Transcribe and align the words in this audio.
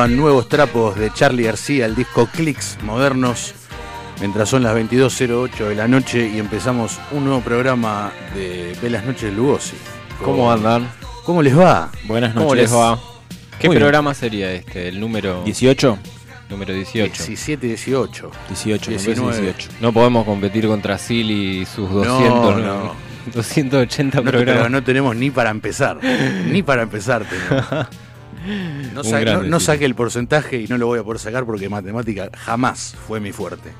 Sonaban 0.00 0.16
nuevos 0.16 0.48
trapos 0.48 0.96
de 0.96 1.12
Charlie 1.12 1.42
García, 1.44 1.84
el 1.84 1.94
disco 1.94 2.26
Clicks 2.32 2.78
Modernos, 2.82 3.52
mientras 4.18 4.48
son 4.48 4.62
las 4.62 4.74
22.08 4.74 5.68
de 5.68 5.74
la 5.74 5.88
noche 5.88 6.26
y 6.26 6.38
empezamos 6.38 6.98
un 7.10 7.26
nuevo 7.26 7.42
programa 7.42 8.10
de 8.34 8.74
Velas 8.80 9.04
Noches 9.04 9.30
Lugosi. 9.34 9.76
¿Cómo 10.24 10.50
andan? 10.50 10.88
¿Cómo 11.26 11.42
les 11.42 11.54
va? 11.58 11.90
Buenas 12.04 12.32
¿Cómo 12.32 12.46
noches. 12.46 12.62
les 12.70 12.74
va? 12.74 12.98
¿Qué 13.58 13.68
Muy 13.68 13.76
bien. 13.76 13.82
programa 13.82 14.14
sería 14.14 14.50
este? 14.54 14.88
El 14.88 14.98
número 15.00 15.44
18. 15.44 15.98
número 16.48 16.72
18. 16.72 17.12
17, 17.12 17.66
18. 17.66 18.30
18, 18.48 18.90
19. 18.92 19.38
18. 19.42 19.68
No 19.82 19.92
podemos 19.92 20.24
competir 20.24 20.66
contra 20.66 20.96
Sil 20.96 21.28
y 21.30 21.66
sus 21.66 21.90
200, 21.90 22.16
No, 22.30 22.56
¿no? 22.56 22.84
no. 22.84 22.94
280 23.34 24.16
No, 24.16 24.24
pero 24.24 24.38
programas. 24.38 24.70
no 24.70 24.82
tenemos 24.82 25.14
ni 25.14 25.30
para 25.30 25.50
empezar. 25.50 25.98
ni 26.46 26.62
para 26.62 26.80
empezar 26.84 27.22
tenemos. 27.26 27.86
No, 28.94 29.04
sa- 29.04 29.20
no- 29.24 29.42
no 29.42 29.60
saqué 29.60 29.84
el 29.84 29.94
porcentaje 29.94 30.60
y 30.60 30.66
no 30.66 30.78
lo 30.78 30.86
voy 30.86 30.98
a 30.98 31.02
poder 31.02 31.18
sacar 31.20 31.44
porque 31.44 31.68
matemática 31.68 32.30
jamás 32.36 32.94
fue 33.06 33.20
mi 33.20 33.32
fuerte. 33.32 33.70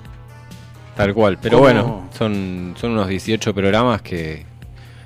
Tal 0.96 1.14
cual. 1.14 1.38
Pero 1.40 1.58
¿Cómo? 1.58 1.64
bueno, 1.64 2.08
son, 2.16 2.74
son 2.78 2.92
unos 2.92 3.08
18 3.08 3.54
programas 3.54 4.02
que 4.02 4.44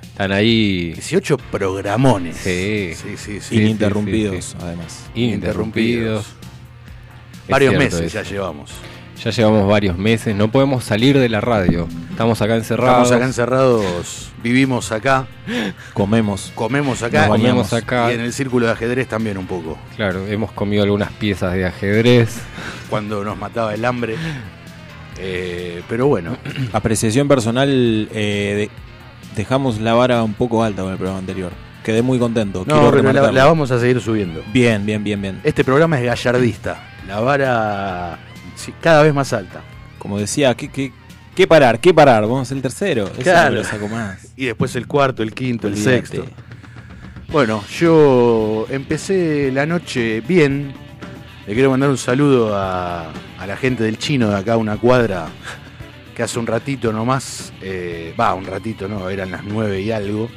están 0.01 0.31
ahí 0.31 0.91
18 0.93 1.37
programones. 1.37 2.37
Sí. 2.37 2.93
sí, 2.95 3.15
sí. 3.17 3.39
sí. 3.41 3.55
Ininterrumpidos, 3.57 4.45
sí, 4.45 4.57
además. 4.61 5.05
ininterrumpidos. 5.15 6.25
Varios 7.47 7.75
meses 7.75 8.01
eso. 8.01 8.21
ya 8.23 8.29
llevamos. 8.29 8.71
Ya 9.23 9.31
llevamos 9.31 9.67
varios 9.67 9.97
meses, 9.97 10.35
no 10.35 10.51
podemos 10.51 10.83
salir 10.83 11.17
de 11.17 11.29
la 11.29 11.41
radio. 11.41 11.87
Estamos 12.11 12.41
acá 12.41 12.55
encerrados. 12.55 12.93
Estamos 13.03 13.11
acá 13.13 13.25
encerrados, 13.25 14.31
vivimos 14.43 14.91
acá, 14.91 15.25
Comemos. 15.93 16.51
comemos 16.53 17.01
acá, 17.01 17.21
Nos 17.21 17.29
bañamos 17.29 17.73
acá. 17.73 18.11
y 18.11 18.15
en 18.15 18.21
el 18.21 18.33
círculo 18.33 18.67
de 18.67 18.73
ajedrez 18.73 19.07
también 19.07 19.37
un 19.37 19.47
poco. 19.47 19.77
Claro, 19.95 20.27
hemos 20.27 20.51
comido 20.51 20.83
algunas 20.83 21.11
piezas 21.13 21.53
de 21.53 21.65
ajedrez. 21.65 22.37
Cuando 22.89 23.23
nos 23.23 23.37
mataba 23.37 23.73
el 23.73 23.83
hambre. 23.85 24.15
Eh, 25.17 25.81
pero 25.89 26.07
bueno, 26.07 26.37
Apreciación 26.73 27.27
personal, 27.27 27.69
eh, 28.11 28.69
de- 28.69 28.69
dejamos 29.35 29.79
la 29.79 29.93
vara 29.93 30.21
un 30.23 30.33
poco 30.33 30.61
alta 30.63 30.81
con 30.83 30.91
el 30.91 30.97
programa 30.97 31.19
anterior. 31.19 31.51
Quedé 31.83 32.01
muy 32.01 32.19
contento. 32.19 32.63
no, 32.67 32.91
pero 32.91 33.13
la, 33.13 33.31
la 33.31 33.45
vamos 33.45 33.71
a 33.71 33.79
seguir 33.79 34.01
subiendo. 34.01 34.43
Bien, 34.53 34.85
bien, 34.85 35.03
bien, 35.03 35.21
bien. 35.21 35.39
Este 35.43 35.63
programa 35.63 35.97
es 35.99 36.05
gallardista. 36.05 36.83
La 37.07 37.19
vara 37.19 38.17
sí, 38.55 38.73
cada 38.81 39.03
vez 39.03 39.13
más 39.13 39.31
alta. 39.33 39.61
Como 39.99 40.17
decía, 40.19 40.53
¿qué, 40.55 40.69
qué, 40.69 40.91
qué 41.35 41.47
parar? 41.47 41.79
¿Qué 41.79 41.93
parar? 41.93 42.23
Vamos 42.23 42.39
a 42.39 42.41
hacer 42.43 42.57
el 42.57 42.63
tercero. 42.63 43.07
Eso 43.07 43.21
Claro. 43.21 43.51
me 43.51 43.57
lo 43.57 43.63
saco 43.63 43.87
más. 43.87 44.27
Y 44.35 44.45
después 44.45 44.75
el 44.75 44.87
cuarto, 44.87 45.23
el 45.23 45.33
quinto, 45.33 45.67
el 45.67 45.77
sexto. 45.77 46.25
Bueno, 47.31 47.63
yo 47.79 48.67
empecé 48.69 49.51
la 49.51 49.65
noche 49.65 50.21
bien. 50.21 50.73
Le 51.47 51.53
quiero 51.53 51.69
mandar 51.71 51.89
un 51.89 51.97
saludo 51.97 52.55
a, 52.55 53.11
a 53.39 53.47
la 53.47 53.57
gente 53.57 53.83
del 53.83 53.97
chino 53.97 54.29
de 54.29 54.37
acá, 54.37 54.57
una 54.57 54.77
cuadra, 54.77 55.27
que 56.15 56.23
hace 56.23 56.39
un 56.39 56.47
ratito 56.47 56.91
nomás, 56.93 57.51
eh, 57.61 58.13
va, 58.19 58.33
un 58.33 58.45
ratito, 58.45 58.87
no, 58.87 59.09
eran 59.09 59.31
las 59.31 59.43
nueve 59.43 59.81
y 59.81 59.91
algo. 59.91 60.29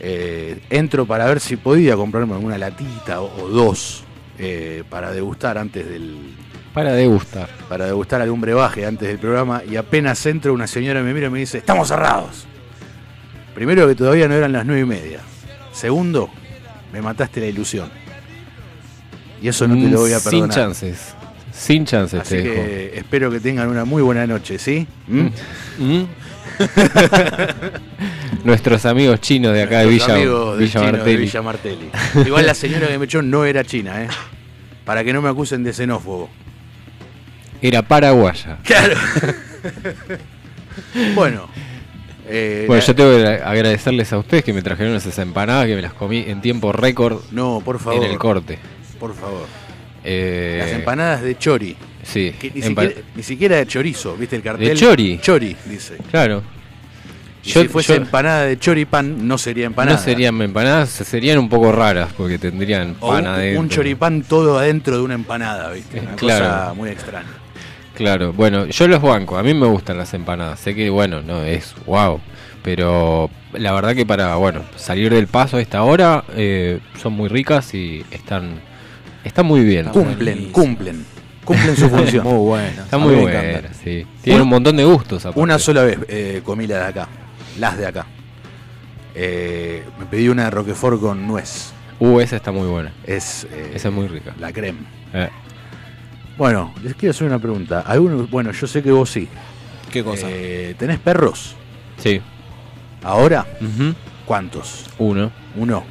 eh, 0.00 0.60
entro 0.70 1.06
para 1.06 1.24
ver 1.26 1.40
si 1.40 1.56
podía 1.56 1.96
comprarme 1.96 2.34
alguna 2.34 2.58
latita 2.58 3.20
o, 3.20 3.44
o 3.44 3.48
dos 3.48 4.04
eh, 4.38 4.84
para 4.90 5.10
degustar 5.12 5.56
antes 5.58 5.88
del, 5.88 6.34
Para 6.76 6.92
degustar. 6.92 7.48
para 7.70 7.86
degustar 7.86 8.20
algún 8.20 8.38
brebaje 8.42 8.84
antes 8.84 9.08
del 9.08 9.18
programa 9.18 9.62
y 9.66 9.76
apenas 9.76 10.24
entro 10.26 10.52
una 10.52 10.66
señora 10.66 11.00
me 11.02 11.14
mira 11.14 11.28
y 11.28 11.30
me 11.30 11.38
dice, 11.38 11.56
estamos 11.56 11.88
cerrados. 11.88 12.46
Primero 13.54 13.88
que 13.88 13.94
todavía 13.94 14.28
no 14.28 14.34
eran 14.34 14.52
las 14.52 14.66
nueve 14.66 14.82
y 14.82 14.84
media. 14.84 15.20
Segundo, 15.72 16.28
me 16.92 17.00
mataste 17.00 17.40
la 17.40 17.46
ilusión. 17.46 17.88
Y 19.40 19.48
eso 19.48 19.66
no 19.66 19.74
te 19.74 19.88
lo 19.90 20.00
voy 20.00 20.12
a 20.12 20.18
Mm, 20.18 20.20
Sin 20.20 20.30
perdonar. 20.30 20.54
chances. 20.54 21.14
Sin 21.50 21.86
chances 21.86 22.20
Así 22.20 22.34
te 22.36 22.42
dejo. 22.42 22.54
que 22.54 22.98
espero 22.98 23.30
que 23.30 23.40
tengan 23.40 23.68
una 23.70 23.86
muy 23.86 24.02
buena 24.02 24.26
noche, 24.26 24.58
¿sí? 24.58 24.86
¿Mm? 25.08 25.26
¿Mm? 25.78 26.04
Nuestros 28.44 28.84
amigos 28.84 29.20
chinos 29.22 29.54
de 29.54 29.62
acá 29.62 29.78
de 29.80 29.86
Villa, 29.86 30.14
amigos 30.14 30.58
Villa 30.58 30.70
chino 30.72 30.84
de 30.84 30.92
Martelli. 30.92 31.16
Villa 31.24 31.42
Martelli. 31.42 31.90
Igual 32.26 32.44
la 32.46 32.52
señora 32.54 32.86
que 32.88 32.98
me 32.98 33.06
echó 33.06 33.22
no 33.22 33.46
era 33.46 33.64
china, 33.64 34.02
¿eh? 34.04 34.08
Para 34.84 35.02
que 35.02 35.14
no 35.14 35.22
me 35.22 35.30
acusen 35.30 35.64
de 35.64 35.72
xenófobo. 35.72 36.28
Era 37.62 37.82
paraguaya. 37.82 38.58
Claro. 38.64 38.94
bueno. 41.14 41.48
eh, 42.28 42.64
Bueno, 42.66 42.80
la- 42.80 42.86
yo 42.86 42.94
tengo 42.94 43.16
que 43.16 43.26
agradecerles 43.44 44.12
a 44.12 44.18
ustedes 44.18 44.44
que 44.44 44.52
me 44.52 44.62
trajeron 44.62 44.94
esas 44.94 45.18
empanadas 45.18 45.66
que 45.66 45.74
me 45.76 45.82
las 45.82 45.92
comí 45.94 46.24
en 46.26 46.40
tiempo 46.40 46.72
récord 46.72 47.20
No, 47.30 47.62
por 47.64 47.78
favor. 47.78 48.04
en 48.04 48.10
el 48.10 48.18
corte. 48.18 48.58
Por 48.98 49.14
favor. 49.14 49.46
Eh, 50.04 50.58
Las 50.60 50.70
empanadas 50.72 51.22
de 51.22 51.36
chori. 51.36 51.76
Sí, 52.04 52.32
Que 52.38 52.52
ni, 52.54 52.62
siquiera, 52.62 52.94
ni 53.16 53.22
siquiera 53.24 53.56
de 53.56 53.66
chorizo, 53.66 54.16
¿viste 54.16 54.36
el 54.36 54.42
cartel? 54.42 54.68
¿De 54.68 54.74
chori? 54.76 55.18
Chori, 55.20 55.56
dice. 55.64 55.96
Claro. 56.10 56.42
Y 57.42 57.50
Yo- 57.50 57.62
si 57.62 57.68
fuese 57.68 57.94
yo- 57.94 58.02
empanada 58.02 58.44
de 58.44 58.58
choripán, 58.58 59.26
no 59.26 59.38
sería 59.38 59.66
empanada. 59.66 59.96
No 59.98 60.02
serían 60.02 60.40
empanadas, 60.40 60.90
serían 60.90 61.38
un 61.38 61.48
poco 61.48 61.72
raras 61.72 62.10
porque 62.16 62.38
tendrían 62.38 62.96
O 63.00 63.08
pan 63.08 63.24
un, 63.24 63.30
adentro. 63.30 63.60
un 63.60 63.68
choripán 63.68 64.22
todo 64.22 64.58
adentro 64.58 64.96
de 64.96 65.02
una 65.02 65.14
empanada, 65.14 65.70
¿viste? 65.72 66.00
Una 66.00 66.14
Claro. 66.16 66.44
cosa 66.44 66.74
muy 66.74 66.90
extraña. 66.90 67.26
Claro, 67.96 68.32
bueno, 68.32 68.66
yo 68.66 68.88
los 68.88 69.00
banco, 69.00 69.38
a 69.38 69.42
mí 69.42 69.54
me 69.54 69.66
gustan 69.66 69.96
las 69.96 70.12
empanadas, 70.12 70.60
sé 70.60 70.74
que 70.74 70.90
bueno, 70.90 71.22
no 71.22 71.42
es 71.42 71.74
wow, 71.86 72.20
pero 72.62 73.30
la 73.54 73.72
verdad 73.72 73.94
que 73.94 74.04
para, 74.04 74.36
bueno, 74.36 74.62
salir 74.76 75.12
del 75.12 75.28
paso 75.28 75.56
a 75.56 75.62
esta 75.62 75.82
hora 75.82 76.24
eh, 76.34 76.80
son 77.00 77.14
muy 77.14 77.28
ricas 77.28 77.72
y 77.74 78.04
están, 78.10 78.60
están 79.24 79.46
muy 79.46 79.64
bien. 79.64 79.86
Cumplen, 79.86 80.52
cumplen. 80.52 81.04
Cumplen 81.44 81.76
su 81.76 81.88
función. 81.90 82.24
Muy 82.24 82.38
bueno. 82.38 82.82
Está 82.82 82.98
muy 82.98 83.14
buena, 83.14 83.72
sí. 83.72 84.06
Tienen 84.20 84.42
un 84.42 84.48
montón 84.48 84.76
de 84.76 84.84
gustos 84.84 85.24
aparte. 85.24 85.40
Una 85.40 85.58
sola 85.58 85.84
vez 85.84 85.98
eh, 86.08 86.42
comí 86.44 86.66
la 86.66 86.78
de 86.78 86.84
acá, 86.84 87.08
las 87.58 87.78
de 87.78 87.86
acá. 87.86 88.06
Eh, 89.14 89.82
me 89.98 90.04
pedí 90.04 90.28
una 90.28 90.44
de 90.44 90.50
Roquefort 90.50 91.00
con 91.00 91.26
nuez. 91.26 91.72
Uh, 91.98 92.20
esa 92.20 92.36
está 92.36 92.52
muy 92.52 92.68
buena. 92.68 92.92
Es 93.06 93.46
eh, 93.50 93.72
Esa 93.74 93.88
es 93.88 93.94
muy 93.94 94.06
rica. 94.06 94.34
la 94.38 94.52
creme. 94.52 94.80
Bueno, 96.36 96.74
les 96.82 96.94
quiero 96.94 97.10
hacer 97.12 97.26
una 97.26 97.38
pregunta. 97.38 97.80
¿Alguno, 97.86 98.26
bueno, 98.30 98.52
yo 98.52 98.66
sé 98.66 98.82
que 98.82 98.90
vos 98.90 99.10
sí. 99.10 99.28
¿Qué 99.90 100.04
cosa? 100.04 100.26
Eh, 100.30 100.74
¿Tenés 100.78 100.98
perros? 100.98 101.54
sí. 101.98 102.20
¿Ahora? 103.02 103.46
¿Cuántos? 104.24 104.86
Uno. 104.98 105.30
¿Uno? 105.54 105.84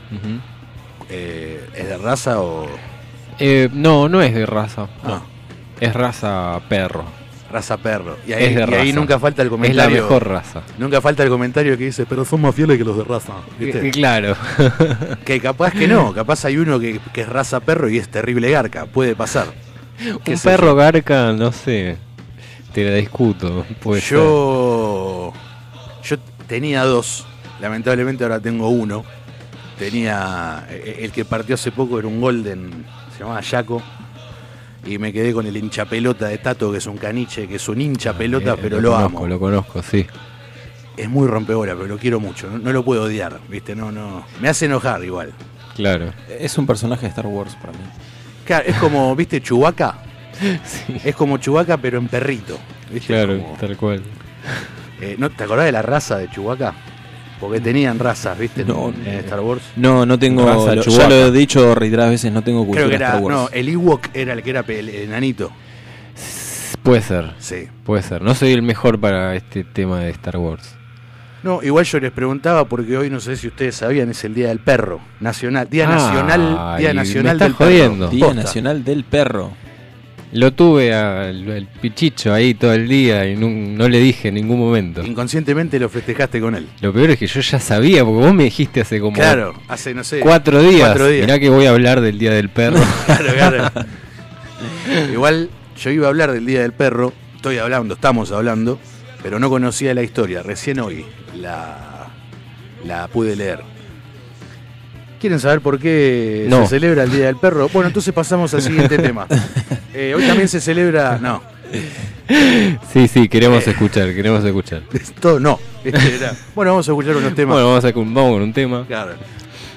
Eh, 1.10 1.66
¿Es 1.74 1.88
de 1.88 1.98
raza 1.98 2.42
o...? 2.42 2.68
Eh, 3.40 3.70
no, 3.72 4.10
no 4.10 4.22
es 4.22 4.34
de 4.34 4.46
raza. 4.46 4.88
Ah, 5.04 5.22
Es 5.80 5.94
raza 5.94 6.60
perro. 6.68 7.06
raza 7.50 7.78
perro. 7.78 8.18
Y 8.28 8.34
ahí, 8.34 8.44
Es 8.46 8.56
de 8.56 8.66
y 8.70 8.74
ahí 8.76 8.92
nunca 8.94 9.18
falta 9.18 9.42
el 9.44 9.48
Es 9.48 9.52
la 9.52 9.58
comentario. 9.58 10.04
mejor 10.04 10.28
raza. 10.28 10.62
Nunca 10.78 11.00
falta 11.00 11.24
el 11.24 11.30
comentario 11.30 11.78
que 11.78 11.86
dice, 11.86 12.06
pero 12.06 12.26
son 12.26 12.42
más 12.42 12.54
fieles 12.54 12.78
que 12.78 12.84
los 12.84 12.98
de 12.98 13.04
raza. 13.06 13.34
¿viste? 13.58 13.92
Claro. 13.92 14.36
Que 15.24 15.40
capaz 15.40 15.72
que 15.72 15.88
no, 15.88 16.14
capaz 16.14 16.44
hay 16.44 16.58
uno 16.58 16.80
que, 16.80 17.00
que 17.14 17.22
es 17.22 17.30
raza 17.30 17.62
perro 17.62 17.88
y 17.88 17.98
es 17.98 18.10
terrible 18.10 18.52
garca, 18.52 18.88
puede 18.88 19.16
pasar. 19.16 19.48
¿Qué 20.24 20.34
Un 20.34 20.40
perro 20.40 20.68
yo? 20.68 20.76
garca, 20.76 21.34
no 21.34 21.52
sé. 21.52 21.98
Te 22.74 22.84
la 22.84 22.96
discuto. 22.96 23.66
Puede 23.82 24.02
ser. 24.02 24.18
Yo, 24.18 25.34
yo 26.04 26.18
tenía 26.48 26.84
dos, 26.84 27.26
lamentablemente 27.62 28.24
ahora 28.24 28.40
tengo 28.40 28.70
uno. 28.70 29.04
Tenía, 29.80 30.66
eh, 30.70 31.00
el 31.02 31.12
que 31.12 31.26
partió 31.26 31.56
hace 31.56 31.72
poco 31.72 32.00
era 32.00 32.08
un 32.08 32.22
golden, 32.22 32.86
se 33.14 33.20
llamaba 33.20 33.42
Yaco. 33.42 33.82
Y 34.86 35.00
me 35.00 35.12
quedé 35.12 35.34
con 35.34 35.46
el 35.48 35.58
hincha 35.58 35.86
pelota 35.86 36.28
de 36.28 36.38
Tato, 36.38 36.72
que 36.72 36.78
es 36.78 36.86
un 36.86 36.98
caniche, 36.98 37.48
que 37.48 37.56
es 37.56 37.68
un 37.68 37.82
hincha 37.82 38.14
pelota, 38.14 38.54
Eh, 38.54 38.60
pero 38.62 38.80
lo, 38.80 38.92
conozco, 38.92 39.18
amo. 39.18 39.28
Lo 39.28 39.40
conozco, 39.40 39.82
sí. 39.82 40.06
Es 40.96 41.10
muy 41.10 41.28
rompebola, 41.28 41.74
pero 41.74 41.88
lo 41.88 41.98
quiero 41.98 42.20
mucho. 42.20 42.50
No, 42.50 42.60
no 42.60 42.72
lo 42.72 42.86
puedo 42.86 43.04
odiar, 43.04 43.40
¿viste? 43.50 43.76
No, 43.76 43.92
no. 43.92 44.26
Me 44.40 44.48
hace 44.48 44.66
enojar 44.68 45.04
igual. 45.04 45.34
Claro. 45.76 46.14
Es 46.30 46.58
un 46.58 46.68
personaje 46.68 47.02
de 47.04 47.08
Star 47.10 47.26
Wars 47.26 47.56
para 47.56 47.74
mí. 47.74 47.80
Claro, 48.46 48.66
es 48.68 48.76
como, 48.78 49.16
¿viste 49.16 49.42
Chubaca? 49.42 50.00
Sí. 50.66 50.98
Es 51.04 51.16
como 51.16 51.38
Chubaca, 51.38 51.78
pero 51.78 51.98
en 51.98 52.08
perrito. 52.10 52.58
¿viste? 52.92 53.08
Claro, 53.08 53.38
Como- 53.40 53.58
tal 53.58 53.78
cual. 53.78 54.02
eh, 55.02 55.16
¿no, 55.18 55.30
¿Te 55.30 55.44
acordás 55.46 55.66
de 55.66 55.72
la 55.72 55.82
raza 55.82 56.18
de 56.18 56.30
Chubaca? 56.30 56.74
Porque 57.40 57.60
tenían 57.62 58.00
razas, 58.00 58.38
¿viste? 58.38 58.62
En- 58.62 58.68
No, 58.68 58.90
en 58.90 59.08
eh, 59.08 59.20
Star 59.20 59.40
Wars. 59.40 59.62
No, 59.78 60.06
no 60.06 60.20
tengo. 60.20 60.46
Raza 60.46 60.76
lo- 60.76 60.82
ya 60.84 61.08
lo 61.10 61.16
he 61.28 61.32
dicho 61.32 61.74
reiteradas 61.76 62.12
veces, 62.12 62.32
no 62.34 62.42
tengo 62.44 62.60
cultura 62.66 62.82
Creo 62.86 62.90
que 62.90 62.98
de 62.98 63.04
era. 63.04 63.08
Star 63.14 63.22
Wars. 63.24 63.36
No, 63.36 63.50
el 63.52 63.70
Ewok 63.70 64.08
era 64.14 64.34
el 64.34 64.44
que 64.44 64.50
era 64.50 64.66
el 64.68 64.90
enanito. 64.90 65.52
Puede 66.84 67.02
ser, 67.02 67.34
Sí. 67.40 67.68
puede 67.84 68.04
ser. 68.04 68.22
No 68.22 68.36
soy 68.36 68.52
el 68.52 68.62
mejor 68.62 69.00
para 69.00 69.36
este 69.36 69.64
tema 69.64 70.02
de 70.02 70.12
Star 70.12 70.38
Wars. 70.38 70.76
No, 71.46 71.62
igual 71.62 71.86
yo 71.86 72.00
les 72.00 72.12
preguntaba 72.12 72.66
porque 72.66 72.98
hoy 72.98 73.12
no 73.12 73.20
sé 73.20 73.38
si 73.38 73.48
ustedes 73.48 73.76
sabían, 73.76 74.10
es 74.10 74.24
el 74.24 74.34
Día 74.34 74.48
del 74.48 74.58
Perro. 74.60 75.00
Nacional. 75.20 75.68
Día 75.70 75.88
Ay, 75.88 75.94
Nacional. 75.96 76.78
Día 76.80 76.94
Nacional 76.96 77.34
estás 77.36 77.48
del 77.50 77.56
Perro. 77.56 77.70
jodiendo. 77.70 78.08
Día 78.10 78.26
Posta. 78.26 78.42
Nacional 78.42 78.84
del 78.84 79.04
Perro. 79.04 79.52
Lo 80.32 80.52
tuve 80.54 80.92
al, 80.92 81.50
al 81.52 81.68
pichicho 81.80 82.34
ahí 82.34 82.56
todo 82.56 82.74
el 82.74 82.88
día 82.90 83.28
y 83.28 83.36
no, 83.36 83.48
no 83.48 83.88
le 83.88 84.00
dije 84.00 84.30
en 84.30 84.34
ningún 84.34 84.58
momento. 84.60 85.04
Inconscientemente 85.06 85.80
lo 85.80 85.88
festejaste 85.88 86.42
con 86.42 86.56
él. 86.56 86.68
Lo 86.82 86.92
peor 86.92 87.12
es 87.12 87.20
que 87.20 87.28
yo 87.28 87.40
ya 87.42 87.60
sabía, 87.60 88.04
porque 88.04 88.26
vos 88.26 88.34
me 88.34 88.46
dijiste 88.46 88.82
hace 88.82 89.00
como 89.00 89.14
Claro, 89.14 89.54
hace, 89.68 89.94
no 89.94 90.04
sé. 90.04 90.22
cuatro 90.22 90.64
días. 90.64 90.88
Cuatro 90.90 91.08
días. 91.10 91.28
Mirá 91.28 91.40
que 91.40 91.50
voy 91.50 91.68
a 91.68 91.70
hablar 91.70 92.02
del 92.02 92.18
Día 92.18 92.32
del 92.34 92.50
Perro. 92.50 92.80
Claro, 93.06 93.34
claro. 93.36 93.72
Igual 95.14 95.50
yo 95.78 95.92
iba 95.92 96.08
a 96.08 96.10
hablar 96.10 96.32
del 96.32 96.46
Día 96.48 96.62
del 96.64 96.74
Perro, 96.74 97.14
estoy 97.36 97.60
hablando, 97.60 97.94
estamos 97.94 98.32
hablando, 98.32 98.80
pero 99.22 99.38
no 99.40 99.48
conocía 99.52 99.94
la 99.94 100.02
historia, 100.02 100.42
recién 100.42 100.80
hoy 100.80 101.06
la, 101.36 102.08
la 102.86 103.08
pude 103.08 103.36
leer. 103.36 103.60
¿Quieren 105.20 105.40
saber 105.40 105.62
por 105.62 105.80
qué 105.80 106.46
No. 106.50 106.64
se 106.64 106.68
celebra 106.72 107.04
el 107.04 107.12
Día 107.12 107.26
del 107.28 107.38
Perro? 107.38 107.70
Bueno, 107.70 107.88
entonces 107.88 108.14
pasamos 108.14 108.54
al 108.54 108.62
siguiente 108.62 108.98
tema. 108.98 109.28
Eh, 109.98 110.14
hoy 110.14 110.28
también 110.28 110.50
se 110.50 110.60
celebra... 110.60 111.18
No, 111.22 111.42
sí, 112.92 113.08
sí, 113.08 113.30
queremos 113.30 113.66
escuchar, 113.66 114.14
queremos 114.14 114.44
escuchar. 114.44 114.84
esto 114.94 115.40
no. 115.40 115.58
Este 115.86 116.16
era- 116.18 116.36
Bueno, 116.54 116.72
vamos 116.72 116.90
a 116.90 116.92
escuchar 116.92 117.16
unos 117.16 117.34
temas. 117.34 117.54
Bueno, 117.56 117.70
vamos, 117.70 117.86
a, 117.86 117.92
vamos 117.94 118.34
con 118.34 118.42
un 118.42 118.52
tema. 118.52 118.86
Claro. 118.86 119.14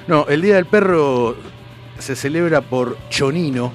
No, 0.09 0.27
el 0.29 0.43
Día 0.43 0.57
del 0.57 0.67
Perro 0.67 1.37
se 2.01 2.17
celebra 2.17 2.63
por 2.63 2.99
Chonino, 3.11 3.73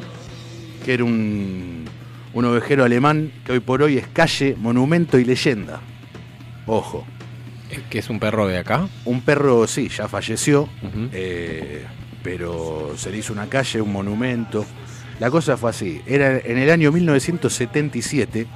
que 0.83 0.95
era 0.95 1.05
un, 1.05 1.85
un 2.33 2.43
ovejero 2.45 2.83
alemán 2.83 3.31
que 3.45 3.53
hoy 3.53 3.61
por 3.61 3.81
hoy 3.81 3.97
es 3.97 4.07
calle, 4.07 4.57
monumento 4.59 5.17
y 5.17 5.23
leyenda. 5.23 5.79
Ojo, 6.65 7.05
Que 7.89 7.99
es 7.99 8.09
un 8.09 8.19
perro 8.19 8.47
de 8.47 8.57
acá. 8.57 8.87
un 9.05 9.21
perro, 9.21 9.65
sí, 9.67 9.89
ya 9.89 10.07
falleció, 10.07 10.67
eh, 11.11 11.85
pero 12.23 12.93
se 12.97 13.09
le 13.11 13.17
hizo 13.17 13.33
una 13.33 13.47
calle, 13.47 13.81
un 13.81 13.91
monumento. 13.91 14.65
La 15.19 15.29
cosa 15.29 15.57
fue 15.57 15.69
así, 15.69 16.01
era 16.07 16.37
en 16.39 16.57
el 16.57 16.69
año 16.69 16.91
1977, 16.91 18.47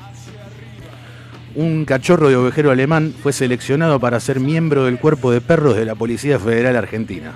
un 1.55 1.85
cachorro 1.85 2.29
de 2.29 2.35
ovejero 2.35 2.71
alemán 2.71 3.13
fue 3.21 3.33
seleccionado 3.33 3.99
para 3.99 4.19
ser 4.19 4.39
miembro 4.39 4.85
del 4.85 4.99
cuerpo 4.99 5.31
de 5.31 5.41
perros 5.41 5.75
de 5.75 5.85
la 5.85 5.95
Policía 5.95 6.39
Federal 6.39 6.75
Argentina. 6.75 7.33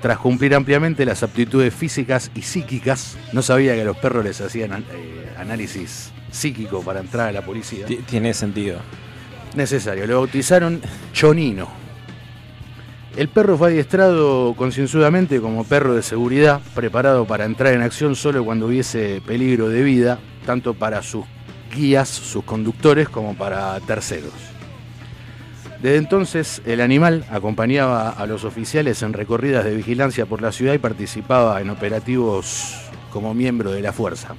Tras 0.00 0.18
cumplir 0.18 0.54
ampliamente 0.54 1.04
las 1.04 1.22
aptitudes 1.22 1.72
físicas 1.74 2.30
y 2.34 2.42
psíquicas, 2.42 3.16
no 3.32 3.42
sabía 3.42 3.74
que 3.74 3.82
a 3.82 3.84
los 3.84 3.96
perros 3.96 4.24
les 4.24 4.40
hacían 4.40 4.72
eh, 4.92 5.32
análisis 5.38 6.12
psíquico 6.30 6.82
para 6.82 7.00
entrar 7.00 7.28
a 7.28 7.32
la 7.32 7.42
policía. 7.42 7.86
Ti- 7.86 8.00
Tiene 8.08 8.34
sentido. 8.34 8.78
Necesario, 9.54 10.06
lo 10.06 10.16
bautizaron 10.16 10.80
Chonino. 11.12 11.68
El 13.16 13.28
perro 13.28 13.58
fue 13.58 13.68
adiestrado 13.68 14.54
concienzudamente 14.54 15.38
como 15.40 15.64
perro 15.64 15.94
de 15.94 16.02
seguridad, 16.02 16.62
preparado 16.74 17.26
para 17.26 17.44
entrar 17.44 17.74
en 17.74 17.82
acción 17.82 18.16
solo 18.16 18.42
cuando 18.42 18.66
hubiese 18.66 19.20
peligro 19.26 19.68
de 19.68 19.82
vida, 19.82 20.18
tanto 20.46 20.72
para 20.72 21.02
sus 21.02 21.26
guías, 21.74 22.08
sus 22.08 22.44
conductores, 22.44 23.10
como 23.10 23.34
para 23.34 23.78
terceros. 23.80 24.32
Desde 25.82 25.96
entonces, 25.96 26.62
el 26.64 26.80
animal 26.80 27.26
acompañaba 27.30 28.08
a 28.10 28.26
los 28.26 28.44
oficiales 28.44 29.02
en 29.02 29.12
recorridas 29.12 29.64
de 29.64 29.74
vigilancia 29.74 30.24
por 30.24 30.40
la 30.40 30.52
ciudad 30.52 30.72
y 30.72 30.78
participaba 30.78 31.60
en 31.60 31.68
operativos 31.68 32.76
como 33.10 33.34
miembro 33.34 33.72
de 33.72 33.82
la 33.82 33.92
fuerza. 33.92 34.34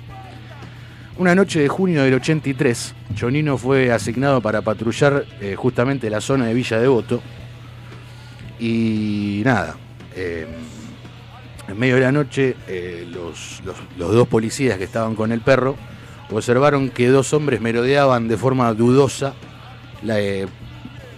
Una 1.17 1.35
noche 1.35 1.59
de 1.61 1.67
junio 1.67 2.03
del 2.03 2.15
83, 2.15 2.95
Chonino 3.15 3.57
fue 3.57 3.91
asignado 3.91 4.41
para 4.41 4.61
patrullar 4.61 5.25
eh, 5.39 5.55
justamente 5.55 6.09
la 6.09 6.19
zona 6.21 6.47
de 6.47 6.53
Villa 6.55 6.79
Devoto. 6.79 7.21
Y 8.59 9.41
nada, 9.45 9.75
eh, 10.15 10.47
en 11.67 11.79
medio 11.79 11.95
de 11.95 12.01
la 12.01 12.11
noche, 12.11 12.55
eh, 12.67 13.07
los, 13.11 13.61
los- 13.63 13.75
los 13.97 14.11
dos 14.13 14.27
policías 14.27 14.77
que 14.77 14.85
estaban 14.85 15.15
con 15.15 15.31
el 15.31 15.41
perro 15.41 15.75
observaron 16.31 16.89
que 16.89 17.07
dos 17.09 17.31
hombres 17.33 17.61
merodeaban 17.61 18.27
de 18.27 18.37
forma 18.37 18.73
dudosa 18.73 19.33
la, 20.01 20.19
eh, 20.19 20.47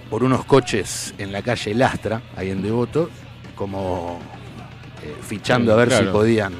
por 0.09 0.23
unos 0.23 0.43
coches 0.45 1.13
en 1.17 1.31
la 1.31 1.41
calle 1.41 1.73
Lastra, 1.73 2.21
ahí 2.35 2.49
en 2.49 2.61
Devoto, 2.61 3.09
como 3.55 4.19
fichando 5.21 5.71
a 5.71 5.75
ver 5.77 5.89
si 5.91 6.03
podían 6.11 6.53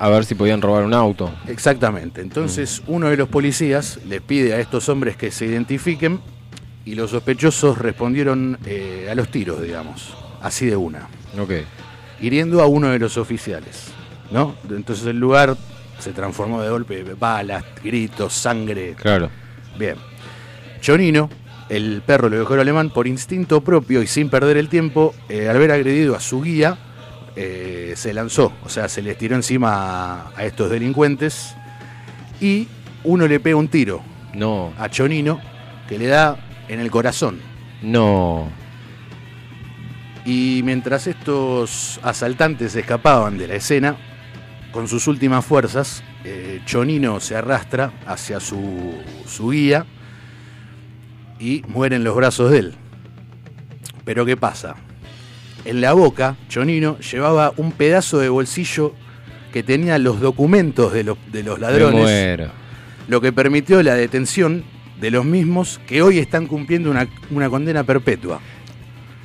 A 0.00 0.08
ver 0.08 0.24
si 0.24 0.34
podían 0.34 0.62
robar 0.62 0.84
un 0.84 0.94
auto. 0.94 1.32
Exactamente. 1.48 2.20
Entonces 2.20 2.82
uno 2.86 3.08
de 3.08 3.16
los 3.16 3.28
policías 3.28 3.98
les 4.06 4.20
pide 4.20 4.54
a 4.54 4.60
estos 4.60 4.88
hombres 4.88 5.16
que 5.16 5.30
se 5.30 5.46
identifiquen 5.46 6.20
y 6.84 6.94
los 6.94 7.10
sospechosos 7.10 7.78
respondieron 7.78 8.58
eh, 8.64 9.08
a 9.10 9.14
los 9.14 9.28
tiros, 9.30 9.60
digamos, 9.60 10.14
así 10.40 10.66
de 10.66 10.76
una, 10.76 11.08
Ok. 11.38 11.50
hiriendo 12.20 12.62
a 12.62 12.66
uno 12.66 12.88
de 12.90 12.98
los 12.98 13.16
oficiales. 13.18 13.88
¿no? 14.30 14.54
Entonces 14.70 15.06
el 15.06 15.18
lugar 15.18 15.56
se 15.98 16.12
transformó 16.12 16.62
de 16.62 16.70
golpe, 16.70 17.02
balas, 17.18 17.64
gritos, 17.82 18.32
sangre. 18.32 18.94
Claro. 18.94 19.30
Bien. 19.78 19.96
Chonino, 20.80 21.28
el 21.68 22.02
perro 22.06 22.28
levejero 22.28 22.60
alemán, 22.60 22.90
por 22.90 23.06
instinto 23.08 23.62
propio 23.62 24.00
y 24.02 24.06
sin 24.06 24.30
perder 24.30 24.56
el 24.58 24.68
tiempo, 24.68 25.14
eh, 25.28 25.48
al 25.48 25.58
ver 25.58 25.72
agredido 25.72 26.14
a 26.14 26.20
su 26.20 26.40
guía, 26.40 26.78
eh, 27.40 27.92
se 27.96 28.12
lanzó, 28.12 28.52
o 28.64 28.68
sea, 28.68 28.88
se 28.88 29.00
les 29.00 29.16
tiró 29.16 29.36
encima 29.36 29.70
a, 29.72 30.32
a 30.36 30.44
estos 30.44 30.70
delincuentes 30.70 31.54
y 32.40 32.66
uno 33.04 33.28
le 33.28 33.38
pega 33.38 33.54
un 33.56 33.68
tiro 33.68 34.02
No. 34.34 34.72
a 34.76 34.88
Chonino 34.88 35.40
que 35.88 35.98
le 35.98 36.06
da 36.08 36.36
en 36.68 36.80
el 36.80 36.90
corazón. 36.90 37.38
No. 37.80 38.48
Y 40.24 40.62
mientras 40.64 41.06
estos 41.06 42.00
asaltantes 42.02 42.74
escapaban 42.74 43.38
de 43.38 43.46
la 43.46 43.54
escena, 43.54 43.96
con 44.72 44.88
sus 44.88 45.06
últimas 45.06 45.44
fuerzas, 45.46 46.02
eh, 46.24 46.60
Chonino 46.66 47.20
se 47.20 47.36
arrastra 47.36 47.92
hacia 48.04 48.40
su, 48.40 48.92
su 49.26 49.50
guía 49.50 49.86
y 51.38 51.62
muere 51.68 51.96
en 51.96 52.04
los 52.04 52.16
brazos 52.16 52.50
de 52.50 52.58
él. 52.58 52.74
Pero 54.04 54.26
¿qué 54.26 54.36
pasa? 54.36 54.74
En 55.68 55.82
la 55.82 55.92
boca, 55.92 56.36
Chonino 56.48 56.98
llevaba 57.00 57.52
un 57.58 57.72
pedazo 57.72 58.20
de 58.20 58.30
bolsillo 58.30 58.94
que 59.52 59.62
tenía 59.62 59.98
los 59.98 60.18
documentos 60.18 60.94
de 60.94 61.04
los, 61.04 61.18
de 61.30 61.42
los 61.42 61.58
ladrones, 61.58 62.00
muero. 62.00 62.46
lo 63.06 63.20
que 63.20 63.34
permitió 63.34 63.82
la 63.82 63.94
detención 63.94 64.64
de 64.98 65.10
los 65.10 65.26
mismos 65.26 65.78
que 65.86 66.00
hoy 66.00 66.20
están 66.20 66.46
cumpliendo 66.46 66.90
una, 66.90 67.06
una 67.30 67.50
condena 67.50 67.84
perpetua. 67.84 68.40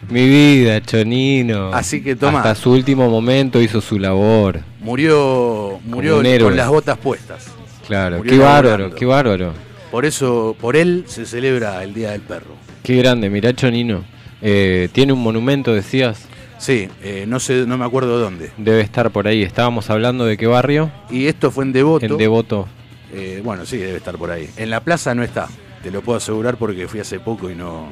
Mi 0.10 0.28
vida, 0.28 0.82
Chonino. 0.82 1.74
Así 1.74 2.04
que 2.04 2.18
toma. 2.18 2.40
Hasta 2.40 2.56
su 2.56 2.72
último 2.72 3.10
momento 3.10 3.62
hizo 3.62 3.80
su 3.80 3.98
labor. 3.98 4.60
Murió, 4.82 5.80
murió 5.86 6.22
con 6.42 6.58
las 6.58 6.68
botas 6.68 6.98
puestas. 6.98 7.48
Claro. 7.88 8.18
Murió 8.18 8.34
Qué 8.34 8.38
bárbaro, 8.40 8.68
laburando. 8.70 8.96
qué 8.98 9.06
bárbaro. 9.06 9.54
Por 9.92 10.04
eso, 10.04 10.58
por 10.60 10.76
él 10.76 11.06
se 11.08 11.26
celebra 11.26 11.82
el 11.86 11.94
Día 11.94 12.12
del 12.12 12.20
Perro. 12.20 12.58
Qué 12.84 12.98
grande. 12.98 13.30
Mirá, 13.30 13.54
Chonino. 13.54 14.04
Eh, 14.42 14.90
Tiene 14.92 15.14
un 15.14 15.24
monumento, 15.24 15.74
decías. 15.74 16.28
Sí, 16.64 16.88
eh, 17.04 17.26
no 17.28 17.42
sé, 17.42 17.66
no 17.68 17.78
me 17.78 17.84
acuerdo 17.84 18.18
dónde. 18.20 18.52
Debe 18.58 18.80
estar 18.80 19.12
por 19.12 19.28
ahí. 19.28 19.44
Estábamos 19.44 19.90
hablando 19.90 20.24
de 20.26 20.38
qué 20.38 20.48
barrio. 20.48 20.90
Y 21.10 21.28
esto 21.28 21.52
fue 21.52 21.66
en 21.66 21.74
Devoto. 21.74 22.06
En 22.06 22.18
Devoto. 22.18 22.70
Eh, 23.14 23.42
bueno, 23.44 23.66
sí, 23.66 23.76
debe 23.78 23.98
estar 23.98 24.18
por 24.18 24.32
ahí. 24.32 24.50
En 24.56 24.70
la 24.70 24.80
plaza 24.80 25.14
no 25.14 25.24
está. 25.24 25.50
Te 25.84 25.92
lo 25.92 26.02
puedo 26.02 26.18
asegurar 26.20 26.56
porque 26.56 26.88
fui 26.88 27.02
hace 27.02 27.20
poco 27.20 27.50
y 27.50 27.56
no. 27.56 27.90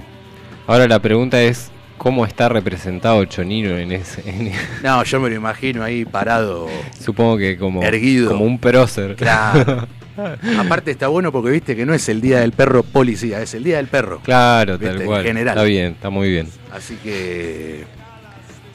Ahora 0.68 0.88
la 0.88 1.00
pregunta 1.00 1.42
es, 1.42 1.70
¿cómo 1.98 2.25
está 2.25 2.48
representado 2.48 3.25
Chonino 3.25 3.78
en 3.78 3.92
ese? 3.92 4.22
en- 4.30 4.54
No, 4.84 5.04
yo 5.04 5.20
me 5.20 5.28
lo 5.30 5.36
imagino 5.36 5.84
ahí 5.84 6.06
parado. 6.06 6.70
supongo 6.98 7.38
que 7.38 7.58
como, 7.58 7.84
Erguido. 7.84 8.30
como 8.32 8.46
un 8.46 8.58
prócer. 8.58 9.18
Claro. 9.18 9.86
Aparte 10.60 10.92
está 10.92 11.10
bueno 11.10 11.34
porque 11.34 11.51
viste 11.51 11.75
que 11.75 11.86
no 11.86 11.94
es 11.94 12.08
el 12.08 12.22
Día 12.22 12.40
del 12.40 12.54
Perro 12.54 12.84
policía, 12.84 13.42
es 13.42 13.54
el 13.54 13.66
Día 13.66 13.78
del 13.78 13.88
Perro. 13.88 14.22
Claro, 14.24 14.78
Viste, 14.78 14.94
tal 14.94 15.01
en 15.01 15.08
cual. 15.08 15.24
general. 15.24 15.58
Está 15.58 15.63
bien, 15.66 15.92
está 15.92 16.10
muy 16.10 16.30
bien. 16.30 16.48
Así 16.72 16.96
que 17.04 17.84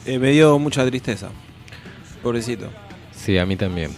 Eh, 0.07 0.17
me 0.19 0.31
dio 0.31 0.57
mucha 0.57 0.85
tristeza. 0.85 1.29
Pobrecito. 2.23 2.69
Sí, 3.11 3.37
a 3.37 3.45
mí 3.45 3.55
también. 3.55 3.91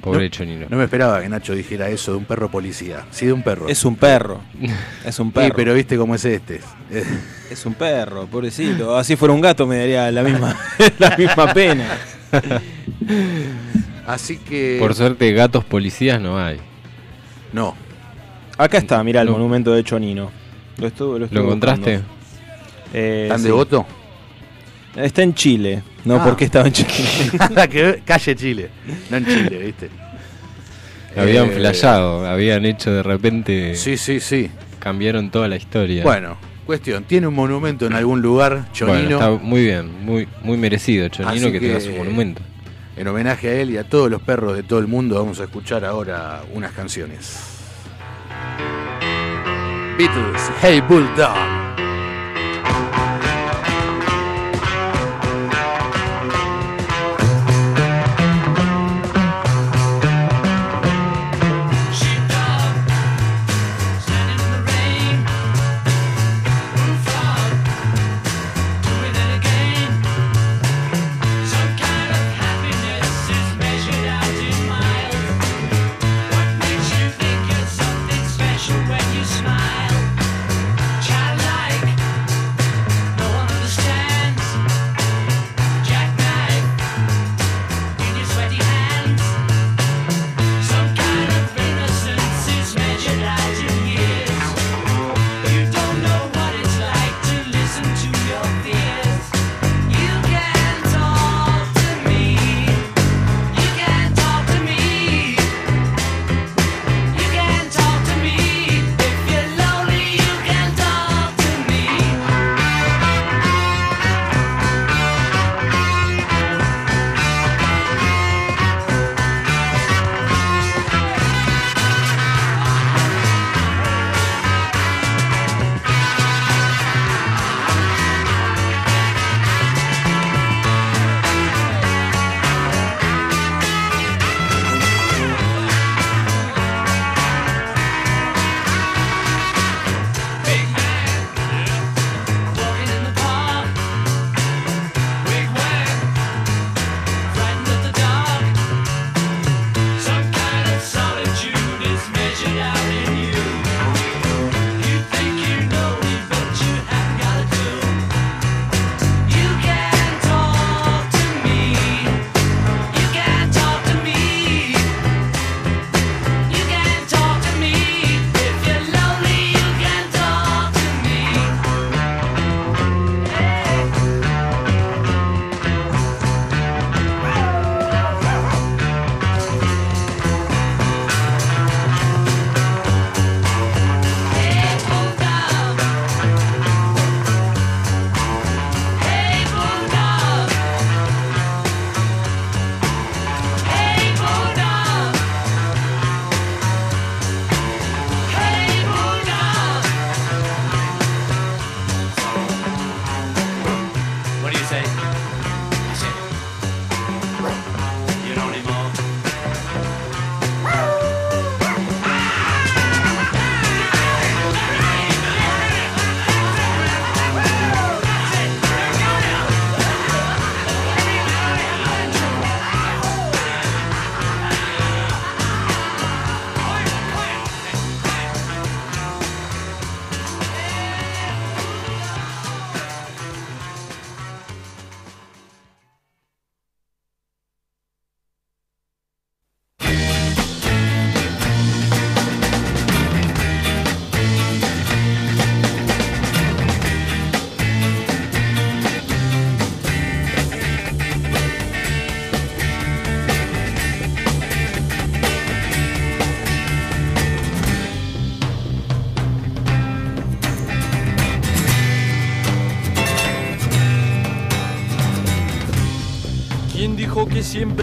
Pobre 0.00 0.24
No, 0.24 0.28
Chonino. 0.30 0.66
no 0.68 0.76
me 0.76 0.84
esperaba 0.84 1.22
que 1.22 1.28
Nacho 1.30 1.54
dijera 1.54 1.88
eso 1.88 2.12
de 2.12 2.18
un 2.18 2.26
perro 2.26 2.50
policía. 2.50 3.06
Sí, 3.10 3.24
de 3.26 3.32
un 3.32 3.42
perro. 3.42 3.68
Es 3.68 3.84
un 3.86 3.96
perro. 3.96 4.40
Es 5.04 5.18
un 5.18 5.28
Sí, 5.28 5.32
perro. 5.34 5.54
pero 5.56 5.72
viste 5.74 5.96
cómo 5.96 6.14
es 6.14 6.24
este. 6.26 6.60
Es 7.50 7.64
un 7.64 7.74
perro, 7.74 8.26
pobrecito. 8.26 8.96
Así 8.96 9.16
fuera 9.16 9.32
un 9.34 9.40
gato 9.40 9.66
me 9.66 9.78
daría 9.78 10.10
la 10.12 10.22
misma, 10.22 10.54
la 10.98 11.16
misma 11.16 11.52
pena. 11.54 11.88
Así 14.06 14.36
que. 14.38 14.76
Por 14.78 14.94
suerte, 14.94 15.32
gatos 15.32 15.64
policías 15.64 16.20
no 16.20 16.38
hay. 16.38 16.58
No. 17.52 17.74
Acá 18.58 18.78
está, 18.78 19.02
mirá 19.02 19.22
el 19.22 19.26
No. 19.28 19.32
monumento 19.32 19.72
de 19.72 19.82
Chonino. 19.84 20.30
Lo, 20.78 20.86
estuve, 20.86 21.18
lo, 21.20 21.24
estuve 21.26 21.40
¿Lo 21.40 21.46
encontraste? 21.46 22.00
Eh, 22.92 23.22
¿Están 23.24 23.38
sí. 23.40 23.46
de 23.46 23.52
voto? 23.52 23.86
Está 24.96 25.22
en 25.22 25.34
Chile. 25.34 25.82
No, 26.04 26.16
Ah. 26.16 26.24
porque 26.24 26.44
estaba 26.44 26.66
en 26.66 26.72
Chile. 26.72 26.88
Que 27.70 28.02
calle 28.04 28.36
Chile. 28.36 28.70
No 29.10 29.16
en 29.16 29.26
Chile, 29.26 29.58
¿viste? 29.58 29.90
Habían 31.16 31.46
Eh, 31.46 31.54
flayado, 31.56 32.26
habían 32.26 32.64
hecho 32.64 32.92
de 32.92 33.02
repente. 33.02 33.74
Sí, 33.76 33.96
sí, 33.96 34.20
sí. 34.20 34.50
Cambiaron 34.78 35.30
toda 35.30 35.48
la 35.48 35.56
historia. 35.56 36.02
Bueno, 36.02 36.36
cuestión. 36.66 37.04
¿Tiene 37.04 37.26
un 37.26 37.34
monumento 37.34 37.86
en 37.86 37.94
algún 37.94 38.20
lugar, 38.20 38.66
Chonino? 38.72 38.98
Bueno, 39.18 39.18
está 39.18 39.30
muy 39.44 39.64
bien, 39.64 40.04
muy, 40.04 40.28
muy 40.42 40.56
merecido, 40.56 41.08
Chonino, 41.08 41.32
Así 41.46 41.52
que, 41.52 41.60
tenga 41.60 41.74
que- 41.78 41.80
su 41.80 41.92
monumento. 41.92 42.42
En 42.96 43.08
homenaje 43.08 43.48
a 43.48 43.54
él 43.54 43.70
y 43.70 43.76
a 43.76 43.84
todos 43.84 44.08
los 44.10 44.22
perros 44.22 44.54
de 44.56 44.62
todo 44.62 44.78
el 44.78 44.86
mundo, 44.86 45.16
vamos 45.16 45.40
a 45.40 45.44
escuchar 45.44 45.84
ahora 45.84 46.42
unas 46.52 46.72
canciones. 46.72 47.36
Beatles, 49.98 50.50
Hey 50.62 50.80
Bulldog. 50.88 51.36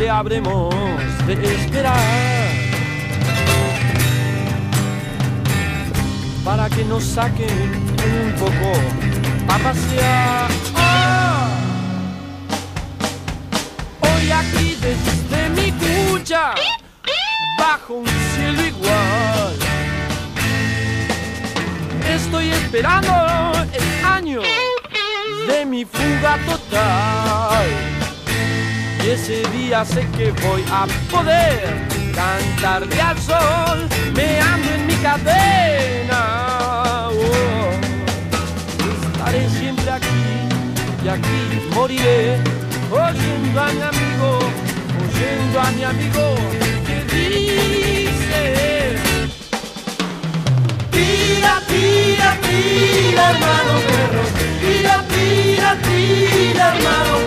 Siempre 0.01 0.09
habremos 0.09 0.73
de 1.27 1.33
esperar 1.33 1.95
para 6.43 6.69
que 6.69 6.83
nos 6.85 7.03
saquen 7.03 7.71
un 8.25 8.33
poco 8.39 8.71
a 9.47 9.57
pasear. 9.59 10.40
Sé 29.93 30.07
que 30.17 30.31
voy 30.47 30.63
a 30.71 30.85
poder 31.09 31.87
cantarle 32.15 33.01
al 33.01 33.17
sol, 33.19 33.89
me 34.15 34.39
ando 34.39 34.69
en 34.73 34.87
mi 34.87 34.95
cadena. 34.95 36.21
Oh. 37.09 37.71
Estaré 39.11 39.49
siempre 39.49 39.89
aquí 39.91 40.23
y 41.03 41.07
aquí 41.07 41.69
moriré, 41.73 42.39
oyendo 42.89 43.61
a 43.61 43.71
mi 43.71 43.81
amigo, 43.81 44.39
oyendo 45.03 45.59
a 45.59 45.71
mi 45.71 45.83
amigo 45.83 46.35
que 46.87 46.97
dice. 47.13 48.43
Tira, 50.91 51.61
tira, 51.67 52.37
tira, 52.47 53.31
hermano 53.31 53.73
perro. 53.89 54.23
Tira, 54.61 55.03
tira, 55.13 55.77
tira, 55.83 56.75
hermano 56.75 57.20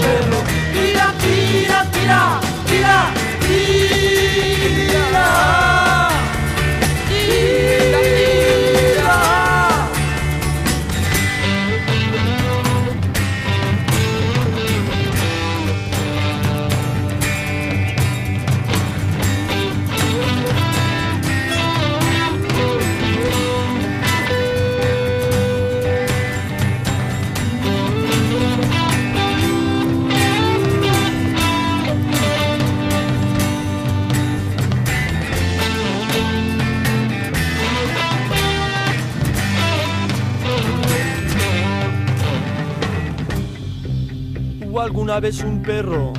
alguna 44.84 45.18
vez 45.18 45.42
un 45.42 45.62
perro 45.62 46.12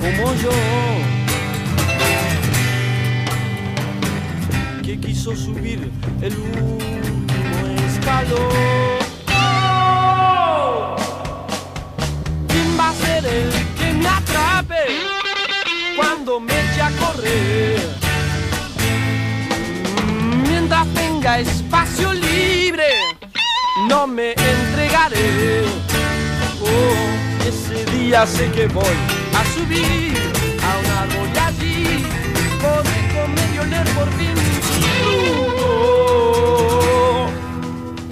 como 0.00 0.34
yo 0.42 0.50
que 4.82 4.98
quiso 4.98 5.36
subir 5.36 5.92
el 6.20 6.36
último 6.36 7.58
escalón. 7.86 8.98
¿Quién 12.48 12.78
va 12.78 12.88
a 12.88 12.94
ser 12.94 13.24
el 13.26 13.50
que 13.78 13.92
me 13.92 14.08
atrape 14.08 14.84
cuando 15.96 16.40
me 16.40 16.52
eche 16.52 16.82
a 16.82 16.90
correr? 16.98 17.80
Mientras 20.48 20.86
tenga 20.94 21.38
espacio 21.38 22.12
libre, 22.12 22.88
no 23.88 24.08
me 24.08 24.32
entregaré. 24.32 25.64
Oh, 26.60 27.13
ese 27.54 27.84
día 27.96 28.26
sé 28.26 28.50
que 28.50 28.66
voy 28.66 28.96
a 29.38 29.44
subir 29.54 30.14
a 30.68 30.70
un 30.80 30.86
árbol 31.02 31.28
y 31.34 31.38
allí 31.38 32.04
podré 32.60 33.00
comer 33.14 33.86
por 33.96 34.08
fin 34.18 34.36
fruto. 35.06 35.70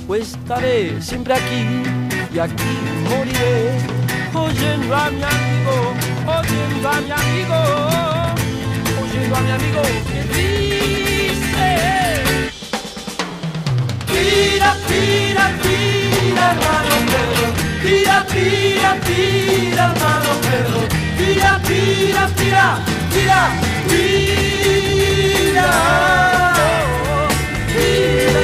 Pues 0.06 0.28
estaré 0.30 1.02
siempre 1.02 1.34
aquí 1.34 1.62
y 2.34 2.38
aquí 2.38 2.74
moriré 3.08 3.56
oyendo 4.32 4.94
a 4.94 5.10
mi 5.10 5.22
amigo, 5.22 5.76
oyendo 6.38 6.88
a 6.88 7.00
mi 7.00 7.10
amigo, 7.10 7.58
oyendo 9.02 9.36
a 9.36 9.40
mi 9.40 9.50
amigo 9.50 9.82
que 10.08 10.20
dice. 10.34 11.70
Tira, 14.06 14.70
tira, 14.88 15.44
tira, 15.62 16.44
hermano 16.52 16.94
Pedro. 17.10 17.71
Tira, 17.82 18.24
tira, 18.30 18.96
tira, 19.04 19.84
hermano 19.90 20.30
Pedro. 20.40 20.80
Tira, 21.18 21.60
tira, 21.66 22.22
tira, 22.36 22.78
tira, 23.12 23.40
tira. 23.88 24.32
Tira, 25.48 25.68
tira, 27.72 28.41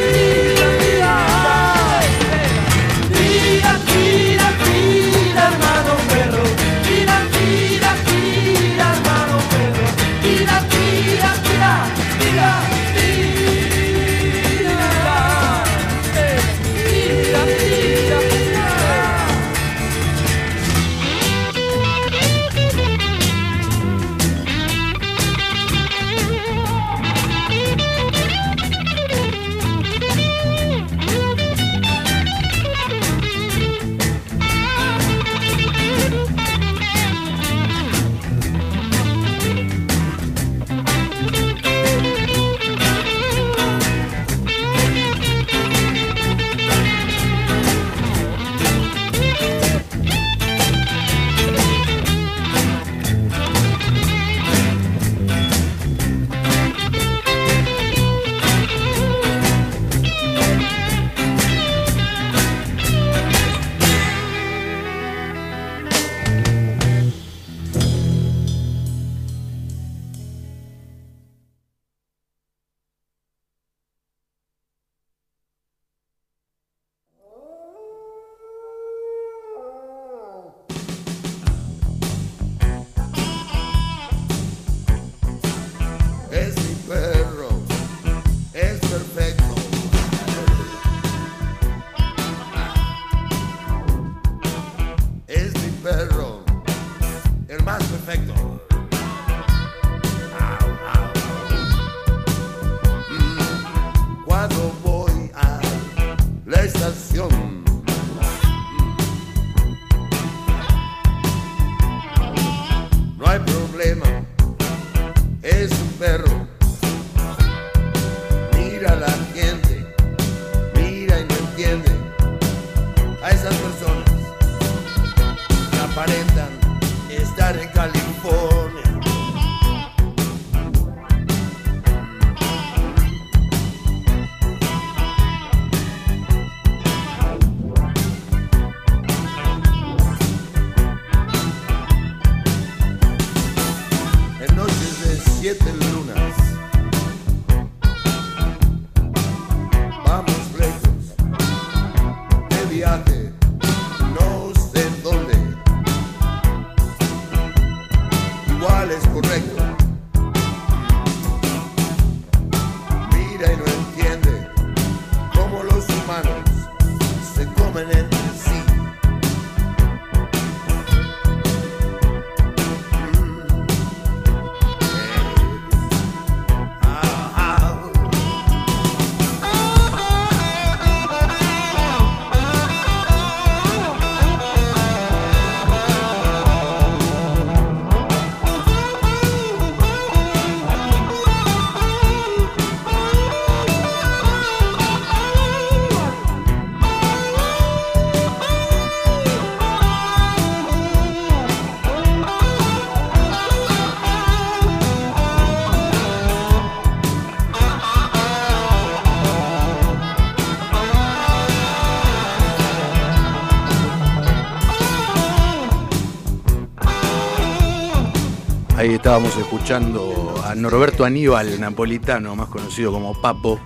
estábamos 219.08 219.38
escuchando 219.38 220.34
a 220.44 220.54
Norberto 220.54 221.02
Aníbal, 221.02 221.58
napolitano, 221.58 222.36
más 222.36 222.48
conocido 222.48 222.92
como 222.92 223.18
Papo, 223.18 223.58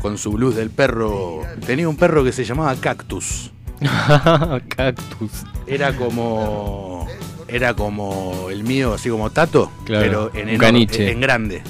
con 0.00 0.16
su 0.16 0.32
blues 0.32 0.56
del 0.56 0.70
perro. 0.70 1.42
Tenía 1.66 1.86
un 1.86 1.98
perro 1.98 2.24
que 2.24 2.32
se 2.32 2.46
llamaba 2.46 2.74
Cactus. 2.76 3.50
Cactus. 4.74 5.44
Era 5.66 5.94
como. 5.94 7.06
Era 7.46 7.74
como 7.74 8.48
el 8.48 8.64
mío, 8.64 8.94
así 8.94 9.10
como 9.10 9.28
Tato, 9.28 9.70
Claro, 9.84 10.30
pero 10.32 10.42
en, 10.42 10.48
en 10.48 11.20
grande. 11.20 11.62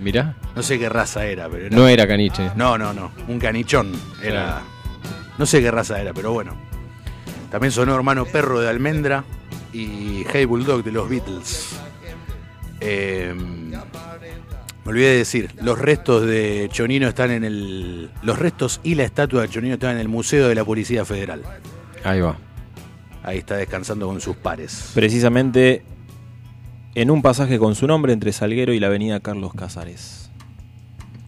Mirá, 0.00 0.34
No 0.56 0.60
sé 0.64 0.76
qué 0.76 0.88
raza 0.88 1.24
era, 1.24 1.48
pero 1.48 1.66
era. 1.66 1.76
no 1.76 1.86
era 1.86 2.08
caniche. 2.08 2.50
No, 2.56 2.76
no, 2.76 2.92
no. 2.92 3.12
Un 3.28 3.38
canichón. 3.38 3.92
Era. 4.20 4.42
Claro. 4.42 4.66
No 5.38 5.46
sé 5.46 5.60
qué 5.60 5.70
raza 5.70 6.00
era, 6.00 6.12
pero 6.12 6.32
bueno. 6.32 6.56
También 7.48 7.70
sonó 7.70 7.94
hermano 7.94 8.24
perro 8.24 8.58
de 8.58 8.68
almendra 8.68 9.22
y 9.72 10.24
Hey 10.32 10.46
Bulldog 10.46 10.82
de 10.82 10.90
los 10.90 11.08
Beatles. 11.08 11.76
Eh, 12.80 13.34
me 13.36 14.90
olvidé 14.90 15.10
de 15.10 15.16
decir, 15.18 15.50
los 15.62 15.78
restos 15.78 16.26
de 16.26 16.68
Chonino 16.72 17.08
están 17.08 17.30
en 17.30 17.44
el. 17.44 18.10
Los 18.22 18.38
restos 18.38 18.80
y 18.84 18.94
la 18.94 19.04
estatua 19.04 19.42
de 19.42 19.48
Chonino 19.48 19.74
están 19.74 19.92
en 19.92 19.98
el 19.98 20.08
Museo 20.08 20.48
de 20.48 20.54
la 20.54 20.64
Policía 20.64 21.04
Federal. 21.04 21.42
Ahí 22.04 22.20
va. 22.20 22.36
Ahí 23.22 23.38
está 23.38 23.56
descansando 23.56 24.06
con 24.06 24.20
sus 24.20 24.36
pares. 24.36 24.92
Precisamente 24.94 25.82
en 26.94 27.10
un 27.10 27.22
pasaje 27.22 27.58
con 27.58 27.74
su 27.74 27.86
nombre 27.88 28.12
entre 28.12 28.32
Salguero 28.32 28.72
y 28.72 28.78
la 28.80 28.86
avenida 28.86 29.18
Carlos 29.20 29.52
Casares. 29.54 30.30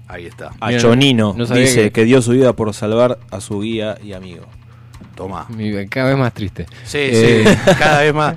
Ahí 0.06 0.26
está. 0.26 0.52
A 0.60 0.74
Chonino 0.78 1.34
no 1.36 1.44
dice 1.46 1.82
que- 1.84 1.90
que... 1.92 2.04
dio 2.04 2.22
su 2.22 2.30
vida 2.30 2.52
por 2.54 2.72
salvar 2.72 3.18
a 3.30 3.40
su 3.40 3.60
guía 3.60 3.98
y 4.02 4.12
amigo. 4.12 4.46
Toma. 5.14 5.46
Cada 5.90 6.10
vez 6.10 6.18
más 6.18 6.32
triste. 6.32 6.66
Sí, 6.84 6.98
Eh, 7.00 7.44
sí, 7.44 7.72
cada 7.78 8.02
vez 8.02 8.14
más. 8.14 8.36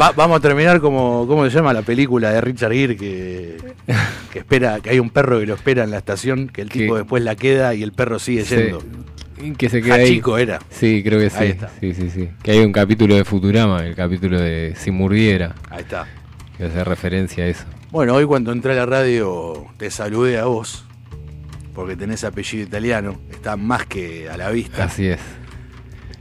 Va- 0.00 0.12
vamos 0.12 0.38
a 0.38 0.40
terminar 0.40 0.80
como, 0.80 1.26
¿cómo 1.26 1.44
se 1.44 1.50
llama 1.50 1.72
la 1.72 1.82
película 1.82 2.30
de 2.30 2.40
Richard 2.40 2.72
Gere 2.72 2.96
que, 2.96 3.56
que 4.32 4.38
espera, 4.40 4.80
que 4.80 4.90
hay 4.90 4.98
un 4.98 5.08
perro 5.10 5.40
que 5.40 5.46
lo 5.46 5.54
espera 5.54 5.84
en 5.84 5.90
la 5.90 5.98
estación, 5.98 6.48
que 6.48 6.60
el 6.60 6.68
tipo 6.68 6.94
Que- 6.94 6.98
después 7.00 7.22
la 7.22 7.34
queda 7.34 7.74
y 7.74 7.82
el 7.82 7.92
perro 7.92 8.18
sigue 8.18 8.44
Sí. 8.44 8.56
yendo. 8.56 8.82
Que 9.56 9.68
se 9.70 9.80
queda 9.80 9.94
ahí. 9.94 10.04
Hachiko 10.06 10.36
era. 10.36 10.58
Sí, 10.68 11.00
creo 11.04 11.20
que 11.20 11.30
sí. 11.30 11.36
Ahí 11.38 11.48
está. 11.50 11.70
Sí, 11.80 11.94
sí, 11.94 12.10
sí. 12.10 12.28
Que 12.42 12.50
hay 12.50 12.58
un 12.58 12.72
capítulo 12.72 13.14
de 13.14 13.24
Futurama, 13.24 13.86
el 13.86 13.94
capítulo 13.94 14.38
de 14.40 14.74
Si 14.76 14.90
Murdiera, 14.90 15.54
Ahí 15.70 15.80
está. 15.82 16.06
que 16.56 16.64
hace 16.64 16.82
referencia 16.84 17.44
a 17.44 17.46
eso. 17.46 17.64
Bueno, 17.90 18.14
hoy 18.14 18.26
cuando 18.26 18.50
entré 18.52 18.72
a 18.72 18.76
la 18.76 18.86
radio 18.86 19.66
te 19.78 19.90
saludé 19.92 20.38
a 20.38 20.44
vos, 20.46 20.84
porque 21.72 21.94
tenés 21.96 22.24
apellido 22.24 22.64
italiano, 22.64 23.20
está 23.30 23.56
más 23.56 23.86
que 23.86 24.28
a 24.28 24.36
la 24.36 24.50
vista. 24.50 24.84
Así 24.84 25.06
es. 25.06 25.20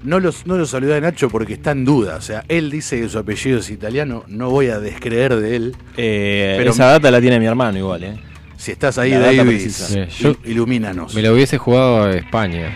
No, 0.04 0.20
los, 0.20 0.46
no 0.46 0.58
lo 0.58 0.66
saludé 0.66 0.96
a 0.96 1.02
Nacho 1.02 1.30
porque 1.30 1.54
está 1.54 1.72
en 1.72 1.84
duda, 1.84 2.18
o 2.18 2.22
sea, 2.22 2.44
él 2.48 2.70
dice 2.70 3.02
que 3.02 3.10
su 3.10 3.18
apellido 3.18 3.60
es 3.60 3.70
italiano, 3.70 4.24
no 4.28 4.50
voy 4.50 4.68
a 4.70 4.80
descreer 4.80 5.36
de 5.38 5.56
él. 5.56 5.76
Eh, 5.98 6.56
Pero- 6.58 6.72
esa 6.72 6.86
data 6.86 7.10
la 7.12 7.20
tiene 7.20 7.40
mi 7.40 7.46
hermano 7.48 7.78
igual, 7.78 8.04
¿eh? 8.04 8.20
Si 8.58 8.72
estás 8.72 8.98
ahí, 8.98 9.12
La. 9.12 9.30
Sí, 9.32 10.06
yo- 10.20 10.32
il- 10.32 10.52
ilumínanos. 10.52 11.14
Me 11.14 11.22
lo 11.22 11.34
hubiese 11.34 11.58
jugado 11.58 12.04
a 12.04 12.12
España. 12.14 12.72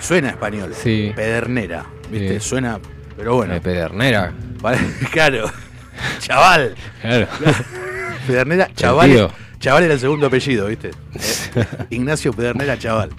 Suena 0.00 0.30
español. 0.30 0.72
Sí. 0.74 1.12
Pedernera. 1.14 1.84
¿Viste? 2.10 2.40
Sí. 2.40 2.48
Suena. 2.48 2.80
Pero 3.16 3.34
bueno. 3.36 3.54
De 3.54 3.60
Pedernera. 3.60 4.32
vale, 4.60 4.78
claro. 5.12 5.50
Chaval. 6.20 6.74
Claro. 7.00 7.26
Pedernera, 8.26 8.68
Chaval. 8.74 9.30
Chaval 9.58 9.84
era 9.84 9.94
el 9.94 10.00
segundo 10.00 10.26
apellido, 10.26 10.66
¿viste? 10.66 10.90
Eh, 11.56 11.64
Ignacio 11.90 12.32
Pedernera 12.32 12.78
Chaval. 12.78 13.10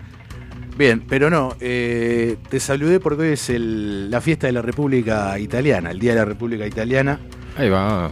Bien, 0.81 1.03
pero 1.07 1.29
no, 1.29 1.55
eh, 1.59 2.37
te 2.49 2.59
saludé 2.59 2.99
porque 2.99 3.21
hoy 3.21 3.33
es 3.33 3.51
el- 3.51 4.09
la 4.09 4.19
fiesta 4.19 4.47
de 4.47 4.53
la 4.53 4.63
República 4.63 5.37
Italiana, 5.37 5.91
el 5.91 5.99
Día 5.99 6.13
de 6.13 6.17
la 6.17 6.25
República 6.25 6.65
Italiana. 6.65 7.19
Ahí 7.55 7.69
va. 7.69 8.11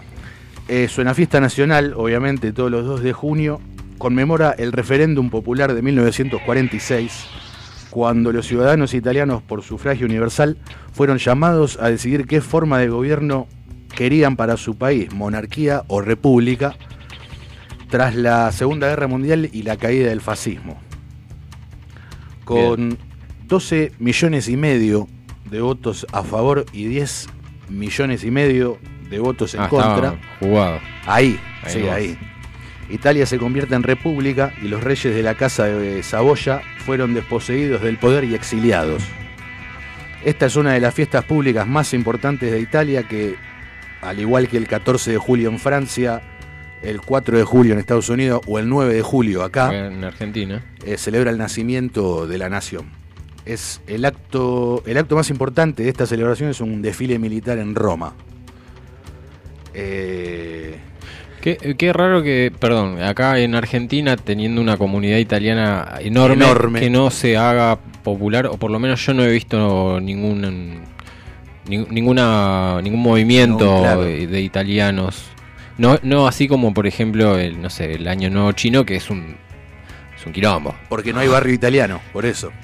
Es 0.68 1.00
una 1.00 1.16
fiesta 1.16 1.42
nacional, 1.42 1.96
obviamente, 1.98 2.54
todos 2.54 2.70
los 2.70 2.86
2 2.86 3.02
de 3.02 3.12
junio. 3.12 3.60
Conmemora 3.98 4.52
el 4.56 4.72
referéndum 4.72 5.32
popular 5.32 5.74
de 5.74 5.82
1946, 5.82 7.26
cuando 7.90 8.32
los 8.32 8.46
ciudadanos 8.46 8.94
italianos, 8.94 9.42
por 9.42 9.64
sufragio 9.64 10.06
universal, 10.06 10.56
fueron 10.94 11.18
llamados 11.18 11.80
a 11.82 11.90
decidir 11.90 12.28
qué 12.28 12.40
forma 12.40 12.78
de 12.78 12.90
gobierno 12.90 13.48
querían 13.96 14.36
para 14.36 14.58
su 14.58 14.78
país, 14.78 15.12
monarquía 15.12 15.86
o 15.88 16.02
república, 16.02 16.76
tras 17.90 18.14
la 18.14 18.52
Segunda 18.52 18.90
Guerra 18.90 19.08
Mundial 19.08 19.50
y 19.52 19.64
la 19.64 19.76
caída 19.76 20.10
del 20.10 20.22
fascismo. 20.22 20.80
Con 22.56 22.98
12 23.48 23.92
millones 24.00 24.48
y 24.50 24.58
medio 24.58 25.08
de 25.50 25.62
votos 25.62 26.06
a 26.12 26.24
favor 26.24 26.66
y 26.74 26.86
10 26.86 27.28
millones 27.70 28.24
y 28.24 28.32
medio 28.32 28.78
de 29.10 29.20
votos 29.20 29.54
en 29.56 29.62
Ah, 29.62 29.70
contra. 29.70 30.20
jugado. 30.40 30.80
Ahí, 31.06 31.40
Ahí 31.64 31.74
sí, 31.74 31.82
vos. 31.82 31.92
ahí. 31.92 32.18
Italia 32.92 33.26
se 33.26 33.38
convierte 33.38 33.76
en 33.76 33.84
república 33.84 34.54
y 34.64 34.68
los 34.68 34.84
reyes 34.84 35.14
de 35.14 35.22
la 35.24 35.36
casa 35.36 35.66
de 35.66 36.02
Saboya 36.04 36.62
fueron 36.86 37.14
desposeídos 37.14 37.82
del 37.82 37.98
poder 37.98 38.24
y 38.24 38.34
exiliados. 38.36 39.04
Esta 40.26 40.48
es 40.48 40.56
una 40.56 40.74
de 40.74 40.80
las 40.80 40.94
fiestas 40.94 41.24
públicas 41.24 41.68
más 41.68 41.94
importantes 41.94 42.52
de 42.52 42.60
Italia 42.60 43.04
que, 43.04 43.36
al 44.02 44.20
igual 44.20 44.48
que 44.48 44.58
el 44.58 44.68
14 44.68 45.12
de 45.12 45.18
julio 45.18 45.50
en 45.50 45.60
Francia, 45.60 46.22
el 46.84 47.02
4 47.02 47.38
de 47.38 47.44
julio 47.44 47.74
en 47.74 47.80
Estados 47.80 48.10
Unidos 48.10 48.42
o 48.48 48.60
el 48.60 48.70
9 48.70 48.94
de 48.94 49.02
julio 49.02 49.44
acá, 49.44 49.88
En 49.88 50.04
Argentina. 50.04 50.64
eh, 50.86 50.98
celebra 50.98 51.30
el 51.32 51.38
nacimiento 51.38 52.26
de 52.28 52.38
la 52.38 52.50
nación. 52.50 52.86
Es 53.46 53.82
el 53.88 54.06
acto, 54.06 54.84
el 54.86 54.98
acto 54.98 55.16
más 55.16 55.30
importante 55.30 55.84
de 55.84 55.90
esta 55.90 56.06
celebración 56.06 56.50
es 56.52 56.62
un 56.62 56.82
desfile 56.82 57.18
militar 57.20 57.58
en 57.58 57.76
Roma. 57.76 58.14
Eh, 59.74 60.78
Qué, 61.42 61.56
qué 61.78 61.94
raro 61.94 62.22
que, 62.22 62.52
perdón, 62.60 63.02
acá 63.02 63.40
en 63.40 63.56
Argentina 63.56 64.18
teniendo 64.18 64.60
una 64.60 64.76
comunidad 64.76 65.20
italiana 65.20 65.88
enorme, 66.02 66.44
Enorme. 66.44 66.80
que 66.82 66.90
no 66.90 67.10
se 67.12 67.38
haga 67.38 67.78
popular, 68.04 68.48
o 68.48 68.58
por 68.58 68.72
lo 68.72 68.78
menos 68.78 69.06
yo 69.06 69.14
no 69.14 69.24
he 69.24 69.32
visto 69.32 70.02
ningún 70.02 70.82
ning- 71.66 71.88
ninguna 71.92 72.82
ningún 72.84 73.00
movimiento 73.02 73.64
No, 73.64 73.80
claro. 73.80 74.02
de, 74.02 74.28
de 74.28 74.42
italianos. 74.42 75.28
No, 75.80 75.98
no 76.04 76.28
así 76.28 76.48
como 76.48 76.74
por 76.74 76.86
ejemplo 76.86 77.40
el, 77.40 77.60
no 77.62 77.70
sé, 77.72 77.94
el 77.96 78.08
año 78.08 78.30
nuevo 78.30 78.52
chino, 78.52 78.86
que 78.86 78.96
es 78.98 79.10
un 79.10 79.36
es 80.16 80.26
un 80.26 80.34
quilombo. 80.34 80.76
porque 80.90 81.12
no 81.14 81.22
hay 81.22 81.28
barrio 81.30 81.54
italiano, 81.54 82.00
por 82.14 82.26
eso. 82.26 82.52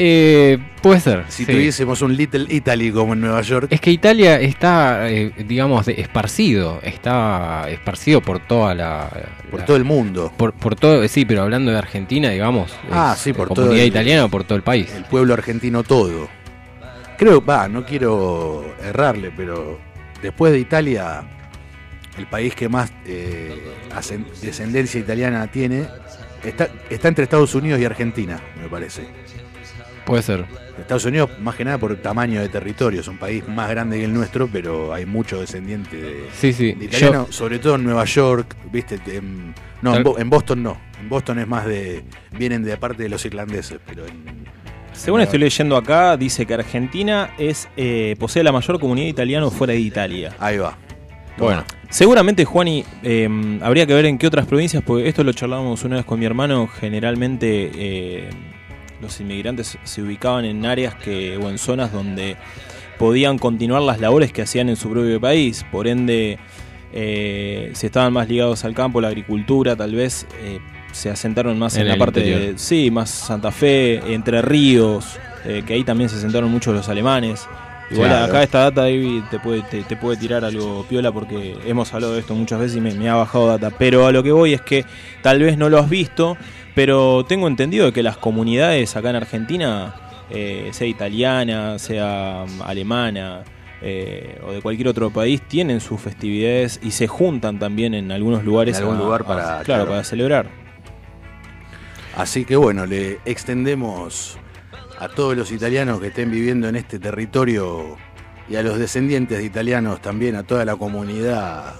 Eh, 0.00 0.58
puede 0.80 1.00
ser. 1.00 1.24
Si 1.26 1.44
sí. 1.44 1.50
tuviésemos 1.50 2.02
un 2.02 2.14
Little 2.16 2.46
Italy 2.54 2.92
como 2.92 3.14
en 3.14 3.20
Nueva 3.20 3.40
York, 3.40 3.66
Es 3.70 3.80
que 3.80 3.90
Italia 3.90 4.38
está, 4.38 5.10
eh, 5.10 5.32
digamos, 5.44 5.88
esparcido, 5.88 6.78
está 6.84 7.68
esparcido 7.68 8.20
por 8.20 8.38
toda 8.38 8.76
la... 8.76 9.10
por 9.50 9.60
la- 9.60 9.66
todo 9.66 9.76
el 9.76 9.82
mundo, 9.82 10.32
Por, 10.36 10.52
por 10.52 10.76
todo, 10.76 11.08
sí, 11.08 11.24
pero 11.24 11.42
hablando 11.42 11.72
de 11.72 11.78
Argentina, 11.78 12.28
digamos. 12.28 12.70
Ah, 12.92 13.14
es, 13.16 13.22
sí, 13.22 13.30
eh, 13.30 13.34
por 13.34 13.48
todo 13.48 13.56
comunidad 13.64 13.82
el- 13.82 13.88
italiana, 13.88 14.28
por 14.28 14.44
todo 14.44 14.54
el 14.54 14.62
país. 14.62 14.92
el 14.94 15.04
pueblo 15.04 15.34
argentino 15.34 15.82
todo. 15.82 16.28
Creo, 17.16 17.44
va, 17.44 17.66
no 17.66 17.84
quiero 17.84 18.72
errarle, 18.84 19.32
pero 19.36 19.80
después 20.22 20.52
de 20.52 20.60
Italia, 20.60 21.22
el 22.18 22.26
país 22.26 22.54
que 22.54 22.68
más 22.68 22.92
eh, 23.06 23.56
descendencia 24.42 25.00
italiana 25.00 25.46
tiene, 25.46 25.86
está, 26.44 26.68
está 26.90 27.08
entre 27.08 27.24
Estados 27.24 27.54
Unidos 27.54 27.80
y 27.80 27.84
Argentina, 27.84 28.40
me 28.60 28.68
parece. 28.68 29.06
Puede 30.04 30.22
ser. 30.22 30.44
Estados 30.78 31.04
Unidos, 31.04 31.30
más 31.40 31.54
que 31.56 31.64
nada 31.64 31.76
por 31.76 31.94
tamaño 31.96 32.40
de 32.40 32.48
territorio, 32.48 33.00
es 33.00 33.08
un 33.08 33.18
país 33.18 33.46
más 33.48 33.68
grande 33.68 33.98
que 33.98 34.04
el 34.04 34.14
nuestro, 34.14 34.48
pero 34.48 34.94
hay 34.94 35.04
muchos 35.04 35.40
descendientes 35.40 35.92
de, 35.92 36.28
Sí, 36.32 36.52
sí. 36.52 36.72
de 36.72 36.86
Yo, 36.88 36.96
italianos, 36.98 37.34
sobre 37.34 37.58
todo 37.58 37.74
en 37.74 37.84
Nueva 37.84 38.04
York, 38.04 38.54
viste, 38.72 38.98
en- 39.06 39.54
no, 39.82 39.90
en, 39.90 39.94
Tal- 39.96 40.04
Bo- 40.04 40.18
en 40.18 40.30
Boston 40.30 40.62
no, 40.62 40.80
en 41.00 41.08
Boston 41.08 41.40
es 41.40 41.48
más 41.48 41.66
de, 41.66 42.04
vienen 42.38 42.62
de 42.62 42.76
parte 42.76 43.02
de 43.02 43.08
los 43.08 43.24
irlandeses, 43.26 43.78
pero 43.86 44.06
en, 44.06 44.44
Según 44.92 45.20
estoy 45.20 45.40
leyendo 45.40 45.76
acá, 45.76 46.16
dice 46.16 46.46
que 46.46 46.54
Argentina 46.54 47.30
es 47.38 47.68
eh, 47.76 48.14
posee 48.18 48.42
la 48.44 48.52
mayor 48.52 48.78
comunidad 48.80 49.08
italiana 49.08 49.50
fuera 49.50 49.72
de 49.74 49.80
Italia. 49.80 50.34
ahí 50.38 50.58
va. 50.58 50.78
Bueno, 51.38 51.64
Seguramente, 51.90 52.44
Juani, 52.44 52.84
eh, 53.02 53.28
habría 53.62 53.86
que 53.86 53.94
ver 53.94 54.04
en 54.04 54.18
qué 54.18 54.26
otras 54.26 54.46
provincias, 54.46 54.82
porque 54.82 55.08
esto 55.08 55.24
lo 55.24 55.32
charlábamos 55.32 55.84
una 55.84 55.96
vez 55.96 56.04
con 56.04 56.20
mi 56.20 56.26
hermano, 56.26 56.68
generalmente 56.68 57.70
eh, 57.74 58.30
los 59.00 59.18
inmigrantes 59.20 59.78
se 59.82 60.02
ubicaban 60.02 60.44
en 60.44 60.66
áreas 60.66 60.94
que, 60.96 61.38
o 61.38 61.48
en 61.48 61.56
zonas 61.56 61.90
donde 61.90 62.36
podían 62.98 63.38
continuar 63.38 63.80
las 63.80 64.00
labores 64.00 64.32
que 64.32 64.42
hacían 64.42 64.68
en 64.68 64.76
su 64.76 64.90
propio 64.90 65.18
país, 65.18 65.64
por 65.72 65.88
ende, 65.88 66.38
eh, 66.92 67.70
si 67.74 67.86
estaban 67.86 68.12
más 68.12 68.28
ligados 68.28 68.64
al 68.64 68.74
campo, 68.74 69.00
la 69.00 69.08
agricultura, 69.08 69.74
tal 69.74 69.94
vez 69.94 70.26
eh, 70.42 70.58
se 70.92 71.08
asentaron 71.08 71.58
más 71.58 71.76
en, 71.76 71.82
En 71.82 71.88
la 71.88 71.96
parte 71.96 72.20
interior. 72.20 72.52
de, 72.52 72.58
sí, 72.58 72.90
más 72.90 73.08
Santa 73.08 73.50
Fe, 73.50 74.12
Entre 74.12 74.42
Ríos, 74.42 75.18
eh, 75.46 75.62
que 75.66 75.74
ahí 75.74 75.84
también 75.84 76.10
se 76.10 76.16
asentaron 76.16 76.50
muchos 76.50 76.74
los 76.74 76.88
alemanes. 76.88 77.48
Igual 77.90 78.10
Claro. 78.10 78.24
acá 78.26 78.42
esta 78.42 78.58
data 78.64 78.82
David 78.82 79.22
te 79.30 79.38
puede, 79.38 79.62
te, 79.62 79.82
te 79.82 79.96
puede 79.96 80.16
tirar 80.18 80.44
algo 80.44 80.84
piola 80.88 81.10
porque 81.10 81.56
hemos 81.64 81.92
hablado 81.94 82.12
de 82.14 82.20
esto 82.20 82.34
muchas 82.34 82.60
veces 82.60 82.76
y 82.76 82.80
me, 82.82 82.92
me 82.94 83.08
ha 83.08 83.14
bajado 83.14 83.46
data. 83.46 83.70
Pero 83.78 84.06
a 84.06 84.12
lo 84.12 84.22
que 84.22 84.30
voy 84.32 84.52
es 84.52 84.60
que 84.60 84.84
tal 85.22 85.40
vez 85.40 85.56
no 85.56 85.68
lo 85.70 85.78
has 85.78 85.88
visto, 85.88 86.36
pero 86.74 87.24
tengo 87.26 87.48
entendido 87.48 87.86
de 87.86 87.92
que 87.92 88.02
las 88.02 88.18
comunidades 88.18 88.94
acá 88.94 89.08
en 89.10 89.16
Argentina, 89.16 89.94
eh, 90.30 90.68
sea 90.72 90.86
italiana, 90.86 91.78
sea 91.78 92.44
mm, 92.46 92.62
alemana, 92.62 93.44
eh, 93.80 94.38
o 94.46 94.52
de 94.52 94.60
cualquier 94.60 94.88
otro 94.88 95.08
país 95.10 95.40
tienen 95.48 95.80
sus 95.80 95.98
festividades 96.00 96.80
y 96.82 96.90
se 96.90 97.06
juntan 97.06 97.58
también 97.58 97.94
en 97.94 98.12
algunos 98.12 98.44
lugares. 98.44 98.76
En 98.76 98.82
algún 98.84 98.96
a- 98.98 99.04
lugar 99.04 99.22
a- 99.22 99.26
para- 99.26 99.42
claro, 99.44 99.64
claro. 99.64 99.86
para 99.86 100.04
celebrar. 100.04 100.46
Así 102.16 102.44
que 102.44 102.56
bueno, 102.56 102.84
le 102.86 103.20
extendemos 103.24 104.36
a 104.98 105.08
todos 105.08 105.36
los 105.36 105.52
italianos 105.52 106.00
que 106.00 106.08
estén 106.08 106.30
viviendo 106.30 106.68
en 106.68 106.76
este 106.76 106.98
territorio 106.98 107.96
y 108.48 108.56
a 108.56 108.62
los 108.62 108.78
descendientes 108.78 109.38
de 109.38 109.44
italianos 109.44 110.00
también, 110.00 110.34
a 110.34 110.42
toda 110.42 110.64
la 110.64 110.74
comunidad, 110.76 111.74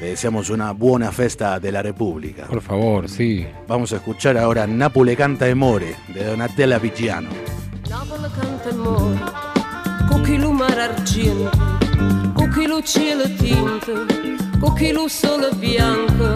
le 0.00 0.10
deseamos 0.10 0.50
una 0.50 0.72
buena 0.72 1.10
festa 1.10 1.58
de 1.58 1.72
la 1.72 1.82
República. 1.82 2.46
Por 2.46 2.62
favor, 2.62 3.08
sí. 3.08 3.46
Vamos 3.66 3.92
a 3.92 3.96
escuchar 3.96 4.38
ahora 4.38 4.66
Napoli 4.66 5.16
canta 5.16 5.48
e 5.48 5.54
more 5.54 5.96
de 6.08 6.24
Donatella 6.24 6.78
Picciano. 6.78 7.28
Napoli 7.88 8.28
canta 8.40 8.68
e 8.68 8.74
muore, 8.74 9.20
con 10.08 10.22
chi 10.22 10.38
lo 10.38 10.52
mare 10.52 10.82
argento, 10.82 11.50
lo 12.66 12.82
cielo 12.82 13.24
tinto, 13.36 14.06
con 14.60 14.74
chi 14.74 14.92
lo 14.92 15.08
sole 15.08 15.48
bianco. 15.56 16.34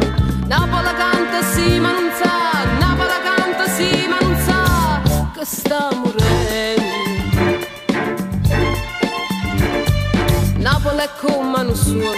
Napoli 0.48 0.94
canta 0.96 1.42
sì 1.52 1.78
ma 1.78 1.92
non 1.92 2.10
sa, 2.20 2.83
sta 5.44 5.90
morendo. 5.92 6.82
Napoli 10.56 11.02
è 11.02 11.08
come 11.20 11.60
un 11.60 11.74
sogno, 11.74 12.12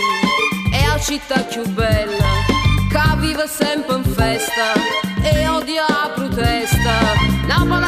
è 0.72 0.86
la 0.86 1.00
città 1.00 1.40
più 1.40 1.66
bella, 1.70 2.24
che 2.88 3.16
vive 3.18 3.48
sempre 3.48 3.96
in 3.96 4.04
festa 4.04 4.72
e 5.22 5.48
odia 5.48 5.86
la 5.88 6.10
protesta. 6.14 7.14
Napoli 7.46 7.84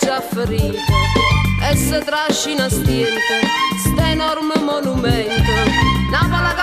già 0.00 0.20
ferita 0.20 0.78
e 1.70 1.76
si 1.76 1.98
trascina 2.04 2.68
stiente, 2.68 3.40
sta 3.84 4.10
enorme 4.10 4.54
monumento. 4.58 5.52
Napoli 6.10 6.59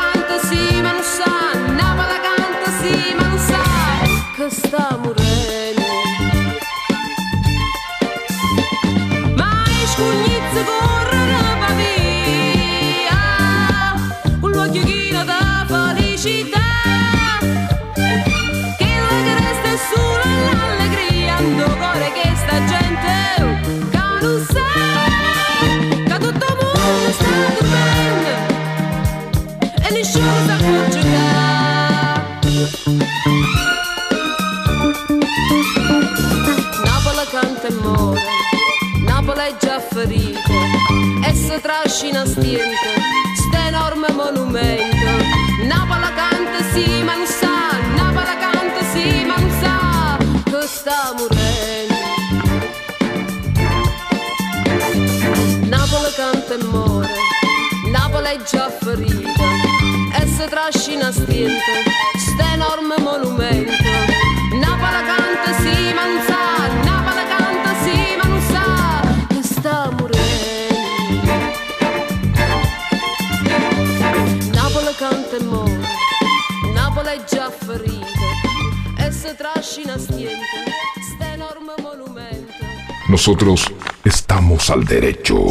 Nosotros 83.28 83.70
estamos 84.06 84.70
al 84.70 84.86
derecho. 84.86 85.48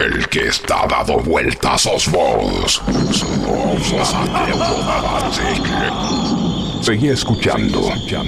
El 0.00 0.28
que 0.28 0.48
está 0.48 0.84
dado 0.88 1.20
vuelta 1.20 1.78
sos 1.78 2.10
vos. 2.10 2.82
Seguí 6.80 7.06
escuchando. 7.06 7.82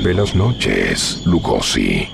Buenas 0.05 0.37
noches, 0.37 1.23
Lugosi. 1.25 2.09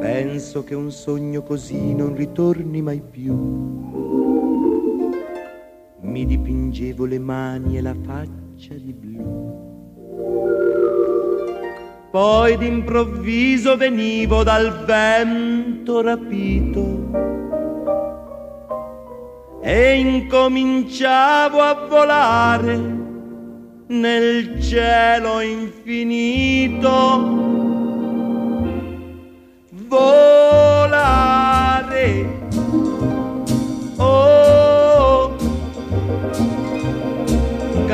Penso 0.00 0.64
che 0.64 0.76
un 0.76 0.92
sogno 0.92 1.42
così 1.42 1.94
non 1.96 2.14
ritorni 2.14 2.80
mai 2.80 3.02
più. 3.02 4.03
Mi 6.74 6.80
dipingevo 6.80 7.04
le 7.04 7.18
mani 7.20 7.76
e 7.76 7.80
la 7.80 7.94
faccia 8.04 8.74
di 8.74 8.92
blu. 8.92 9.62
Poi 12.10 12.56
d'improvviso 12.56 13.76
venivo 13.76 14.42
dal 14.42 14.84
vento 14.84 16.00
rapito 16.00 17.12
e 19.62 19.98
incominciavo 20.00 21.60
a 21.60 21.86
volare 21.88 22.76
nel 23.86 24.60
cielo 24.60 25.38
infinito 25.40 26.92
volare. 29.86 31.24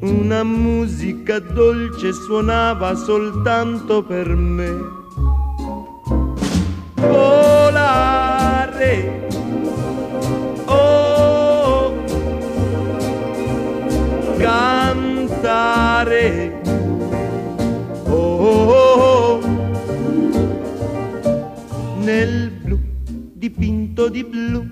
Una 0.00 0.42
musica 0.44 1.38
dolce 1.38 2.12
suonava 2.12 2.94
soltanto 2.94 4.02
per 4.02 4.28
me. 4.34 4.72
Volare. 6.94 8.16
Oh, 10.66 11.94
cantare. 14.38 15.82
Oh, 18.06 19.40
nel 22.00 22.50
blu 22.50 22.78
trapunto 23.98 24.08
di 24.08 24.24
blu, 24.24 24.64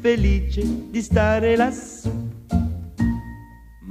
felice 0.00 0.62
di 0.90 1.00
stare 1.00 1.56
lassù. 1.56 2.29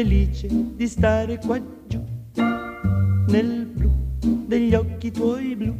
Felice 0.00 0.48
di 0.50 0.88
stare 0.88 1.38
qua 1.44 1.60
giù, 1.86 2.02
nel 3.28 3.66
blu 3.66 3.92
degli 4.46 4.74
occhi 4.74 5.10
tuoi 5.10 5.54
blu, 5.54 5.76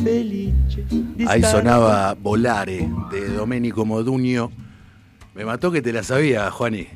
felice 0.00 0.84
di 0.88 1.24
Ahí 1.24 1.40
stare 1.40 1.56
sonaba 1.56 2.14
Volare 2.16 2.88
de 3.10 3.30
Domenico 3.30 3.84
Modugno. 3.84 4.52
Me 5.32 5.44
mató 5.44 5.72
que 5.72 5.82
te 5.82 5.92
la 5.92 6.04
sabía, 6.04 6.48
Juani. 6.52 6.86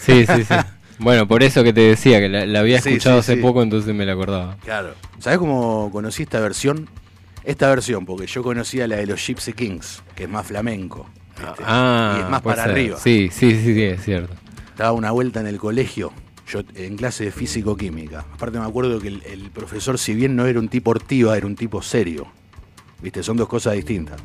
Sí, 0.00 0.26
sí, 0.26 0.44
sí. 0.44 0.54
Bueno, 0.96 1.26
por 1.26 1.42
eso 1.42 1.64
que 1.64 1.72
te 1.72 1.80
decía, 1.80 2.20
que 2.20 2.28
la, 2.28 2.46
la 2.46 2.60
había 2.60 2.76
escuchado 2.76 3.16
sí, 3.16 3.32
hace 3.32 3.34
sí. 3.34 3.42
poco, 3.42 3.62
entonces 3.62 3.92
me 3.92 4.06
la 4.06 4.12
acordaba. 4.12 4.56
Claro. 4.58 4.94
¿Sabes 5.18 5.40
cómo 5.40 5.90
conocí 5.90 6.22
esta 6.22 6.38
versión? 6.38 6.88
Esta 7.42 7.68
versión, 7.68 8.06
porque 8.06 8.26
yo 8.26 8.44
conocía 8.44 8.86
la 8.86 8.96
de 8.96 9.06
los 9.06 9.24
Gypsy 9.24 9.54
Kings, 9.54 10.04
que 10.14 10.24
es 10.24 10.30
más 10.30 10.46
flamenco. 10.46 11.10
¿viste? 11.36 11.64
Ah, 11.64 12.16
y 12.18 12.22
es 12.22 12.30
más 12.30 12.42
para 12.42 12.62
ser. 12.62 12.70
arriba. 12.70 12.98
Sí, 12.98 13.28
sí, 13.32 13.56
sí, 13.56 13.74
sí, 13.74 13.82
es 13.82 14.04
cierto. 14.04 14.34
Estaba 14.74 14.90
una 14.90 15.12
vuelta 15.12 15.38
en 15.38 15.46
el 15.46 15.58
colegio, 15.58 16.12
yo 16.48 16.62
en 16.74 16.96
clase 16.96 17.26
de 17.26 17.30
físico-química. 17.30 18.26
Aparte 18.34 18.58
me 18.58 18.64
acuerdo 18.66 18.98
que 18.98 19.06
el, 19.06 19.50
profesor, 19.52 20.00
si 20.00 20.14
bien 20.14 20.34
no 20.34 20.46
era 20.46 20.58
un 20.58 20.68
tipo 20.68 20.90
ortiva, 20.90 21.36
era 21.36 21.46
un 21.46 21.54
tipo 21.54 21.80
serio. 21.80 22.26
¿Viste? 23.00 23.22
Son 23.22 23.36
dos 23.36 23.46
cosas 23.46 23.74
distintas. 23.74 24.20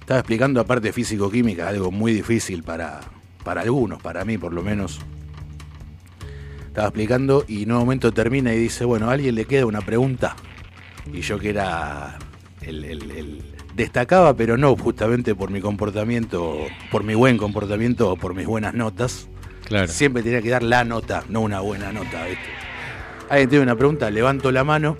Estaba 0.00 0.18
explicando 0.18 0.60
aparte 0.60 0.92
físico-química, 0.92 1.68
algo 1.68 1.92
muy 1.92 2.12
difícil 2.12 2.64
para, 2.64 2.98
para 3.44 3.60
algunos, 3.60 4.02
para 4.02 4.24
mí 4.24 4.38
por 4.38 4.52
lo 4.52 4.64
menos. 4.64 4.98
Estaba 6.66 6.88
explicando 6.88 7.44
y 7.46 7.62
en 7.62 7.70
un 7.70 7.78
momento 7.78 8.10
termina 8.12 8.52
y 8.52 8.58
dice, 8.58 8.84
bueno, 8.84 9.08
¿a 9.08 9.12
alguien 9.12 9.36
le 9.36 9.44
queda 9.44 9.66
una 9.66 9.82
pregunta? 9.82 10.34
Y 11.12 11.20
yo 11.20 11.38
que 11.38 11.50
era 11.50 12.18
el- 12.60 13.51
destacaba, 13.74 14.36
pero 14.36 14.56
no 14.56 14.76
justamente 14.76 15.34
por 15.34 15.50
mi 15.50 15.60
comportamiento, 15.60 16.58
por 16.90 17.04
mi 17.04 17.14
buen 17.14 17.38
comportamiento 17.38 18.10
o 18.10 18.16
por 18.16 18.34
mis 18.34 18.46
buenas 18.46 18.74
notas. 18.74 19.28
Claro. 19.64 19.88
Siempre 19.88 20.22
tenía 20.22 20.42
que 20.42 20.50
dar 20.50 20.62
la 20.62 20.84
nota, 20.84 21.24
no 21.28 21.40
una 21.40 21.60
buena 21.60 21.92
nota, 21.92 22.24
¿viste? 22.24 22.50
Alguien 23.30 23.48
tiene 23.48 23.62
una 23.62 23.76
pregunta, 23.76 24.10
levanto 24.10 24.52
la 24.52 24.64
mano 24.64 24.96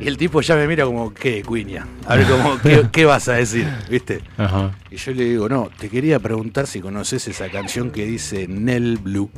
y 0.00 0.08
el 0.08 0.16
tipo 0.16 0.40
ya 0.40 0.56
me 0.56 0.66
mira 0.66 0.86
como, 0.86 1.12
¿qué, 1.12 1.42
Cuiña? 1.42 1.86
A 2.06 2.16
ver, 2.16 2.26
como, 2.26 2.58
¿qué, 2.60 2.86
qué 2.92 3.04
vas 3.04 3.28
a 3.28 3.34
decir? 3.34 3.66
¿Viste? 3.90 4.22
Ajá. 4.38 4.72
Y 4.90 4.96
yo 4.96 5.12
le 5.12 5.24
digo, 5.24 5.48
no, 5.48 5.68
te 5.78 5.90
quería 5.90 6.18
preguntar 6.18 6.66
si 6.66 6.80
conoces 6.80 7.28
esa 7.28 7.50
canción 7.50 7.90
que 7.90 8.06
dice 8.06 8.48
Nel 8.48 8.96
Blue, 8.96 9.30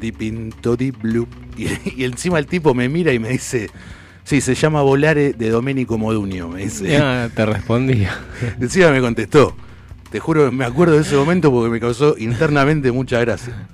Deep 0.00 0.22
into 0.22 0.76
Deep 0.76 1.00
Blue. 1.00 1.28
Y, 1.56 1.68
y 2.02 2.04
encima 2.04 2.40
el 2.40 2.46
tipo 2.46 2.74
me 2.74 2.88
mira 2.88 3.12
y 3.12 3.20
me 3.20 3.28
dice, 3.28 3.70
sí, 4.28 4.40
se 4.40 4.54
llama 4.54 4.82
Volare 4.82 5.32
de 5.32 5.48
Domenico 5.50 5.96
Modugno, 5.98 6.48
me 6.48 6.62
dice. 6.64 6.86
Ya 6.88 7.30
te 7.34 7.46
respondía. 7.46 8.14
Encima 8.60 8.90
me 8.90 9.00
contestó. 9.00 9.56
Te 10.10 10.20
juro, 10.20 10.50
me 10.52 10.64
acuerdo 10.64 10.94
de 10.94 11.02
ese 11.02 11.16
momento 11.16 11.50
porque 11.50 11.70
me 11.70 11.80
causó 11.80 12.16
internamente 12.18 12.90
mucha 12.92 13.18
gracia. 13.20 13.66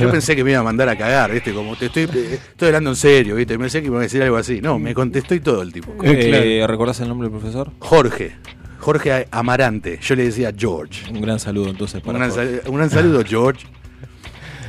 Yo 0.00 0.10
pensé 0.10 0.34
que 0.34 0.42
me 0.42 0.50
iba 0.50 0.58
a 0.60 0.64
mandar 0.64 0.88
a 0.88 0.96
cagar, 0.98 1.30
¿viste? 1.30 1.52
Como 1.52 1.76
te 1.76 1.86
estoy, 1.86 2.02
eh, 2.12 2.40
estoy 2.50 2.68
hablando 2.68 2.90
en 2.90 2.96
serio, 2.96 3.36
¿viste? 3.36 3.56
Pensé 3.56 3.80
que 3.80 3.88
me 3.88 3.94
iba 3.94 4.00
a 4.00 4.02
decir 4.02 4.20
algo 4.20 4.36
así. 4.36 4.60
No, 4.60 4.80
me 4.80 4.92
contestó 4.94 5.32
y 5.34 5.40
todo 5.40 5.62
el 5.62 5.72
tipo. 5.72 5.94
Eh, 6.02 6.64
¿Recordás 6.66 6.98
el 7.00 7.08
nombre 7.08 7.28
del 7.28 7.38
profesor? 7.38 7.70
Jorge. 7.78 8.32
Jorge 8.80 9.28
Amarante. 9.30 9.98
Yo 10.02 10.16
le 10.16 10.24
decía 10.24 10.52
George. 10.56 11.08
Un 11.12 11.20
gran 11.20 11.38
saludo 11.38 11.68
entonces 11.70 11.96
Un 11.96 12.06
para 12.06 12.18
gran, 12.18 12.30
Jorge. 12.30 12.60
sal- 12.62 12.70
un 12.70 12.76
gran 12.76 12.90
saludo, 12.90 13.22
George. 13.24 13.66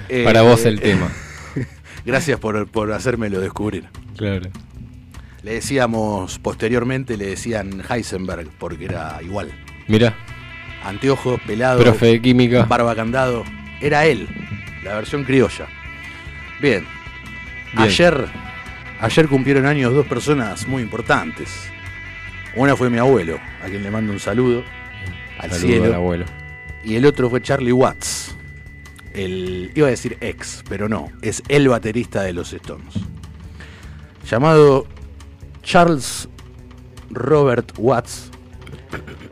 Eh, 0.09 0.23
Para 0.23 0.43
vos 0.43 0.65
el 0.65 0.79
tema. 0.79 1.09
Gracias 2.05 2.39
por, 2.39 2.67
por 2.67 2.91
hacérmelo 2.91 3.39
descubrir. 3.39 3.85
Claro. 4.17 4.49
Le 5.43 5.53
decíamos, 5.53 6.37
posteriormente 6.39 7.17
le 7.17 7.27
decían 7.27 7.81
Heisenberg, 7.89 8.49
porque 8.59 8.85
era 8.85 9.19
igual. 9.23 9.51
Mira, 9.87 10.15
Anteojos, 10.83 11.39
pelado, 11.45 11.81
profe 11.81 12.07
de 12.07 12.21
química. 12.21 12.63
barba 12.65 12.95
candado. 12.95 13.43
Era 13.81 14.05
él, 14.05 14.27
la 14.83 14.95
versión 14.95 15.23
criolla. 15.23 15.67
Bien. 16.61 16.85
Bien. 17.73 17.87
Ayer, 17.87 18.27
ayer 18.99 19.27
cumplieron 19.27 19.65
años 19.65 19.93
dos 19.93 20.05
personas 20.05 20.67
muy 20.67 20.83
importantes. 20.83 21.49
Una 22.55 22.75
fue 22.75 22.89
mi 22.89 22.97
abuelo, 22.97 23.39
a 23.63 23.67
quien 23.67 23.81
le 23.81 23.89
mando 23.89 24.11
un 24.11 24.19
saludo 24.19 24.63
al 25.39 25.51
Saludo 25.51 25.67
cielo. 25.67 25.85
al 25.85 25.93
abuelo. 25.95 26.25
Y 26.83 26.95
el 26.95 27.05
otro 27.05 27.29
fue 27.29 27.41
Charlie 27.41 27.71
Watts. 27.71 28.35
El, 29.13 29.71
iba 29.75 29.87
a 29.87 29.89
decir 29.91 30.17
ex, 30.21 30.63
pero 30.69 30.87
no, 30.87 31.11
es 31.21 31.41
el 31.47 31.67
baterista 31.67 32.21
de 32.23 32.33
los 32.33 32.53
Stones. 32.53 32.93
Llamado 34.29 34.85
Charles 35.63 36.27
Robert 37.09 37.71
Watts. 37.77 38.29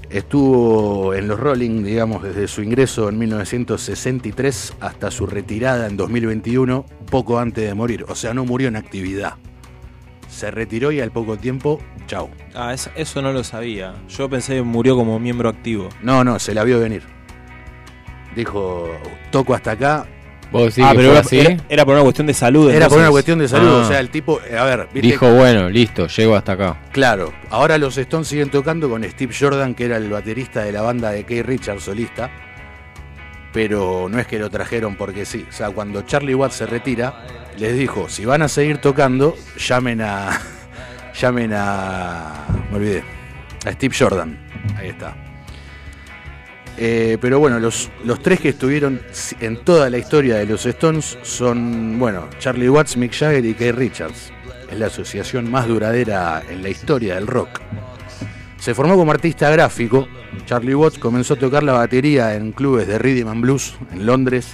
Estuvo 0.10 1.14
en 1.14 1.28
los 1.28 1.40
Rolling, 1.40 1.84
digamos, 1.84 2.24
desde 2.24 2.48
su 2.48 2.64
ingreso 2.64 3.10
en 3.10 3.20
1963 3.20 4.74
hasta 4.80 5.12
su 5.12 5.28
retirada 5.28 5.86
en 5.88 5.98
2021, 5.98 6.84
poco 7.12 7.38
antes 7.40 7.68
de 7.68 7.74
morir. 7.76 8.06
O 8.08 8.16
sea, 8.16 8.34
no 8.34 8.44
murió 8.44 8.70
en 8.70 8.76
actividad. 8.76 9.36
Se 10.28 10.50
retiró 10.50 10.92
y 10.92 11.00
al 11.00 11.12
poco 11.12 11.38
tiempo, 11.38 11.80
chau. 12.08 12.30
Ah, 12.56 12.74
es- 12.74 12.90
eso 12.96 13.22
no 13.22 13.32
lo 13.34 13.44
sabía. 13.44 13.94
Yo 14.08 14.30
pensé 14.30 14.56
que 14.56 14.62
murió 14.64 14.96
como 14.96 15.20
miembro 15.20 15.50
activo. 15.50 15.90
No, 16.02 16.24
no, 16.24 16.40
se 16.40 16.54
la 16.56 16.64
vio 16.64 16.80
venir. 16.80 17.04
Dijo, 18.36 18.88
toco 19.32 19.54
hasta 19.54 19.72
acá, 19.72 20.08
¿Vos 20.52 20.64
decís 20.76 20.84
ah, 20.88 20.92
que 20.92 20.98
pero 20.98 21.12
era, 21.12 21.20
así? 21.20 21.40
era- 21.40 21.58
era 21.70 21.86
por 21.86 21.94
una 21.94 22.04
cuestión 22.04 22.26
de 22.28 22.34
salud. 22.34 22.72
Era 22.72 22.90
por 22.90 22.98
una 23.00 23.10
cuestión 23.12 23.38
de 23.40 23.48
salud, 23.48 23.82
Ah. 23.82 23.86
o 23.86 23.88
sea, 23.88 24.00
el 24.00 24.10
tipo, 24.10 24.40
eh, 24.50 24.58
a 24.58 24.64
ver, 24.64 24.88
¿viste? 24.92 25.02
Dijo, 25.02 25.32
bueno, 25.34 25.70
listo, 25.70 26.08
llego 26.08 26.36
hasta 26.36 26.54
acá. 26.54 26.78
claro, 26.92 27.32
ahora 27.52 27.78
los 27.78 27.98
Stones 27.98 28.28
siguen 28.28 28.50
tocando 28.50 28.90
con 28.90 29.04
Steve 29.04 29.34
Jordan, 29.40 29.76
que 29.76 29.86
era 29.86 29.98
el 29.98 30.10
baterista 30.10 30.64
de 30.64 30.72
la 30.72 30.82
banda 30.82 31.12
de 31.12 31.24
Keith 31.24 31.46
Richards 31.46 31.84
solista, 31.84 32.32
pero 33.54 34.08
no 34.10 34.20
es 34.20 34.28
que 34.28 34.40
lo 34.40 34.50
trajeron 34.50 34.96
porque 34.96 35.26
sí, 35.26 35.46
o 35.48 35.52
sea, 35.52 35.70
cuando 35.72 36.02
Charlie 36.04 36.36
Watts 36.36 36.56
se 36.56 36.66
retira, 36.66 37.26
les 37.58 37.76
dijo, 37.78 38.08
si 38.10 38.26
van 38.26 38.42
a 38.42 38.48
seguir 38.48 38.78
tocando, 38.80 39.36
llamen 39.58 40.02
a, 40.02 40.30
llamen 41.20 41.52
a, 41.54 42.46
me 42.72 42.78
olvidé, 42.78 43.04
a 43.66 43.72
Steve 43.72 43.96
Jordan, 43.98 44.38
ahí 44.78 44.90
está. 44.90 45.16
Eh, 46.82 47.18
pero 47.20 47.40
bueno, 47.40 47.60
los, 47.60 47.92
los 48.06 48.22
tres 48.24 48.40
que 48.40 48.50
estuvieron 48.50 49.02
en 49.42 49.58
toda 49.58 49.90
la 49.90 49.98
historia 49.98 50.38
de 50.38 50.46
los 50.46 50.66
Stones 50.66 51.18
son, 51.24 52.00
bueno, 52.00 52.30
Charlie 52.40 52.70
Watts, 52.70 52.96
Mick 52.96 53.12
Jagger 53.12 53.46
y 53.46 53.54
Keith 53.54 53.76
Richards. 53.76 54.32
es 54.72 54.80
la 54.80 54.86
asociación 54.86 55.52
más 55.52 55.68
duradera 55.68 56.42
en 56.50 56.64
la 56.64 56.70
historia 56.70 57.16
del 57.16 57.28
rock. 57.28 57.60
Se 58.60 58.74
formó 58.74 58.96
como 58.96 59.12
artista 59.12 59.50
gráfico. 59.50 60.08
Charlie 60.46 60.74
Watts 60.74 61.00
comenzó 61.00 61.34
a 61.34 61.38
tocar 61.38 61.64
la 61.64 61.74
batería 61.74 62.36
en 62.36 62.54
clubes 62.54 62.88
de 62.88 62.98
rhythm 62.98 63.28
and 63.28 63.42
blues 63.42 63.76
en 63.92 64.06
Londres, 64.06 64.48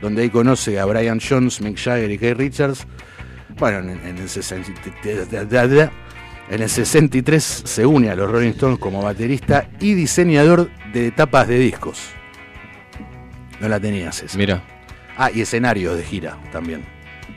donde 0.00 0.22
ahí 0.22 0.30
conoce 0.30 0.80
a 0.80 0.86
Brian 0.86 1.20
Jones, 1.20 1.60
Mick 1.60 1.78
Jagger 1.78 2.10
y 2.10 2.16
Keith 2.16 2.38
Richards. 2.38 2.86
Bueno, 3.58 3.78
en, 3.90 4.16
el 4.16 4.28
63, 4.30 5.28
en 6.50 6.62
el 6.62 6.68
63 6.68 7.42
se 7.64 7.84
une 7.86 8.10
a 8.10 8.14
los 8.14 8.30
Rolling 8.30 8.50
Stones 8.50 8.78
como 8.78 9.02
baterista 9.02 9.68
y 9.80 9.94
diseñador 9.94 10.70
de 10.92 11.10
tapas 11.10 11.48
de 11.48 11.58
discos. 11.58 12.00
No 13.60 13.68
la 13.68 13.80
tenías 13.80 14.22
esa. 14.22 14.36
Mira. 14.38 14.62
Ah, 15.16 15.30
y 15.32 15.40
escenarios 15.40 15.96
de 15.96 16.04
gira 16.04 16.36
también. 16.52 16.84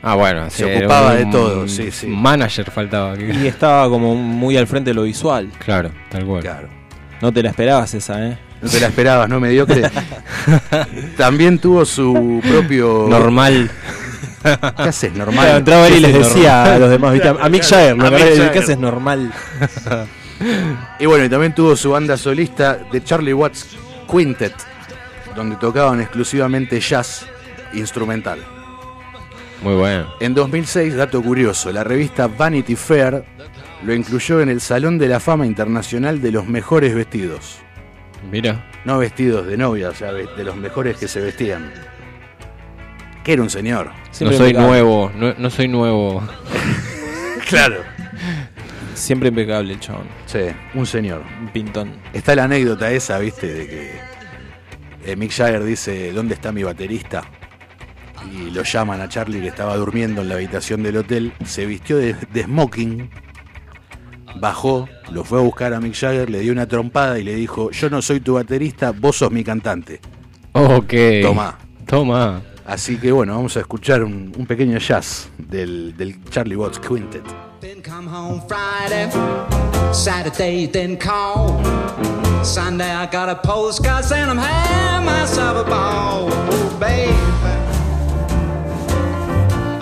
Ah, 0.02 0.14
bueno. 0.14 0.48
Se 0.50 0.64
sí, 0.64 0.78
ocupaba 0.78 1.12
un- 1.12 1.16
de 1.16 1.26
todo, 1.26 1.68
sí, 1.68 1.90
sí. 1.90 2.06
un 2.06 2.20
Manager 2.22 2.70
faltaba 2.70 3.12
aquí. 3.12 3.24
Y 3.24 3.46
estaba 3.46 3.88
como 3.88 4.14
muy 4.14 4.56
al 4.56 4.66
frente 4.66 4.90
de 4.90 4.94
lo 4.94 5.02
visual. 5.04 5.50
Claro, 5.64 5.90
tal 6.10 6.24
cual. 6.26 6.42
Claro. 6.42 6.68
No 7.22 7.32
te 7.32 7.42
la 7.42 7.50
esperabas 7.50 7.92
esa, 7.94 8.26
¿eh? 8.26 8.38
No 8.62 8.68
te 8.68 8.80
la 8.80 8.86
esperabas, 8.88 9.28
¿no? 9.28 9.40
Mediocre. 9.40 9.90
También 11.16 11.58
tuvo 11.58 11.84
su 11.84 12.40
propio. 12.46 13.06
Normal. 13.08 13.70
¿Qué 14.42 14.82
haces? 14.88 15.12
Claro, 15.12 15.30
Normal. 15.32 15.56
entraba 15.58 15.86
él 15.88 15.92
y 15.94 15.96
¿Qué 15.96 16.08
les 16.08 16.14
decía 16.18 16.52
Normal. 16.56 16.72
a 16.74 16.78
los 16.78 16.90
demás, 16.90 17.12
¿viste? 17.12 17.28
a 17.28 17.48
Mick 17.48 17.62
Jagger, 17.62 17.96
¿no? 17.96 18.06
A 18.06 18.10
Mick 18.10 18.18
¿qué 18.20 18.36
Jagger. 18.36 18.62
haces 18.62 18.78
normal? 18.78 19.32
Y 20.98 21.04
bueno, 21.04 21.22
y 21.26 21.28
también 21.28 21.54
tuvo 21.54 21.76
su 21.76 21.90
banda 21.90 22.16
solista 22.16 22.78
de 22.90 23.04
Charlie 23.04 23.34
Watts 23.34 23.76
Quintet, 24.10 24.54
donde 25.36 25.56
tocaban 25.56 26.00
exclusivamente 26.00 26.80
jazz 26.80 27.26
instrumental. 27.74 28.38
Muy 29.62 29.74
bueno. 29.74 30.06
En 30.18 30.32
2006, 30.32 30.94
dato 30.96 31.20
curioso, 31.22 31.70
la 31.72 31.84
revista 31.84 32.26
Vanity 32.26 32.74
Fair 32.74 33.22
lo 33.82 33.92
incluyó 33.94 34.40
en 34.40 34.48
el 34.48 34.62
Salón 34.62 34.96
de 34.96 35.08
la 35.08 35.20
Fama 35.20 35.44
Internacional 35.44 36.22
de 36.22 36.32
los 36.32 36.46
Mejores 36.46 36.94
Vestidos. 36.94 37.58
Mira. 38.30 38.64
No 38.86 38.96
vestidos 38.96 39.46
de 39.46 39.58
novia, 39.58 39.90
o 39.90 39.94
sea, 39.94 40.14
de 40.14 40.42
los 40.44 40.56
mejores 40.56 40.96
que 40.96 41.06
se 41.06 41.20
vestían. 41.20 41.70
Que 43.30 43.34
era 43.34 43.44
un 43.44 43.50
señor. 43.50 43.92
Siempre 44.10 44.36
no 44.36 44.42
soy 44.42 44.50
impecable. 44.50 44.80
nuevo. 44.82 45.12
No, 45.14 45.34
no 45.38 45.50
soy 45.50 45.68
nuevo. 45.68 46.20
Claro. 47.48 47.76
Siempre 48.94 49.28
impecable 49.28 49.72
el 49.72 49.78
chabón. 49.78 50.08
Sí, 50.26 50.38
un 50.74 50.84
señor. 50.84 51.22
Un 51.40 51.46
pintón. 51.50 51.92
Está 52.12 52.34
la 52.34 52.42
anécdota 52.44 52.90
esa, 52.90 53.20
viste, 53.20 53.46
de 53.46 53.68
que 53.68 53.90
eh, 55.04 55.14
Mick 55.14 55.30
Jagger 55.30 55.62
dice, 55.62 56.10
¿dónde 56.10 56.34
está 56.34 56.50
mi 56.50 56.64
baterista? 56.64 57.22
Y 58.32 58.50
lo 58.50 58.64
llaman 58.64 59.00
a 59.00 59.08
Charlie 59.08 59.40
que 59.40 59.46
estaba 59.46 59.76
durmiendo 59.76 60.22
en 60.22 60.28
la 60.28 60.34
habitación 60.34 60.82
del 60.82 60.96
hotel, 60.96 61.32
se 61.44 61.66
vistió 61.66 61.98
de, 61.98 62.16
de 62.32 62.42
smoking, 62.42 63.10
bajó, 64.40 64.88
lo 65.12 65.22
fue 65.22 65.38
a 65.38 65.42
buscar 65.42 65.72
a 65.72 65.78
Mick 65.80 65.94
Jagger, 65.94 66.30
le 66.30 66.40
dio 66.40 66.50
una 66.52 66.66
trompada 66.66 67.16
y 67.20 67.22
le 67.22 67.36
dijo, 67.36 67.70
yo 67.70 67.90
no 67.90 68.02
soy 68.02 68.18
tu 68.18 68.34
baterista, 68.34 68.90
vos 68.90 69.18
sos 69.18 69.30
mi 69.30 69.44
cantante. 69.44 70.00
Ok. 70.52 70.94
Toma. 71.22 71.58
Toma. 71.86 72.42
Así 72.70 72.98
que 72.98 73.10
bueno, 73.10 73.34
vamos 73.34 73.56
a 73.56 73.60
escuchar 73.60 74.04
un, 74.04 74.32
un 74.38 74.46
pequeño 74.46 74.78
jazz 74.78 75.28
del, 75.36 75.96
del 75.96 76.22
Charlie 76.30 76.54
Watts 76.54 76.78
Quintet. 76.78 77.24
Then 77.60 77.82
come 77.82 78.06
home 78.06 78.40
Friday, 78.46 79.10
Saturday 79.92 80.68
then 80.68 80.96
call. 80.96 81.60
Sunday 82.44 82.88
I 82.88 83.06
got 83.06 83.28
a 83.28 83.34
postcard 83.34 84.04
saying 84.04 84.28
I'm 84.28 84.38
having 84.38 85.04
myself 85.04 85.66
a 85.66 85.68
ball, 85.68 86.28
oh, 86.30 86.76
baby. 86.78 87.12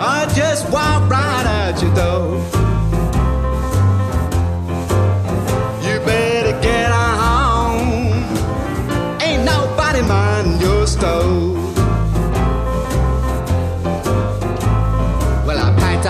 I 0.01 0.25
just 0.33 0.67
walk 0.71 1.07
right 1.11 1.45
out 1.45 1.79
your 1.83 1.93
door. 1.93 2.68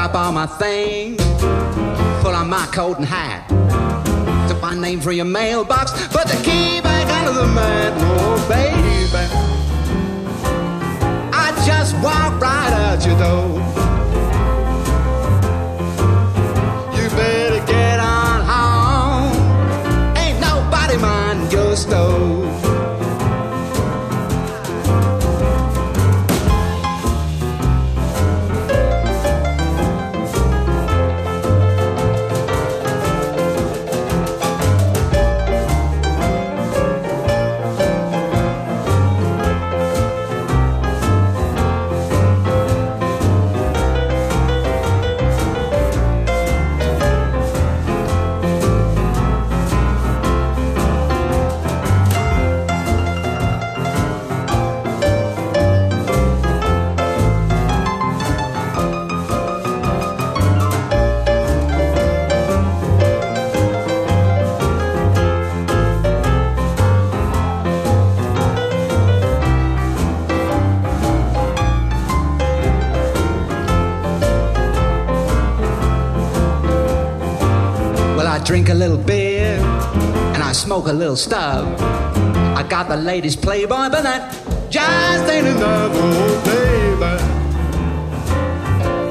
Up 0.10 0.16
all 0.16 0.32
my 0.32 0.46
things 0.46 1.22
put 2.24 2.34
on 2.34 2.50
my 2.50 2.66
coat 2.74 2.98
and 2.98 3.06
hat. 3.06 3.48
Took 4.48 4.62
my 4.62 4.76
name 4.76 5.00
from 5.02 5.14
your 5.14 5.26
mailbox, 5.26 5.92
put 6.08 6.28
the 6.28 6.42
key 6.44 6.82
back 6.82 7.08
under 7.18 7.40
the 7.40 7.48
mat. 7.48 7.94
Oh, 7.98 8.48
baby. 8.50 8.80
I 11.34 11.52
just 11.66 11.96
walked 12.04 12.42
right 12.42 12.74
out 12.74 13.06
your 13.06 13.18
door. 13.20 13.99
Smoke 80.80 80.94
a 80.94 80.94
little 80.94 81.16
stub. 81.16 81.66
I 82.56 82.64
got 82.64 82.88
the 82.88 82.96
latest 82.96 83.42
Playboy, 83.42 83.90
but 83.90 84.04
that 84.04 84.32
just 84.70 85.30
ain't 85.30 85.48
enough, 85.48 85.92
oh 85.94 86.42
baby. 86.46 87.20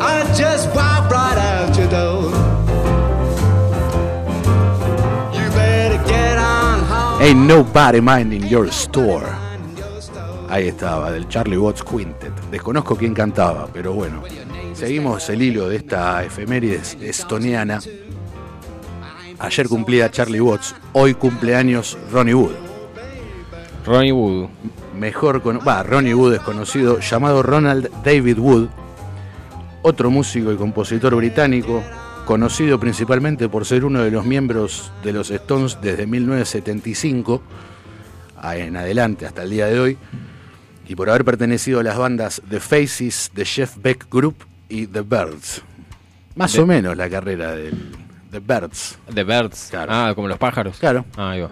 I 0.00 0.24
just 0.34 0.68
walk 0.74 1.10
right 1.10 1.36
out 1.36 1.76
your 1.76 1.88
door. 1.90 2.30
You 5.34 5.50
better 5.50 6.02
get 6.08 6.38
on 6.38 6.80
home. 6.86 7.22
Ain't 7.22 7.46
nobody 7.46 8.00
minding 8.00 8.44
your 8.48 8.70
store. 8.70 9.28
Ahí 10.48 10.68
estaba, 10.68 11.10
del 11.12 11.28
Charlie 11.28 11.58
Watts 11.58 11.82
Quintet. 11.82 12.32
Desconozco 12.50 12.96
quién 12.96 13.12
cantaba, 13.12 13.68
pero 13.70 13.92
bueno. 13.92 14.22
Seguimos 14.72 15.28
el 15.28 15.42
hilo 15.42 15.68
de 15.68 15.76
esta 15.76 16.24
efeméride 16.24 16.80
estoniana. 17.02 17.80
Ayer 19.40 19.68
cumplía 19.68 20.10
Charlie 20.10 20.40
Watts, 20.40 20.74
hoy 21.00 21.14
cumpleaños 21.14 21.96
Ronnie 22.12 22.34
Wood. 22.34 22.52
Ronnie 23.86 24.12
Wood. 24.12 24.48
Mejor 24.98 25.40
con. 25.42 25.60
Ronnie 25.60 26.12
Wood 26.14 26.34
es 26.34 26.40
conocido, 26.40 26.98
llamado 26.98 27.42
Ronald 27.42 27.88
David 28.04 28.38
Wood, 28.38 28.68
otro 29.82 30.10
músico 30.10 30.52
y 30.52 30.56
compositor 30.56 31.14
británico, 31.14 31.84
conocido 32.26 32.80
principalmente 32.80 33.48
por 33.48 33.64
ser 33.64 33.84
uno 33.84 34.02
de 34.02 34.10
los 34.10 34.24
miembros 34.26 34.90
de 35.04 35.12
los 35.12 35.30
Stones 35.30 35.78
desde 35.80 36.06
1975 36.06 37.42
a- 38.36 38.56
en 38.56 38.76
adelante 38.76 39.24
hasta 39.24 39.44
el 39.44 39.50
día 39.50 39.66
de 39.66 39.78
hoy, 39.78 39.98
y 40.88 40.96
por 40.96 41.08
haber 41.10 41.24
pertenecido 41.24 41.78
a 41.78 41.84
las 41.84 41.96
bandas 41.96 42.42
The 42.50 42.58
Faces, 42.58 43.30
The 43.34 43.44
Jeff 43.44 43.76
Beck 43.80 44.06
Group 44.10 44.36
y 44.68 44.88
The 44.88 45.02
Birds. 45.02 45.62
Más 46.34 46.58
o 46.58 46.66
menos 46.66 46.96
la 46.96 47.08
carrera 47.08 47.52
del 47.52 47.76
The 48.30 48.40
Birds. 48.40 48.98
The 49.12 49.24
Birds. 49.24 49.70
Ah, 49.74 50.12
como 50.14 50.28
los 50.28 50.38
pájaros. 50.38 50.78
Claro. 50.78 51.04
Ah, 51.16 51.30
ahí 51.30 51.40
va. 51.40 51.50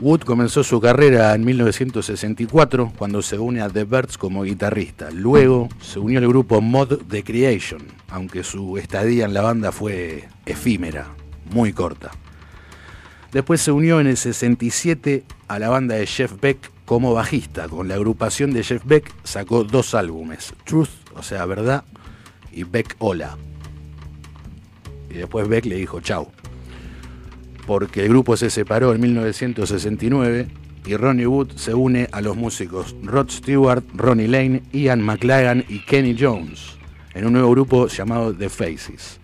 Wood 0.00 0.22
comenzó 0.22 0.64
su 0.64 0.80
carrera 0.80 1.34
en 1.34 1.44
1964 1.44 2.92
cuando 2.96 3.20
se 3.20 3.38
une 3.38 3.60
a 3.60 3.68
The 3.68 3.84
Birds 3.84 4.16
como 4.16 4.44
guitarrista. 4.44 5.10
Luego 5.10 5.68
se 5.82 5.98
unió 5.98 6.18
al 6.20 6.28
grupo 6.28 6.62
Mod 6.62 7.02
The 7.06 7.22
Creation, 7.22 7.82
aunque 8.08 8.42
su 8.42 8.78
estadía 8.78 9.26
en 9.26 9.34
la 9.34 9.42
banda 9.42 9.72
fue 9.72 10.26
efímera, 10.46 11.08
muy 11.52 11.74
corta. 11.74 12.12
Después 13.30 13.60
se 13.60 13.72
unió 13.72 14.00
en 14.00 14.06
el 14.06 14.16
67 14.16 15.24
a 15.48 15.58
la 15.58 15.68
banda 15.68 15.96
de 15.96 16.06
Jeff 16.06 16.32
Beck 16.40 16.70
como 16.86 17.12
bajista. 17.12 17.68
Con 17.68 17.86
la 17.86 17.96
agrupación 17.96 18.52
de 18.52 18.64
Jeff 18.64 18.82
Beck 18.86 19.12
sacó 19.22 19.64
dos 19.64 19.94
álbumes, 19.94 20.54
Truth, 20.64 20.88
o 21.14 21.22
sea, 21.22 21.44
Verdad, 21.44 21.84
y 22.50 22.64
Beck 22.64 22.96
Hola. 22.98 23.36
Y 25.10 25.14
después 25.14 25.48
Beck 25.48 25.66
le 25.66 25.76
dijo 25.76 26.00
chau. 26.00 26.28
Porque 27.66 28.02
el 28.02 28.08
grupo 28.08 28.36
se 28.36 28.50
separó 28.50 28.94
en 28.94 29.00
1969 29.00 30.48
y 30.86 30.96
Ronnie 30.96 31.26
Wood 31.26 31.52
se 31.56 31.74
une 31.74 32.08
a 32.10 32.20
los 32.20 32.36
músicos 32.36 32.96
Rod 33.02 33.30
Stewart, 33.30 33.84
Ronnie 33.94 34.28
Lane, 34.28 34.62
Ian 34.72 35.02
McLagan 35.02 35.64
y 35.68 35.80
Kenny 35.80 36.16
Jones 36.18 36.78
en 37.14 37.26
un 37.26 37.32
nuevo 37.32 37.50
grupo 37.50 37.86
llamado 37.88 38.34
The 38.34 38.48
Faces. 38.48 39.20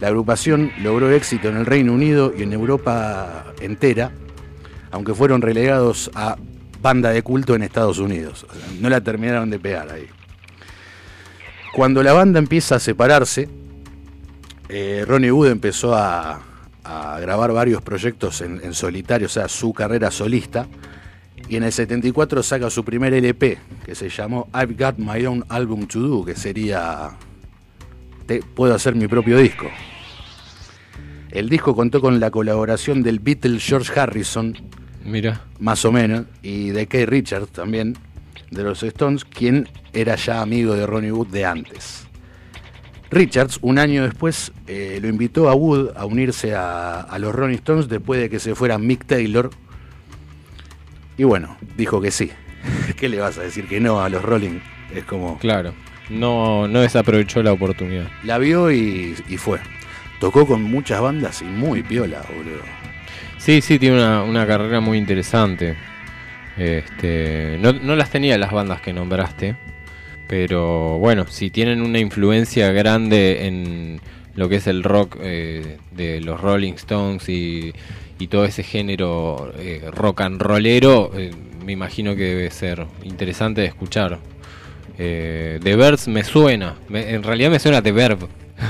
La 0.00 0.08
agrupación 0.08 0.72
logró 0.82 1.10
éxito 1.10 1.48
en 1.48 1.56
el 1.56 1.66
Reino 1.66 1.92
Unido 1.92 2.32
y 2.36 2.42
en 2.42 2.52
Europa 2.52 3.54
entera, 3.60 4.12
aunque 4.90 5.14
fueron 5.14 5.40
relegados 5.40 6.10
a 6.14 6.36
banda 6.82 7.10
de 7.10 7.22
culto 7.22 7.54
en 7.54 7.62
Estados 7.62 7.98
Unidos. 7.98 8.46
No 8.80 8.88
la 8.88 9.00
terminaron 9.02 9.50
de 9.50 9.58
pegar 9.58 9.90
ahí. 9.90 10.06
Cuando 11.72 12.02
la 12.02 12.12
banda 12.12 12.38
empieza 12.38 12.76
a 12.76 12.80
separarse, 12.80 13.48
eh, 14.68 15.04
Ronnie 15.06 15.30
Wood 15.32 15.48
empezó 15.50 15.94
a, 15.94 16.40
a 16.84 17.20
grabar 17.20 17.52
varios 17.52 17.82
proyectos 17.82 18.40
en, 18.40 18.60
en 18.62 18.74
solitario, 18.74 19.26
o 19.26 19.30
sea, 19.30 19.48
su 19.48 19.72
carrera 19.72 20.10
solista. 20.10 20.66
Y 21.48 21.56
en 21.56 21.64
el 21.64 21.72
74 21.72 22.42
saca 22.42 22.70
su 22.70 22.84
primer 22.84 23.12
LP, 23.12 23.58
que 23.84 23.94
se 23.94 24.08
llamó 24.08 24.48
I've 24.54 24.74
Got 24.78 24.96
My 24.98 25.24
Own 25.26 25.44
Album 25.50 25.86
to 25.86 26.00
Do, 26.00 26.24
que 26.24 26.34
sería 26.34 27.10
te- 28.26 28.40
Puedo 28.42 28.74
hacer 28.74 28.94
mi 28.94 29.06
propio 29.08 29.36
disco. 29.38 29.66
El 31.30 31.48
disco 31.48 31.74
contó 31.74 32.00
con 32.00 32.20
la 32.20 32.30
colaboración 32.30 33.02
del 33.02 33.18
Beatle 33.18 33.58
George 33.58 33.98
Harrison, 33.98 34.56
Mira. 35.04 35.42
más 35.58 35.84
o 35.84 35.92
menos, 35.92 36.26
y 36.42 36.68
de 36.70 36.86
Keith 36.86 37.08
Richards 37.08 37.50
también, 37.50 37.98
de 38.50 38.62
los 38.62 38.82
Stones, 38.82 39.24
quien 39.24 39.68
era 39.92 40.14
ya 40.14 40.40
amigo 40.40 40.74
de 40.74 40.86
Ronnie 40.86 41.10
Wood 41.12 41.26
de 41.28 41.44
antes. 41.44 42.03
Richards, 43.14 43.58
un 43.62 43.78
año 43.78 44.04
después, 44.04 44.52
eh, 44.66 44.98
lo 45.00 45.08
invitó 45.08 45.48
a 45.48 45.54
Wood 45.54 45.90
a 45.96 46.04
unirse 46.04 46.54
a, 46.54 47.00
a 47.00 47.18
los 47.18 47.34
Rolling 47.34 47.56
Stones 47.56 47.88
después 47.88 48.20
de 48.20 48.28
que 48.28 48.38
se 48.38 48.54
fuera 48.54 48.78
Mick 48.78 49.04
Taylor. 49.06 49.50
Y 51.16 51.24
bueno, 51.24 51.56
dijo 51.76 52.00
que 52.00 52.10
sí. 52.10 52.30
¿Qué 52.96 53.08
le 53.08 53.20
vas 53.20 53.38
a 53.38 53.42
decir 53.42 53.66
que 53.66 53.80
no 53.80 54.02
a 54.02 54.08
los 54.08 54.22
Rolling? 54.22 54.58
Es 54.94 55.04
como... 55.04 55.38
Claro. 55.38 55.74
No, 56.10 56.68
no 56.68 56.80
desaprovechó 56.80 57.42
la 57.42 57.52
oportunidad. 57.52 58.08
La 58.24 58.38
vio 58.38 58.70
y, 58.70 59.14
y 59.28 59.36
fue. 59.38 59.58
Tocó 60.20 60.46
con 60.46 60.62
muchas 60.62 61.00
bandas 61.00 61.40
y 61.40 61.44
muy 61.44 61.82
piola, 61.82 62.22
boludo. 62.36 62.62
Sí, 63.38 63.60
sí, 63.60 63.78
tiene 63.78 63.96
una, 63.96 64.22
una 64.22 64.46
carrera 64.46 64.80
muy 64.80 64.98
interesante. 64.98 65.76
Este, 66.56 67.58
no, 67.60 67.72
no 67.72 67.96
las 67.96 68.10
tenía 68.10 68.38
las 68.38 68.52
bandas 68.52 68.80
que 68.80 68.92
nombraste, 68.92 69.56
pero 70.36 70.98
bueno, 70.98 71.26
si 71.28 71.48
tienen 71.48 71.80
una 71.80 72.00
influencia 72.00 72.72
grande 72.72 73.46
en 73.46 74.00
lo 74.34 74.48
que 74.48 74.56
es 74.56 74.66
el 74.66 74.82
rock 74.82 75.16
eh, 75.22 75.76
de 75.92 76.20
los 76.20 76.40
Rolling 76.40 76.72
Stones 76.72 77.28
y, 77.28 77.72
y 78.18 78.26
todo 78.26 78.44
ese 78.44 78.64
género 78.64 79.52
eh, 79.56 79.88
rock 79.92 80.22
and 80.22 80.42
rollero, 80.42 81.12
eh, 81.16 81.30
me 81.64 81.70
imagino 81.70 82.16
que 82.16 82.24
debe 82.24 82.50
ser 82.50 82.84
interesante 83.04 83.60
de 83.60 83.68
escuchar. 83.68 84.18
Eh, 84.98 85.60
The 85.62 85.76
Birds 85.76 86.08
me 86.08 86.24
suena, 86.24 86.74
me- 86.88 87.10
en 87.14 87.22
realidad 87.22 87.52
me 87.52 87.60
suena 87.60 87.80
The 87.80 87.92
Verb. 87.92 88.26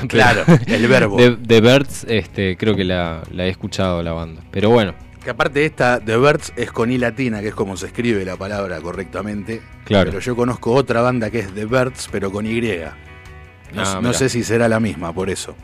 Claro, 0.09 0.45
el 0.67 0.87
verbo. 0.87 1.17
The, 1.17 1.31
The 1.47 1.61
Birds, 1.63 2.05
este, 2.11 2.59
creo 2.59 2.77
que 2.77 2.85
la, 2.85 3.23
la 3.33 3.47
he 3.47 3.49
escuchado 3.49 4.03
la 4.03 4.13
banda. 4.13 4.43
Pero 4.51 4.69
bueno, 4.69 4.93
Que 5.25 5.31
aparte 5.31 5.65
esta, 5.65 6.01
The 6.01 6.19
Birds, 6.19 6.53
es 6.55 6.71
con 6.71 6.93
I 6.93 6.99
latina, 6.99 7.41
que 7.41 7.49
es 7.49 7.55
como 7.55 7.77
se 7.79 7.87
escribe 7.87 8.25
la 8.27 8.37
palabra 8.37 8.79
correctamente. 8.83 9.63
Claro. 9.85 10.11
Pero 10.11 10.21
yo 10.21 10.37
conozco 10.37 10.73
otra 10.75 11.01
banda 11.01 11.31
que 11.31 11.39
es 11.41 11.55
The 11.55 11.65
Birds, 11.65 12.09
pero 12.13 12.31
con 12.31 12.47
Y. 12.47 12.61
No, 12.61 13.83
Ah, 13.83 14.01
no 14.03 14.13
sé 14.13 14.29
si 14.29 14.45
será 14.45 14.69
la 14.69 14.79
misma, 14.81 15.13
por 15.13 15.31
eso. 15.31 15.57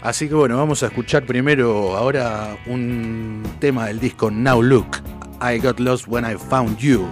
Así 0.00 0.28
que 0.28 0.34
bueno, 0.34 0.56
vamos 0.56 0.82
a 0.84 0.86
escuchar 0.86 1.24
primero 1.24 1.96
ahora 1.96 2.56
un 2.66 3.42
tema 3.58 3.86
del 3.86 3.98
disco 3.98 4.30
Now 4.30 4.62
Look. 4.62 4.98
I 5.42 5.58
Got 5.58 5.80
Lost 5.80 6.06
When 6.06 6.24
I 6.24 6.36
Found 6.48 6.78
You. 6.78 7.06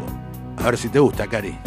A 0.59 0.67
ver 0.67 0.77
si 0.79 0.89
te 0.89 1.01
gusta, 1.01 1.27
Cari. 1.27 1.59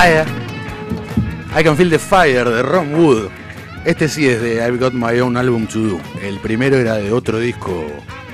Fire. 0.00 0.24
I 1.58 1.62
can 1.64 1.76
feel 1.76 1.90
the 1.90 1.98
fire 1.98 2.44
de 2.48 2.62
Ron 2.62 2.94
Wood. 2.94 3.28
Este 3.84 4.08
sí 4.08 4.28
es 4.28 4.40
de 4.40 4.56
I've 4.56 4.78
Got 4.78 4.92
My 4.92 5.18
Own 5.20 5.36
Album 5.36 5.66
to 5.66 5.78
Do. 5.78 6.00
El 6.22 6.38
primero 6.38 6.76
era 6.76 6.94
de 6.94 7.12
otro 7.12 7.38
disco 7.38 7.86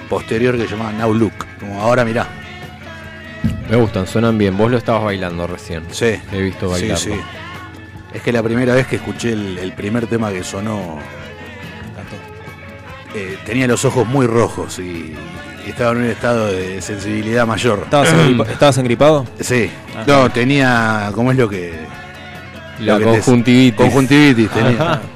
posterior 0.08 0.56
que 0.56 0.64
se 0.64 0.68
llamaba 0.76 0.92
Now 0.92 1.14
Look. 1.14 1.32
Como 1.60 1.80
ahora 1.80 2.04
mirá. 2.04 2.26
Me 3.70 3.76
gustan, 3.76 4.06
suenan 4.06 4.36
bien. 4.38 4.56
Vos 4.56 4.70
lo 4.70 4.76
estabas 4.76 5.04
bailando 5.04 5.46
recién. 5.46 5.84
Sí. 5.90 6.20
He 6.32 6.40
visto 6.40 6.68
bailarlo. 6.68 6.96
Sí, 6.96 7.10
sí. 7.12 7.20
Es 8.14 8.22
que 8.22 8.32
la 8.32 8.42
primera 8.42 8.74
vez 8.74 8.86
que 8.86 8.96
escuché 8.96 9.32
el, 9.32 9.58
el 9.58 9.72
primer 9.72 10.06
tema 10.06 10.30
que 10.32 10.42
sonó, 10.44 10.98
eh, 13.14 13.38
tenía 13.44 13.66
los 13.66 13.84
ojos 13.84 14.06
muy 14.06 14.26
rojos 14.26 14.78
y, 14.78 15.14
y 15.66 15.70
estaba 15.70 15.92
en 15.92 15.98
un 15.98 16.04
estado 16.04 16.46
de 16.52 16.80
sensibilidad 16.80 17.46
mayor. 17.46 17.80
¿Estabas, 17.84 18.12
engripa- 18.12 18.48
¿Estabas 18.50 18.78
engripado? 18.78 19.26
Sí. 19.40 19.70
Ajá. 19.96 20.04
No, 20.06 20.30
tenía, 20.30 21.10
¿cómo 21.14 21.32
es 21.32 21.38
lo 21.38 21.48
que? 21.48 21.72
La 22.80 22.92
lo 22.94 22.98
que 22.98 23.04
te- 23.04 23.10
conjuntivitis. 23.12 23.76
Conjuntivitis 23.76 24.50
tenía. 24.50 25.00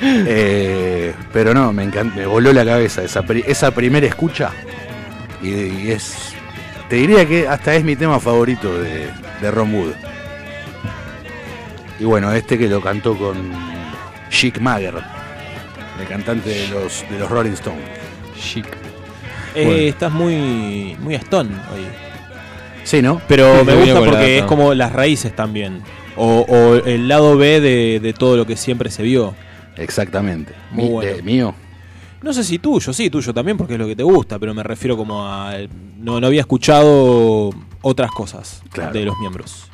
Eh, 0.00 1.12
pero 1.32 1.52
no, 1.52 1.72
me 1.72 1.82
encanta, 1.82 2.14
me 2.14 2.24
voló 2.24 2.52
la 2.52 2.64
cabeza 2.64 3.02
esa, 3.02 3.22
pri- 3.22 3.42
esa 3.46 3.72
primera 3.72 4.06
escucha. 4.06 4.50
Y, 5.42 5.48
y 5.50 5.90
es. 5.90 6.34
Te 6.88 6.96
diría 6.96 7.26
que 7.26 7.48
hasta 7.48 7.74
es 7.74 7.82
mi 7.84 7.96
tema 7.96 8.20
favorito 8.20 8.80
de, 8.80 9.08
de 9.40 9.50
Ron 9.50 9.74
Wood. 9.74 9.92
Y 11.98 12.04
bueno, 12.04 12.32
este 12.32 12.56
que 12.56 12.68
lo 12.68 12.80
cantó 12.80 13.16
con 13.18 13.50
Chic 14.30 14.60
Mager, 14.60 14.94
el 16.00 16.06
cantante 16.06 16.48
de 16.48 16.68
los, 16.68 17.04
de 17.10 17.18
los 17.18 17.28
Rolling 17.28 17.52
Stones. 17.54 17.82
Chic. 18.40 18.66
Eh, 19.54 19.64
Bueno. 19.64 19.80
Estás 19.80 20.12
muy, 20.12 20.96
muy 21.00 21.16
stone 21.16 21.50
hoy. 21.74 21.86
Sí, 22.88 23.02
¿no? 23.02 23.20
Pero 23.28 23.60
Sí, 23.60 23.64
me 23.66 23.74
gusta 23.76 23.98
porque 24.00 24.38
es 24.38 24.44
como 24.44 24.72
las 24.72 24.92
raíces 24.92 25.36
también. 25.36 25.82
O, 26.16 26.40
o 26.48 26.74
el 26.76 27.06
lado 27.06 27.36
B 27.36 27.60
de, 27.60 28.00
de 28.00 28.12
todo 28.14 28.36
lo 28.38 28.46
que 28.46 28.56
siempre 28.56 28.90
se 28.90 29.02
vio. 29.02 29.34
Exactamente. 29.76 30.54
Muy 30.72 30.84
Mi- 30.84 30.90
bueno. 30.90 31.10
eh, 31.10 31.22
mío. 31.22 31.54
No 32.22 32.32
sé 32.32 32.42
si 32.44 32.58
tuyo, 32.58 32.92
sí, 32.92 33.10
tuyo 33.10 33.32
también, 33.34 33.56
porque 33.58 33.74
es 33.74 33.78
lo 33.78 33.86
que 33.86 33.94
te 33.94 34.02
gusta, 34.02 34.38
pero 34.38 34.54
me 34.54 34.62
refiero 34.62 34.96
como 34.96 35.24
a. 35.24 35.52
No, 35.98 36.18
no 36.20 36.26
había 36.26 36.40
escuchado 36.40 37.50
otras 37.82 38.10
cosas 38.10 38.62
Claro. 38.72 38.92
de 38.92 39.04
los 39.04 39.16
miembros. 39.20 39.66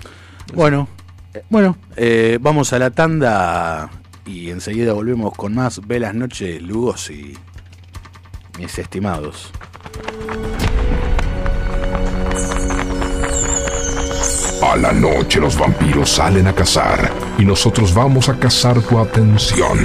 Bueno, 0.53 0.89
eh, 1.33 1.43
bueno, 1.49 1.77
eh, 1.97 2.39
vamos 2.41 2.73
a 2.73 2.79
la 2.79 2.91
tanda 2.91 3.91
y 4.27 4.51
enseguida 4.51 4.93
volvemos 4.93 5.33
con 5.35 5.55
más 5.55 5.87
Velas 5.87 6.15
Noches, 6.15 6.61
Lugos 6.61 7.11
y 7.11 7.35
mis 8.59 8.79
estimados. 8.79 9.51
A 14.73 14.77
la 14.77 14.93
noche 14.93 15.41
los 15.41 15.59
vampiros 15.59 16.09
salen 16.09 16.47
a 16.47 16.55
cazar 16.55 17.13
y 17.39 17.45
nosotros 17.45 17.93
vamos 17.93 18.31
a 18.31 18.39
cazar 18.39 18.81
tu 18.81 18.99
atención. 18.99 19.79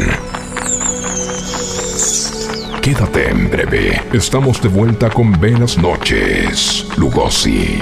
Quédate 2.82 3.30
en 3.30 3.52
breve. 3.52 4.02
Estamos 4.14 4.62
de 4.62 4.70
vuelta 4.70 5.10
con 5.10 5.38
Velas 5.38 5.78
Noches, 5.78 6.88
Lugosi. 6.96 7.82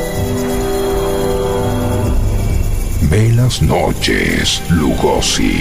Ve 3.11 3.29
las 3.33 3.61
noches, 3.61 4.63
Lugosi. 4.69 5.59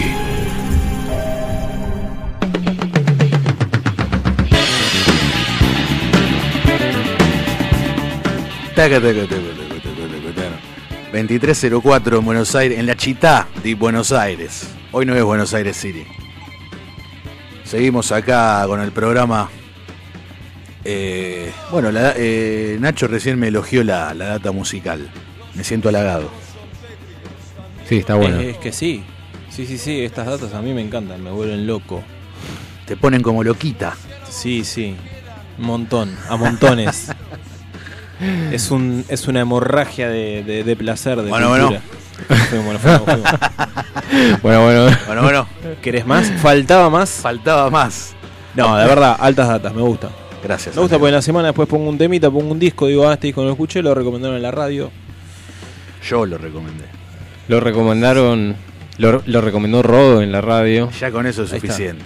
Taca, 8.77 9.01
taca, 9.01 9.01
taca, 9.01 9.01
taca, 9.01 9.27
taca, 9.27 10.07
taca, 10.07 10.35
taca. 10.37 11.11
2304 11.13 12.19
en 12.19 12.25
Buenos 12.25 12.55
Aires, 12.55 12.79
en 12.79 12.87
la 12.87 12.95
Chitá 12.95 13.49
de 13.65 13.75
Buenos 13.75 14.13
Aires. 14.13 14.69
Hoy 14.93 15.05
no 15.05 15.17
es 15.17 15.25
Buenos 15.25 15.53
Aires 15.53 15.77
City. 15.77 16.05
Seguimos 17.65 18.13
acá 18.13 18.65
con 18.69 18.81
el 18.81 18.93
programa. 18.93 19.51
Eh, 20.85 21.51
bueno, 21.73 21.91
eh, 21.93 22.77
Nacho 22.79 23.09
recién 23.09 23.41
me 23.41 23.49
elogió 23.49 23.83
la, 23.83 24.15
la 24.15 24.27
data 24.27 24.53
musical. 24.53 25.11
Me 25.57 25.65
siento 25.65 25.89
halagado. 25.89 26.31
Sí, 27.91 27.97
está 27.99 28.15
bueno. 28.15 28.39
Es, 28.39 28.51
es 28.51 28.59
que 28.59 28.71
sí. 28.73 29.03
Sí, 29.51 29.67
sí, 29.67 29.77
sí. 29.77 30.05
Estas 30.05 30.27
datas 30.27 30.55
a 30.55 30.63
mí 30.63 30.73
me 30.73 30.81
encantan, 30.81 31.23
me 31.25 31.31
vuelven 31.33 31.67
loco. 31.67 32.05
Te 32.87 32.97
ponen 32.97 33.21
como 33.21 33.43
loquita. 33.43 33.97
Sí, 34.29 34.65
sí. 34.65 34.95
Un 35.59 35.67
montón, 35.67 36.17
a 36.29 36.37
montones. 36.37 37.09
es, 38.53 38.71
un, 38.71 39.05
es 39.09 39.27
una 39.27 39.41
hemorragia 39.41 40.09
de, 40.09 40.45
de- 40.45 40.63
de 40.63 40.77
placer, 40.77 41.21
de 41.21 41.31
Bueno, 41.31 41.49
cultura. 41.51 41.83
Fuimos, 42.49 42.65
bueno, 42.65 42.79
fuimos, 42.79 43.03
fuimos. 43.03 43.31
Bueno, 44.43 44.63
bueno. 44.65 44.97
Bueno, 45.09 45.23
bueno. 45.23 45.47
¿Querés 45.83 46.07
más? 46.07 46.31
¿Faltaba 46.41 46.91
más? 46.91 47.11
Faltaba 47.11 47.71
más. 47.71 48.15
No, 48.55 48.77
de 48.77 48.87
verdad, 48.87 49.17
altas 49.19 49.49
datas, 49.49 49.75
me 49.75 49.83
gusta. 49.83 50.11
Gracias. 50.45 50.77
Me 50.77 50.81
gusta 50.83 50.95
amigo. 50.95 51.01
porque 51.01 51.09
en 51.09 51.15
la 51.17 51.23
semana 51.23 51.49
después 51.49 51.69
pongo 51.69 51.89
un 51.89 51.99
temita, 51.99 52.31
pongo 52.31 52.53
un 52.53 52.59
disco, 52.61 52.87
digo, 52.87 53.09
ah, 53.09 53.15
este 53.15 53.27
disco 53.29 53.41
no 53.41 53.47
lo 53.49 53.53
escuché, 53.55 53.83
lo 53.83 53.93
recomendaron 53.97 54.37
en 54.37 54.43
la 54.43 54.53
radio. 54.53 54.93
Yo 56.09 56.25
lo 56.25 56.39
recomendé. 56.39 57.00
Lo 57.51 57.59
recomendaron. 57.59 58.55
Lo, 58.99 59.23
lo 59.27 59.41
recomendó 59.41 59.83
Rodo 59.83 60.23
en 60.23 60.31
la 60.31 60.41
radio. 60.41 60.89
Ya 61.01 61.11
con 61.11 61.27
eso 61.27 61.43
es 61.43 61.51
Ahí 61.53 61.57
está. 61.57 61.69
suficiente. 61.73 62.05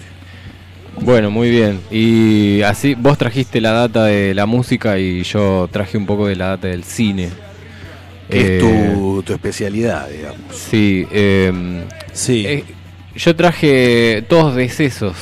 Bueno, 1.03 1.31
muy 1.31 1.51
bien. 1.51 1.81
Y 1.91 2.63
así 2.63 2.95
vos 2.95 3.19
trajiste 3.19 3.61
la 3.61 3.73
data 3.73 4.05
de 4.07 4.33
la 4.33 4.47
música 4.47 4.99
y 4.99 5.23
yo 5.25 5.69
traje 5.71 5.99
un 5.99 6.07
poco 6.07 6.29
de 6.29 6.37
la 6.37 6.47
data 6.49 6.69
del 6.69 6.83
cine. 6.85 7.29
Que 8.31 8.39
Eh, 8.39 8.57
es 8.57 8.63
tu, 8.95 9.23
tu 9.23 9.33
especialidad, 9.35 10.09
digamos. 10.09 10.39
Sí, 10.57 11.07
eh, 11.13 11.53
Sí. 12.15 12.47
eh, 12.47 12.65
yo 13.15 13.37
traje 13.37 14.25
todos 14.27 14.55
decesos. 14.55 15.15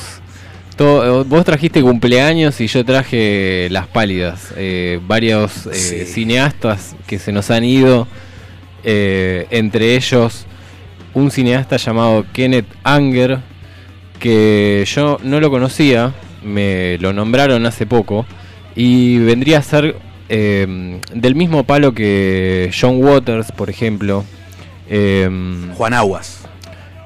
To- 0.77 1.25
vos 1.25 1.43
trajiste 1.43 1.81
cumpleaños 1.81 2.61
y 2.61 2.67
yo 2.67 2.85
traje 2.85 3.67
las 3.71 3.87
pálidas. 3.87 4.53
Eh, 4.55 5.01
varios 5.05 5.65
eh, 5.67 5.73
Sí. 5.73 6.05
cineastas 6.05 6.95
que 7.07 7.19
se 7.19 7.33
nos 7.33 7.51
han 7.51 7.65
ido. 7.65 8.07
Eh, 8.83 9.47
entre 9.49 9.95
ellos 9.95 10.45
un 11.13 11.31
cineasta 11.31 11.77
llamado 11.77 12.25
Kenneth 12.33 12.65
Anger, 12.83 13.39
que 14.19 14.83
yo 14.87 15.17
no 15.23 15.39
lo 15.39 15.49
conocía, 15.49 16.13
me 16.43 16.97
lo 16.99 17.13
nombraron 17.13 17.65
hace 17.65 17.85
poco, 17.85 18.25
y 18.75 19.19
vendría 19.19 19.59
a 19.59 19.61
ser 19.61 19.95
eh, 20.29 20.99
del 21.13 21.35
mismo 21.35 21.63
palo 21.63 21.93
que 21.93 22.71
John 22.79 23.03
Waters, 23.03 23.51
por 23.51 23.69
ejemplo. 23.69 24.23
Eh, 24.89 25.29
Juan 25.75 25.93
Aguas. 25.93 26.47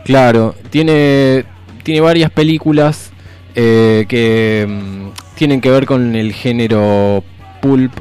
Claro, 0.05 0.55
tiene, 0.69 1.43
tiene 1.83 2.01
varias 2.01 2.31
películas 2.31 3.11
eh, 3.55 4.05
que 4.07 4.65
mm, 4.67 5.35
tienen 5.35 5.59
que 5.59 5.69
ver 5.69 5.85
con 5.85 6.15
el 6.15 6.31
género 6.33 7.23
pulp, 7.61 7.91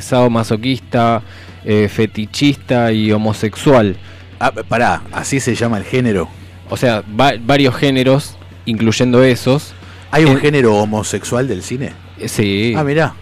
sadomasoquista, 0.00 1.22
eh, 1.64 1.88
fetichista 1.88 2.92
y 2.92 3.10
homosexual. 3.12 3.96
Ah, 4.38 4.52
pará, 4.52 5.02
así 5.12 5.40
se 5.40 5.54
llama 5.54 5.78
el 5.78 5.84
género. 5.84 6.28
O 6.70 6.76
sea, 6.76 7.02
va- 7.18 7.34
varios 7.40 7.74
géneros, 7.76 8.36
incluyendo 8.66 9.22
esos. 9.22 9.74
¿Hay 10.10 10.24
un 10.24 10.36
Eh, 10.36 10.40
género 10.40 10.74
homosexual 10.76 11.46
del 11.48 11.62
cine? 11.62 11.92
eh, 12.18 12.28
Sí. 12.28 12.74
Ah, 12.76 12.84
mirá. 12.84 13.14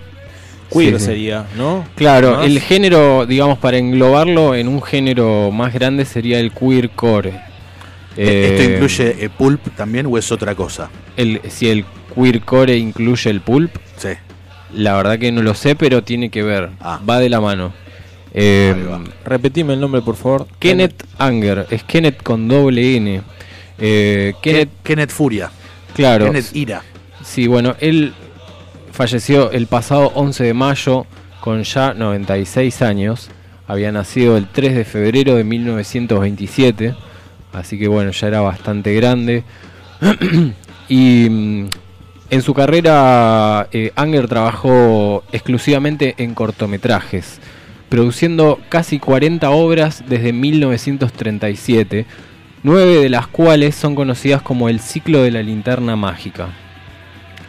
Queer 0.73 0.99
Sí, 0.99 1.05
sería, 1.05 1.45
¿no? 1.57 1.85
Claro, 1.97 2.43
el 2.43 2.59
género, 2.61 3.27
digamos, 3.27 3.59
para 3.59 3.77
englobarlo 3.77 4.55
en 4.55 4.69
un 4.69 4.81
género 4.83 5.51
más 5.51 5.73
grande 5.75 6.07
sería 6.07 6.41
el 6.41 6.51
queercore. 6.51 7.31
¿Esto 8.17 8.63
Eh, 8.63 8.71
incluye 8.75 9.25
eh, 9.25 9.29
pulp 9.31 9.61
también 9.77 10.07
o 10.07 10.17
es 10.19 10.33
otra 10.33 10.55
cosa? 10.55 10.89
el, 11.17 11.41
si 11.49 11.69
el 11.69 11.85
queercore 12.15 12.77
incluye 12.77 13.31
el 13.31 13.41
pulp, 13.43 13.75
Sí. 13.97 14.09
La 14.75 14.95
verdad 14.95 15.19
que 15.19 15.31
no 15.31 15.43
lo 15.43 15.53
sé, 15.55 15.77
pero 15.77 16.03
tiene 16.03 16.31
que 16.31 16.43
ver. 16.43 16.71
Ah. 16.81 16.99
Va 17.09 17.19
de 17.19 17.29
la 17.29 17.41
mano. 17.43 17.75
Eh. 18.35 18.75
Repetime 19.25 19.75
el 19.75 19.81
nombre, 19.81 20.03
por 20.03 20.17
favor. 20.17 20.47
Kenneth 20.59 21.05
Anger. 21.19 21.67
Es 21.71 21.85
Kenneth 21.85 22.23
con 22.23 22.49
doble 22.49 22.97
N. 22.97 23.23
Eh, 23.79 24.35
Kenneth, 24.41 24.43
Kenneth, 24.43 24.83
Kenneth 24.83 25.11
Furia. 25.11 25.51
claro. 25.95 26.27
Kenneth 26.27 26.55
Ira. 26.55 26.83
Sí, 27.23 27.47
bueno, 27.47 27.77
él 27.81 28.13
falleció 28.93 29.51
el 29.51 29.67
pasado 29.67 30.13
11 30.15 30.45
de 30.45 30.55
mayo 30.55 31.07
con 31.41 31.63
ya 31.63 31.95
96 31.95 32.83
años. 32.83 33.31
Había 33.67 33.93
nacido 33.93 34.37
el 34.37 34.49
3 34.49 34.75
de 34.75 34.85
febrero 34.85 35.37
de 35.37 35.45
1927. 35.45 36.95
Así 37.53 37.79
que 37.79 37.89
bueno, 37.89 38.11
ya 38.11 38.27
era 38.29 38.41
bastante 38.41 38.95
grande. 38.95 39.45
y 40.89 41.29
mm, 41.29 41.69
en 42.31 42.41
su 42.43 42.55
carrera, 42.55 43.69
eh, 43.73 43.93
Anger 43.95 44.27
trabajó 44.27 45.23
exclusivamente 45.33 46.15
en 46.17 46.35
cortometrajes, 46.35 47.41
produciendo 47.93 48.59
casi 48.71 48.99
40 48.99 49.51
obras 49.51 50.03
desde 50.09 50.33
1937, 50.33 52.07
nueve 52.63 53.03
de 53.03 53.11
las 53.11 53.27
cuales 53.27 53.75
son 53.75 53.95
conocidas 53.95 54.41
como 54.41 54.71
el 54.71 54.81
ciclo 54.81 55.23
de 55.23 55.31
la 55.31 55.43
linterna 55.43 55.95
mágica. 55.95 56.49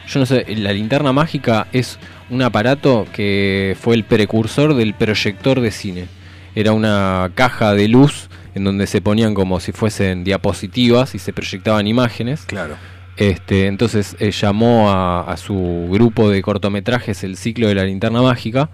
Yo 0.05 0.19
no 0.19 0.25
sé, 0.25 0.43
la 0.57 0.73
linterna 0.73 1.13
mágica 1.13 1.67
es 1.71 1.97
un 2.29 2.41
aparato 2.41 3.07
que 3.13 3.77
fue 3.79 3.95
el 3.95 4.03
precursor 4.03 4.75
del 4.75 4.93
proyector 4.93 5.61
de 5.61 5.71
cine. 5.71 6.07
Era 6.55 6.73
una 6.73 7.31
caja 7.35 7.73
de 7.73 7.87
luz 7.87 8.27
en 8.53 8.65
donde 8.65 8.85
se 8.85 8.99
ponían 8.99 9.35
como 9.35 9.61
si 9.61 9.71
fuesen 9.71 10.25
diapositivas 10.25 11.15
y 11.15 11.19
se 11.19 11.31
proyectaban 11.31 11.87
imágenes. 11.87 12.43
Claro. 12.47 12.75
Este, 13.15 13.67
entonces 13.67 14.17
eh, 14.19 14.31
llamó 14.31 14.91
a, 14.91 15.21
a 15.21 15.37
su 15.37 15.87
grupo 15.89 16.29
de 16.29 16.41
cortometrajes 16.41 17.23
el 17.23 17.37
ciclo 17.37 17.69
de 17.69 17.75
la 17.75 17.85
linterna 17.85 18.21
mágica. 18.21 18.69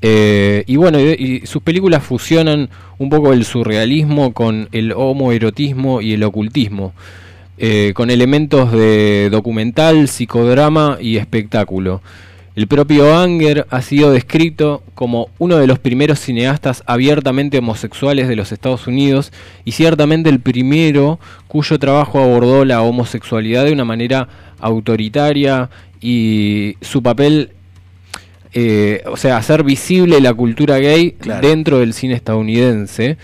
Eh, 0.00 0.64
y 0.66 0.76
bueno, 0.76 1.00
y, 1.00 1.42
sus 1.44 1.62
películas 1.62 2.02
fusionan 2.04 2.68
un 2.98 3.10
poco 3.10 3.32
el 3.32 3.44
surrealismo 3.44 4.32
con 4.32 4.68
el 4.72 4.92
homoerotismo 4.92 6.00
y 6.00 6.14
el 6.14 6.22
ocultismo, 6.22 6.92
eh, 7.58 7.92
con 7.94 8.10
elementos 8.10 8.72
de 8.72 9.28
documental, 9.30 10.08
psicodrama 10.08 10.98
y 11.00 11.16
espectáculo. 11.16 12.00
El 12.54 12.66
propio 12.66 13.16
Anger 13.16 13.68
ha 13.70 13.82
sido 13.82 14.10
descrito 14.10 14.82
como 14.96 15.28
uno 15.38 15.58
de 15.58 15.68
los 15.68 15.78
primeros 15.78 16.18
cineastas 16.18 16.82
abiertamente 16.86 17.58
homosexuales 17.58 18.26
de 18.26 18.34
los 18.34 18.50
Estados 18.50 18.88
Unidos 18.88 19.32
y 19.64 19.72
ciertamente 19.72 20.28
el 20.28 20.40
primero 20.40 21.20
cuyo 21.46 21.78
trabajo 21.78 22.18
abordó 22.18 22.64
la 22.64 22.82
homosexualidad 22.82 23.64
de 23.64 23.72
una 23.72 23.84
manera 23.84 24.28
autoritaria 24.58 25.70
y 26.00 26.74
su 26.80 27.00
papel 27.00 27.52
eh, 28.52 29.02
o 29.06 29.16
sea, 29.16 29.36
hacer 29.36 29.62
visible 29.64 30.20
la 30.20 30.32
cultura 30.34 30.78
gay 30.78 31.16
dentro 31.40 31.78
del 31.78 31.92
cine 31.94 32.14
estadounidense, 32.14 33.16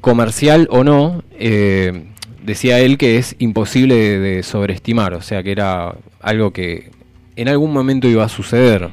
comercial 0.00 0.68
o 0.70 0.84
no, 0.84 1.22
eh, 1.38 2.04
decía 2.44 2.78
él 2.80 2.96
que 2.98 3.18
es 3.18 3.36
imposible 3.38 3.94
de, 3.96 4.18
de 4.18 4.42
sobreestimar, 4.42 5.14
o 5.14 5.20
sea, 5.22 5.42
que 5.42 5.52
era 5.52 5.94
algo 6.20 6.52
que 6.52 6.90
en 7.36 7.48
algún 7.48 7.72
momento 7.72 8.08
iba 8.08 8.24
a 8.24 8.28
suceder. 8.28 8.88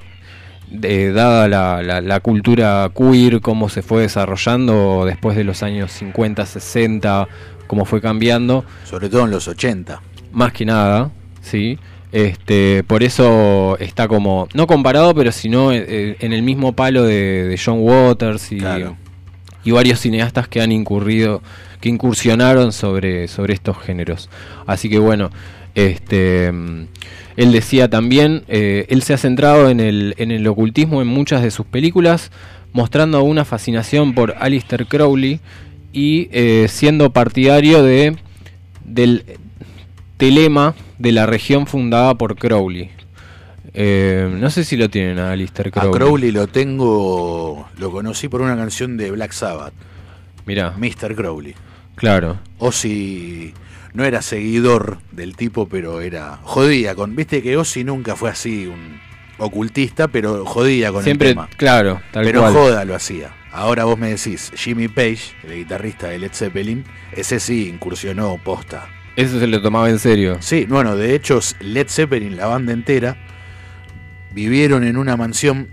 de- 0.70 1.14
dada 1.14 1.48
la, 1.48 1.82
la- 1.82 2.02
la 2.02 2.20
cultura 2.20 2.92
queer, 2.94 3.40
cómo 3.40 3.70
se 3.70 3.82
fue 3.82 4.02
desarrollando 4.02 5.04
después 5.06 5.38
de 5.38 5.46
los 5.46 5.64
años 5.64 5.94
50, 5.94 6.46
60, 6.46 7.26
cómo 7.68 7.86
fue 7.86 8.02
cambiando. 8.02 8.66
Sobre 8.84 9.08
todo 9.08 9.24
en 9.24 9.32
los 9.32 9.48
80. 9.48 10.02
Más 10.34 10.52
que 10.52 10.66
nada, 10.66 11.10
sí. 11.42 11.80
Este, 12.12 12.84
por 12.84 13.04
eso 13.04 13.78
está 13.80 14.08
como, 14.08 14.48
no 14.54 14.66
comparado, 14.66 15.14
pero 15.14 15.32
sino 15.32 15.72
eh, 15.72 15.86
eh, 15.88 16.16
en 16.20 16.34
el 16.34 16.42
mismo 16.42 16.74
palo 16.74 17.04
de, 17.04 17.48
de 17.48 17.60
John 17.64 17.80
Waters 17.80 18.52
y, 18.52 18.60
y 19.64 19.72
varios 19.72 20.00
cineastas 20.00 20.48
que 20.48 20.62
han 20.62 20.72
incurrido, 20.72 21.42
que 21.82 21.90
incursionaron 21.90 22.72
sobre, 22.72 23.28
sobre 23.28 23.54
estos 23.54 23.78
géneros. 23.80 24.30
Así 24.66 24.90
que 24.90 25.00
bueno, 25.00 25.32
este, 25.76 26.52
mm, 26.52 26.88
él 27.36 27.52
decía 27.52 27.90
también, 27.90 28.44
eh, 28.48 28.86
él 28.90 29.04
se 29.04 29.14
ha 29.14 29.18
centrado 29.18 29.70
en 29.70 29.80
el, 29.80 30.16
en 30.18 30.32
el 30.32 30.48
ocultismo 30.48 31.02
en 31.02 31.08
muchas 31.08 31.44
de 31.44 31.52
sus 31.52 31.66
películas, 31.66 32.32
mostrando 32.74 33.22
una 33.24 33.46
fascinación 33.46 34.16
por 34.16 34.36
Alistair 34.40 34.88
Crowley 34.88 35.40
y 35.94 36.30
eh, 36.32 36.68
siendo 36.70 37.12
partidario 37.12 37.84
de 37.84 38.16
del 38.86 39.24
telema 40.18 40.74
de 40.98 41.12
la 41.12 41.26
región 41.26 41.68
fundada 41.68 42.16
por 42.16 42.36
Crowley. 42.36 42.92
Eh, 43.74 44.28
no 44.40 44.50
sé 44.50 44.64
si 44.64 44.76
lo 44.78 44.90
tienen 44.90 45.20
a 45.20 45.32
Alistair 45.32 45.72
Crowley. 45.72 45.90
A 45.90 45.94
Crowley 45.94 46.32
lo 46.32 46.48
tengo, 46.48 47.68
lo 47.78 47.92
conocí 47.92 48.28
por 48.28 48.42
una 48.42 48.56
canción 48.56 48.98
de 48.98 49.12
Black 49.12 49.32
Sabbath. 49.34 49.74
Mira. 50.46 50.74
Mr. 50.78 51.16
Crowley. 51.16 51.54
Claro. 51.96 52.40
Ozzy 52.60 53.54
no 53.94 54.06
era 54.06 54.22
seguidor 54.22 55.00
del 55.12 55.36
tipo, 55.36 55.68
pero 55.68 56.02
era 56.02 56.40
jodía 56.44 56.96
con, 56.96 57.16
viste 57.16 57.42
que 57.42 57.58
Ozzy 57.58 57.84
nunca 57.84 58.16
fue 58.16 58.30
así 58.30 58.68
un 58.68 59.00
ocultista, 59.40 60.08
pero 60.08 60.46
jodía 60.46 60.92
con 60.92 61.04
Siempre, 61.04 61.30
el 61.30 61.34
tema. 61.36 61.50
claro, 61.58 62.02
tal 62.12 62.24
pero 62.24 62.42
cual. 62.42 62.54
joda 62.54 62.86
lo 62.86 62.96
hacía. 62.96 63.32
Ahora 63.52 63.86
vos 63.86 63.98
me 63.98 64.10
decís, 64.10 64.52
Jimmy 64.56 64.88
Page, 64.88 65.34
el 65.44 65.56
guitarrista 65.56 66.08
de 66.08 66.20
Led 66.20 66.32
Zeppelin, 66.34 66.86
ese 67.12 67.40
sí 67.40 67.70
incursionó 67.70 68.38
posta. 68.44 68.88
Eso 69.18 69.40
se 69.40 69.48
lo 69.48 69.60
tomaba 69.64 69.90
en 69.90 69.98
serio. 69.98 70.38
Sí, 70.42 70.68
bueno, 70.70 70.96
de 70.96 71.16
hecho 71.16 71.40
Led 71.60 71.88
Zeppelin, 71.90 72.38
la 72.38 72.46
banda 72.46 72.72
entera, 72.72 73.18
vivieron 74.32 74.84
en 74.84 74.96
una 74.96 75.18
mansión, 75.18 75.70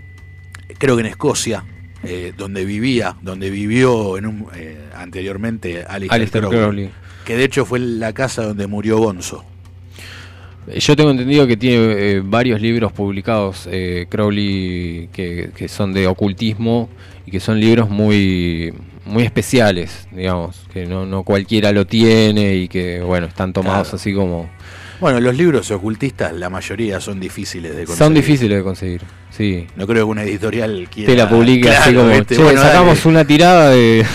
creo 0.79 0.95
que 0.95 1.01
en 1.01 1.05
Escocia, 1.05 1.63
eh, 2.03 2.33
donde 2.35 2.65
vivía, 2.65 3.15
donde 3.21 3.51
vivió 3.51 4.17
en 4.17 4.25
un, 4.25 4.47
eh, 4.55 4.79
anteriormente 4.95 5.83
Alistair, 5.87 6.21
Alistair 6.21 6.45
Crowley, 6.45 6.89
que 7.23 7.37
de 7.37 7.43
hecho 7.43 7.65
fue 7.65 7.77
la 7.77 8.13
casa 8.13 8.43
donde 8.43 8.65
murió 8.65 8.97
Gonzo. 8.97 9.45
Yo 10.75 10.95
tengo 10.95 11.11
entendido 11.11 11.45
que 11.45 11.55
tiene 11.55 11.75
eh, 11.77 12.21
varios 12.25 12.59
libros 12.59 12.91
publicados, 12.93 13.69
eh, 13.71 14.07
Crowley, 14.09 15.09
que, 15.13 15.51
que 15.55 15.67
son 15.67 15.93
de 15.93 16.07
ocultismo 16.07 16.89
y 17.27 17.29
que 17.29 17.39
son 17.39 17.59
libros 17.59 17.91
muy 17.91 18.73
muy 19.05 19.23
especiales, 19.23 20.07
digamos, 20.11 20.65
que 20.73 20.85
no, 20.85 21.05
no 21.05 21.23
cualquiera 21.23 21.71
lo 21.71 21.85
tiene 21.85 22.55
y 22.55 22.67
que, 22.67 23.01
bueno, 23.01 23.27
están 23.27 23.53
tomados 23.53 23.87
Claro. 23.89 23.95
así 23.97 24.13
como... 24.13 24.49
Bueno, 24.99 25.19
los 25.19 25.35
libros 25.35 25.69
ocultistas, 25.71 26.33
la 26.33 26.49
mayoría 26.49 26.99
son 27.01 27.19
difíciles 27.19 27.71
de 27.75 27.83
conseguir. 27.85 27.97
Son 27.97 28.13
difíciles 28.13 28.57
de 28.57 28.63
conseguir, 28.63 29.01
sí. 29.29 29.67
No 29.75 29.85
creo 29.85 30.05
que 30.05 30.11
una 30.11 30.23
editorial 30.23 30.87
quiera. 30.89 31.11
Te 31.11 31.17
la 31.17 31.27
publique 31.29 31.69
así 31.69 31.93
como, 31.93 32.07
viste, 32.09 32.35
"Che, 32.37 32.41
bueno, 32.43 32.61
sacamos 32.61 32.97
dale". 32.99 33.09
una 33.09 33.25
tirada 33.25 33.69
de, 33.71 34.05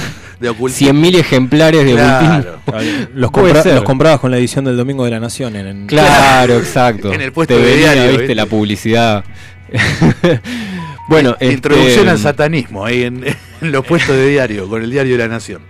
De 0.41 0.49
ocultismo. 0.49 0.93
100.000 0.95 1.17
ejemplares 1.19 1.85
de 1.85 1.93
Claro. 1.93 2.61
ocultismo. 2.65 3.09
Los, 3.15 3.31
compra- 3.31 3.63
ser. 3.63 3.75
los 3.75 3.85
comprabas 3.85 4.21
con 4.21 4.31
la 4.31 4.39
edición 4.39 4.65
del 4.65 4.79
Domingo 4.79 5.05
de 5.05 5.11
la 5.11 5.21
Nación. 5.21 5.55
En, 5.55 5.67
en- 5.67 5.87
Claro, 5.87 6.57
exacto. 6.57 7.13
En 7.13 7.21
el 7.21 7.31
puesto 7.33 7.55
Te 7.55 7.61
de 7.61 7.67
venía, 7.73 7.93
diario, 7.93 8.03
viste, 8.13 8.23
¿viste? 8.23 8.35
la 8.35 8.47
publicidad. 8.47 9.25
bueno, 11.11 11.37
Introducción 11.41 11.99
este, 11.99 12.11
al 12.11 12.19
satanismo 12.19 12.87
ahí 12.87 13.03
en, 13.03 13.25
en 13.61 13.73
los 13.73 13.85
puestos 13.85 14.17
de 14.17 14.29
diario, 14.29 14.69
con 14.69 14.83
el 14.83 14.91
diario 14.91 15.13
de 15.13 15.19
la 15.19 15.29
Nación. 15.29 15.63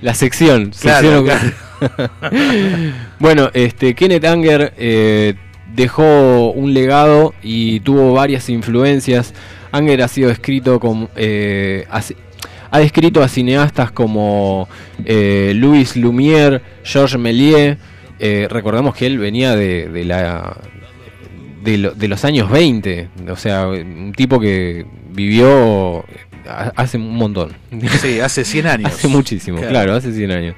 La 0.00 0.14
sección. 0.14 0.72
Claro, 0.80 1.24
sección 1.26 1.54
bueno, 3.20 3.50
este 3.54 3.94
Kenneth 3.94 4.24
Anger 4.24 4.72
eh, 4.76 5.34
dejó 5.74 6.50
un 6.50 6.74
legado 6.74 7.34
y 7.42 7.80
tuvo 7.80 8.14
varias 8.14 8.48
influencias. 8.48 9.34
Anger 9.72 10.02
ha 10.02 10.08
sido 10.08 10.30
escrito 10.30 10.80
como 10.80 11.08
eh, 11.16 11.86
ha, 11.90 12.00
ha 12.70 12.78
descrito 12.78 13.22
a 13.22 13.28
cineastas 13.28 13.92
como 13.92 14.68
eh, 15.04 15.52
Louis 15.54 15.96
Lumière, 15.96 16.62
Georges 16.82 17.18
Méliès. 17.18 17.76
Eh, 18.20 18.48
recordamos 18.50 18.96
que 18.96 19.06
él 19.06 19.18
venía 19.18 19.54
de, 19.54 19.88
de 19.88 20.04
la 20.04 20.56
de, 21.62 21.78
lo- 21.78 21.90
de 21.92 22.08
los 22.08 22.24
años 22.24 22.50
20, 22.50 23.08
o 23.30 23.36
sea, 23.36 23.66
un 23.68 24.12
tipo 24.16 24.38
que 24.40 24.86
vivió 25.10 26.04
ha- 26.48 26.72
hace 26.76 26.96
un 26.98 27.14
montón. 27.16 27.52
Sí, 28.00 28.20
hace 28.20 28.44
100 28.44 28.66
años. 28.66 28.92
hace 28.92 29.08
muchísimo, 29.08 29.58
Claro. 29.58 29.72
claro, 29.72 29.94
hace 29.94 30.12
100 30.12 30.30
años. 30.30 30.54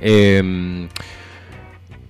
Eh, 0.00 0.88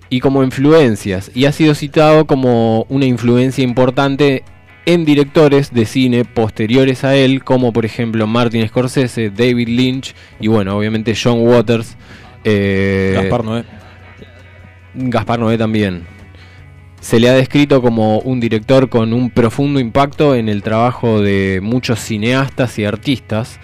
y 0.09 0.19
como 0.19 0.43
influencias, 0.43 1.31
y 1.33 1.45
ha 1.45 1.51
sido 1.53 1.73
citado 1.73 2.25
como 2.27 2.85
una 2.89 3.05
influencia 3.05 3.63
importante 3.63 4.43
en 4.85 5.05
directores 5.05 5.73
de 5.73 5.85
cine 5.85 6.25
posteriores 6.25 7.03
a 7.05 7.15
él, 7.15 7.43
como 7.43 7.71
por 7.71 7.85
ejemplo 7.85 8.27
Martin 8.27 8.67
Scorsese, 8.67 9.29
David 9.29 9.69
Lynch 9.69 10.13
y 10.41 10.47
bueno, 10.47 10.75
obviamente 10.77 11.13
John 11.21 11.39
Waters. 11.47 11.95
eh, 12.43 13.13
Gaspar 13.15 13.45
Noé. 13.45 13.63
Gaspar 14.95 15.39
Noé 15.39 15.57
también. 15.57 16.03
Se 17.01 17.19
le 17.19 17.29
ha 17.29 17.33
descrito 17.33 17.81
como 17.81 18.19
un 18.19 18.39
director 18.39 18.87
con 18.87 19.11
un 19.11 19.31
profundo 19.31 19.79
impacto 19.79 20.35
en 20.35 20.47
el 20.47 20.61
trabajo 20.61 21.19
de 21.19 21.59
muchos 21.61 21.99
cineastas 21.99 22.77
y 22.79 22.85
artistas, 22.85 23.59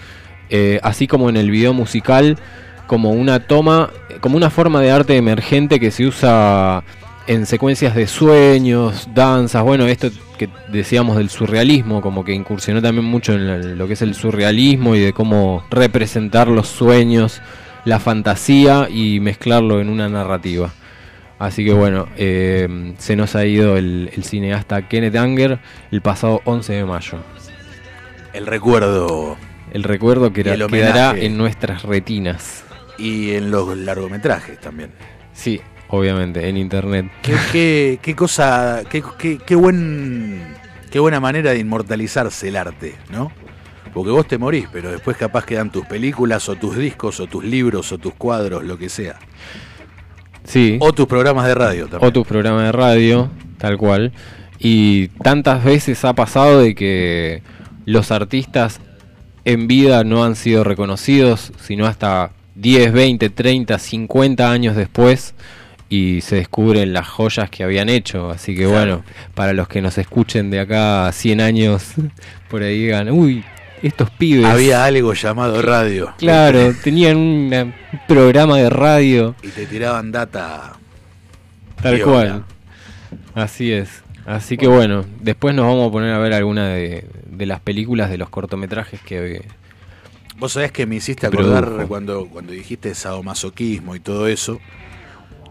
eh, 0.50 0.80
así 0.82 1.08
como 1.08 1.30
en 1.30 1.38
el 1.38 1.52
video 1.52 1.74
musical 1.74 2.38
como 2.88 3.12
una 3.12 3.42
toma, 3.42 3.92
como 4.22 4.38
una 4.38 4.50
forma 4.50 4.82
de 4.82 4.92
arte 4.92 5.18
emergente 5.18 5.80
que 5.80 5.92
se 5.92 6.08
usa 6.08 6.84
en 7.28 7.46
secuencias 7.46 7.94
de 7.94 8.08
sueños, 8.08 9.08
danzas, 9.14 9.62
bueno, 9.64 9.86
esto 9.86 10.10
que 10.38 10.50
decíamos 10.70 11.18
del 11.18 11.30
surrealismo, 11.30 12.02
como 12.02 12.24
que 12.24 12.34
incursionó 12.34 12.82
también 12.82 13.06
mucho 13.06 13.34
en 13.34 13.78
lo 13.78 13.86
que 13.88 13.94
es 13.94 14.02
el 14.02 14.16
surrealismo 14.16 14.96
y 14.96 15.00
de 15.00 15.14
cómo 15.14 15.64
representar 15.70 16.48
los 16.48 16.70
sueños, 16.70 17.42
la 17.86 18.00
fantasía 18.00 18.88
y 18.90 19.20
mezclarlo 19.20 19.80
en 19.80 19.90
una 19.90 20.10
narrativa. 20.10 20.72
Así 21.40 21.64
que 21.64 21.74
bueno, 21.74 22.08
eh, 22.18 22.94
se 22.98 23.16
nos 23.16 23.36
ha 23.36 23.46
ido 23.46 23.78
el, 23.78 24.10
el 24.16 24.24
cineasta 24.24 24.88
Kenneth 24.88 25.16
Anger 25.16 25.60
el 25.92 26.02
pasado 26.02 26.42
11 26.46 26.74
de 26.74 26.86
mayo. 26.86 27.20
El 28.34 28.46
recuerdo 28.48 29.38
El 29.72 29.84
recuerdo 29.84 30.34
que 30.34 30.42
el 30.42 30.66
quedará 30.68 31.18
en 31.18 31.38
nuestras 31.38 31.84
retinas. 31.84 32.64
y 32.98 33.32
en 33.36 33.52
los 33.52 33.76
largometrajes 33.78 34.60
también. 34.60 34.92
Sí, 35.34 35.62
obviamente, 35.90 36.48
en 36.50 36.58
internet. 36.58 37.06
Qué, 37.22 37.36
qué- 37.52 38.00
qué 38.02 38.16
cosa, 38.16 38.82
qué, 38.90 39.04
qué- 39.20 39.38
qué 39.38 39.56
buen, 39.56 40.56
qué 40.90 41.00
buena 41.00 41.20
manera 41.20 41.52
de 41.52 41.60
inmortalizarse 41.60 42.48
el 42.48 42.56
arte, 42.56 42.96
¿no? 43.12 43.32
Porque 43.94 44.10
vos 44.12 44.28
te 44.28 44.38
morís, 44.40 44.68
pero 44.72 44.92
después 44.92 45.16
capaz 45.18 45.46
quedan 45.46 45.72
tus 45.72 45.86
películas 45.86 46.50
o 46.50 46.56
tus 46.56 46.76
discos 46.76 47.20
o 47.20 47.28
tus 47.28 47.44
libros 47.44 47.92
o 47.92 47.98
tus 48.00 48.14
cuadros, 48.16 48.64
lo 48.64 48.78
que 48.78 48.90
sea. 48.90 49.18
Sí. 50.48 50.78
O 50.80 50.94
tus 50.94 51.06
programas 51.08 51.46
de 51.46 51.54
radio 51.56 51.88
también. 51.88 52.08
O 52.10 52.12
tus 52.14 52.26
programas 52.26 52.64
de 52.64 52.72
radio, 52.72 53.30
tal 53.58 53.78
cual. 53.78 54.12
Y 54.60 55.10
tantas 55.22 55.64
veces 55.64 56.04
ha 56.06 56.14
pasado 56.14 56.62
de 56.62 56.74
que 56.74 57.44
los 57.86 58.12
artistas 58.12 58.80
en 59.46 59.68
vida 59.68 60.04
no 60.04 60.24
han 60.24 60.36
sido 60.36 60.64
reconocidos, 60.64 61.52
sino 61.62 61.86
hasta 61.86 62.32
10, 62.56 62.92
20, 62.92 63.30
30, 63.30 63.78
50 63.78 64.52
años 64.52 64.76
después 64.76 65.36
y 65.90 66.22
se 66.22 66.38
descubren 66.38 66.92
las 66.92 67.08
joyas 67.08 67.50
que 67.50 67.64
habían 67.64 67.88
hecho. 67.88 68.30
Así 68.30 68.56
que 68.56 68.66
Claro. 68.66 68.74
bueno, 68.74 69.04
para 69.36 69.54
los 69.54 69.68
que 69.68 69.82
nos 69.82 69.98
escuchen 69.98 70.50
de 70.50 70.60
acá 70.60 71.08
a 71.08 71.12
100 71.12 71.40
años, 71.42 71.92
por 72.50 72.64
ahí 72.64 72.84
digan, 72.84 73.12
uy, 73.12 73.44
estos 73.84 74.10
pibes. 74.12 74.46
Había 74.46 74.84
algo 74.86 75.14
llamado 75.14 75.62
radio. 75.62 76.14
Claro, 76.18 76.74
tenían 76.84 77.18
una- 77.18 77.64
un 77.64 77.74
programa 78.08 78.58
de 78.58 78.70
radio. 78.70 79.36
Y 79.44 79.48
te 79.50 79.66
tiraban 79.66 80.12
data. 80.12 80.74
Tal 81.82 82.02
cual. 82.02 82.44
Así 83.36 83.72
es. 83.72 83.90
Así 84.26 84.58
que 84.58 84.68
bueno, 84.68 85.06
después 85.22 85.56
nos 85.56 85.66
vamos 85.66 85.88
a 85.88 85.92
poner 85.92 86.14
a 86.14 86.18
ver 86.18 86.34
alguna 86.34 86.70
de, 86.70 87.08
de 87.30 87.46
las 87.46 87.60
películas 87.62 88.10
de 88.10 88.18
los 88.18 88.30
cortometrajes 88.30 89.00
que... 89.02 89.46
Vos 90.38 90.52
sabés 90.54 90.72
que 90.72 90.86
me 90.86 90.96
hiciste 90.98 91.26
acordar 91.28 91.64
produjo. 91.66 91.88
cuando, 91.88 92.28
cuando 92.28 92.52
dijiste 92.54 92.94
sadomasoquismo 92.94 93.96
y 93.96 94.00
todo 94.00 94.28
eso. 94.28 94.60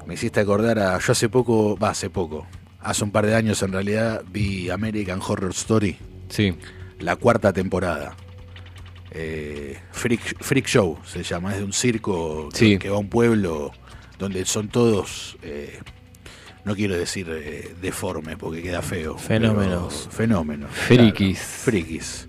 Me 0.07 0.15
hiciste 0.15 0.39
acordar 0.39 0.79
a. 0.79 0.97
Yo 1.01 1.11
hace 1.11 1.29
poco, 1.29 1.77
va, 1.77 1.91
hace 1.91 2.09
poco. 2.09 2.47
Hace 2.81 3.03
un 3.03 3.11
par 3.11 3.27
de 3.27 3.35
años 3.35 3.61
en 3.65 3.73
realidad 3.73 4.23
vi 4.31 4.71
American 4.71 5.19
Horror 5.27 5.51
Story. 5.51 5.97
Sí. 6.29 6.55
La 7.01 7.17
cuarta 7.17 7.53
temporada. 7.53 8.17
Eh, 9.11 9.79
Freak, 9.93 10.43
Freak 10.43 10.67
Show 10.67 10.99
se 11.07 11.23
llama, 11.23 11.53
es 11.53 11.59
de 11.59 11.65
un 11.65 11.73
circo 11.73 12.49
que- 12.51 12.59
Sí. 12.59 12.79
que 12.79 12.91
va 12.91 12.97
a 12.97 13.01
un 13.01 13.09
pueblo 13.09 13.73
donde 14.19 14.45
son 14.45 14.69
todos, 14.69 15.37
eh, 15.43 15.79
no 16.65 16.75
quiero 16.75 16.97
decir 16.97 17.29
eh, 17.31 17.75
deformes 17.81 18.37
porque 18.37 18.63
queda 18.63 18.83
feo. 18.83 19.17
Fenómenos. 19.17 20.09
Fenómenos. 20.11 20.71
Frikis. 20.73 21.39
claro, 21.39 21.53
frikis. 21.65 22.29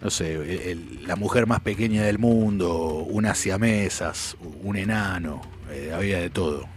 No 0.00 0.10
sé, 0.10 0.34
el- 0.34 0.50
el- 0.50 1.06
la 1.08 1.16
mujer 1.16 1.46
más 1.48 1.60
pequeña 1.60 2.04
del 2.04 2.18
mundo, 2.20 3.04
unas 3.08 3.36
siamesas, 3.38 4.36
un 4.62 4.76
enano, 4.76 5.40
eh, 5.70 5.90
había 5.92 6.20
de 6.20 6.30
todo. 6.30 6.68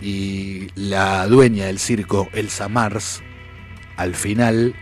Y 0.00 0.68
la 0.76 1.26
dueña 1.26 1.66
del 1.66 1.78
circo, 1.78 2.28
Elsa 2.32 2.68
Mars, 2.68 3.20
al 3.96 4.14
final, 4.14 4.74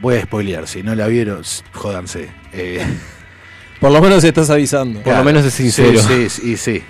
voy 0.00 0.16
a 0.16 0.22
spoilear, 0.22 0.66
si 0.66 0.82
no 0.82 0.94
la 0.94 1.06
vieron, 1.06 1.42
jódanse. 1.72 2.28
eh, 2.52 2.84
Por 3.80 3.92
lo 3.92 4.00
menos 4.00 4.24
estás 4.24 4.48
avisando. 4.50 5.02
Por 5.02 5.14
lo 5.16 5.24
menos 5.24 5.44
es 5.44 5.52
sincero. 5.54 5.98
Sí, 6.00 6.28
sí, 6.30 6.52
y 6.52 6.56
sí. 6.56 6.82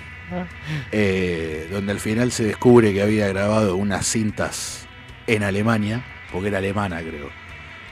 Eh, 0.91 1.67
donde 1.71 1.91
al 1.91 1.99
final 1.99 2.31
se 2.31 2.43
descubre 2.45 2.93
que 2.93 3.01
había 3.01 3.27
grabado 3.27 3.75
unas 3.75 4.05
cintas 4.07 4.87
en 5.25 5.43
Alemania, 5.43 6.05
porque 6.31 6.47
era 6.49 6.59
alemana 6.59 6.99
creo. 7.01 7.29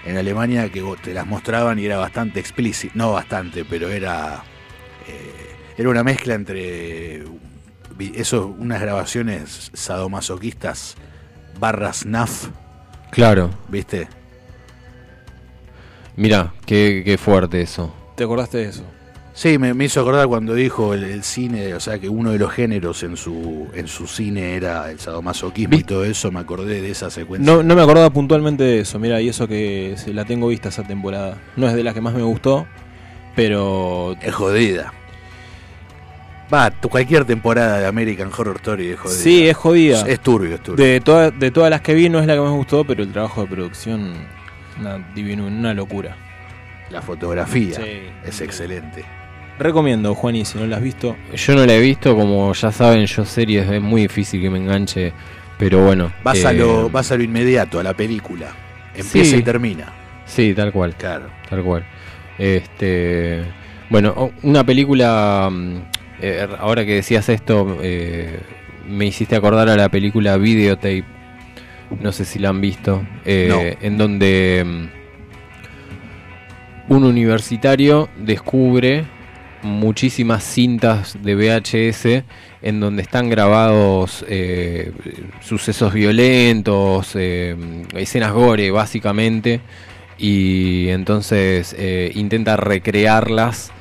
En 0.06 0.18
Alemania 0.18 0.70
que 0.70 0.82
te 1.02 1.14
las 1.14 1.26
mostraban 1.26 1.80
y 1.80 1.86
era 1.86 1.98
bastante 1.98 2.40
explícito, 2.40 2.94
no 2.96 3.12
bastante, 3.14 3.66
pero 3.66 3.90
era 3.90 4.44
eh, 5.08 5.56
era 5.78 5.90
una 5.90 6.04
mezcla 6.04 6.34
entre 6.36 7.24
eso, 8.14 8.48
unas 8.60 8.82
grabaciones 8.82 9.72
sadomasoquistas 9.74 10.96
barras 11.60 12.06
NAF, 12.06 12.50
Claro. 13.12 13.50
¿viste? 13.70 14.08
Mira, 16.18 16.54
qué, 16.66 17.02
qué 17.06 17.18
fuerte 17.18 17.62
eso. 17.62 17.94
¿Te 18.16 18.24
acordaste 18.24 18.60
de 18.60 18.70
eso? 18.70 18.84
Sí, 19.34 19.58
me, 19.58 19.74
me 19.74 19.84
hizo 19.84 20.00
acordar 20.00 20.28
cuando 20.28 20.54
dijo 20.54 20.94
el, 20.94 21.04
el 21.04 21.24
cine, 21.24 21.74
o 21.74 21.80
sea 21.82 22.00
que 22.00 22.08
uno 22.08 22.32
de 22.32 22.40
los 22.40 22.54
géneros 22.54 23.04
en 23.04 23.18
su 23.18 23.68
en 23.74 23.90
su 23.90 24.08
cine 24.08 24.56
era 24.56 24.90
el 24.90 24.98
sadomasoquismo 24.98 25.76
y 25.76 25.84
todo 25.84 26.06
eso, 26.06 26.32
me 26.32 26.40
acordé 26.40 26.82
de 26.82 26.90
esa 26.92 27.10
secuencia. 27.10 27.52
No, 27.54 27.62
no 27.62 27.76
me 27.76 27.82
acordaba 27.82 28.10
puntualmente 28.12 28.64
de 28.64 28.80
eso. 28.80 28.98
Mira, 28.98 29.20
y 29.20 29.28
eso 29.28 29.46
que 29.46 29.96
se- 29.98 30.14
la 30.14 30.24
tengo 30.24 30.48
vista 30.48 30.70
esa 30.70 30.84
temporada. 30.84 31.38
No 31.58 31.68
es 31.68 31.74
de 31.74 31.84
las 31.84 31.94
que 31.94 32.00
más 32.00 32.14
me 32.14 32.22
gustó, 32.24 32.66
pero. 33.36 34.16
Es 34.22 34.34
jodida. 34.34 34.94
Va, 36.54 36.70
tu- 36.72 36.88
cualquier 36.88 37.26
temporada 37.26 37.80
de 37.80 37.88
American 37.88 38.30
Horror 38.38 38.56
Story 38.58 38.92
es 38.92 39.00
jodida. 39.00 39.18
Sí, 39.18 39.48
es 39.50 39.58
jodida. 39.58 40.02
Es, 40.04 40.08
es 40.08 40.20
turbio, 40.22 40.56
es 40.56 40.64
turbio. 40.64 40.86
De, 40.86 41.02
toda- 41.02 41.32
de 41.32 41.52
todas 41.52 41.70
las 41.70 41.82
que 41.82 41.94
vi, 41.94 42.08
no 42.08 42.20
es 42.20 42.26
la 42.28 42.36
que 42.36 42.40
más 42.40 42.52
me 42.52 42.58
gustó, 42.58 42.86
pero 42.86 43.04
el 43.04 43.12
trabajo 43.12 43.42
de 43.42 43.48
producción. 43.48 44.14
Una, 44.80 44.98
divino, 45.16 45.46
una 45.48 45.74
locura. 45.74 46.16
La 46.90 47.02
fotografía 47.02 47.76
Sí. 47.76 48.02
es 48.26 48.42
excelente. 48.42 49.04
Recomiendo, 49.58 50.14
Juan, 50.16 50.36
y 50.36 50.46
si 50.46 50.58
no 50.58 50.66
la 50.68 50.78
has 50.78 50.84
visto. 50.84 51.16
Yo 51.34 51.56
no 51.56 51.66
la 51.66 51.74
he 51.76 51.80
visto, 51.80 52.16
como 52.16 52.54
ya 52.54 52.72
saben, 52.72 53.06
yo 53.06 53.24
series 53.26 53.70
es 53.70 53.82
muy 53.82 54.02
difícil 54.04 54.42
que 54.42 54.50
me 54.50 54.58
enganche, 54.60 55.14
pero 55.58 55.84
bueno. 55.84 56.12
Vas, 56.24 56.44
a 56.44 56.52
eh, 56.52 56.56
lo, 56.56 56.90
vas 56.90 57.12
a 57.12 57.18
lo 57.18 57.24
inmediato, 57.24 57.80
a 57.80 57.84
la 57.84 57.94
película. 57.94 58.48
Empieza 58.94 59.32
Sí. 59.32 59.38
y 59.38 59.44
termina. 59.44 59.94
Sí, 60.26 60.54
tal 60.54 60.72
cual. 60.74 60.96
Claro. 60.96 61.28
Tal 61.50 61.64
cual. 61.64 61.86
Este, 62.38 63.44
bueno, 63.90 64.32
una 64.44 64.64
película, 64.66 65.50
mm, 65.52 65.76
eh, 66.22 66.48
ahora 66.60 66.86
que 66.86 66.96
decías 66.96 67.30
esto, 67.30 67.78
eh, 67.82 68.40
me 68.88 69.06
hiciste 69.06 69.36
acordar 69.36 69.70
a 69.70 69.76
la 69.76 69.90
película 69.90 70.38
Videotape. 70.38 71.06
No 72.02 72.12
sé 72.12 72.26
si 72.26 72.40
la 72.40 72.50
han 72.50 72.62
visto. 72.62 73.06
eh, 73.26 73.78
En 73.82 73.98
donde 73.98 74.64
mm, 74.66 74.88
un 76.94 77.04
universitario 77.04 78.10
descubre 78.18 79.06
muchísimas 79.64 80.44
cintas 80.44 81.18
de 81.24 81.36
VHS 81.36 82.24
en 82.62 82.80
donde 82.80 83.02
están 83.02 83.30
grabados 83.30 84.24
eh, 84.30 84.92
sucesos 85.42 85.94
violentos, 85.94 87.12
eh, 87.16 87.56
escenas 87.96 88.32
gore 88.34 88.70
básicamente, 88.72 89.62
y 90.18 90.88
entonces 90.90 91.76
intenta 92.14 92.56
recrearlas 92.58 93.72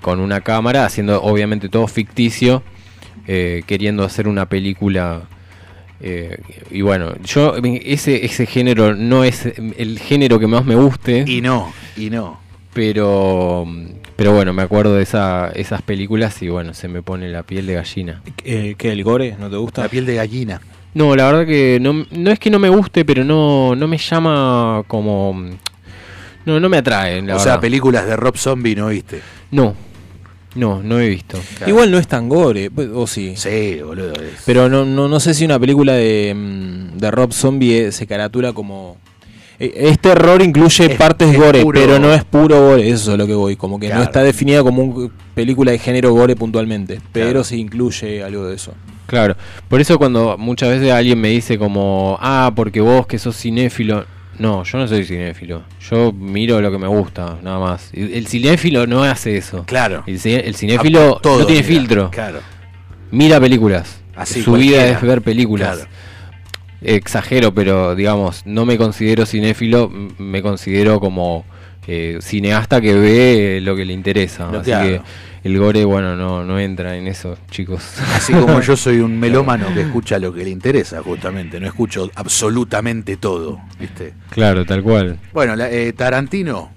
con 0.00 0.20
una 0.20 0.40
cámara, 0.42 0.84
haciendo 0.84 1.20
obviamente 1.22 1.68
todo 1.68 1.86
ficticio, 1.88 2.62
queriendo 3.26 4.04
hacer 4.04 4.28
una 4.28 4.48
película. 4.48 5.22
Eh, 6.00 6.38
y 6.70 6.82
bueno, 6.82 7.14
yo 7.22 7.54
ese, 7.56 8.24
ese 8.24 8.46
género 8.46 8.94
no 8.94 9.24
es 9.24 9.46
el 9.46 9.98
género 9.98 10.38
que 10.38 10.46
más 10.46 10.64
me 10.64 10.74
guste. 10.74 11.24
Y 11.26 11.40
no, 11.40 11.72
y 11.96 12.10
no. 12.10 12.40
Pero, 12.72 13.66
pero 14.16 14.34
bueno, 14.34 14.52
me 14.52 14.62
acuerdo 14.62 14.96
de 14.96 15.02
esa, 15.04 15.50
esas 15.54 15.82
películas 15.82 16.42
y 16.42 16.48
bueno, 16.48 16.74
se 16.74 16.88
me 16.88 17.02
pone 17.02 17.28
la 17.30 17.44
piel 17.44 17.66
de 17.66 17.74
gallina. 17.74 18.22
Eh, 18.44 18.74
¿Qué, 18.76 18.92
el 18.92 19.04
gore? 19.04 19.36
¿No 19.38 19.48
te 19.48 19.56
gusta? 19.56 19.82
La 19.82 19.88
piel 19.88 20.06
de 20.06 20.16
gallina. 20.16 20.60
No, 20.94 21.14
la 21.16 21.26
verdad 21.26 21.46
que 21.46 21.78
no, 21.80 22.04
no 22.10 22.30
es 22.30 22.38
que 22.38 22.50
no 22.50 22.58
me 22.58 22.68
guste, 22.68 23.04
pero 23.04 23.24
no, 23.24 23.74
no 23.74 23.88
me 23.88 23.98
llama 23.98 24.82
como... 24.86 25.50
No, 26.46 26.60
no 26.60 26.68
me 26.68 26.76
atrae. 26.76 27.22
La 27.22 27.36
o 27.36 27.38
sea, 27.38 27.58
películas 27.58 28.06
de 28.06 28.16
Rob 28.16 28.36
Zombie 28.36 28.76
no 28.76 28.88
viste. 28.88 29.20
No, 29.50 29.74
no, 30.54 30.82
no 30.82 31.00
he 31.00 31.08
visto. 31.08 31.38
Igual 31.66 31.90
no 31.90 31.98
es 31.98 32.06
tan 32.08 32.28
gore, 32.28 32.70
pues, 32.70 32.88
o 32.94 33.06
sí. 33.06 33.34
Sí, 33.36 33.80
boludo. 33.84 34.12
es- 34.14 34.42
Pero 34.46 34.68
no, 34.68 34.84
no, 34.84 35.08
no 35.08 35.20
sé 35.20 35.34
si 35.34 35.44
una 35.44 35.58
película 35.58 35.94
de, 35.94 36.32
mm, 36.34 36.98
de 36.98 37.10
Rob 37.10 37.32
Zombie 37.32 37.86
eh, 37.86 37.92
se 37.92 38.06
caratula 38.06 38.52
como... 38.52 38.96
eh, 39.58 39.72
Este 39.76 40.10
error 40.10 40.42
incluye 40.42 40.86
Es- 40.92 40.96
partes 40.96 41.30
es 41.30 41.36
gore, 41.38 41.62
puro- 41.62 41.80
pero 41.80 41.98
no 41.98 42.12
es 42.14 42.24
puro 42.24 42.60
gore, 42.68 42.88
eso 42.88 43.10
es 43.10 43.14
a 43.14 43.16
lo 43.16 43.26
que 43.26 43.34
voy. 43.34 43.56
Como 43.56 43.78
que 43.80 43.86
Claro. 43.86 44.00
no 44.00 44.04
está 44.04 44.22
definida 44.22 44.62
como 44.62 44.82
una 44.82 45.10
película 45.34 45.72
de 45.72 45.78
género 45.78 46.12
gore 46.12 46.36
puntualmente, 46.36 47.00
pero 47.12 47.42
sí 47.44 47.58
incluye 47.60 48.22
algo 48.22 48.46
de 48.46 48.54
eso. 48.54 48.72
Claro, 49.06 49.36
por 49.68 49.80
eso 49.82 49.98
cuando 49.98 50.38
muchas 50.38 50.70
veces 50.70 50.90
alguien 50.90 51.20
me 51.20 51.28
dice 51.28 51.58
como, 51.58 52.16
ah, 52.22 52.50
porque 52.56 52.80
vos 52.80 53.06
que 53.06 53.18
sos 53.18 53.36
cinéfilo, 53.36 54.06
no, 54.38 54.64
yo 54.64 54.78
no 54.78 54.88
soy 54.88 55.04
cinéfilo, 55.04 55.64
yo 55.90 56.12
miro 56.12 56.60
lo 56.60 56.70
que 56.70 56.78
me 56.78 56.88
gusta, 56.88 57.38
nada 57.42 57.58
más. 57.58 57.90
El, 57.92 58.26
cinéfilo 58.26 58.86
no 58.86 59.04
hace 59.04 59.36
eso. 59.36 59.64
Claro. 59.64 60.02
El, 60.06 60.20
el 60.24 60.54
cinéfilo 60.54 61.20
todo 61.22 61.40
no 61.40 61.46
tiene 61.46 61.62
mira, 61.62 61.74
filtro. 61.74 62.10
Claro. 62.10 62.40
Mira 63.10 63.40
películas. 63.40 64.00
Así, 64.16 64.42
Su 64.42 64.52
vida 64.52 64.86
es 64.86 65.00
ver 65.00 65.22
películas. 65.22 65.76
Claro. 65.76 65.90
Exagero, 66.82 67.54
pero 67.54 67.94
digamos, 67.94 68.44
no 68.44 68.66
me 68.66 68.76
considero 68.76 69.26
cinéfilo, 69.26 69.90
me 70.18 70.42
considero 70.42 71.00
como 71.00 71.44
eh, 71.86 72.18
cineasta 72.20 72.80
que 72.80 72.94
ve 72.94 73.60
lo 73.62 73.74
que 73.76 73.84
le 73.84 73.92
interesa. 73.92 74.50
No, 74.50 74.58
Así 74.58 74.70
claro. 74.70 74.88
que 74.88 75.00
el 75.44 75.58
gore, 75.58 75.84
bueno, 75.84 76.16
no, 76.16 76.42
no 76.44 76.58
entra 76.58 76.96
en 76.96 77.06
eso, 77.06 77.36
chicos. 77.50 77.82
Así 78.14 78.32
como 78.32 78.60
yo 78.60 78.76
soy 78.76 78.98
un 78.98 79.18
melómano 79.20 79.72
que 79.74 79.82
escucha 79.82 80.18
lo 80.18 80.32
que 80.32 80.42
le 80.44 80.50
interesa, 80.50 81.02
justamente. 81.02 81.60
No 81.60 81.66
escucho 81.66 82.10
absolutamente 82.14 83.16
todo, 83.18 83.60
¿viste? 83.78 84.14
Claro, 84.30 84.64
tal 84.64 84.82
cual. 84.82 85.18
Bueno, 85.32 85.54
la- 85.54 85.70
eh, 85.70 85.92
Tarantino, 85.92 86.70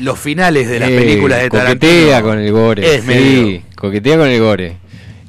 los 0.00 0.18
finales 0.18 0.68
de 0.68 0.78
las 0.80 0.90
Eh, 0.90 0.98
películas 0.98 1.40
de 1.42 1.50
Tarantino. 1.50 1.92
Coquetea 1.92 2.22
con 2.22 2.38
el 2.38 2.52
gore. 2.52 2.94
Es 2.94 3.02
sí, 3.02 3.06
medio- 3.06 3.62
coquetea 3.76 4.16
con 4.18 4.28
el 4.28 4.40
gore. 4.40 4.76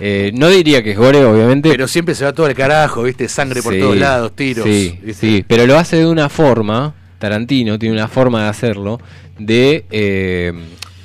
Eh, 0.03 0.32
no 0.34 0.49
diría 0.49 0.82
que 0.84 0.91
es 0.91 0.98
gore, 0.98 1.24
obviamente. 1.24 1.70
Pero 1.70 1.88
siempre 1.88 2.16
se 2.16 2.24
va 2.26 2.34
todo 2.34 2.48
al 2.48 2.56
carajo, 2.56 3.03
¿viste? 3.03 3.28
Sangre 3.30 3.62
por 3.62 3.74
Sí, 3.74 3.80
todos 3.80 3.98
lados, 3.98 4.36
tiros. 4.36 4.66
Sí, 4.66 4.98
¿viste? 5.03 5.14
sí, 5.28 5.45
pero 5.48 5.68
lo 5.68 5.78
hace 5.78 5.98
de 5.98 6.08
una 6.08 6.28
forma, 6.28 6.95
Tarantino 7.20 7.78
tiene 7.78 7.94
una 7.95 8.08
forma 8.08 8.44
de 8.44 8.49
hacerlo, 8.49 8.99
de 9.38 9.86
eh, 9.91 10.53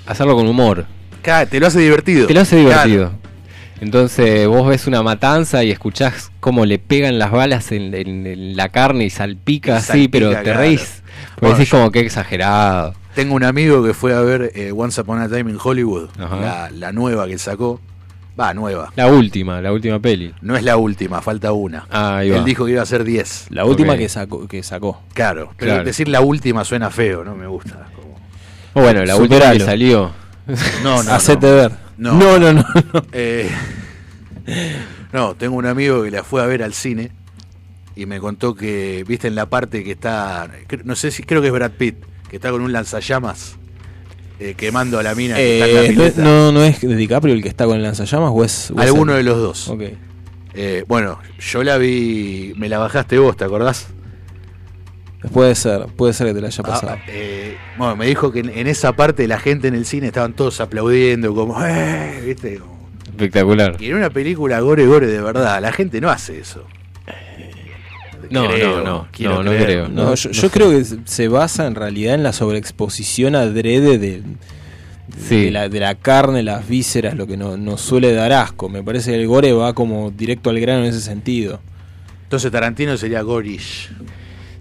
hacerlo 0.06 0.34
con 0.34 0.46
humor. 0.48 0.86
Claro, 1.26 1.48
te 1.50 1.60
lo 1.60 1.66
hace 1.66 1.80
divertido. 1.80 2.26
Te 2.26 2.32
lo 2.34 2.40
hace 2.40 2.56
divertido. 2.56 3.08
Claro. 3.10 3.18
Entonces 3.80 4.46
vos 4.48 4.66
ves 4.68 4.86
una 4.86 5.02
matanza 5.02 5.62
y 5.64 5.70
escuchás 5.70 6.30
cómo 6.40 6.64
le 6.64 6.78
pegan 6.78 7.18
las 7.18 7.30
balas 7.30 7.72
en, 7.72 7.92
en- 7.94 8.26
en 8.26 8.56
la 8.56 8.70
carne 8.70 9.04
y 9.04 9.10
salpica 9.10 9.72
Y 9.74 9.76
así, 9.76 10.08
pero 10.08 10.30
te 10.30 10.42
claro. 10.42 10.60
reís. 10.60 11.02
Porque 11.34 11.40
Bueno, 11.40 11.56
decís 11.58 11.70
como 11.70 11.90
que 11.90 12.00
exagerado. 12.00 12.94
Tengo 13.14 13.34
un 13.34 13.44
amigo 13.44 13.84
que 13.84 13.92
fue 13.92 14.14
a 14.14 14.20
ver 14.20 14.52
eh, 14.54 14.72
Once 14.74 14.98
Upon 15.00 15.20
a 15.20 15.28
Time 15.28 15.50
in 15.50 15.58
Hollywood, 15.62 16.08
la, 16.18 16.70
la 16.72 16.92
nueva 16.92 17.26
que 17.26 17.36
sacó. 17.38 17.80
Va, 18.38 18.52
nueva. 18.54 18.92
La 18.96 19.08
última, 19.08 19.60
la 19.62 19.72
última 19.72 19.98
peli. 19.98 20.32
No 20.42 20.56
es 20.56 20.62
la 20.62 20.76
última, 20.76 21.20
falta 21.22 21.52
una. 21.52 21.86
Ah, 21.90 22.18
ahí 22.18 22.30
Él 22.30 22.44
dijo 22.44 22.66
que 22.66 22.72
iba 22.72 22.82
a 22.82 22.86
ser 22.86 23.02
10. 23.02 23.46
La 23.48 23.64
última 23.64 23.96
que 23.96 24.08
sacó, 24.10 24.46
que 24.46 24.62
sacó. 24.62 25.02
Claro, 25.14 25.52
pero 25.56 25.72
Claro. 25.72 25.84
decir 25.84 26.06
la 26.08 26.20
última 26.20 26.62
suena 26.64 26.90
feo, 26.90 27.24
no 27.24 27.34
me 27.34 27.46
gusta. 27.46 27.86
Como- 27.96 28.14
O 28.74 28.82
bueno, 28.82 29.04
la 29.06 29.16
última 29.16 29.38
que 29.38 29.44
Superalo. 29.60 29.64
salió. 29.64 30.25
No, 30.82 31.02
no. 31.02 31.12
Hacete 31.12 31.46
no. 31.48 31.54
ver. 31.54 31.72
No. 31.98 32.12
no, 32.14 32.38
no. 32.38 32.52
no, 32.52 32.62
no. 32.92 33.02
Eh, 33.12 33.50
no, 35.12 35.34
tengo 35.34 35.56
un 35.56 35.66
amigo 35.66 36.02
que 36.04 36.10
la 36.10 36.22
fue 36.22 36.42
a 36.42 36.46
ver 36.46 36.62
al 36.62 36.74
cine 36.74 37.10
y 37.94 38.06
me 38.06 38.20
contó 38.20 38.54
que, 38.54 39.04
viste, 39.08 39.28
en 39.28 39.34
la 39.34 39.46
parte 39.46 39.82
que 39.82 39.92
está, 39.92 40.48
no 40.84 40.94
sé 40.96 41.10
si, 41.10 41.22
creo 41.22 41.40
que 41.40 41.48
es 41.48 41.52
Brad 41.52 41.70
Pitt, 41.72 41.96
que 42.28 42.36
está 42.36 42.50
con 42.50 42.60
un 42.60 42.72
lanzallamas 42.72 43.56
eh, 44.38 44.54
quemando 44.56 44.98
a 44.98 45.02
la 45.02 45.14
mina 45.14 45.36
que 45.36 45.54
está 45.60 45.68
en 45.68 45.74
la 45.74 45.82
Eh, 45.84 45.88
pileta. 45.88 46.22
no, 46.22 46.52
¿No 46.52 46.62
es 46.62 46.80
DiCaprio 46.80 47.32
el 47.34 47.42
que 47.42 47.48
está 47.48 47.64
con 47.64 47.76
el 47.78 47.82
lanzallamas 47.82 48.30
o 48.34 48.44
es... 48.44 48.70
o 48.70 48.74
es 48.80 48.86
Alguno 48.86 49.12
el- 49.12 49.18
de 49.24 49.30
los 49.30 49.38
dos. 49.38 49.72
Bueno, 50.88 51.18
yo 51.38 51.62
la 51.64 51.76
vi, 51.78 52.52
me 52.56 52.68
la 52.68 52.78
bajaste 52.78 53.18
vos, 53.18 53.36
¿te 53.36 53.44
acordás? 53.44 53.88
Puede 55.32 55.54
ser, 55.54 55.86
puede 55.96 56.12
ser 56.12 56.28
que 56.28 56.34
te 56.34 56.40
la 56.40 56.46
haya 56.48 56.62
Ah, 56.64 56.68
pasado. 56.68 56.96
eh, 57.08 57.56
bueno, 57.78 57.96
me 57.96 58.06
dijo 58.06 58.30
que 58.30 58.40
en, 58.40 58.50
en 58.50 58.66
esa 58.66 58.92
parte 58.92 59.26
la 59.26 59.38
gente 59.40 59.66
en 59.68 59.74
el 59.74 59.84
cine 59.86 60.08
estaban 60.08 60.34
todos 60.34 60.60
aplaudiendo, 60.60 61.34
como, 61.34 61.56
"Eh", 61.64 62.22
¿viste? 62.24 62.58
Como- 62.58 62.76
Espectacular. 63.08 63.76
Y 63.80 63.86
en 63.86 63.94
una 63.96 64.10
película 64.10 64.60
gore 64.60 64.86
gore 64.86 65.06
de 65.06 65.20
verdad, 65.20 65.60
la 65.62 65.72
gente 65.72 66.00
no 66.00 66.10
hace 66.10 66.38
eso. 66.38 66.64
No, 68.30 68.48
Creo, 68.48 68.78
no, 68.78 68.84
no, 68.84 69.08
no, 69.20 69.42
no 69.44 69.50
creo. 69.52 69.88
No, 69.88 70.04
No, 70.04 70.14
yo, 70.14 70.30
no 70.42 70.50
creo 70.50 70.70
que 70.70 70.84
se- 71.04 71.28
basa 71.28 71.66
en 71.66 71.74
realidad 71.76 72.14
en 72.14 72.22
la 72.24 72.32
sobreexposición 72.32 73.36
adrede 73.36 73.98
de, 73.98 74.22
Sí. 75.28 75.44
de, 75.44 75.50
la, 75.52 75.68
de 75.68 75.78
la 75.80 75.94
carne, 75.94 76.42
las 76.42 76.66
vísceras, 76.68 77.14
lo 77.14 77.26
que 77.28 77.36
no- 77.36 77.56
nos 77.56 77.80
suele 77.80 78.12
dar 78.12 78.32
asco. 78.32 78.68
Me 78.68 78.82
parece 78.82 79.12
que 79.12 79.20
el 79.20 79.28
gore 79.28 79.52
va 79.52 79.74
como 79.74 80.10
directo 80.10 80.50
al 80.50 80.58
grano 80.60 80.80
en 80.80 80.86
ese 80.90 81.00
sentido. 81.00 81.60
Entonces 82.24 82.50
Tarantino 82.50 82.96
sería 82.96 83.22
gorish. 83.22 83.90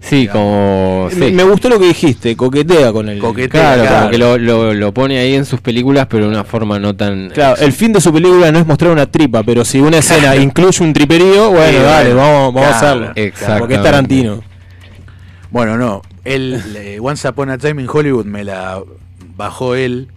Sí, 0.08 0.28
como. 0.28 1.08
Me, 1.16 1.28
sí. 1.28 1.32
me 1.34 1.42
gustó 1.42 1.68
lo 1.68 1.78
que 1.80 1.86
dijiste, 1.88 2.36
coquetea 2.36 2.92
con 2.92 3.08
el... 3.08 3.18
Claro, 3.48 3.84
como 3.88 4.10
que 4.10 4.18
lo, 4.18 4.38
lo, 4.38 4.72
lo 4.72 4.94
pone 4.94 5.18
ahí 5.18 5.34
en 5.34 5.44
sus 5.44 5.60
películas, 5.60 6.06
pero 6.08 6.24
de 6.26 6.30
una 6.30 6.44
forma 6.44 6.78
no 6.78 6.94
tan. 6.94 7.30
Claro, 7.30 7.56
el 7.56 7.72
fin 7.72 7.92
de 7.92 8.00
su 8.00 8.12
película 8.12 8.52
no 8.52 8.58
es 8.60 8.66
mostrar 8.66 8.92
una 8.92 9.06
tripa, 9.06 9.42
pero 9.42 9.64
si 9.64 9.80
una 9.80 9.98
escena 9.98 10.36
incluye 10.36 10.84
un 10.84 10.92
triperío, 10.92 11.50
bueno, 11.50 11.78
Sí, 11.78 11.84
dale, 11.84 12.14
bueno, 12.14 12.22
vamos, 12.32 12.54
vamos 12.54 12.68
a 12.74 12.78
claro, 12.78 12.86
hacerlo. 12.86 13.12
exactamente. 13.16 13.58
Porque 13.60 13.74
es 13.74 13.82
Tarantino. 13.82 14.42
Bueno, 15.50 15.76
no. 15.76 16.02
Él, 16.24 16.62
eh, 16.76 16.98
Once 17.00 17.26
Upon 17.28 17.50
a 17.50 17.58
Time 17.58 17.82
in 17.82 17.88
Hollywood 17.92 18.24
me 18.26 18.44
la 18.44 18.80
bajó 19.36 19.74
él. 19.74 20.08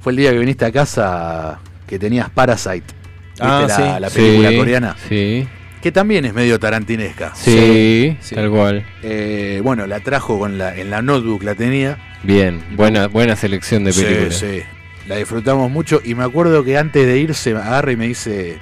Fue 0.00 0.12
el 0.12 0.16
día 0.16 0.30
que 0.32 0.38
viniste 0.38 0.64
a 0.64 0.72
casa 0.72 1.58
que 1.86 1.98
tenías 1.98 2.28
Parasite. 2.30 2.82
¿Viste 3.30 3.40
Ah, 3.40 3.64
la, 3.66 3.76
sí. 3.76 3.82
la 4.00 4.10
película 4.10 4.50
Sí, 4.50 4.56
coreana? 4.56 4.96
Sí, 5.08 5.46
Que 5.84 5.92
también 5.92 6.24
es 6.24 6.32
medio 6.32 6.58
tarantinesca. 6.58 7.32
sí, 7.34 8.16
sí. 8.22 8.34
tal 8.34 8.48
cual. 8.50 8.86
Eh, 9.02 9.60
bueno, 9.62 9.86
la 9.86 10.00
trajo 10.00 10.38
con 10.38 10.56
la, 10.56 10.74
en 10.74 10.88
la 10.88 11.02
notebook, 11.02 11.42
la 11.42 11.54
tenía. 11.54 11.98
Bien, 12.22 12.62
buena, 12.74 13.06
buena 13.06 13.36
selección 13.36 13.84
de 13.84 13.92
Sí, 13.92 14.02
películas. 14.02 14.36
sí. 14.36 14.62
La 15.06 15.16
disfrutamos 15.16 15.70
mucho 15.70 16.00
y 16.02 16.14
me 16.14 16.24
acuerdo 16.24 16.64
que 16.64 16.78
antes 16.78 17.06
de 17.06 17.18
irse 17.18 17.50
agarra 17.50 17.92
y 17.92 17.96
me 17.96 18.08
dice, 18.08 18.56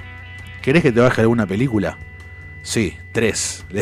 ¿querés 0.62 0.82
que 0.82 0.90
te 0.90 0.99
baje 0.99 1.20
alguna 1.20 1.47
película? 1.47 1.97
Sí, 2.62 2.97
tres. 3.12 3.65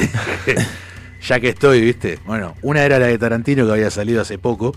Ya 1.26 1.40
que 1.40 1.48
estoy, 1.48 1.80
¿viste? 1.80 2.18
Bueno, 2.26 2.56
una 2.62 2.82
era 2.82 2.98
la 2.98 3.06
de 3.06 3.16
Tarantino 3.18 3.66
que 3.66 3.72
había 3.72 3.90
salido 3.90 4.20
hace 4.22 4.36
poco. 4.38 4.74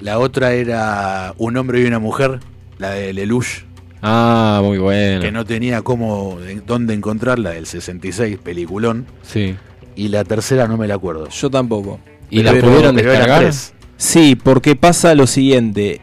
La 0.00 0.18
otra 0.20 0.52
era 0.54 1.34
Un 1.36 1.56
hombre 1.56 1.80
y 1.80 1.84
una 1.84 1.98
mujer, 1.98 2.38
la 2.78 2.90
de 2.90 3.12
Lelouch, 3.12 3.64
Ah, 4.06 4.60
muy 4.62 4.78
bueno. 4.78 5.20
que 5.22 5.32
no 5.32 5.44
tenía 5.44 5.80
cómo, 5.82 6.38
de- 6.40 6.60
dónde 6.66 6.92
encontrarla, 6.94 7.50
del 7.50 7.66
66, 7.66 8.38
peliculón. 8.42 9.06
Sí. 9.22 9.56
Y 9.96 10.08
la 10.08 10.24
tercera 10.24 10.68
no 10.68 10.76
me 10.76 10.86
la 10.86 10.94
acuerdo. 10.94 11.28
Yo 11.30 11.50
tampoco. 11.50 12.00
¿Y 12.30 12.42
la 12.42 12.52
Pero- 12.52 12.68
pudieron 12.68 12.94
pero 12.96 13.10
descargar? 13.10 13.52
Sí, 13.96 14.36
porque 14.36 14.76
pasa 14.76 15.14
lo 15.14 15.26
siguiente. 15.26 16.00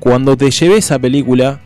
Cuando 0.00 0.36
te 0.36 0.50
llevé 0.50 0.76
esa 0.78 0.98
película, 0.98 1.60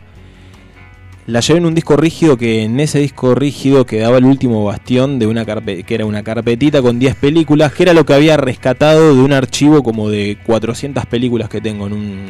la 1.25 1.39
llevé 1.41 1.59
en 1.59 1.65
un 1.65 1.75
disco 1.75 1.97
rígido 1.97 2.37
que 2.37 2.63
en 2.63 2.79
ese 2.79 2.99
disco 2.99 3.35
rígido 3.35 3.85
quedaba 3.85 4.17
el 4.19 4.25
último 4.25 4.63
bastión 4.63 5.19
de 5.19 5.27
una 5.27 5.45
carpe 5.45 5.83
que 5.83 5.95
era 5.95 6.05
una 6.05 6.23
carpetita 6.23 6.81
con 6.81 6.99
10 6.99 7.15
películas, 7.15 7.73
que 7.73 7.83
era 7.83 7.93
lo 7.93 8.05
que 8.05 8.13
había 8.13 8.37
rescatado 8.37 9.13
de 9.15 9.21
un 9.21 9.33
archivo 9.33 9.83
como 9.83 10.09
de 10.09 10.37
400 10.45 11.05
películas 11.07 11.49
que 11.49 11.59
tengo 11.59 11.87
en 11.87 11.93
un 11.93 12.25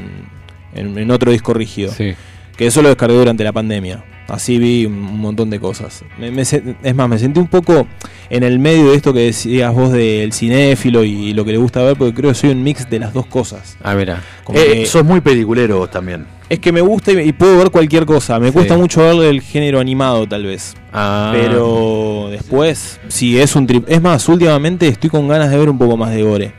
en, 0.74 0.98
en 0.98 1.12
otro 1.12 1.32
disco 1.32 1.54
rígido. 1.54 1.92
Sí. 1.92 2.14
Que 2.58 2.68
eso 2.68 2.82
lo 2.82 2.90
descargué 2.90 3.16
durante 3.18 3.44
la 3.44 3.52
pandemia. 3.54 4.04
Así 4.28 4.58
vi 4.58 4.86
un 4.86 5.20
montón 5.22 5.50
de 5.50 5.60
cosas. 5.60 6.04
Me- 6.20 6.42
es 6.42 6.96
más, 6.96 7.08
me 7.08 7.18
sentí 7.18 7.40
un 7.40 7.48
poco 7.48 7.88
en 8.30 8.44
el 8.44 8.60
medio 8.60 8.90
de 8.90 8.96
esto 8.98 9.14
que 9.14 9.20
decías 9.22 9.74
vos 9.74 9.94
del 9.94 10.34
cinéfilo 10.34 11.04
y 11.06 11.34
lo 11.34 11.46
que 11.46 11.52
le 11.54 11.58
gusta 11.60 11.82
ver, 11.84 11.96
porque 11.96 12.14
creo 12.14 12.32
que 12.32 12.36
soy 12.36 12.50
un 12.50 12.62
mix 12.62 12.90
de 12.90 13.00
las 13.00 13.14
dos 13.14 13.26
cosas. 13.28 13.78
Ah, 13.82 13.96
mira. 13.96 14.22
Eh, 14.54 14.86
sos 14.86 15.06
muy 15.06 15.22
peliculero 15.22 15.78
vos 15.78 15.92
también. 15.92 16.26
es 16.50 16.60
que 16.60 16.72
me 16.74 16.82
gusta 16.82 17.12
y, 17.14 17.20
y 17.30 17.32
puedo 17.32 17.58
ver 17.58 17.70
cualquier 17.72 18.06
cosa. 18.06 18.38
Me 18.40 18.48
Sí. 18.48 18.54
cuesta 18.54 18.76
mucho 18.76 19.02
ver 19.18 19.30
el 19.30 19.42
género 19.42 19.80
animado, 19.80 20.28
tal 20.28 20.46
vez. 20.46 20.76
Ah, 20.92 21.32
Pero 21.34 22.28
después, 22.32 23.00
si 23.08 23.40
es 23.40 23.56
un 23.56 23.66
trip. 23.68 23.86
Es 23.88 24.02
más, 24.02 24.28
últimamente 24.28 24.88
estoy 24.90 25.10
con 25.10 25.28
ganas 25.28 25.52
de 25.52 25.58
ver 25.58 25.70
un 25.70 25.78
poco 25.78 25.96
más 25.96 26.12
de 26.12 26.24
gore. 26.24 26.54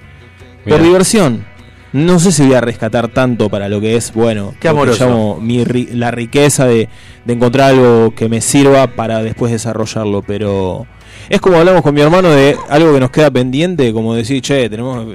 Mirá. 0.65 0.77
Por 0.79 0.87
diversión. 0.87 1.45
No 1.93 2.19
sé 2.19 2.32
si 2.32 2.44
voy 2.47 2.55
a 2.55 2.60
rescatar 2.60 3.09
tanto 3.09 3.48
para 3.48 3.69
lo 3.69 3.81
que 3.81 3.97
es, 3.97 4.12
bueno, 4.12 4.55
Qué 4.60 4.69
lo 4.73 4.85
que 4.85 4.93
llamo 4.98 5.39
mi 5.40 5.65
ri- 5.65 5.89
la 5.93 6.10
riqueza 6.10 6.66
de, 6.66 6.89
de 7.24 7.32
encontrar 7.32 7.70
algo 7.70 8.15
que 8.15 8.28
me 8.28 8.40
sirva 8.43 8.89
para 8.89 9.23
después 9.23 9.51
desarrollarlo. 9.52 10.23
Pero 10.23 10.86
es 11.31 11.40
como 11.40 11.56
hablamos 11.56 11.81
con 11.82 11.94
mi 11.94 12.01
hermano 12.02 12.28
de 12.31 12.56
algo 12.69 12.93
que 12.93 13.01
nos 13.01 13.10
queda 13.10 13.31
pendiente, 13.31 13.93
como 13.93 14.15
decir, 14.15 14.43
che, 14.43 14.69
tenemos, 14.69 15.06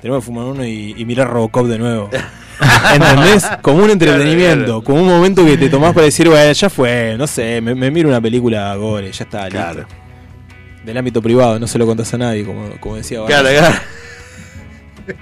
tenemos 0.00 0.22
que 0.22 0.26
fumar 0.26 0.46
uno 0.46 0.64
y, 0.64 0.94
y 0.96 1.04
mirar 1.04 1.28
Robocop 1.30 1.66
de 1.66 1.78
nuevo. 1.78 2.08
¿Entendés? 2.94 3.44
Como 3.60 3.82
un 3.82 3.90
entretenimiento, 3.90 4.64
Claro, 4.64 4.64
claro. 4.64 4.84
como 4.84 5.00
un 5.02 5.08
momento 5.08 5.44
que 5.44 5.56
te 5.58 5.68
tomás 5.68 5.92
para 5.92 6.06
decir, 6.06 6.28
bueno, 6.28 6.52
ya 6.52 6.70
fue, 6.70 7.16
no 7.18 7.26
sé, 7.26 7.60
me, 7.60 7.74
me 7.74 7.90
miro 7.90 8.08
una 8.08 8.20
película 8.20 8.74
gore, 8.76 9.10
ya 9.12 9.24
está, 9.24 9.44
listo. 9.44 9.58
Claro. 9.58 9.86
Del 10.84 10.96
ámbito 10.96 11.20
privado, 11.20 11.58
no 11.58 11.66
se 11.66 11.78
lo 11.78 11.86
contás 11.86 12.12
a 12.14 12.18
nadie, 12.18 12.44
como, 12.44 12.70
como 12.80 12.96
decía 12.96 13.20
Claro, 13.26 13.48
claro. 13.50 13.74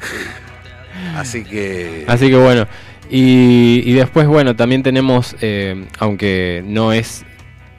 Así 1.16 1.44
que. 1.44 2.04
Así 2.06 2.28
que 2.28 2.36
bueno. 2.36 2.66
Y, 3.10 3.82
y 3.86 3.92
después, 3.94 4.26
bueno, 4.26 4.54
también 4.54 4.82
tenemos, 4.82 5.34
eh, 5.40 5.86
aunque 5.98 6.62
no 6.66 6.92
es, 6.92 7.24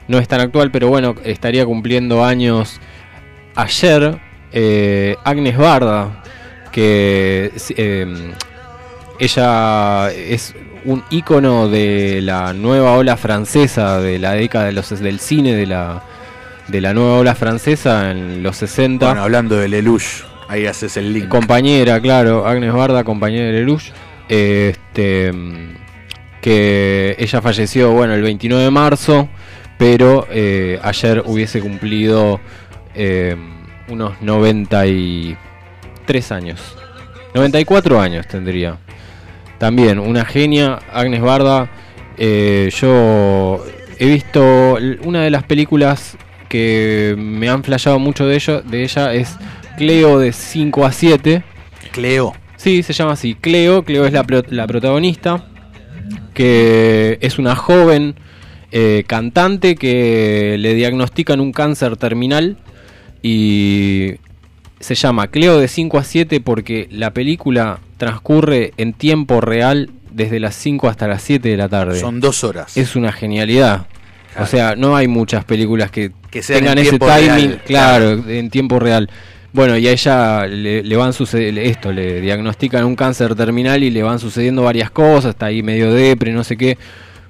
no 0.08 0.18
es 0.18 0.26
tan 0.26 0.40
actual, 0.40 0.70
pero 0.72 0.88
bueno, 0.88 1.14
estaría 1.24 1.64
cumpliendo 1.64 2.24
años 2.24 2.80
ayer 3.54 4.18
eh, 4.52 5.16
Agnes 5.24 5.56
Barda, 5.56 6.22
que 6.72 7.52
eh, 7.76 8.32
ella 9.18 10.10
es 10.10 10.54
un 10.84 11.04
ícono 11.10 11.68
de 11.68 12.20
la 12.22 12.52
nueva 12.52 12.92
ola 12.96 13.16
francesa, 13.16 14.00
de 14.00 14.18
la 14.18 14.32
década 14.32 14.66
de 14.66 14.72
los, 14.72 14.88
del 14.98 15.20
cine, 15.20 15.54
de 15.54 15.66
la, 15.66 16.02
de 16.68 16.80
la 16.80 16.94
nueva 16.94 17.18
ola 17.18 17.34
francesa 17.34 18.10
en 18.10 18.42
los 18.42 18.56
60. 18.56 19.06
Bueno, 19.06 19.22
hablando 19.22 19.56
de 19.56 19.68
Lelouch, 19.68 20.24
ahí 20.50 20.66
haces 20.66 20.96
el 20.96 21.12
link. 21.12 21.28
Compañera, 21.28 22.00
claro, 22.00 22.44
Agnes 22.46 22.72
Barda, 22.72 23.04
compañera 23.04 23.46
de 23.46 23.52
Lelouch. 23.52 23.92
Este, 24.28 25.32
que 26.40 27.14
ella 27.18 27.40
falleció, 27.40 27.92
bueno, 27.92 28.14
el 28.14 28.22
29 28.22 28.64
de 28.64 28.70
marzo, 28.70 29.28
pero 29.78 30.26
eh, 30.30 30.78
ayer 30.82 31.22
hubiese 31.24 31.60
cumplido 31.60 32.40
eh, 32.94 33.36
unos 33.88 34.20
93 34.20 36.32
años. 36.32 36.76
94 37.34 38.00
años 38.00 38.26
tendría. 38.26 38.78
También, 39.58 40.00
una 40.00 40.24
genia, 40.24 40.80
Agnes 40.92 41.20
Barda. 41.20 41.70
eh, 42.18 42.70
yo 42.80 43.64
he 43.98 44.06
visto 44.06 44.78
una 45.04 45.22
de 45.22 45.30
las 45.30 45.44
películas 45.44 46.16
que 46.48 47.14
me 47.16 47.48
han 47.48 47.62
flasheado 47.62 48.00
mucho 48.00 48.26
de, 48.26 48.34
ello, 48.34 48.62
de 48.62 48.82
ella 48.82 49.14
es 49.14 49.36
Cleo 49.80 50.18
de 50.18 50.32
5 50.32 50.84
a 50.84 50.92
7. 50.92 51.42
Cleo. 51.92 52.34
Sí, 52.56 52.82
se 52.82 52.92
llama 52.92 53.12
así. 53.12 53.34
Cleo. 53.34 53.82
Cleo 53.82 54.04
es 54.04 54.12
la, 54.12 54.24
pro- 54.24 54.44
la 54.50 54.66
protagonista. 54.66 55.46
Que 56.34 57.16
es 57.22 57.38
una 57.38 57.56
joven 57.56 58.14
eh, 58.72 59.04
cantante 59.06 59.76
que 59.76 60.56
le 60.58 60.74
diagnostican 60.74 61.40
un 61.40 61.52
cáncer 61.52 61.96
terminal. 61.96 62.58
Y 63.22 64.16
se 64.80 64.94
llama 64.94 65.28
Cleo 65.28 65.58
de 65.58 65.66
5 65.66 65.96
a 65.96 66.04
7 66.04 66.40
porque 66.42 66.86
la 66.90 67.14
película 67.14 67.78
transcurre 67.96 68.72
en 68.76 68.92
tiempo 68.92 69.40
real 69.40 69.88
desde 70.10 70.40
las 70.40 70.54
5 70.56 70.88
hasta 70.88 71.08
las 71.08 71.22
7 71.22 71.48
de 71.48 71.56
la 71.56 71.70
tarde. 71.70 71.98
Son 71.98 72.20
dos 72.20 72.44
horas. 72.44 72.76
Es 72.76 72.96
una 72.96 73.12
genialidad. 73.12 73.86
O 74.38 74.46
sea, 74.46 74.76
no 74.76 74.94
hay 74.94 75.08
muchas 75.08 75.44
películas 75.44 75.90
que, 75.90 76.12
tengan 76.46 76.78
en 76.78 76.86
ese 76.86 76.98
timing, 76.98 77.48
real, 77.48 77.62
claro, 77.64 78.10
en 78.28 78.48
tiempo 78.50 78.78
real. 78.78 79.10
Bueno, 79.52 79.76
y 79.76 79.88
a 79.88 79.92
ella 79.92 80.46
le, 80.46 80.84
le 80.84 80.96
van 80.96 81.12
sucediendo 81.12 81.60
esto, 81.60 81.90
le 81.92 82.20
diagnostican 82.20 82.84
un 82.84 82.94
cáncer 82.94 83.34
terminal 83.34 83.82
y 83.82 83.90
le 83.90 84.02
van 84.02 84.20
sucediendo 84.20 84.62
varias 84.62 84.90
cosas, 84.92 85.30
está 85.30 85.46
ahí 85.46 85.62
medio 85.62 85.92
depre, 85.92 86.32
no 86.32 86.44
sé 86.44 86.56
qué. 86.56 86.78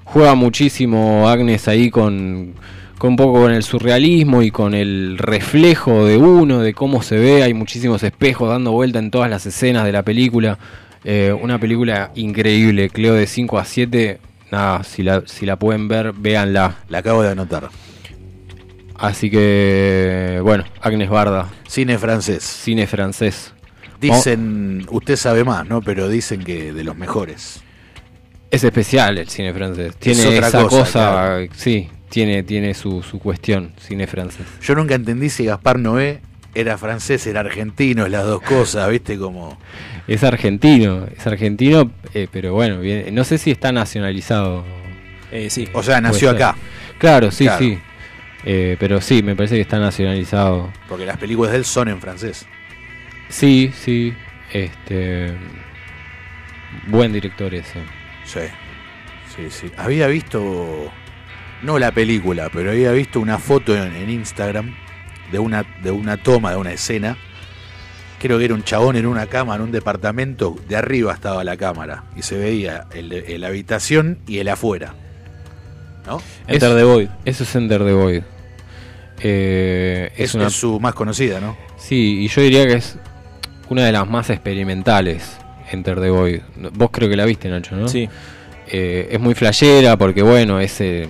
Juega 0.05 0.35
muchísimo 0.35 1.29
Agnes 1.29 1.67
ahí 1.67 1.89
con, 1.91 2.55
con 2.99 3.11
un 3.11 3.17
poco 3.17 3.41
con 3.41 3.53
el 3.53 3.63
surrealismo 3.63 4.43
y 4.43 4.51
con 4.51 4.75
el 4.75 5.17
reflejo 5.17 6.05
de 6.05 6.19
uno, 6.19 6.59
de 6.59 6.75
cómo 6.75 7.03
se 7.03 7.17
ve, 7.17 7.43
hay 7.43 7.55
muchísimos 7.55 8.03
espejos 8.03 8.51
dando 8.51 8.73
vuelta 8.73 8.99
en 8.99 9.11
todas 9.11 9.31
las 9.31 9.47
escenas 9.47 9.87
de 9.87 9.93
la 9.93 10.03
película. 10.03 10.59
Eh, 11.05 11.35
una 11.41 11.59
película 11.59 12.11
increíble, 12.17 12.91
Cleo 12.91 13.15
de 13.15 13.27
5 13.27 13.59
a 13.59 13.65
7. 13.65 14.19
Nada, 14.53 14.85
si 14.85 15.03
la, 15.03 15.23
si 15.25 15.47
la 15.47 15.57
pueden 15.57 15.89
ver, 15.89 16.13
véanla. 16.13 16.77
La 16.91 16.99
acabo 16.99 17.23
de 17.23 17.31
anotar. 17.31 17.71
Así 19.01 19.31
que, 19.31 20.41
bueno, 20.43 20.65
Agnes 20.83 21.09
Barda, 21.09 21.49
Cine 21.67 21.99
francés. 21.99 22.43
cine 22.43 22.87
francés. 22.87 23.53
Dicen, 24.01 24.87
usted 24.91 25.17
sabe 25.17 25.43
más, 25.45 25.67
¿no? 25.67 25.81
Pero 25.83 26.09
dicen 26.09 26.43
que 26.45 26.73
de 26.73 26.85
los 26.85 26.97
mejores. 26.97 27.63
Es 28.51 28.63
especial 28.65 29.19
el 29.19 29.29
cine 29.29 29.53
francés. 29.55 29.97
Tiene 29.97 30.27
otra 30.27 30.49
esa 30.49 30.63
cosa, 30.63 30.77
cosa, 30.79 31.01
claro. 31.01 31.47
sí, 31.55 31.89
tiene, 32.09 32.43
tiene 32.43 32.75
su, 32.75 33.03
su 33.03 33.19
cuestión, 33.19 33.73
cine 33.79 34.07
francés. 34.07 34.47
Yo 34.63 34.75
nunca 34.75 34.95
entendí 34.95 35.31
si 35.31 35.45
Gaspar 35.47 35.79
Noé 35.79 36.21
era 36.55 36.77
francés, 36.77 37.27
era 37.27 37.41
argentino, 37.41 38.05
es 38.07 38.11
las 38.13 38.25
dos 38.25 38.43
cosas, 38.43 38.91
¿viste? 38.91 39.17
Como. 39.19 39.59
Es 40.09 40.25
argentino, 40.25 41.07
es 41.17 41.27
argentino, 41.27 41.91
eh, 42.13 42.27
pero 42.31 42.53
bueno, 42.55 42.81
bien, 42.81 43.15
no 43.15 43.25
sé 43.25 43.39
si 43.39 43.51
está 43.51 43.71
nacionalizado. 43.73 44.65
sí. 45.49 45.69
O 45.73 45.83
sea, 45.83 46.01
nació 46.01 46.31
acá. 46.31 46.57
Claro, 46.99 47.31
sí, 47.31 47.45
Claro. 47.45 47.59
sí. 47.61 47.79
Eh, 48.45 48.77
pero 48.81 49.01
sí, 49.01 49.23
me 49.23 49.37
parece 49.37 49.57
que 49.57 49.61
está 49.61 49.79
nacionalizado. 49.79 50.73
Porque 50.89 51.05
las 51.07 51.19
películas 51.19 51.53
de 51.53 51.59
él 51.59 51.65
son 51.65 51.89
en 51.89 52.01
francés. 52.01 52.47
Sí, 53.29 53.71
sí. 53.75 54.15
Este. 54.53 55.33
Buen 56.87 57.13
director 57.13 57.55
ese. 57.55 57.81
Sí. 58.25 58.41
Sí, 59.37 59.51
sí. 59.51 59.71
Había 59.77 60.07
visto. 60.07 60.91
No 61.63 61.79
la 61.79 61.93
película, 61.93 62.49
pero 62.53 62.71
había 62.71 62.91
visto 62.93 63.21
una 63.21 63.39
foto 63.39 63.77
en, 63.77 63.95
en 63.95 64.09
Instagram 64.09 64.75
de 65.31 65.39
una, 65.39 65.63
de 65.83 65.91
una 65.91 66.17
toma, 66.17 66.53
de 66.53 66.57
una 66.57 66.73
escena. 66.73 67.19
Creo 68.19 68.39
que 68.39 68.47
era 68.47 68.55
un 68.55 68.65
chabón 68.65 68.97
en 68.97 69.07
una 69.07 69.27
cama, 69.27 69.57
en 69.57 69.63
un 69.63 69.71
departamento. 69.73 70.57
De 70.69 70.77
arriba 70.77 71.13
estaba 71.13 71.45
la 71.45 71.57
cámara. 71.59 72.05
Y 72.17 72.23
se 72.23 72.39
veía 72.39 72.87
el, 72.95 73.11
de- 73.11 73.39
la 73.39 73.49
habitación 73.49 74.19
y 74.27 74.39
el 74.39 74.49
afuera. 74.49 74.95
¿No? 76.07 76.21
Enter 76.47 76.75
the 76.77 76.85
Void. 76.85 77.09
Eso 77.25 77.45
es 77.45 77.55
Enter 77.55 77.85
the 77.85 77.93
Void. 77.93 78.23
Eh, 79.23 80.11
Es, 80.17 80.35
es 80.35 80.53
su 80.53 80.81
más 80.81 80.95
conocida, 80.95 81.41
¿no? 81.41 81.57
Sí, 81.77 82.21
y 82.23 82.29
yo 82.29 82.41
diría 82.43 82.67
que 82.67 82.75
es 82.75 82.97
una 83.69 83.85
de 83.85 83.93
las 83.93 84.09
más 84.09 84.31
experimentales, 84.31 85.37
Enter 85.71 86.01
the 86.01 86.11
Void. 86.11 86.41
Vos 86.75 86.91
creo 86.91 87.09
que 87.09 87.17
la 87.17 87.25
viste, 87.27 87.49
Nacho, 87.49 87.77
¿no? 87.77 87.89
Sí. 87.89 88.09
Eh, 88.69 89.09
es 89.11 89.21
muy 89.21 89.35
flashera 89.35 89.97
porque, 89.97 90.23
bueno, 90.23 90.61
es... 90.61 90.81
eh, 90.81 91.03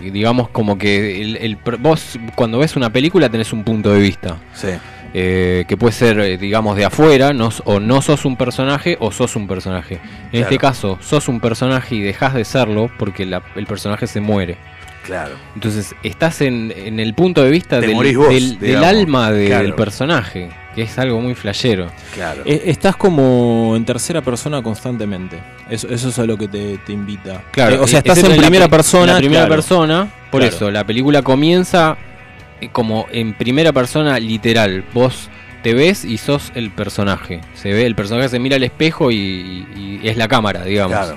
eh, 0.00 0.10
digamos 0.12 0.48
como 0.50 0.78
que 0.78 1.20
el, 1.22 1.58
vos 1.80 2.18
cuando 2.36 2.58
ves 2.58 2.76
una 2.76 2.92
película 2.92 3.28
tenés 3.28 3.52
un 3.52 3.64
punto 3.64 3.92
de 3.92 4.00
vista. 4.00 4.36
Sí. 4.54 4.68
Eh, 5.14 5.64
que 5.66 5.76
puede 5.78 5.92
ser, 5.92 6.20
eh, 6.20 6.36
digamos, 6.36 6.76
de 6.76 6.84
afuera, 6.84 7.32
no, 7.32 7.48
o 7.64 7.80
no 7.80 8.02
sos 8.02 8.24
un 8.26 8.36
personaje 8.36 8.96
o 9.00 9.10
sos 9.10 9.36
un 9.36 9.48
personaje. 9.48 9.94
En 9.94 10.30
Claro. 10.30 10.44
este 10.44 10.58
caso, 10.58 10.98
sos 11.00 11.28
un 11.28 11.40
personaje 11.40 11.94
y 11.94 12.00
dejas 12.02 12.34
de 12.34 12.44
serlo 12.44 12.90
porque 12.98 13.24
la- 13.24 13.42
el 13.56 13.66
personaje 13.66 14.06
se 14.06 14.20
muere. 14.20 14.56
Claro. 15.06 15.36
Entonces, 15.54 15.94
estás 16.02 16.42
en, 16.42 16.70
en 16.76 17.00
el 17.00 17.14
punto 17.14 17.42
de 17.42 17.50
vista 17.50 17.80
del, 17.80 17.94
morís 17.94 18.18
vos, 18.18 18.28
del- 18.28 18.58
del 18.58 18.68
digamos. 18.68 18.88
alma 18.88 19.32
de- 19.32 19.46
Claro. 19.46 19.62
del 19.62 19.74
personaje, 19.74 20.50
que 20.74 20.82
es 20.82 20.98
algo 20.98 21.18
muy 21.22 21.34
flashero. 21.34 21.86
Claro. 22.14 22.42
Eh, 22.44 22.64
estás 22.66 22.94
como 22.94 23.72
en 23.74 23.86
tercera 23.86 24.20
persona 24.20 24.60
constantemente. 24.60 25.38
Eso, 25.70 25.88
eso 25.88 26.10
es 26.10 26.18
a 26.18 26.24
lo 26.26 26.36
que 26.36 26.48
te, 26.48 26.76
te 26.84 26.92
invita. 26.92 27.42
Claro, 27.52 27.76
Eh, 27.76 27.78
o 27.80 27.86
sea, 27.86 28.00
estás 28.00 28.18
en 28.22 28.36
primera 28.36 28.66
pri- 28.66 28.70
persona. 28.76 29.12
La 29.14 29.18
primera 29.18 29.40
claro. 29.46 29.54
persona, 29.54 30.08
por 30.30 30.42
Claro. 30.42 30.54
eso, 30.54 30.70
la 30.70 30.84
película 30.84 31.22
comienza 31.22 31.96
como 32.72 33.06
en 33.12 33.34
primera 33.34 33.72
persona 33.72 34.18
literal. 34.18 34.84
Vos 34.94 35.30
te 35.62 35.74
ves 35.74 36.04
y 36.04 36.18
sos 36.18 36.52
el 36.54 36.70
personaje. 36.70 37.40
Se 37.54 37.72
ve, 37.72 37.86
el 37.86 37.94
personaje 37.94 38.28
se 38.28 38.38
mira 38.38 38.56
al 38.56 38.64
espejo 38.64 39.10
y, 39.10 39.16
y- 39.16 40.00
y 40.02 40.08
es 40.08 40.16
la 40.16 40.28
cámara, 40.28 40.64
digamos. 40.64 40.96
Claro. 40.96 41.16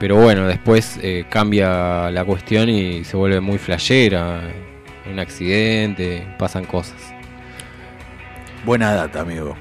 Pero 0.00 0.16
bueno, 0.16 0.46
después 0.46 0.98
eh, 1.02 1.24
cambia 1.30 2.10
la 2.10 2.24
cuestión 2.24 2.68
y 2.68 3.04
se 3.04 3.16
vuelve 3.16 3.40
muy 3.40 3.58
flashera. 3.58 4.40
Un 5.10 5.18
accidente, 5.18 6.26
pasan 6.38 6.64
cosas. 6.64 6.96
Buena 8.64 8.92
data, 8.92 9.20
amigo. 9.20 9.54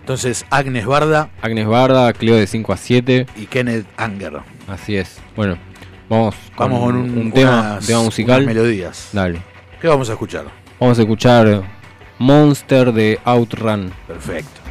Entonces, 0.00 0.46
Agnes 0.50 0.86
Barda 0.86 1.30
Agnes 1.42 1.66
Barda, 1.66 2.12
Cleo 2.12 2.36
de 2.36 2.46
5 2.46 2.72
a 2.72 2.76
7. 2.76 3.26
y 3.36 3.46
Kenneth 3.46 3.86
Anger. 3.96 4.38
Así 4.68 4.96
es. 4.96 5.18
Bueno, 5.34 5.58
vamos, 6.08 6.34
Vamos 6.56 6.80
con 6.80 6.96
un- 6.96 7.32
tema, 7.32 7.50
unas- 7.72 7.86
tema 7.86 8.02
musical. 8.02 8.46
melodías. 8.46 9.10
Dale. 9.12 9.40
¿Qué 9.80 9.88
vamos 9.88 10.08
a 10.08 10.12
escuchar? 10.12 10.46
Vamos 10.80 10.98
a 10.98 11.02
escuchar 11.02 11.62
Monster 12.18 12.92
de 12.92 13.20
Outrun. 13.24 13.92
Perfecto. 14.06 14.65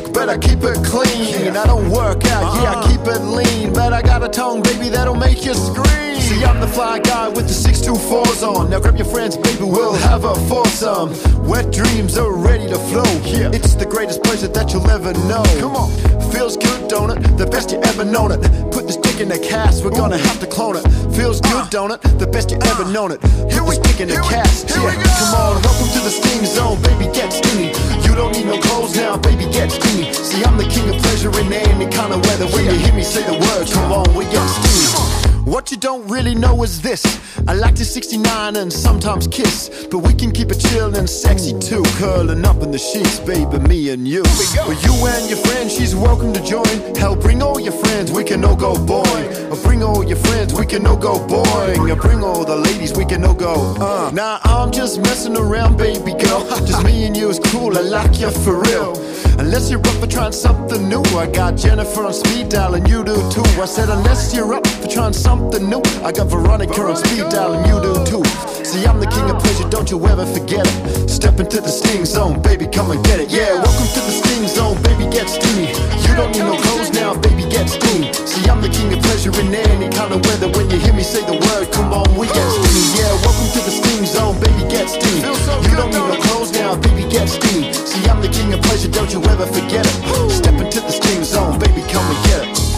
Average 0.00 0.14
but 0.14 0.28
I 0.28 0.38
keep 0.38 0.62
it 0.62 0.84
clean. 0.84 1.56
I 1.56 1.66
don't 1.66 1.90
work 1.90 2.24
out, 2.26 2.54
yeah, 2.62 2.78
I 2.78 2.88
keep 2.88 3.00
it 3.06 3.20
lean. 3.20 3.72
But 3.72 3.92
I 3.92 4.02
got 4.02 4.22
a 4.22 4.28
tongue, 4.28 4.62
baby, 4.62 4.88
that'll 4.88 5.14
make 5.14 5.44
you 5.44 5.54
scream. 5.54 6.20
See, 6.20 6.44
I'm 6.44 6.60
the 6.60 6.66
fly 6.66 6.98
guy 6.98 7.28
with 7.28 7.48
the 7.48 7.54
624s 7.54 8.46
on. 8.46 8.70
Now 8.70 8.80
grab 8.80 8.96
your 8.96 9.06
friends, 9.06 9.36
baby, 9.36 9.64
we'll 9.64 9.94
have 9.94 10.24
a 10.24 10.34
foursome. 10.48 11.10
Wet 11.46 11.72
dreams 11.72 12.18
are 12.18 12.32
ready 12.32 12.68
to 12.68 12.78
flow. 12.90 13.10
Yeah, 13.24 13.50
it's 13.52 13.74
the 13.74 13.86
greatest 13.86 14.22
pleasure 14.22 14.48
that 14.48 14.72
you'll 14.72 14.90
ever 14.90 15.12
know. 15.26 15.42
Come 15.58 15.76
on, 15.76 15.90
feels 16.32 16.56
good, 16.56 16.88
don't 16.88 17.10
it? 17.10 17.36
The 17.36 17.46
best 17.46 17.72
you 17.72 17.80
ever 17.82 18.04
known 18.04 18.32
it. 18.32 18.40
Put 18.70 18.86
this 18.86 18.96
dick 18.96 19.20
in 19.20 19.28
the 19.28 19.38
cast, 19.38 19.84
we're 19.84 19.90
gonna 19.90 20.18
have 20.18 20.38
to 20.40 20.46
clone 20.46 20.76
it. 20.76 20.86
Feels 21.16 21.40
good, 21.40 21.70
don't 21.70 21.92
it? 21.92 22.00
The 22.18 22.26
best 22.26 22.50
you 22.50 22.58
ever 22.66 22.84
known 22.84 23.12
it. 23.12 23.20
Put 23.20 23.66
this 23.66 23.78
dick 23.78 24.00
in 24.00 24.08
the 24.08 24.20
cast. 24.20 24.68
Yeah, 24.70 24.94
come 24.94 25.34
on, 25.34 25.62
welcome 25.62 25.88
to 25.94 26.00
the 26.04 26.10
steam 26.10 26.44
Zone, 26.46 26.80
baby, 26.82 27.06
get 27.12 27.32
stingy. 27.32 27.89
You 28.10 28.16
don't 28.16 28.32
need 28.32 28.46
no 28.46 28.58
clothes 28.58 28.96
now, 28.96 29.16
baby, 29.16 29.44
get 29.44 29.70
stingy. 29.70 30.12
See, 30.12 30.42
I'm 30.42 30.56
the 30.56 30.64
king 30.64 30.88
of 30.92 31.00
pleasure 31.00 31.30
in 31.38 31.52
any 31.52 31.86
kind 31.88 32.12
of 32.12 32.20
weather. 32.26 32.46
When 32.48 32.64
you 32.64 32.72
hear 32.72 32.92
me 32.92 33.04
say 33.04 33.22
the 33.22 33.38
word, 33.38 33.70
come 33.70 33.92
on, 33.92 34.12
we 34.16 34.24
get 34.24 34.44
stingy. 34.48 35.30
What 35.48 35.70
you 35.70 35.76
don't 35.76 36.06
really 36.08 36.34
know 36.34 36.64
is 36.64 36.82
this 36.82 37.04
I 37.50 37.54
like 37.54 37.74
to 37.74 37.84
69 37.84 38.54
and 38.54 38.72
sometimes 38.72 39.26
kiss 39.26 39.88
But 39.90 39.98
we 40.06 40.14
can 40.14 40.30
keep 40.30 40.52
it 40.52 40.60
chill 40.60 40.94
and 40.94 41.10
sexy 41.10 41.52
too. 41.58 41.82
Curling 41.98 42.44
up 42.44 42.62
in 42.62 42.70
the 42.70 42.78
sheets, 42.78 43.18
baby, 43.18 43.58
me 43.58 43.90
and 43.90 44.06
you. 44.06 44.22
Well, 44.54 44.78
you 44.86 44.94
and 45.08 45.28
your 45.28 45.38
friend, 45.38 45.68
she's 45.68 45.96
welcome 45.96 46.32
to 46.32 46.40
join. 46.44 46.94
Hell, 46.94 47.16
bring 47.16 47.42
all 47.42 47.58
your 47.58 47.72
friends, 47.72 48.12
we 48.12 48.22
can 48.22 48.44
all 48.44 48.54
go 48.54 48.74
boing 48.74 49.50
Or 49.50 49.56
bring 49.66 49.82
all 49.82 50.04
your 50.04 50.18
friends, 50.18 50.54
we 50.54 50.64
can 50.64 50.86
all 50.86 50.96
go 50.96 51.18
boing 51.26 51.90
Or 51.90 51.96
bring 51.96 52.22
all 52.22 52.44
the 52.44 52.54
ladies, 52.54 52.96
we 52.96 53.04
can 53.04 53.24
all 53.24 53.34
go 53.34 53.74
uh. 53.80 54.12
Nah, 54.12 54.38
I'm 54.44 54.70
just 54.70 55.00
messing 55.00 55.36
around, 55.36 55.76
baby 55.76 56.12
girl. 56.12 56.46
Just 56.70 56.84
me 56.84 57.04
and 57.04 57.16
you 57.16 57.30
is 57.30 57.40
cool, 57.46 57.76
I 57.76 57.80
like 57.80 58.20
you 58.20 58.30
for 58.30 58.60
real. 58.62 58.94
Unless 59.40 59.70
you're 59.70 59.80
up 59.80 59.96
for 59.96 60.06
trying 60.06 60.32
something 60.32 60.88
new. 60.88 61.02
I 61.16 61.26
got 61.26 61.56
Jennifer 61.56 62.04
on 62.04 62.12
speed 62.12 62.50
dial 62.50 62.74
and 62.74 62.86
you 62.88 63.02
do 63.02 63.16
too 63.30 63.42
I 63.60 63.64
said 63.64 63.88
unless 63.88 64.34
you're 64.34 64.52
up 64.54 64.66
for 64.66 64.88
trying 64.88 65.12
something 65.12 65.68
new 65.68 65.82
I 66.04 66.12
got 66.12 66.28
Veronica 66.28 66.82
on 66.82 66.96
speed 66.96 67.28
dial 67.30 67.39
and 67.48 67.64
you 67.66 67.80
do 67.80 67.94
too. 68.04 68.24
See 68.64 68.84
I'm 68.84 69.00
the 69.00 69.06
king 69.06 69.24
of 69.30 69.40
pleasure, 69.40 69.68
don't 69.68 69.90
you 69.90 69.96
ever 70.06 70.26
forget 70.26 70.66
it. 70.66 71.08
Step 71.08 71.40
into 71.40 71.60
the 71.60 71.72
sting 71.72 72.04
zone, 72.04 72.40
baby 72.42 72.66
come 72.66 72.90
and 72.90 73.02
get 73.04 73.20
it. 73.20 73.30
Yeah, 73.30 73.56
welcome 73.56 73.88
to 73.96 74.00
the 74.04 74.12
sting 74.12 74.46
zone, 74.46 74.76
baby 74.82 75.08
get 75.10 75.28
steamy. 75.28 75.72
You 76.04 76.12
don't 76.16 76.32
need 76.32 76.44
no 76.44 76.56
clothes 76.60 76.92
now, 76.92 77.14
baby 77.16 77.48
get 77.48 77.68
stingy 77.68 78.12
See 78.12 78.44
I'm 78.50 78.60
the 78.60 78.68
king 78.68 78.92
of 78.92 79.00
pleasure 79.02 79.32
in 79.40 79.54
any 79.54 79.88
kind 79.88 80.12
of 80.12 80.20
weather. 80.26 80.48
When 80.52 80.68
you 80.70 80.78
hear 80.78 80.92
me 80.92 81.02
say 81.02 81.24
the 81.24 81.38
word, 81.38 81.72
come 81.72 81.92
on 81.92 82.06
we 82.18 82.26
get 82.26 82.48
steamy. 82.50 83.00
Yeah, 83.00 83.12
welcome 83.24 83.48
to 83.56 83.60
the 83.64 83.74
sting 83.74 84.04
zone, 84.04 84.36
baby 84.40 84.64
get 84.68 84.90
stingy 84.90 85.24
You 85.64 85.74
don't 85.76 85.90
need 85.90 86.04
no 86.04 86.16
clothes 86.28 86.52
now, 86.52 86.76
baby 86.76 87.08
get 87.08 87.28
stingy 87.28 87.72
See 87.72 88.02
I'm 88.10 88.20
the 88.20 88.28
king 88.28 88.52
of 88.52 88.60
pleasure, 88.62 88.90
don't 88.90 89.12
you 89.12 89.22
ever 89.24 89.46
forget 89.46 89.86
it. 89.86 90.30
Step 90.30 90.54
into 90.60 90.80
the 90.80 90.92
sting 90.92 91.24
zone, 91.24 91.58
baby 91.58 91.82
come 91.88 92.04
and 92.04 92.20
get 92.26 92.42
it 92.48 92.69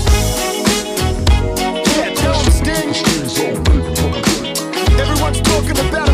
Talking 5.32 5.78
about 5.88 6.11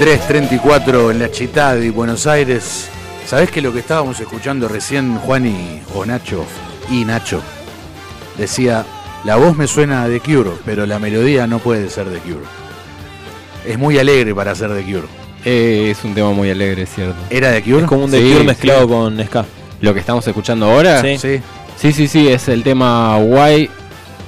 23.34 0.00 1.10
en 1.10 1.18
la 1.18 1.30
Chitá 1.30 1.74
de 1.74 1.90
Buenos 1.90 2.26
Aires. 2.26 2.88
¿Sabés 3.26 3.50
que 3.50 3.60
lo 3.60 3.70
que 3.70 3.80
estábamos 3.80 4.18
escuchando 4.18 4.66
recién, 4.66 5.18
Juan 5.18 5.44
y, 5.44 5.82
o 5.94 6.06
Nacho, 6.06 6.46
y 6.90 7.04
Nacho, 7.04 7.42
decía, 8.38 8.86
la 9.24 9.36
voz 9.36 9.58
me 9.58 9.66
suena 9.66 10.08
de 10.08 10.20
Cure, 10.20 10.52
pero 10.64 10.86
la 10.86 10.98
melodía 10.98 11.46
no 11.46 11.58
puede 11.58 11.90
ser 11.90 12.08
de 12.08 12.18
Cure. 12.20 12.46
Es 13.66 13.78
muy 13.78 13.98
alegre 13.98 14.34
para 14.34 14.54
ser 14.54 14.70
de 14.70 14.82
Cure. 14.84 15.06
Eh, 15.44 15.88
es 15.90 16.02
un 16.02 16.14
tema 16.14 16.30
muy 16.30 16.48
alegre, 16.48 16.86
cierto. 16.86 17.16
¿Era 17.28 17.50
de 17.50 17.62
Cure? 17.62 17.80
Es 17.80 17.84
como 17.84 18.04
un 18.06 18.10
The 18.10 18.22
Cure 18.22 18.44
mezclado 18.44 18.88
con 18.88 19.22
ska. 19.22 19.44
Lo 19.82 19.92
que 19.92 20.00
estamos 20.00 20.26
escuchando 20.26 20.64
ahora. 20.64 21.02
Sí. 21.02 21.18
Sí. 21.18 21.42
sí, 21.76 21.92
sí, 21.92 22.08
sí, 22.08 22.28
es 22.28 22.48
el 22.48 22.62
tema 22.62 23.18
Why 23.18 23.68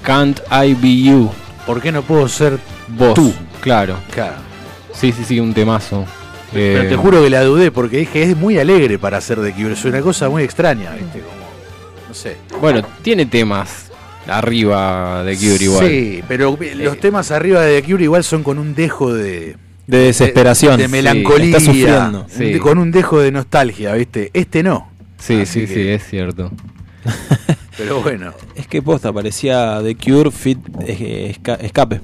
Can't 0.02 0.38
I 0.50 0.74
Be 0.74 1.02
You? 1.04 1.30
¿Por 1.64 1.80
qué 1.80 1.90
no 1.90 2.02
puedo 2.02 2.28
ser 2.28 2.58
Vos. 2.88 3.14
Tú. 3.14 3.32
Claro. 3.62 3.96
Claro. 4.10 4.51
Sí, 4.92 5.12
sí, 5.12 5.24
sí, 5.24 5.40
un 5.40 5.52
temazo. 5.54 6.04
Pero 6.52 6.82
Eh, 6.82 6.88
te 6.88 6.96
juro 6.96 7.22
que 7.22 7.30
la 7.30 7.42
dudé 7.44 7.70
porque 7.70 7.98
dije, 7.98 8.22
es 8.22 8.36
muy 8.36 8.58
alegre 8.58 8.98
para 8.98 9.20
ser 9.20 9.40
de 9.40 9.52
Cure. 9.52 9.72
Es 9.72 9.84
una 9.84 10.00
cosa 10.02 10.28
muy 10.28 10.42
extraña, 10.42 10.90
¿viste? 10.92 11.20
Como, 11.20 12.08
no 12.08 12.14
sé. 12.14 12.36
Bueno, 12.60 12.82
tiene 13.02 13.24
temas 13.26 13.90
arriba 14.26 15.24
de 15.24 15.36
Cure 15.36 15.64
igual. 15.64 15.88
Sí, 15.88 16.22
pero 16.28 16.56
los 16.76 16.98
temas 17.00 17.30
arriba 17.30 17.62
de 17.62 17.80
The 17.80 17.88
Cure 17.90 18.04
igual 18.04 18.22
son 18.24 18.42
con 18.42 18.58
un 18.58 18.74
dejo 18.74 19.12
de. 19.14 19.56
De 19.86 19.98
desesperación. 19.98 20.76
De, 20.78 20.88
melancolía. 20.88 21.56
está 21.56 21.60
sufriendo. 21.60 22.26
Sí. 22.28 22.58
con 22.58 22.78
un 22.78 22.90
dejo 22.92 23.18
de 23.20 23.32
nostalgia, 23.32 23.94
¿viste? 23.94 24.30
Este 24.34 24.62
no. 24.62 24.90
Sí, 25.18 25.40
Así 25.40 25.60
sí, 25.60 25.66
que- 25.66 25.74
sí, 25.74 25.88
es 25.88 26.06
cierto. 26.08 26.50
Pero 27.78 28.00
bueno. 28.02 28.32
Es 28.54 28.66
que 28.66 28.82
posta, 28.82 29.12
parecía 29.12 29.80
The 29.82 29.96
Cure 29.96 30.30
Fit 30.30 30.58
eh, 30.86 31.34
esca- 31.36 31.58
Escape. 31.60 32.00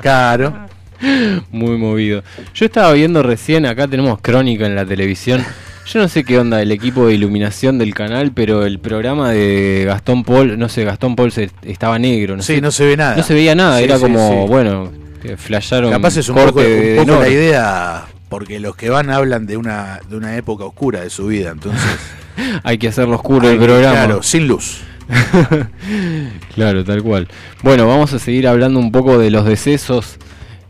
Claro. 0.00 0.66
Muy 1.50 1.76
movido. 1.78 2.22
Yo 2.54 2.66
estaba 2.66 2.92
viendo 2.92 3.22
recién, 3.22 3.66
acá 3.66 3.86
tenemos 3.88 4.20
crónica 4.20 4.66
en 4.66 4.74
la 4.74 4.84
televisión. 4.86 5.44
Yo 5.86 6.00
no 6.00 6.08
sé 6.08 6.24
qué 6.24 6.38
onda 6.38 6.62
el 6.62 6.72
equipo 6.72 7.06
de 7.06 7.14
iluminación 7.14 7.76
del 7.78 7.94
canal, 7.94 8.32
pero 8.32 8.64
el 8.64 8.78
programa 8.78 9.30
de 9.30 9.84
Gastón 9.86 10.24
Paul, 10.24 10.58
no 10.58 10.68
sé, 10.70 10.82
Gastón 10.84 11.14
Paul 11.14 11.30
se- 11.30 11.50
estaba 11.62 11.98
negro. 11.98 12.36
No 12.36 12.42
Sí, 12.42 12.54
sé, 12.54 12.60
no 12.62 12.70
se 12.70 12.86
ve 12.86 12.96
nada. 12.96 13.16
No 13.16 13.22
se 13.22 13.34
veía 13.34 13.54
nada, 13.54 13.78
Sí, 13.78 13.84
era 13.84 13.96
sí, 13.96 14.02
como, 14.02 14.48
bueno, 14.48 14.90
flasharon. 15.36 15.90
Capaz 15.90 16.16
es 16.16 16.28
un 16.30 16.36
corte 16.36 16.50
poco, 16.52 16.60
un 16.60 16.66
de- 16.66 17.02
poco 17.06 17.20
la 17.20 17.28
idea, 17.28 18.04
porque 18.30 18.60
los 18.60 18.76
que 18.76 18.88
van 18.88 19.10
hablan 19.10 19.44
de 19.46 19.58
una, 19.58 20.00
de 20.08 20.16
una 20.16 20.36
época 20.36 20.64
oscura 20.64 21.00
de 21.02 21.10
su 21.10 21.26
vida, 21.26 21.50
entonces. 21.50 21.82
Hay 22.64 22.78
que 22.78 22.88
hacerlo 22.88 23.16
oscuro 23.16 23.46
el 23.48 23.60
Hay 23.60 23.66
programa. 23.66 23.94
Claro, 23.94 24.22
sin 24.22 24.48
luz. 24.48 24.80
Claro, 26.54 26.84
tal 26.84 27.02
cual. 27.02 27.28
Bueno, 27.62 27.86
vamos 27.86 28.12
a 28.12 28.18
seguir 28.18 28.46
hablando 28.48 28.78
un 28.80 28.92
poco 28.92 29.18
de 29.18 29.30
los 29.30 29.44
decesos. 29.44 30.16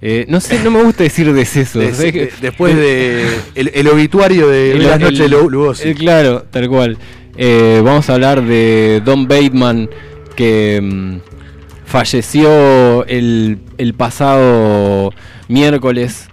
Eh, 0.06 0.26
no 0.28 0.38
sé, 0.38 0.62
no 0.62 0.70
me 0.70 0.82
gusta 0.82 1.02
decir 1.02 1.32
decesos. 1.32 1.80
Des- 1.82 1.96
¿sabes 1.96 2.12
qué? 2.12 2.20
de- 2.26 2.32
después 2.42 2.76
de 2.76 3.26
el, 3.54 3.70
el 3.72 3.88
obituario 3.88 4.48
de 4.48 4.72
El- 4.72 4.86
las 4.86 5.00
noches 5.00 5.18
de 5.18 5.28
Lu- 5.30 5.48
Lugosi. 5.48 5.94
claro, 5.94 6.44
tal 6.50 6.68
cual. 6.68 6.98
Eh, 7.38 7.80
vamos 7.82 8.10
a 8.10 8.14
hablar 8.14 8.42
de 8.44 9.00
Don 9.02 9.26
Bateman, 9.26 9.88
que 10.36 10.78
mm, 10.82 11.16
falleció 11.86 13.04
el, 13.06 13.58
el 13.78 13.94
pasado 13.94 15.12
miércoles 15.48 16.28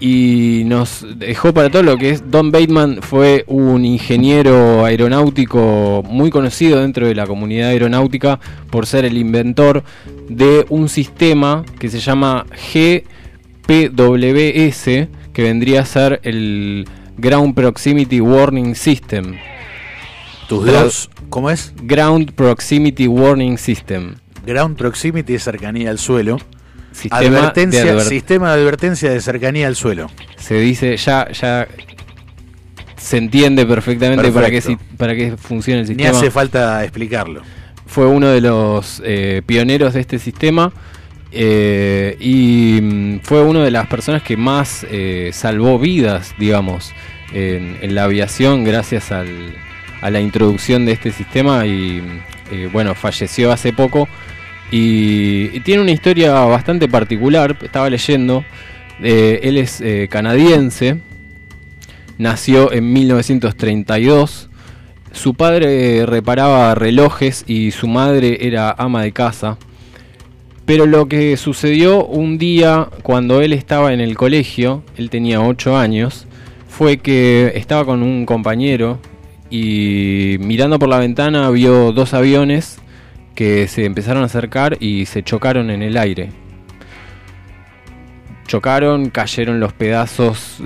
y 0.00 0.62
nos 0.66 1.06
dejó 1.16 1.54
para 1.54 1.70
todo 1.70 1.82
lo 1.82 1.96
que 1.96 2.10
es 2.10 2.30
Don 2.30 2.50
Bateman 2.50 2.98
fue 3.00 3.44
un 3.46 3.84
ingeniero 3.84 4.84
aeronáutico 4.84 6.02
muy 6.08 6.30
conocido 6.30 6.80
dentro 6.80 7.06
de 7.06 7.14
la 7.14 7.26
comunidad 7.26 7.70
aeronáutica 7.70 8.40
por 8.70 8.86
ser 8.86 9.04
el 9.04 9.16
inventor 9.16 9.84
de 10.28 10.66
un 10.68 10.88
sistema 10.88 11.64
que 11.78 11.88
se 11.88 12.00
llama 12.00 12.44
GPWS 12.72 13.08
que 15.32 15.42
vendría 15.42 15.82
a 15.82 15.86
ser 15.86 16.20
el 16.24 16.86
Ground 17.16 17.54
Proximity 17.54 18.20
Warning 18.20 18.74
System. 18.74 19.36
Tus 20.48 20.64
dedos, 20.64 21.10
¿cómo 21.30 21.50
es? 21.50 21.72
Ground 21.82 22.32
Proximity 22.32 23.06
Warning 23.06 23.56
System. 23.56 24.16
Ground 24.46 24.76
proximity 24.76 25.34
es 25.34 25.44
cercanía 25.44 25.88
al 25.88 25.98
suelo. 25.98 26.36
Sistema 26.94 27.20
de 27.30 27.36
advertencia, 27.38 27.84
adver- 27.84 28.00
sistema 28.08 28.54
de 28.54 28.60
advertencia 28.62 29.10
de 29.10 29.20
cercanía 29.20 29.66
al 29.66 29.76
suelo. 29.76 30.10
se 30.36 30.54
dice 30.60 30.96
ya 30.96 31.30
ya 31.32 31.66
se 32.96 33.16
entiende 33.18 33.66
perfectamente 33.66 34.30
para 34.32 34.50
qué, 34.50 34.78
para 34.96 35.14
qué 35.14 35.36
funciona 35.36 35.80
el 35.80 35.86
Ni 35.88 35.94
sistema. 35.94 36.16
hace 36.18 36.30
falta 36.30 36.82
explicarlo. 36.84 37.42
Fue 37.86 38.06
uno 38.06 38.28
de 38.28 38.40
los 38.40 39.02
eh, 39.04 39.42
pioneros 39.44 39.92
de 39.94 40.00
este 40.00 40.18
sistema 40.18 40.72
eh, 41.32 42.16
y 42.20 42.80
mm, 42.80 43.20
fue 43.22 43.42
una 43.42 43.62
de 43.64 43.70
las 43.70 43.86
personas 43.88 44.22
que 44.22 44.36
más 44.36 44.86
eh, 44.90 45.30
salvó 45.32 45.78
vidas, 45.78 46.34
digamos, 46.38 46.92
en, 47.32 47.76
en 47.82 47.94
la 47.94 48.04
aviación 48.04 48.64
gracias 48.64 49.10
al- 49.12 49.54
a 50.00 50.10
la 50.10 50.20
introducción 50.20 50.86
de 50.86 50.92
este 50.92 51.12
sistema 51.12 51.66
y 51.66 52.02
eh, 52.52 52.68
bueno, 52.72 52.94
falleció 52.94 53.52
hace 53.52 53.72
poco 53.72 54.08
y, 54.74 55.56
y 55.56 55.60
tiene 55.60 55.82
una 55.82 55.92
historia 55.92 56.32
bastante 56.32 56.88
particular, 56.88 57.56
estaba 57.62 57.88
leyendo, 57.88 58.44
eh, 59.00 59.38
él 59.44 59.56
es 59.56 59.80
eh, 59.80 60.08
canadiense, 60.10 60.98
nació 62.18 62.72
en 62.72 62.92
1932, 62.92 64.50
su 65.12 65.34
padre 65.34 66.06
reparaba 66.06 66.74
relojes 66.74 67.44
y 67.46 67.70
su 67.70 67.86
madre 67.86 68.48
era 68.48 68.74
ama 68.76 69.02
de 69.02 69.12
casa. 69.12 69.58
Pero 70.64 70.86
lo 70.86 71.06
que 71.06 71.36
sucedió 71.36 72.04
un 72.04 72.36
día 72.36 72.88
cuando 73.04 73.42
él 73.42 73.52
estaba 73.52 73.92
en 73.92 74.00
el 74.00 74.16
colegio, 74.16 74.82
él 74.96 75.08
tenía 75.08 75.40
8 75.40 75.76
años, 75.76 76.26
fue 76.68 76.96
que 76.96 77.52
estaba 77.54 77.84
con 77.84 78.02
un 78.02 78.26
compañero 78.26 78.98
y 79.50 80.34
mirando 80.40 80.80
por 80.80 80.88
la 80.88 80.98
ventana 80.98 81.48
vio 81.50 81.92
dos 81.92 82.12
aviones 82.12 82.80
que 83.34 83.66
se 83.68 83.84
empezaron 83.84 84.22
a 84.22 84.26
acercar 84.26 84.76
y 84.80 85.06
se 85.06 85.22
chocaron 85.22 85.70
en 85.70 85.82
el 85.82 85.96
aire. 85.96 86.30
Chocaron, 88.46 89.08
cayeron 89.08 89.58
los 89.58 89.72
pedazos 89.72 90.58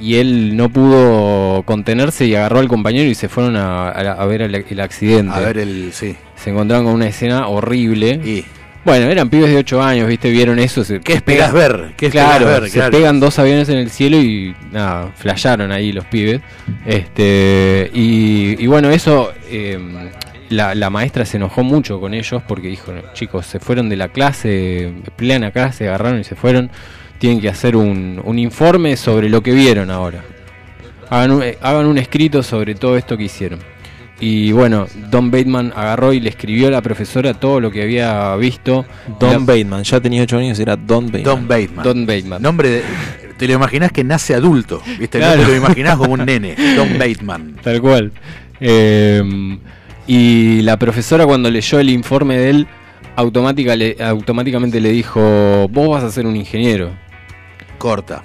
y 0.00 0.14
él 0.14 0.56
no 0.56 0.68
pudo 0.68 1.64
contenerse 1.64 2.26
y 2.26 2.36
agarró 2.36 2.60
al 2.60 2.68
compañero 2.68 3.10
y 3.10 3.14
se 3.16 3.28
fueron 3.28 3.56
a, 3.56 3.88
a- 3.88 4.12
a 4.12 4.26
ver 4.26 4.40
el, 4.42 4.54
el 4.54 4.80
accidente. 4.80 5.34
A 5.34 5.40
ver 5.40 5.58
el. 5.58 5.90
Sí. 5.92 6.14
Se 6.36 6.50
encontraron 6.50 6.84
con 6.86 6.94
una 6.94 7.08
escena 7.08 7.48
horrible. 7.48 8.20
Y. 8.24 8.44
Bueno, 8.84 9.06
eran 9.10 9.28
pibes 9.28 9.50
de 9.50 9.56
8 9.56 9.82
años, 9.82 10.06
¿viste? 10.06 10.30
Vieron 10.30 10.60
eso. 10.60 10.84
Se, 10.84 11.00
¿Qué 11.00 11.20
pegan- 11.20 11.52
ver? 11.52 11.92
¿Qué 11.96 12.08
claro, 12.08 12.46
ver? 12.46 12.70
se 12.70 12.78
Claro. 12.78 12.92
pegan 12.92 13.18
dos 13.18 13.36
aviones 13.40 13.68
en 13.68 13.78
el 13.78 13.90
cielo 13.90 14.16
y 14.18 14.54
nada, 14.70 15.10
flasharon 15.16 15.72
ahí 15.72 15.90
los 15.92 16.04
pibes. 16.06 16.40
Este 16.86 17.90
y, 17.92 18.56
y 18.62 18.66
bueno, 18.68 18.90
eso 18.90 19.32
eh, 19.50 19.76
la, 20.50 20.74
la 20.74 20.90
maestra 20.90 21.24
se 21.24 21.36
enojó 21.36 21.62
mucho 21.62 22.00
con 22.00 22.14
ellos 22.14 22.42
porque 22.46 22.68
dijo, 22.68 22.92
chicos, 23.14 23.46
se 23.46 23.60
fueron 23.60 23.88
de 23.88 23.96
la 23.96 24.08
clase, 24.08 24.92
plena 25.16 25.50
clase, 25.50 25.88
agarraron 25.88 26.20
y 26.20 26.24
se 26.24 26.34
fueron. 26.36 26.70
Tienen 27.18 27.40
que 27.40 27.48
hacer 27.48 27.74
un, 27.76 28.20
un 28.24 28.38
informe 28.38 28.96
sobre 28.96 29.28
lo 29.28 29.42
que 29.42 29.52
vieron 29.52 29.90
ahora. 29.90 30.22
Hagan 31.10 31.30
un, 31.32 31.42
eh, 31.42 31.58
hagan 31.62 31.86
un 31.86 31.98
escrito 31.98 32.42
sobre 32.42 32.74
todo 32.74 32.96
esto 32.96 33.16
que 33.16 33.24
hicieron. 33.24 33.58
Y 34.20 34.50
bueno, 34.52 34.86
Don 35.10 35.30
Bateman 35.30 35.72
agarró 35.76 36.12
y 36.12 36.20
le 36.20 36.28
escribió 36.28 36.68
a 36.68 36.70
la 36.72 36.82
profesora 36.82 37.34
todo 37.34 37.60
lo 37.60 37.70
que 37.70 37.82
había 37.82 38.34
visto. 38.36 38.84
Don 39.20 39.30
La- 39.32 39.38
Bateman, 39.38 39.84
ya 39.84 40.00
tenía 40.00 40.22
8 40.22 40.38
años, 40.38 40.58
era 40.58 40.76
Don 40.76 41.06
Bateman. 41.06 41.22
Don 41.24 41.48
Bateman. 41.48 41.84
Don 41.84 42.06
Bateman. 42.06 42.42
Nombre 42.42 42.68
de- 42.70 42.82
te 43.36 43.46
lo 43.46 43.54
imaginás 43.54 43.92
que 43.92 44.02
nace 44.02 44.34
adulto, 44.34 44.82
¿viste? 44.98 45.18
Claro. 45.18 45.36
No 45.40 45.42
te 45.46 45.50
lo 45.52 45.56
imaginás 45.56 45.96
como 45.96 46.14
un 46.14 46.24
nene. 46.24 46.56
Don 46.76 46.98
Bateman. 46.98 47.56
Tal 47.62 47.80
cual. 47.80 48.10
Eh, 48.60 49.22
y 50.08 50.62
la 50.62 50.76
profesora 50.78 51.24
cuando 51.26 51.50
leyó 51.50 51.78
el 51.78 51.90
informe 51.90 52.36
de 52.36 52.50
él, 52.50 52.66
automática 53.14 53.76
le- 53.76 53.96
automáticamente 54.02 54.80
le 54.80 54.90
dijo, 54.90 55.68
vos 55.68 55.88
vas 55.90 56.02
a 56.02 56.10
ser 56.10 56.26
un 56.26 56.34
ingeniero. 56.34 56.90
Corta. 57.78 58.22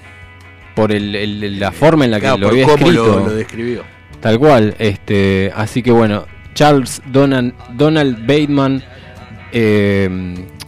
Por 0.75 0.91
el- 0.91 1.15
el- 1.15 1.59
la 1.59 1.71
forma 1.71 2.05
en 2.05 2.11
la 2.11 2.17
que 2.17 2.21
Claro, 2.27 2.37
lo 2.37 2.47
había 2.49 2.63
cómo 2.63 2.77
escrito. 2.77 3.05
lo, 3.05 3.19
lo 3.27 3.35
describió. 3.35 3.83
Tal 4.21 4.39
cual. 4.39 4.73
Este, 4.79 5.51
así 5.55 5.83
que 5.83 5.91
bueno, 5.91 6.25
Charles 6.55 7.01
Donald, 7.11 7.53
Donald 7.75 8.19
Bateman 8.25 8.81
eh, 9.51 10.09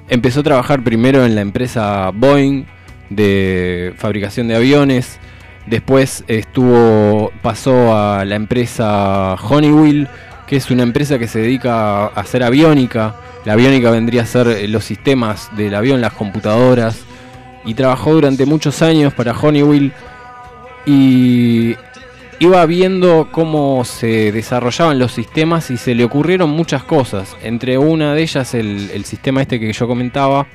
empezó 0.10 0.42
a 0.42 0.44
trabajar 0.44 0.84
primero 0.84 1.26
en 1.26 1.34
la 1.34 1.42
empresa 1.42 2.12
Boeing 2.14 2.66
de 3.10 3.94
fabricación 3.98 4.48
de 4.48 4.56
aviones. 4.56 5.18
Después 5.66 6.24
estuvo 6.28 7.32
pasó 7.42 7.98
a 7.98 8.24
la 8.26 8.36
empresa 8.36 9.34
Honeywell, 9.36 10.08
que 10.48 10.56
es 10.56 10.70
una 10.70 10.84
empresa 10.84 11.18
que 11.18 11.28
se 11.28 11.40
dedica 11.40 12.06
a 12.06 12.08
hacer 12.08 12.44
aviónica. 12.44 13.16
La 13.46 13.54
aviónica 13.54 13.92
vendría 13.92 14.24
a 14.24 14.26
ser 14.26 14.48
eh, 14.48 14.68
los 14.68 14.84
sistemas 14.84 15.50
del 15.56 15.76
avión, 15.76 16.02
las 16.02 16.14
computadoras. 16.14 17.04
Y 17.66 17.74
trabajó 17.74 18.14
durante 18.14 18.46
muchos 18.46 18.82
años 18.82 19.14
para 19.14 19.34
Honeywell. 19.34 19.92
Y 20.86 21.76
iba 22.40 22.66
viendo 22.66 23.30
cómo 23.32 23.84
se 23.86 24.32
desarrollaban 24.32 25.00
los 25.00 25.14
sistemas 25.14 25.72
y 25.72 25.78
se 25.78 25.96
le 25.96 26.04
ocurrieron 26.04 26.50
muchas 26.52 26.84
cosas. 26.84 27.36
Entre 27.42 27.78
una 27.78 28.14
de 28.14 28.22
ellas 28.22 28.54
el, 28.54 29.04
sistema 29.06 29.42
este 29.42 29.60
que 29.60 29.74
yo 29.74 29.88
comentaba, 29.88 30.46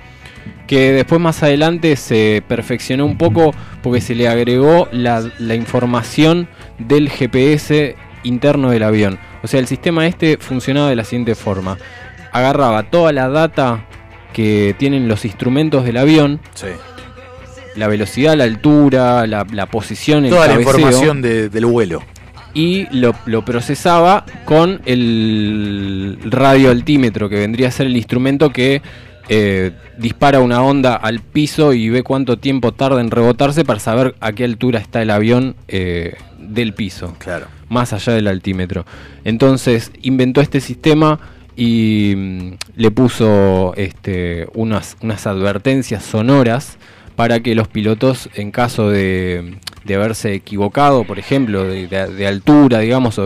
que 0.69 0.93
después 0.93 1.21
más 1.21 1.43
adelante 1.43 1.97
se 1.97 2.45
perfeccionó 2.47 3.05
un 3.07 3.19
poco 3.19 3.53
porque 3.83 4.01
se 4.01 4.15
le 4.15 4.29
agregó 4.29 4.89
la 4.93 5.55
información 5.57 6.49
del 6.79 7.11
GPS 7.11 7.97
interno 8.23 8.71
del 8.71 8.85
avión. 8.85 9.19
O 9.43 9.47
sea, 9.47 9.61
el 9.61 9.67
sistema 9.67 10.07
este 10.07 10.37
funcionaba 10.39 10.89
de 10.91 10.97
la 10.97 11.05
siguiente 11.05 11.35
forma. 11.35 11.79
Agarraba 12.33 12.85
toda 12.85 13.12
la 13.12 13.29
data 13.29 13.85
que 14.33 14.75
tienen 14.79 15.09
los 15.09 15.25
instrumentos 15.25 15.85
del 15.85 15.97
avión, 15.97 16.41
la 17.77 17.89
velocidad, 17.89 18.37
la 18.37 18.45
altura, 18.45 19.27
la, 19.27 19.47
la 19.53 19.67
posición, 19.67 20.25
el 20.25 20.31
Toda 20.31 20.47
la 20.49 20.61
información 20.61 21.23
de- 21.23 21.49
del 21.49 21.67
vuelo. 21.67 22.03
y 22.55 22.87
lo, 22.97 23.15
lo 23.27 23.45
procesaba 23.45 24.25
con 24.45 24.81
el 24.85 26.19
radioaltímetro, 26.25 27.29
que 27.29 27.37
vendría 27.37 27.69
a 27.69 27.71
ser 27.71 27.87
el 27.87 27.97
instrumento 27.97 28.51
que 28.51 28.83
eh, 29.29 29.71
dispara 29.99 30.41
una 30.41 30.62
onda 30.62 30.95
al 30.97 31.21
piso 31.21 31.73
y 31.73 31.89
ve 31.89 32.03
cuánto 32.03 32.39
tiempo 32.39 32.73
tarda 32.73 33.01
en 33.01 33.11
rebotarse 33.12 33.65
para 33.65 33.79
saber 33.79 34.15
a 34.21 34.33
qué 34.33 34.45
altura 34.45 34.81
está 34.81 35.03
el 35.03 35.11
avión 35.11 35.55
eh, 35.69 36.15
del 36.39 36.75
piso. 36.75 37.15
Claro. 37.19 37.47
Más 37.70 37.94
allá 37.94 38.12
del 38.12 38.28
altímetro. 38.28 38.84
Entonces 39.24 39.90
inventó 40.02 40.42
este 40.42 40.60
sistema 40.60 41.18
y 41.56 42.14
mm, 42.16 42.52
le 42.76 42.90
puso 42.90 43.72
este, 43.76 44.48
unas, 44.55 44.98
unas 45.01 45.26
advertencias 45.26 46.05
sonoras 46.05 46.76
para 47.16 47.40
que 47.40 47.55
los 47.55 47.68
pilotos, 47.68 48.28
en 48.34 48.51
caso 48.51 48.90
de, 48.90 49.59
de 49.84 49.94
haberse 49.94 50.34
equivocado, 50.34 51.05
por 51.05 51.18
ejemplo, 51.18 51.64
de, 51.64 52.26
altura, 52.26 52.80
digamos, 52.80 53.20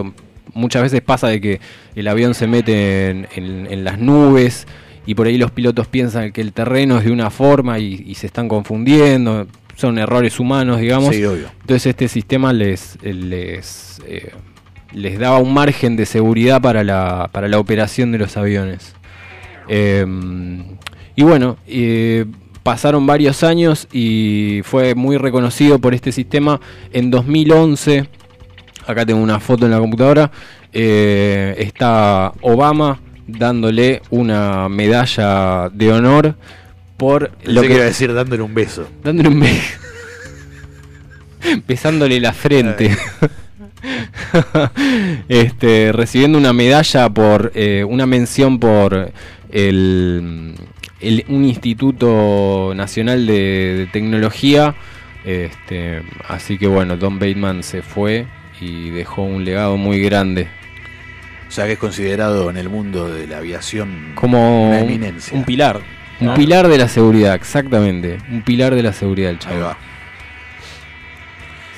muchas 0.53 0.83
veces 0.83 1.01
pasa 1.01 1.29
de 1.29 1.41
que 1.41 1.61
el 1.95 2.09
avión 2.09 2.35
se 2.35 2.47
mete 2.47 3.11
en, 3.11 3.85
las 3.85 3.99
nubes 3.99 4.67
y 5.07 5.15
por 5.15 5.27
ahí 5.27 5.39
los 5.39 5.51
pilotos 5.51 5.87
piensan 5.87 6.33
que 6.33 6.41
el 6.41 6.53
terreno 6.53 6.99
es 6.99 7.05
de 7.05 7.13
una 7.13 7.31
forma 7.31 7.79
y 7.79 8.15
se 8.15 8.27
están 8.27 8.49
confundiendo, 8.49 9.47
son 9.77 9.99
errores 9.99 10.41
humanos, 10.41 10.81
digamos. 10.81 11.15
Sí, 11.15 11.25
obvio. 11.25 11.49
Entonces 11.61 11.87
este 11.87 12.09
sistema 12.09 12.53
les, 12.53 12.99
les, 13.03 14.01
eh, 14.07 14.33
les 14.93 15.19
daba 15.19 15.39
un 15.39 15.53
margen 15.53 15.97
de 15.97 16.07
seguridad 16.07 16.61
para 16.61 16.85
la, 16.85 17.29
para 17.33 17.49
la 17.49 17.59
operación 17.59 18.13
de 18.13 18.19
los 18.19 18.37
aviones. 18.37 18.95
Eh, 19.69 20.05
y 21.17 21.23
bueno, 21.23 21.57
eh, 21.67 22.27
pasaron 22.65 23.07
varios 23.07 23.45
años 23.45 23.87
y 23.93 24.63
fue 24.65 24.95
muy 24.95 25.17
reconocido 25.17 25.79
por 25.79 25.95
este 25.95 26.11
sistema. 26.11 26.61
En 26.93 27.11
2011, 27.11 28.09
acá 28.87 29.07
tengo 29.07 29.23
una 29.23 29.39
foto 29.39 29.67
en 29.67 29.71
la 29.71 29.79
computadora, 29.79 30.33
eh, 30.73 31.55
está 31.59 32.33
Obama 32.43 33.01
dándole 33.27 34.03
una 34.11 34.69
medalla 34.69 35.71
de 35.73 35.93
honor 35.93 36.35
por 36.97 37.33
Lo 37.45 37.63
que 37.63 37.75
iba 37.75 37.83
a 37.83 37.87
decir 37.87 38.13
dándole 38.15 38.43
un 38.43 38.55
beso. 38.55 38.89
Dándole 39.03 39.29
un 39.29 39.41
beso. 39.41 39.79
Besándole 41.67 42.21
la 42.21 42.33
frente. 42.33 42.97
este, 45.29 45.93
recibiendo 45.93 46.39
una 46.39 46.53
medalla 46.53 47.09
por 47.11 47.53
eh, 47.55 47.85
una 47.87 48.07
mención 48.07 48.59
por 48.59 49.13
el, 49.51 50.55
el- 51.01 51.25
un 51.29 51.45
instituto 51.45 52.73
nacional 52.75 53.27
de, 53.27 53.75
de 53.79 53.87
tecnología. 53.93 54.75
Este, 55.25 56.03
así 56.29 56.59
que 56.59 56.67
bueno, 56.67 56.97
Don 56.97 57.19
Bateman 57.19 57.63
se 57.63 57.83
fue 57.83 58.27
y 58.61 58.91
dejó 58.91 59.23
un 59.23 59.45
legado 59.45 59.77
muy 59.77 60.01
grande. 60.01 60.49
O 61.49 61.51
sea 61.51 61.67
que 61.67 61.73
es 61.75 61.79
considerado 61.79 62.51
en 62.51 62.57
el 62.57 62.69
mundo 62.69 63.09
de 63.09 63.27
la 63.27 63.39
aviación 63.39 64.13
Como 64.15 64.69
una 64.71 64.79
un- 64.79 64.85
eminencia. 64.85 65.37
Un 65.37 65.45
pilar. 65.45 65.81
Un 66.29 66.35
pilar 66.35 66.69
de 66.69 66.79
la 66.79 66.89
seguridad, 66.89 67.35
exactamente. 67.35 68.19
Un 68.31 68.43
pilar 68.43 68.75
de 68.75 68.83
la 68.83 68.93
seguridad 68.93 69.29
del 69.31 69.39
chavo. 69.39 69.75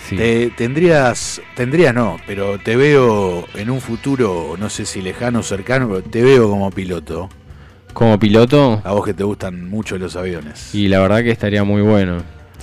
Te- 0.08 0.50
tendrías, 0.50 1.40
tendría 1.54 1.92
no, 1.92 2.18
pero 2.26 2.58
te 2.58 2.76
veo 2.76 3.46
en 3.54 3.70
un 3.70 3.80
futuro, 3.80 4.54
no 4.56 4.70
sé 4.70 4.86
si 4.86 5.02
lejano 5.02 5.40
o 5.40 5.42
cercano, 5.42 5.88
pero 5.88 6.02
te 6.02 6.22
veo 6.22 6.48
como 6.48 6.70
piloto. 6.70 7.28
Como 7.92 8.16
piloto. 8.18 8.80
A 8.84 8.92
vos 8.92 9.04
que 9.04 9.14
te 9.14 9.24
gustan 9.24 9.68
mucho 9.68 9.98
los 9.98 10.14
aviones. 10.14 10.72
Y 10.74 10.86
la 10.88 11.00
verdad 11.00 11.22
que 11.22 11.30
estaría 11.32 11.64
muy 11.64 11.82
bueno. 11.82 12.18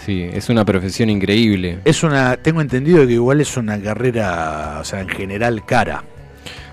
Sí, 0.05 0.21
es 0.31 0.49
una 0.49 0.63
profesión 0.63 1.09
increíble. 1.09 1.79
Es 1.85 2.03
una, 2.03 2.37
tengo 2.37 2.61
entendido 2.61 3.05
que 3.05 3.13
igual 3.13 3.41
es 3.41 3.57
una 3.57 3.81
carrera, 3.81 4.77
o 4.81 4.85
sea, 4.85 5.01
en 5.01 5.09
general 5.09 5.65
cara. 5.65 6.03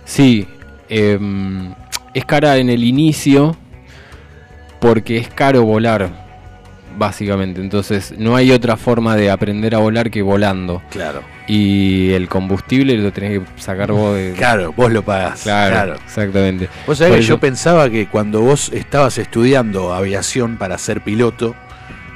Sí, 0.04 0.46
em, 0.88 1.72
es 2.14 2.24
cara 2.26 2.58
en 2.58 2.70
el 2.70 2.84
inicio 2.84 3.56
porque 4.80 5.18
es 5.18 5.28
caro 5.28 5.62
volar, 5.64 6.10
básicamente. 6.96 7.60
Entonces 7.60 8.14
no 8.18 8.36
hay 8.36 8.50
otra 8.52 8.76
forma 8.76 9.16
de 9.16 9.30
aprender 9.30 9.74
a 9.74 9.78
volar 9.78 10.10
que 10.10 10.22
volando. 10.22 10.82
Claro. 10.90 11.22
Y 11.46 12.10
el 12.12 12.28
combustible 12.28 12.96
lo 12.96 13.12
tenés 13.12 13.40
que 13.40 13.60
sacar 13.60 13.90
vos 13.92 14.14
de... 14.14 14.34
Claro, 14.36 14.72
vos 14.76 14.90
lo 14.92 15.02
pagás. 15.02 15.42
Claro, 15.42 15.70
claro. 15.74 15.94
exactamente. 16.04 16.68
Vos 16.86 16.98
sabés 16.98 17.14
que 17.16 17.22
yo 17.22 17.34
eso- 17.34 17.40
pensaba 17.40 17.90
que 17.90 18.06
cuando 18.06 18.40
vos 18.40 18.70
estabas 18.72 19.18
estudiando 19.18 19.92
aviación 19.92 20.56
para 20.56 20.78
ser 20.78 21.00
piloto, 21.02 21.54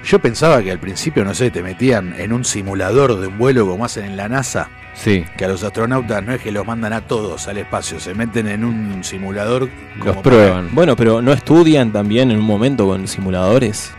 yo 0.05 0.19
pensaba 0.21 0.63
que 0.63 0.71
al 0.71 0.79
principio, 0.79 1.25
no 1.25 1.35
sé, 1.35 1.51
te 1.51 1.63
metían 1.63 2.15
en 2.19 2.33
un 2.33 2.45
simulador 2.45 3.19
de 3.21 3.27
un 3.29 3.39
vuelo 3.39 3.67
como 3.67 3.85
hacen 3.87 4.05
en 4.05 4.17
la 4.17 4.29
NASA. 4.29 4.69
Sí. 4.95 5.25
Que 5.37 5.45
a 5.45 5.49
los 5.49 5.63
astronautas 5.65 6.23
no 6.25 6.33
es 6.33 6.41
que 6.41 6.53
los 6.53 6.67
mandan 6.67 6.93
a 6.93 7.01
todos 7.03 7.49
al 7.49 7.59
espacio, 7.59 8.01
se 8.01 8.15
meten 8.15 8.49
en 8.49 8.65
un 8.65 9.03
simulador. 9.05 9.69
Los 10.03 10.17
prueban. 10.19 10.69
Bueno, 10.73 10.97
pero 10.97 11.21
¿no 11.21 11.33
estudian 11.33 11.93
también 11.93 12.31
en 12.31 12.39
un 12.39 12.45
momento 12.45 12.87
con 12.87 13.07
simuladores? 13.09 13.93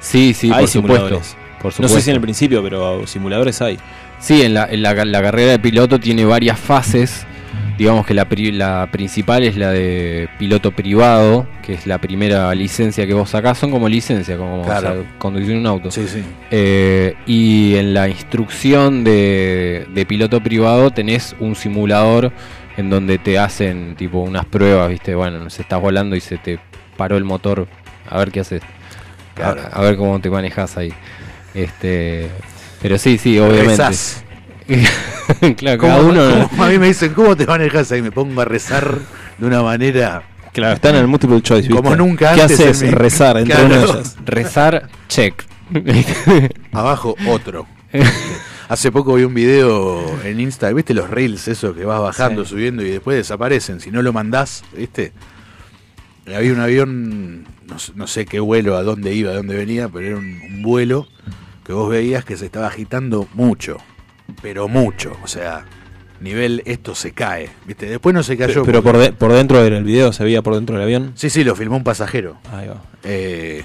Sí, 0.00 0.34
sí, 0.34 0.50
hay 0.52 0.62
por 0.62 0.68
supuesto, 0.68 1.20
No 1.80 1.88
sé 1.88 2.00
si 2.00 2.10
en 2.10 2.16
el 2.16 2.22
principio, 2.22 2.62
pero 2.62 3.06
simuladores 3.06 3.60
hay. 3.60 3.78
Sí, 4.20 4.42
en 4.42 4.54
la, 4.54 4.66
en 4.66 4.82
la, 4.82 4.94
la 5.04 5.22
carrera 5.22 5.52
de 5.52 5.58
piloto 5.58 5.98
tiene 5.98 6.24
varias 6.24 6.58
fases. 6.58 7.26
Digamos 7.78 8.06
que 8.06 8.14
la, 8.14 8.26
pri- 8.28 8.52
la 8.52 8.88
principal 8.90 9.44
es 9.44 9.56
la 9.56 9.70
de 9.70 10.28
piloto 10.38 10.70
privado, 10.72 11.46
que 11.62 11.74
es 11.74 11.86
la 11.86 11.98
primera 11.98 12.54
licencia 12.54 13.06
que 13.06 13.12
vos 13.12 13.28
sacás. 13.30 13.58
Son 13.58 13.70
como 13.70 13.86
licencia, 13.88 14.36
como 14.38 14.62
Claro. 14.62 14.90
o 14.90 14.94
sea, 15.02 15.18
conducir 15.18 15.56
un 15.56 15.66
auto. 15.66 15.90
Sí, 15.90 16.06
sí. 16.08 16.22
Eh, 16.50 17.14
y 17.26 17.74
en 17.76 17.92
la 17.92 18.08
instrucción 18.08 19.04
de, 19.04 19.86
de 19.92 20.06
piloto 20.06 20.42
privado 20.42 20.90
tenés 20.90 21.36
un 21.38 21.54
simulador 21.54 22.32
en 22.78 22.88
donde 22.90 23.18
te 23.18 23.38
hacen 23.38 23.94
tipo 23.96 24.20
unas 24.20 24.46
pruebas, 24.46 24.88
¿viste? 24.88 25.14
Bueno, 25.14 25.48
se 25.50 25.62
estás 25.62 25.80
volando 25.80 26.16
y 26.16 26.20
se 26.20 26.38
te 26.38 26.58
paró 26.96 27.16
el 27.18 27.24
motor. 27.24 27.66
A 28.08 28.18
ver 28.18 28.30
qué 28.30 28.40
haces. 28.40 28.62
A- 29.42 29.80
ver 29.82 29.96
cómo 29.96 30.18
te 30.20 30.30
manejas 30.30 30.76
ahí. 30.78 30.92
Este, 31.54 32.28
pero 32.80 32.96
sí, 32.98 33.18
sí, 33.18 33.38
obviamente. 33.38 33.70
Rezás. 33.70 34.24
claro, 35.56 35.78
¿Cómo- 35.80 35.92
cada 35.92 36.02
uno. 36.02 36.50
a 36.64 36.68
mí 36.68 36.78
me 36.78 36.86
dicen, 36.88 37.12
¿cómo 37.14 37.36
te 37.36 37.46
manejas 37.46 37.90
ahí? 37.92 38.02
Me 38.02 38.10
pongo 38.12 38.40
a 38.40 38.44
rezar 38.44 38.98
de 39.38 39.46
una 39.46 39.62
manera. 39.62 40.22
Claro, 40.52 40.74
está 40.74 40.90
en 40.90 40.96
el 40.96 41.06
multiple 41.06 41.42
choice. 41.42 41.68
¿viste? 41.68 41.82
Como 41.82 41.94
nunca 41.96 42.34
¿Qué 42.34 42.42
antes. 42.42 42.60
haces? 42.60 42.82
en 42.82 42.88
mi- 42.88 42.94
Rezar 42.94 43.36
entre 43.38 43.54
Claro. 43.54 43.66
una 43.68 43.76
de 43.76 43.84
ellas. 43.92 44.16
Rezar, 44.24 44.88
check. 45.08 45.42
Abajo, 46.72 47.14
otro. 47.28 47.66
Hace 48.68 48.90
poco 48.90 49.14
vi 49.14 49.22
un 49.24 49.34
video 49.34 50.02
en 50.24 50.40
Insta, 50.40 50.72
¿viste 50.72 50.92
los 50.94 51.08
reels, 51.08 51.46
eso 51.48 51.74
que 51.74 51.84
vas 51.84 52.00
bajando, 52.00 52.44
Sí. 52.44 52.50
subiendo 52.50 52.82
y 52.84 52.90
después 52.90 53.16
desaparecen? 53.16 53.80
Si 53.80 53.90
no 53.90 54.02
lo 54.02 54.12
mandás, 54.12 54.64
¿viste? 54.76 55.12
Había 56.34 56.52
un 56.52 56.60
avión, 56.60 57.44
no, 57.68 57.78
sé- 57.78 57.92
no 57.94 58.06
sé 58.08 58.26
qué 58.26 58.40
vuelo, 58.40 58.76
a 58.76 58.82
dónde 58.82 59.14
iba, 59.14 59.30
a 59.30 59.34
dónde 59.34 59.54
venía, 59.56 59.88
pero 59.88 60.06
era 60.06 60.16
un, 60.16 60.40
un 60.50 60.62
vuelo 60.62 61.06
que 61.64 61.72
vos 61.72 61.88
veías 61.88 62.24
que 62.24 62.36
se 62.36 62.46
estaba 62.46 62.66
agitando 62.66 63.28
mucho, 63.34 63.76
pero 64.42 64.68
mucho. 64.68 65.16
O 65.22 65.26
sea, 65.28 65.64
nivel 66.20 66.62
esto 66.66 66.94
se 66.94 67.12
cae, 67.12 67.50
¿viste? 67.66 67.86
Después 67.86 68.14
no 68.14 68.22
se 68.22 68.36
cayó. 68.36 68.64
Pero 68.64 68.82
porque- 68.82 68.98
por, 68.98 68.98
de- 69.00 69.12
por 69.12 69.32
dentro 69.32 69.62
del 69.62 69.84
video, 69.84 70.12
se 70.12 70.24
veía 70.24 70.42
por 70.42 70.54
dentro 70.54 70.74
del 70.76 70.84
avión. 70.84 71.12
Sí, 71.14 71.30
sí, 71.30 71.44
lo 71.44 71.54
filmó 71.56 71.76
un 71.76 71.84
pasajero. 71.84 72.38
Ahí 72.52 72.68
va. 72.68 72.82
Eh, 73.04 73.64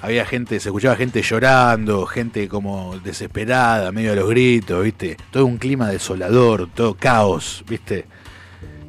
había 0.00 0.26
gente, 0.26 0.58
se 0.60 0.68
escuchaba 0.68 0.96
gente 0.96 1.22
llorando, 1.22 2.06
gente 2.06 2.48
como 2.48 2.98
desesperada, 2.98 3.92
medio 3.92 4.12
a 4.12 4.16
los 4.16 4.28
gritos, 4.28 4.82
¿viste? 4.84 5.16
Todo 5.30 5.46
un 5.46 5.58
clima 5.58 5.88
desolador, 5.88 6.68
todo 6.74 6.94
caos, 6.94 7.64
¿viste? 7.68 8.06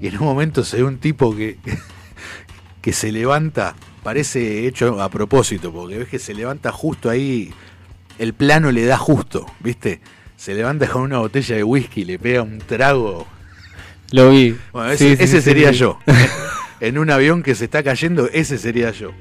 Y 0.02 0.08
en 0.08 0.18
un 0.18 0.26
momento 0.26 0.64
se 0.66 0.78
ve 0.78 0.84
un 0.84 0.98
tipo 0.98 1.36
que, 1.36 1.58
que 2.82 2.92
se 2.94 3.12
levanta, 3.12 3.76
parece 4.02 4.68
hecho 4.68 5.02
a 5.02 5.10
propósito, 5.10 5.72
porque 5.72 6.00
ves 6.00 6.10
que 6.10 6.20
se 6.20 6.34
levanta 6.34 6.72
justo 6.72 7.10
ahí, 7.10 7.54
el 8.20 8.34
plano 8.34 8.72
le 8.72 8.84
da 8.86 8.98
justo, 8.98 9.46
¿viste? 9.62 10.02
Se 10.38 10.54
levanta 10.54 10.88
con 10.88 11.04
una 11.04 11.20
botella 11.20 11.56
de 11.56 11.64
whisky, 11.64 12.06
le 12.06 12.20
pega 12.20 12.42
un 12.42 12.60
trago. 12.60 13.28
Lo 14.12 14.30
vi. 14.30 14.56
Bueno, 14.72 14.92
ese, 14.92 15.10
Sí, 15.10 15.18
sí, 15.18 15.24
ese 15.24 15.38
sí, 15.38 15.44
sería 15.44 15.72
yo. 15.72 16.00
en 16.80 16.98
un 16.98 17.10
avión 17.10 17.44
que 17.44 17.56
se 17.56 17.66
está 17.66 17.82
cayendo, 17.84 18.30
ese 18.32 18.58
sería 18.58 18.92
yo. 18.92 19.12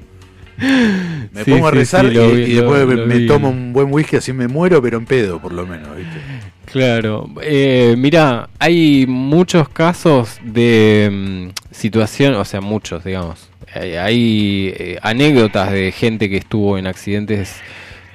Me 0.57 1.45
pongo 1.45 1.67
a 1.67 1.71
rezar 1.71 2.05
y, 2.05 2.09
vi, 2.09 2.43
y 2.43 2.53
después 2.55 2.85
me, 2.85 2.95
lo 2.95 3.07
me 3.07 3.17
vi. 3.19 3.27
tomo 3.27 3.49
un 3.49 3.73
buen 3.73 3.91
whisky, 3.91 4.17
así 4.17 4.33
me 4.33 4.47
muero, 4.47 4.81
pero 4.81 4.97
en 4.97 5.05
pedo, 5.05 5.39
por 5.41 5.51
lo 5.53 5.65
menos, 5.65 5.95
¿viste? 5.95 6.19
Claro, 6.65 7.29
eh, 7.41 7.95
mira, 7.97 8.49
hay 8.59 9.05
muchos 9.07 9.67
casos 9.69 10.39
de 10.43 11.09
mm, 11.11 11.73
situación, 11.73 12.35
o 12.35 12.45
sea, 12.45 12.61
muchos, 12.61 13.03
digamos, 13.03 13.49
hay, 13.73 13.95
hay, 13.95 14.73
eh, 14.77 14.99
anécdotas 15.01 15.71
de 15.71 15.91
gente 15.91 16.29
que 16.29 16.37
estuvo 16.37 16.77
en 16.77 16.87
accidentes 16.87 17.55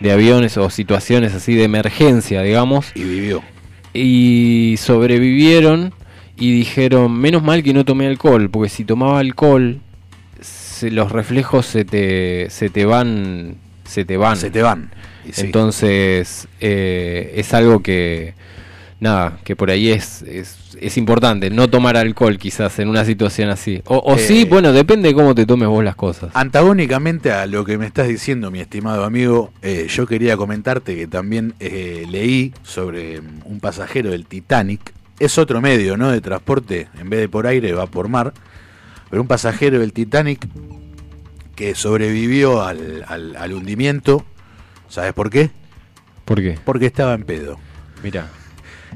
de 0.00 0.12
aviones 0.12 0.56
o 0.56 0.70
situaciones 0.70 1.34
así 1.34 1.54
de 1.54 1.64
emergencia, 1.64 2.42
digamos. 2.42 2.86
Y 2.94 3.02
vivió. 3.04 3.42
Y 3.94 4.76
sobrevivieron 4.78 5.92
y 6.36 6.52
dijeron, 6.52 7.18
menos 7.18 7.42
mal 7.42 7.62
que 7.62 7.72
no 7.72 7.84
tomé 7.84 8.06
alcohol, 8.06 8.48
porque 8.50 8.68
si 8.68 8.84
tomaba 8.84 9.18
alcohol, 9.18 9.80
se- 10.40 10.90
los 10.90 11.10
reflejos 11.10 11.66
se 11.66 11.84
te, 11.84 12.48
se 12.50 12.70
te 12.70 12.84
van. 12.84 13.56
Se 13.84 14.04
te 14.04 14.16
van. 14.16 14.36
Se 14.36 14.50
te 14.50 14.62
van. 14.62 14.90
Sí. 15.32 15.40
Entonces, 15.42 16.46
eh, 16.60 17.32
es 17.36 17.52
algo 17.54 17.82
que, 17.82 18.34
nada, 19.00 19.38
que 19.44 19.54
por 19.56 19.70
ahí 19.70 19.90
es, 19.90 20.22
es, 20.22 20.56
es 20.80 20.96
importante, 20.96 21.50
no 21.50 21.68
tomar 21.68 21.96
alcohol 21.96 22.36
quizás 22.38 22.78
en 22.78 22.88
una 22.88 23.04
situación 23.04 23.48
así. 23.50 23.82
O, 23.86 23.96
o 23.98 24.16
Eh, 24.16 24.18
sí, 24.18 24.44
bueno, 24.44 24.72
depende 24.72 25.08
de 25.08 25.14
cómo 25.14 25.34
te 25.34 25.46
tomes 25.46 25.68
vos 25.68 25.84
las 25.84 25.94
cosas. 25.96 26.30
Antagónicamente 26.34 27.32
a 27.32 27.46
lo 27.46 27.64
que 27.64 27.78
me 27.78 27.86
estás 27.86 28.08
diciendo, 28.08 28.50
mi 28.50 28.60
estimado 28.60 29.04
amigo, 29.04 29.52
eh, 29.62 29.86
yo 29.88 30.06
quería 30.06 30.36
comentarte 30.36 30.96
que 30.96 31.06
también 31.06 31.54
eh, 31.60 32.06
leí 32.10 32.52
sobre 32.62 33.20
mm, 33.20 33.40
un 33.44 33.60
pasajero 33.60 34.10
del 34.10 34.26
Titanic. 34.26 34.92
Es 35.20 35.36
otro 35.38 35.60
medio, 35.60 35.96
¿no? 35.96 36.10
De 36.10 36.20
transporte, 36.20 36.88
en 37.00 37.10
vez 37.10 37.20
de 37.20 37.28
por 37.28 37.46
aire, 37.46 37.72
va 37.72 37.86
por 37.86 38.08
mar. 38.08 38.32
Pero 39.10 39.22
un 39.22 39.28
pasajero 39.28 39.78
del 39.80 39.92
Titanic 39.92 40.46
que 41.56 41.74
sobrevivió 41.74 42.62
al, 42.62 43.04
al- 43.08 43.34
al 43.36 43.52
hundimiento. 43.52 44.24
¿Sabes 44.88 45.12
por 45.12 45.28
qué? 45.30 45.50
¿Por 46.24 46.40
qué? 46.40 46.58
Porque 46.64 46.86
estaba 46.86 47.14
en 47.14 47.24
pedo. 47.24 47.58
Mira. 48.02 48.28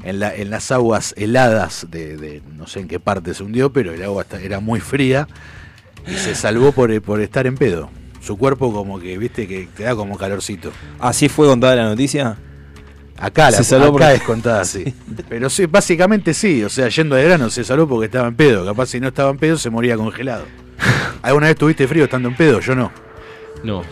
En, 0.03 0.19
la- 0.19 0.35
en 0.35 0.49
las 0.49 0.71
aguas 0.71 1.13
heladas 1.17 1.87
de, 1.89 2.17
de 2.17 2.41
no 2.57 2.67
sé 2.67 2.81
en 2.81 2.87
qué 2.89 2.99
parte 2.99 3.33
se 3.33 3.43
hundió, 3.43 3.71
pero 3.71 3.93
el 3.93 4.03
agua 4.03 4.25
era 4.41 4.59
muy 4.59 4.79
fría 4.81 5.27
y 6.05 6.13
se 6.15 6.35
salvó 6.35 6.71
por, 6.73 7.01
por 7.01 7.21
estar 7.21 7.47
en 7.47 7.55
pedo. 7.55 7.89
Su 8.21 8.37
cuerpo 8.37 8.71
como 8.73 8.99
que, 8.99 9.17
viste, 9.17 9.47
que 9.47 9.67
te 9.75 9.83
da 9.83 9.95
como 9.95 10.17
calorcito. 10.17 10.71
¿Así 10.99 11.29
fue 11.29 11.47
contada 11.47 11.75
la 11.75 11.85
noticia? 11.85 12.37
Acá, 13.17 13.51
la, 13.51 13.57
Se 13.57 13.63
salvó 13.63 13.95
acá 13.95 14.07
por- 14.07 14.15
es 14.15 14.21
contada 14.23 14.61
así. 14.61 14.93
Pero 15.29 15.49
sí, 15.49 15.65
básicamente 15.67 16.33
sí, 16.33 16.63
o 16.63 16.69
sea, 16.69 16.89
yendo 16.89 17.15
de 17.15 17.23
grano 17.23 17.49
se 17.49 17.63
salvó 17.63 17.87
porque 17.87 18.05
estaba 18.07 18.27
en 18.27 18.35
pedo. 18.35 18.65
Capaz 18.65 18.87
si 18.87 18.99
no 18.99 19.07
estaba 19.09 19.29
en 19.29 19.37
pedo 19.37 19.57
se 19.57 19.69
moría 19.69 19.95
congelado. 19.95 20.45
¿Alguna 21.21 21.47
vez 21.47 21.55
tuviste 21.55 21.87
frío 21.87 22.03
estando 22.05 22.27
en 22.27 22.35
pedo? 22.35 22.59
Yo 22.59 22.75
no. 22.75 22.91
No. 23.63 23.83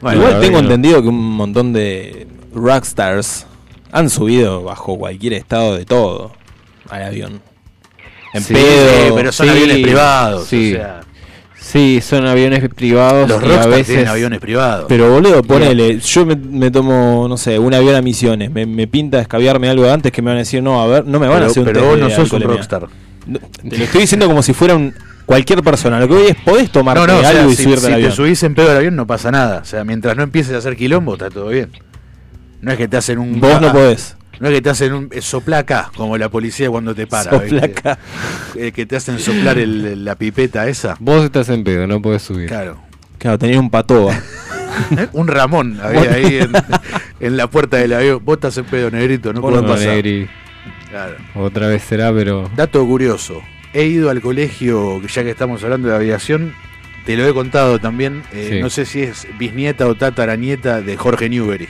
Bueno, 0.00 0.20
Igual 0.20 0.40
tengo 0.40 0.40
verdad 0.40 0.40
que 0.40 0.50
no. 0.52 0.58
entendido 0.60 1.02
que 1.02 1.08
un 1.08 1.32
montón 1.36 1.72
de 1.74 2.26
rockstars 2.54 3.46
han 3.94 4.10
subido 4.10 4.62
bajo 4.62 4.98
cualquier 4.98 5.32
estado 5.34 5.76
de 5.76 5.84
todo 5.86 6.32
al 6.90 7.02
avión. 7.04 7.40
En 8.34 8.42
Sí, 8.42 8.52
pedo. 8.54 9.06
sí, 9.06 9.12
pero 9.14 9.32
son 9.32 9.46
Sí, 9.46 9.52
aviones 9.52 9.78
privados. 9.78 10.46
sí. 10.48 10.72
O 10.74 10.76
sea, 10.76 11.00
Sí, 11.56 12.00
son 12.02 12.26
aviones 12.26 12.68
privados. 12.74 13.26
los 13.26 13.40
y 13.40 13.44
a 13.44 13.48
rockstars 13.48 13.70
veces 13.70 13.86
tienen 13.86 14.08
aviones 14.08 14.38
privados. 14.38 14.84
Pero 14.86 15.10
boludo, 15.10 15.42
ponele, 15.42 15.98
yo 15.98 16.26
me, 16.26 16.36
me 16.36 16.70
tomo, 16.70 17.26
no 17.26 17.38
sé, 17.38 17.58
un 17.58 17.72
avión 17.72 17.94
a 17.94 18.02
misiones, 18.02 18.50
me, 18.50 18.66
me 18.66 18.86
pinta 18.86 19.18
escabiarme 19.18 19.70
algo 19.70 19.90
antes 19.90 20.12
que 20.12 20.20
me 20.20 20.26
van 20.28 20.36
a 20.36 20.40
decir, 20.40 20.62
no, 20.62 20.82
a 20.82 20.86
ver, 20.86 21.06
no 21.06 21.18
me 21.18 21.26
van 21.26 21.42
a 21.42 21.46
hacer 21.46 21.60
un 21.60 21.64
pero 21.72 21.86
vos 21.86 21.98
no 21.98 22.10
sos 22.10 22.18
un 22.18 22.24
alcoholemia". 22.24 22.56
rockstar. 22.56 22.86
Te 23.70 23.78
lo 23.78 23.84
estoy 23.84 24.02
diciendo 24.02 24.26
como 24.26 24.42
si 24.42 24.52
fuera 24.52 24.74
un 24.74 24.92
cualquier 25.24 25.62
persona. 25.62 25.98
Lo 25.98 26.06
que 26.06 26.14
hoy 26.14 26.26
es, 26.28 26.36
podés 26.44 26.70
tomarte 26.70 27.00
No, 27.00 27.06
no, 27.06 27.16
o 27.18 27.20
sea, 27.22 27.30
algo 27.30 27.50
y 27.50 27.54
si, 27.56 27.62
subirte 27.62 27.80
si 27.80 27.86
al 27.86 27.92
te 27.92 27.94
avión. 27.96 28.12
subís 28.12 28.42
en 28.42 28.54
pedo 28.54 28.70
al 28.70 28.76
avión 28.76 28.94
no 28.96 29.06
pasa 29.06 29.30
nada. 29.30 29.60
O 29.62 29.64
sea, 29.64 29.84
mientras 29.84 30.16
no 30.18 30.22
empieces 30.24 30.52
a 30.54 30.58
hacer 30.58 30.76
quilombo, 30.76 31.14
está 31.14 31.30
todo 31.30 31.48
bien. 31.48 31.70
No 32.64 32.72
es 32.72 32.78
que 32.78 32.88
te 32.88 32.96
hacen 32.96 33.18
un. 33.18 33.40
Vos 33.40 33.60
no 33.60 33.72
podés. 33.72 34.16
No 34.40 34.48
es 34.48 34.54
que 34.54 34.62
te 34.62 34.70
hacen 34.70 34.92
un 34.92 35.08
eh, 35.12 35.20
soplaca, 35.22 35.90
como 35.96 36.18
la 36.18 36.28
policía 36.28 36.68
cuando 36.70 36.94
te 36.94 37.06
para. 37.06 37.30
Soplaca. 37.30 37.98
Eh, 38.56 38.72
que 38.72 38.84
te 38.86 38.96
hacen 38.96 39.18
soplar 39.20 39.58
el- 39.58 40.04
la 40.04 40.16
pipeta 40.16 40.66
esa. 40.68 40.96
Vos 40.98 41.24
estás 41.24 41.48
en 41.50 41.62
pedo, 41.62 41.86
no 41.86 42.02
podés 42.02 42.22
subir. 42.22 42.48
Claro. 42.48 42.78
Claro, 43.18 43.38
tenía 43.38 43.60
un 43.60 43.70
patoa. 43.70 44.14
un 45.12 45.28
Ramón 45.28 45.78
había 45.82 46.12
ahí 46.14 46.38
en, 46.38 46.50
en 47.20 47.36
la 47.36 47.46
puerta 47.48 47.76
del 47.76 47.92
avión. 47.92 48.20
Vos 48.24 48.34
estás 48.36 48.58
en 48.58 48.64
pedo, 48.64 48.90
negrito, 48.90 49.32
no 49.32 49.40
podés 49.40 49.62
pasar. 49.62 49.88
Negri, 49.94 50.28
Claro. 50.90 51.16
Otra 51.34 51.68
vez 51.68 51.82
será, 51.82 52.12
pero. 52.12 52.50
Dato 52.56 52.84
curioso. 52.86 53.40
He 53.72 53.84
ido 53.86 54.10
al 54.10 54.20
colegio, 54.20 55.00
que 55.00 55.08
ya 55.08 55.22
que 55.24 55.30
estamos 55.30 55.62
hablando 55.64 55.88
de 55.88 55.96
aviación, 55.96 56.54
te 57.06 57.16
lo 57.16 57.26
he 57.28 57.34
contado 57.34 57.78
también. 57.80 58.22
eh, 58.32 58.48
Sí. 58.52 58.60
No 58.60 58.70
sé 58.70 58.84
si 58.84 59.02
es 59.02 59.26
bisnieta 59.38 59.86
o 59.86 59.94
tataranieta 59.94 60.80
de 60.80 60.96
Jorge 60.96 61.28
Newbery. 61.28 61.68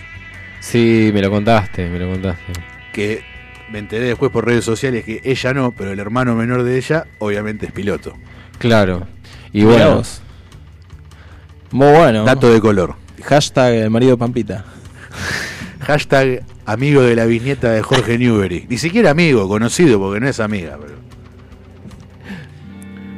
Sí, 0.65 1.11
me 1.13 1.21
lo 1.21 1.31
contaste, 1.31 1.91
me 1.91 1.99
lo 1.99 2.11
contaste. 2.11 2.53
Que 2.91 3.23
me 3.71 3.81
enteré 3.81 4.07
después 4.07 4.33
por 4.33 4.47
redes 4.47 4.65
sociales 4.65 5.05
que 5.05 5.21
ella 5.23 5.53
no, 5.53 5.73
pero 5.73 5.93
el 5.93 6.01
hermano 6.01 6.35
menor 6.35 6.63
de 6.63 6.79
ella, 6.79 7.05
obviamente 7.19 7.67
es 7.67 7.73
piloto. 7.73 8.15
Claro. 8.59 9.07
Y 9.53 9.65
bueno, 9.65 9.97
vos. 9.97 10.23
Muy 11.71 11.93
bueno. 11.93 12.25
Dato 12.25 12.51
de 12.51 12.63
color. 12.63 12.95
Hashtag 13.25 13.75
el 13.75 13.91
marido 13.91 14.17
Pampita. 14.17 14.65
Hashtag 15.81 16.43
amigo 16.65 17.03
de 17.03 17.15
la 17.15 17.27
bisnieta 17.27 17.71
de 17.71 17.83
Jorge 17.83 18.17
Newbery. 18.17 18.65
Ni 18.67 18.79
siquiera 18.79 19.11
amigo, 19.11 19.47
conocido, 19.47 19.99
porque 20.01 20.19
no 20.19 20.29
es 20.29 20.41
amiga. 20.41 20.79
Pero, 20.81 20.95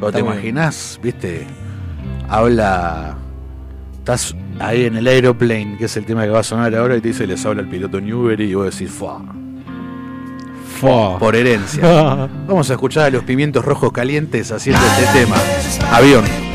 Pero 0.01 0.13
te 0.13 0.19
imaginas, 0.19 0.99
viste, 1.01 1.47
habla. 2.29 3.17
Estás 3.99 4.35
ahí 4.59 4.85
en 4.85 4.97
el 4.97 5.07
aeroplane, 5.07 5.77
que 5.79 5.87
es 5.87 5.97
el 5.97 6.05
tema 6.05 6.25
que 6.25 6.31
va 6.31 6.41
a 6.41 6.45
sonar 6.45 6.75
ahora, 6.75 6.97
y 6.97 7.01
te 7.01 7.09
dice, 7.09 7.27
les 7.27 7.45
habla 7.45 7.63
el 7.63 7.69
piloto 7.69 8.01
Newbery, 8.01 8.51
y 8.51 8.55
vos 8.55 8.71
decís, 8.71 8.91
fa. 8.91 9.19
Fua. 10.81 11.19
Por 11.19 11.35
herencia. 11.35 11.83
Vamos 12.47 12.69
a 12.71 12.75
escuchar 12.75 13.05
a 13.05 13.11
los 13.11 13.25
pimientos 13.25 13.65
rojos 13.65 13.93
calientes 13.93 14.53
haciendo 14.53 14.83
este 14.87 15.21
tema. 15.21 15.37
Avión. 15.91 16.46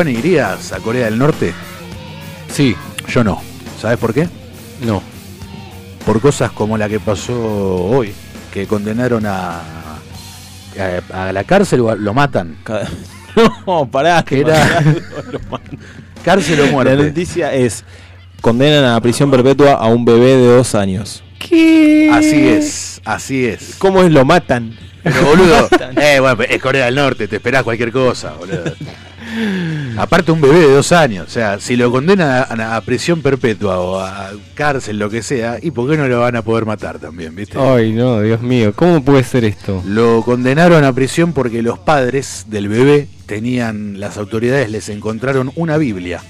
Juan, 0.00 0.16
¿irías 0.16 0.72
a 0.72 0.78
Corea 0.78 1.04
del 1.04 1.18
Norte? 1.18 1.52
Sí. 2.50 2.74
Yo 3.06 3.22
no. 3.22 3.42
¿Sabes 3.78 3.98
por 3.98 4.14
qué? 4.14 4.30
No. 4.82 5.02
Por 6.06 6.22
cosas 6.22 6.50
como 6.52 6.78
la 6.78 6.88
que 6.88 6.98
pasó 6.98 7.34
hoy, 7.84 8.14
que 8.50 8.66
condenaron 8.66 9.26
a, 9.26 9.60
a, 11.12 11.28
a 11.28 11.32
la 11.34 11.44
cárcel 11.44 11.80
o 11.80 11.90
a- 11.90 11.96
lo 11.96 12.14
matan. 12.14 12.56
No, 13.66 13.86
pará. 13.90 14.22
Que 14.24 14.40
era 14.40 14.56
cárcel 16.24 16.60
o 16.62 16.66
muerte. 16.68 16.96
La 16.96 17.02
noticia 17.04 17.52
es: 17.54 17.84
condenan 18.40 18.84
a 18.86 19.00
prisión 19.02 19.30
perpetua 19.30 19.74
a 19.74 19.86
un 19.86 20.04
bebé 20.06 20.36
de 20.36 20.46
dos 20.46 20.74
años. 20.74 21.22
Así 21.38 22.48
es, 22.48 23.02
así 23.04 23.44
es. 23.44 23.74
¿Cómo 23.78 24.02
es 24.02 24.10
lo 24.10 24.24
matan? 24.24 24.76
Pero 25.04 25.22
boludo, 25.26 25.68
eh, 26.00 26.18
bueno, 26.20 26.42
es 26.42 26.60
Corea 26.60 26.86
del 26.86 26.94
Norte, 26.96 27.28
te 27.28 27.36
esperás 27.36 27.62
cualquier 27.62 27.92
cosa, 27.92 28.32
boludo. 28.32 28.64
Aparte 29.96 30.32
un 30.32 30.40
bebé 30.40 30.60
de 30.60 30.72
dos 30.74 30.92
años, 30.92 31.26
o 31.28 31.30
sea, 31.30 31.60
si 31.60 31.76
lo 31.76 31.90
condenan 31.90 32.28
a, 32.60 32.76
a 32.76 32.80
prisión 32.80 33.20
perpetua 33.22 33.78
o 33.80 34.00
a 34.00 34.30
cárcel, 34.54 34.98
lo 34.98 35.10
que 35.10 35.22
sea, 35.22 35.58
¿y 35.60 35.70
por 35.70 35.88
qué 35.90 35.96
no 35.96 36.06
lo 36.08 36.20
van 36.20 36.36
a 36.36 36.42
poder 36.42 36.64
matar 36.66 36.98
también, 36.98 37.34
viste? 37.34 37.58
Ay, 37.58 37.92
no, 37.92 38.20
Dios 38.20 38.40
mío, 38.40 38.72
¿cómo 38.74 39.02
puede 39.04 39.22
ser 39.24 39.44
esto? 39.44 39.82
Lo 39.86 40.22
condenaron 40.22 40.84
a 40.84 40.92
prisión 40.92 41.32
porque 41.32 41.62
los 41.62 41.78
padres 41.78 42.46
del 42.48 42.68
bebé 42.68 43.08
tenían, 43.26 44.00
las 44.00 44.16
autoridades 44.16 44.70
les 44.70 44.88
encontraron 44.88 45.52
una 45.56 45.76
Biblia. 45.76 46.22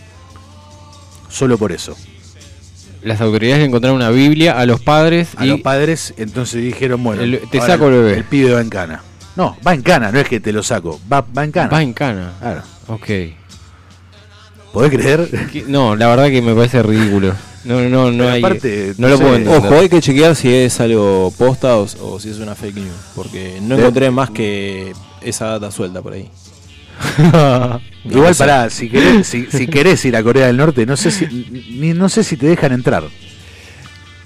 Solo 1.28 1.56
por 1.58 1.72
eso. 1.72 1.96
Las 3.02 3.20
autoridades 3.20 3.60
le 3.60 3.66
encontraron 3.66 3.96
una 3.96 4.10
Biblia 4.10 4.58
a 4.58 4.66
los 4.66 4.80
padres 4.80 5.28
A 5.36 5.46
y 5.46 5.48
los 5.48 5.60
padres, 5.60 6.12
entonces 6.18 6.62
dijeron, 6.62 7.02
bueno, 7.02 7.22
El- 7.22 7.40
te 7.50 7.60
saco 7.60 7.86
el 7.88 7.92
bebé. 7.94 8.14
El 8.16 8.24
pibe 8.24 8.52
va 8.52 8.60
en 8.60 8.68
cana. 8.68 9.02
No, 9.36 9.56
va 9.66 9.72
en 9.74 9.80
cana, 9.82 10.10
no 10.12 10.18
es 10.18 10.26
que 10.28 10.40
te 10.40 10.52
lo 10.52 10.62
saco, 10.62 11.00
va, 11.10 11.24
va 11.36 11.44
en 11.44 11.52
cana. 11.52 11.68
va 11.70 11.82
en 11.82 11.92
cana. 11.94 12.32
Claro. 12.40 12.62
Ok. 12.90 13.08
¿Podés 14.72 14.90
creer? 14.92 15.28
¿Qué? 15.52 15.64
No, 15.66 15.96
la 15.96 16.06
verdad 16.08 16.28
que 16.28 16.42
me 16.42 16.54
parece 16.54 16.82
ridículo. 16.82 17.34
No, 17.64 17.80
no, 17.82 18.10
no 18.10 18.18
Pero 18.24 18.30
hay. 18.30 18.38
aparte, 18.40 18.94
no 18.98 19.08
no 19.08 19.14
lo 19.14 19.18
puedo 19.20 19.36
entender. 19.36 19.58
Ojo, 19.64 19.78
hay 19.80 19.88
que 19.88 20.00
chequear 20.00 20.34
si 20.36 20.52
es 20.54 20.80
algo 20.80 21.32
posta 21.36 21.76
o, 21.76 21.86
o 22.02 22.20
si 22.20 22.30
es 22.30 22.38
una 22.38 22.54
fake 22.54 22.76
news. 22.76 22.88
Porque 23.14 23.58
no 23.60 23.74
De- 23.76 23.82
encontré 23.82 24.10
más 24.10 24.30
que 24.30 24.92
esa 25.20 25.46
data 25.46 25.70
suelta 25.70 26.00
por 26.00 26.12
ahí. 26.14 26.30
Igual 28.04 28.34
pará, 28.34 28.70
si 28.70 28.88
querés, 28.88 29.26
si, 29.26 29.46
si 29.46 29.66
querés 29.66 30.04
ir 30.04 30.16
a 30.16 30.22
Corea 30.22 30.46
del 30.46 30.56
Norte, 30.56 30.86
no 30.86 30.96
sé 30.96 31.10
si 31.10 31.26
ni, 31.78 31.92
no 31.92 32.08
sé 32.08 32.22
si 32.24 32.36
te 32.36 32.46
dejan 32.46 32.72
entrar. 32.72 33.04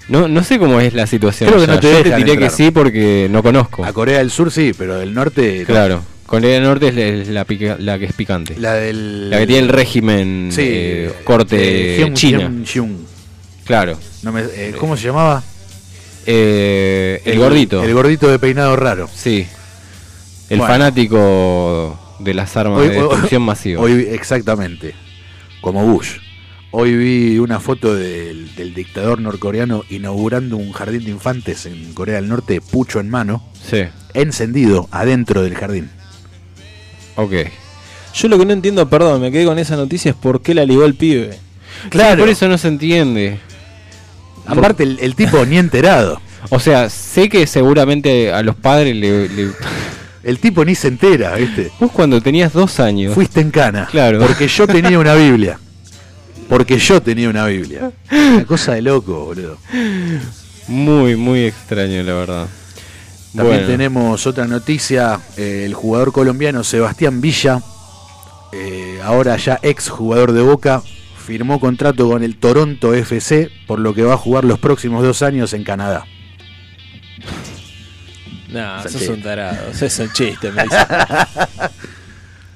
No, 0.07 0.27
no 0.27 0.43
sé 0.43 0.59
cómo 0.59 0.79
es 0.79 0.93
la 0.93 1.07
situación. 1.07 1.49
Creo 1.49 1.65
que 1.65 1.71
allá. 1.71 1.73
no 1.75 1.79
te 1.79 1.91
Yo 1.91 2.03
te 2.03 2.15
diré 2.17 2.31
entrar. 2.33 2.49
que 2.51 2.55
sí 2.55 2.71
porque 2.71 3.27
no 3.31 3.41
conozco. 3.41 3.83
A 3.83 3.91
Corea 3.91 4.19
del 4.19 4.29
Sur 4.29 4.51
sí, 4.51 4.71
pero 4.77 4.97
del 4.97 5.13
Norte 5.13 5.65
no. 5.67 6.14
Corea 6.25 6.55
del 6.55 6.63
Norte 6.63 6.87
es 6.89 6.95
la, 6.95 7.01
es 7.05 7.27
la 7.29 7.45
pica- 7.45 7.77
la 7.79 7.99
que 7.99 8.05
es 8.05 8.13
picante. 8.13 8.55
La 8.59 8.73
del 8.73 9.29
La 9.29 9.39
que 9.39 9.47
tiene 9.47 9.61
el 9.63 9.69
régimen 9.69 10.49
Sí, 10.51 10.61
eh, 10.65 11.13
corte 11.23 11.99
Hyun- 11.99 12.13
China. 12.13 12.51
Claro. 13.65 13.97
No 14.23 14.31
me- 14.31 14.41
eh, 14.41 14.73
¿Cómo 14.79 14.97
se 14.97 15.03
llamaba? 15.07 15.43
Eh, 16.25 17.21
el, 17.25 17.37
gordito. 17.39 17.83
El 17.83 17.93
gordito 17.93 18.27
de 18.29 18.39
peinado 18.39 18.75
raro. 18.75 19.07
Sí. 19.13 19.45
El 20.49 20.57
Bueno. 20.59 20.73
fanático 20.73 21.99
de 22.19 22.33
las 22.33 22.55
armas 22.57 22.79
Hoy- 22.81 22.89
de 22.89 22.97
hoy- 22.97 23.07
destrucción 23.09 23.41
masiva. 23.43 23.81
Hoy, 23.81 24.07
exactamente. 24.11 24.93
Como 25.61 25.85
Bush. 25.85 26.17
Hoy 26.71 26.95
vi 26.95 27.37
una 27.39 27.59
foto 27.59 27.95
del, 27.95 28.53
del 28.55 28.73
dictador 28.73 29.21
norcoreano 29.21 29.83
inaugurando 29.89 30.57
un 30.57 30.71
jardín 30.73 31.05
de 31.05 31.11
infantes 31.11 31.65
en 31.65 31.93
Corea 31.93 32.15
del 32.15 32.27
Norte, 32.27 32.59
pucho 32.59 32.99
en 32.99 33.09
mano, 33.09 33.47
Sí. 33.69 33.83
encendido 34.13 34.87
adentro 34.91 35.41
del 35.41 35.55
jardín. 35.55 35.89
Ok. 37.15 37.33
Yo 38.13 38.27
lo 38.29 38.37
que 38.39 38.45
no 38.45 38.53
entiendo, 38.53 38.87
perdón, 38.89 39.21
me 39.21 39.31
quedé 39.31 39.45
con 39.45 39.59
esa 39.59 39.75
noticia 39.75 40.11
es 40.11 40.15
por 40.17 40.41
qué 40.41 40.53
la 40.53 40.65
ligó 40.65 40.85
el 40.85 40.95
pibe. 40.95 41.37
Claro. 41.89 42.19
por 42.19 42.29
eso 42.29 42.47
no 42.47 42.57
se 42.57 42.67
entiende. 42.69 43.39
Aparte, 44.45 44.83
el, 44.83 44.99
el 45.01 45.15
tipo 45.15 45.45
ni 45.45 45.57
enterado. 45.57 46.21
O 46.49 46.59
sea, 46.59 46.89
sé 46.89 47.27
que 47.29 47.47
seguramente 47.47 48.31
a 48.31 48.41
los 48.43 48.55
padres 48.55 48.95
le. 48.95 49.27
le- 49.29 49.51
El 50.23 50.39
tipo 50.39 50.63
ni 50.65 50.75
se 50.75 50.87
entera, 50.87 51.35
¿viste? 51.35 51.71
Vos 51.79 51.91
cuando 51.91 52.21
tenías 52.21 52.53
dos 52.53 52.79
años. 52.79 53.13
Fuiste 53.13 53.41
en 53.41 53.51
cana. 53.51 53.87
Claro. 53.91 54.19
Porque 54.19 54.47
yo 54.47 54.65
tenía 54.67 54.97
una 54.99 55.13
Biblia. 55.15 55.59
Porque 56.49 56.77
yo 56.77 57.01
tenía 57.01 57.29
una 57.29 57.45
Biblia. 57.47 57.91
Una 58.11 58.45
cosa 58.45 58.73
de 58.75 58.81
loco, 58.83 59.25
boludo. 59.25 59.57
Muy, 60.67 61.15
muy 61.15 61.45
extraño, 61.45 62.01
la 62.03 62.13
verdad. 62.13 62.47
También 63.35 63.57
Bueno. 63.57 63.67
tenemos 63.67 64.27
otra 64.27 64.47
noticia. 64.47 65.19
eh, 65.37 65.63
el 65.65 65.73
jugador 65.73 66.11
colombiano 66.11 66.63
Sebastián 66.63 67.19
Villa, 67.21 67.61
eh, 68.53 68.99
ahora 69.03 69.35
ya 69.37 69.59
ex 69.61 69.89
jugador 69.89 70.31
de 70.31 70.41
Boca, 70.41 70.81
firmó 71.25 71.59
contrato 71.59 72.07
con 72.09 72.23
el 72.23 72.37
Toronto 72.37 72.93
FC, 72.93 73.49
por 73.67 73.79
lo 73.79 73.93
que 73.93 74.03
va 74.03 74.13
a 74.13 74.17
jugar 74.17 74.45
los 74.45 74.59
próximos 74.59 75.03
dos 75.03 75.21
años 75.21 75.53
en 75.53 75.63
Canadá. 75.63 76.05
No, 78.49 78.79
Es 78.79 78.85
un 78.85 78.91
sos 78.91 78.99
chiste. 79.01 79.13
un 79.13 79.21
tarado, 79.23 79.73
sos 79.73 79.99
un 79.99 80.11
chiste, 80.13 80.51
me 80.51 80.63
dice. 80.63 80.77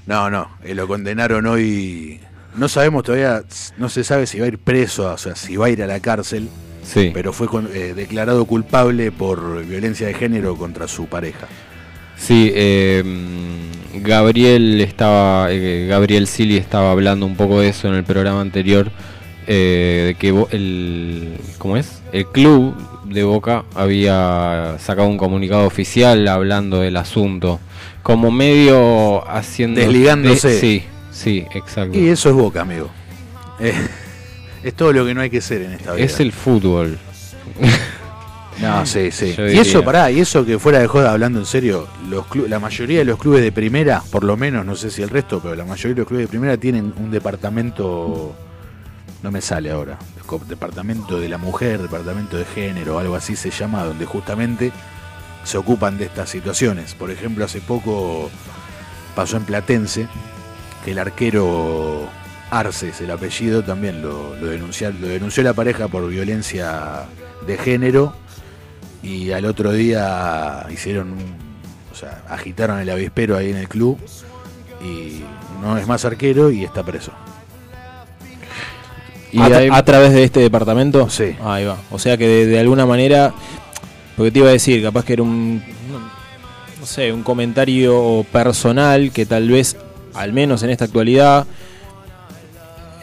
No, 0.06 0.28
no, 0.32 0.50
eh, 0.64 0.74
lo 0.74 0.88
condenaron 0.88 1.46
hoy. 1.46 2.20
No 2.56 2.68
sabemos 2.68 3.04
todavía, 3.04 3.44
no 3.78 3.90
se 3.90 4.04
sabe 4.04 4.26
si 4.26 4.40
va 4.40 4.46
a 4.46 4.48
ir 4.48 4.58
preso, 4.58 5.12
o 5.14 5.18
sea, 5.20 5.36
si 5.36 5.56
va 5.56 5.68
a 5.68 5.70
ir 5.70 5.84
a 5.84 5.88
la 5.88 6.00
cárcel. 6.00 6.50
Sí. 6.92 7.12
Pero 7.14 7.34
fue 7.34 7.48
con- 7.48 7.70
eh, 7.72 7.94
declarado 7.96 8.46
culpable 8.46 9.12
por 9.12 9.64
violencia 9.64 10.08
de 10.08 10.14
género 10.16 10.56
contra 10.56 10.88
su 10.88 11.06
pareja. 11.06 11.48
Sí, 12.18 12.52
eh, 12.56 13.04
Gabriel 13.96 14.82
estaba, 14.82 15.52
eh, 15.52 15.86
Gabriel 15.88 16.26
Sili 16.28 16.58
estaba 16.58 16.92
hablando 16.92 17.26
un 17.26 17.36
poco 17.36 17.60
de 17.62 17.70
eso 17.70 17.88
en 17.88 17.94
el 17.94 18.04
programa 18.04 18.42
anterior, 18.42 18.92
eh, 19.48 20.04
de 20.08 20.16
que 20.16 20.30
el, 20.52 21.38
¿cómo 21.60 21.78
es? 21.78 22.02
El 22.12 22.26
club 22.28 22.76
de 23.06 23.24
Boca 23.24 23.66
había 23.76 24.76
sacado 24.80 25.08
un 25.08 25.18
comunicado 25.18 25.66
oficial 25.66 26.28
hablando 26.28 26.80
del 26.82 26.98
asunto, 26.98 27.60
como 28.04 28.32
medio 28.32 29.28
haciendo 29.30 29.80
Desligándose. 29.80 30.48
de- 30.50 30.60
sí, 30.60 30.84
sí, 31.12 31.46
exacto. 31.54 31.98
Y 31.98 32.08
eso 32.10 32.30
es 32.30 32.36
Boca, 32.36 32.62
amigo. 32.62 32.90
Es 34.64 34.74
todo 34.74 34.92
lo 34.94 35.06
que 35.06 35.14
no 35.14 35.22
hay 35.22 35.30
que 35.30 35.42
ser 35.42 35.62
en 35.62 35.74
esta 35.74 35.94
vida. 35.94 36.06
Es 36.06 36.20
el 36.20 36.32
fútbol. 36.32 36.98
No, 38.62 38.86
sí, 38.86 39.12
sí. 39.12 39.36
Yo 39.36 39.48
Y 39.48 39.58
eso, 39.58 39.84
pará, 39.84 40.12
y 40.12 40.20
eso 40.20 40.46
que 40.46 40.60
fuera 40.60 40.80
de 40.80 40.88
joda, 40.88 41.12
hablando 41.12 41.40
en 41.40 41.46
serio, 41.46 41.88
los 42.10 42.26
la 42.36 42.60
mayoría 42.60 43.00
de 43.00 43.06
los 43.06 43.18
clubes 43.18 43.42
de 43.42 43.52
primera, 43.52 44.04
por 44.12 44.24
lo 44.24 44.36
menos, 44.36 44.66
no 44.66 44.76
sé 44.76 44.92
si 44.92 45.02
el 45.02 45.10
resto, 45.10 45.40
pero 45.42 45.56
la 45.56 45.66
mayoría 45.66 45.96
de 45.96 46.00
los 46.02 46.08
clubes 46.08 46.26
de 46.26 46.28
primera 46.28 46.58
tienen 46.58 46.94
un 46.98 47.10
departamento, 47.10 48.36
no 49.24 49.32
me 49.32 49.42
sale 49.42 49.72
ahora, 49.72 49.98
departamento 50.48 51.20
de 51.20 51.30
la 51.30 51.38
mujer, 51.38 51.82
departamento 51.82 52.38
de 52.38 52.46
género, 52.46 53.00
algo 53.00 53.16
así 53.16 53.36
se 53.36 53.50
llama, 53.50 53.84
donde 53.84 54.06
justamente 54.06 54.72
se 55.44 55.58
ocupan 55.58 55.98
de 55.98 56.06
estas 56.06 56.30
situaciones. 56.30 56.96
Por 56.96 57.12
ejemplo, 57.12 57.46
hace 57.46 57.62
poco 57.62 58.30
pasó 59.16 59.38
en 59.38 59.44
Platense 59.44 60.08
que 60.84 60.92
el 60.92 61.00
arquero 61.00 62.10
Arce, 62.52 62.90
es 62.90 63.02
el 63.02 63.12
apellido, 63.12 63.64
también 63.64 64.02
lo, 64.02 64.36
lo, 64.36 64.48
denunció, 64.48 64.92
lo 64.92 65.08
denunció 65.08 65.44
la 65.44 65.54
pareja 65.54 65.88
por 65.88 66.08
violencia 66.08 67.06
de 67.46 67.58
género 67.58 68.14
y 69.04 69.32
al 69.32 69.46
otro 69.46 69.72
día 69.72 70.66
hicieron 70.72 71.12
un, 71.12 71.36
o 71.92 71.96
sea, 71.96 72.24
agitaron 72.28 72.80
el 72.80 72.90
avispero 72.90 73.38
ahí 73.38 73.52
en 73.52 73.58
el 73.58 73.68
club 73.70 73.98
y 74.82 75.22
no 75.62 75.78
es 75.78 75.88
más 75.88 76.06
arquero 76.06 76.52
y 76.52 76.64
está 76.64 76.84
preso. 76.84 77.12
¿Y 79.32 79.40
a, 79.40 79.48
tra- 79.48 79.70
a 79.72 79.86
través 79.86 80.12
de 80.14 80.24
este 80.24 80.40
departamento? 80.40 81.08
Sí. 81.10 81.36
Ahí 81.44 81.66
va. 81.66 81.78
O 81.92 82.00
sea 82.00 82.18
que 82.18 82.28
de, 82.28 82.46
de 82.48 82.60
alguna 82.60 82.86
manera, 82.88 83.32
porque 84.18 84.32
te 84.32 84.40
iba 84.40 84.50
a 84.50 84.54
decir, 84.54 84.82
capaz 84.82 85.06
que 85.06 85.14
era 85.14 85.22
un, 85.24 85.64
no 86.80 86.86
sé, 86.86 87.14
un 87.14 87.22
comentario 87.22 88.26
personal 88.32 89.12
que 89.12 89.28
tal 89.28 89.48
vez, 89.50 89.78
al 90.16 90.34
menos 90.34 90.64
en 90.64 90.72
esta 90.72 90.86
actualidad, 90.86 91.46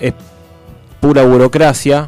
es 0.00 0.14
pura 1.00 1.22
burocracia, 1.22 2.06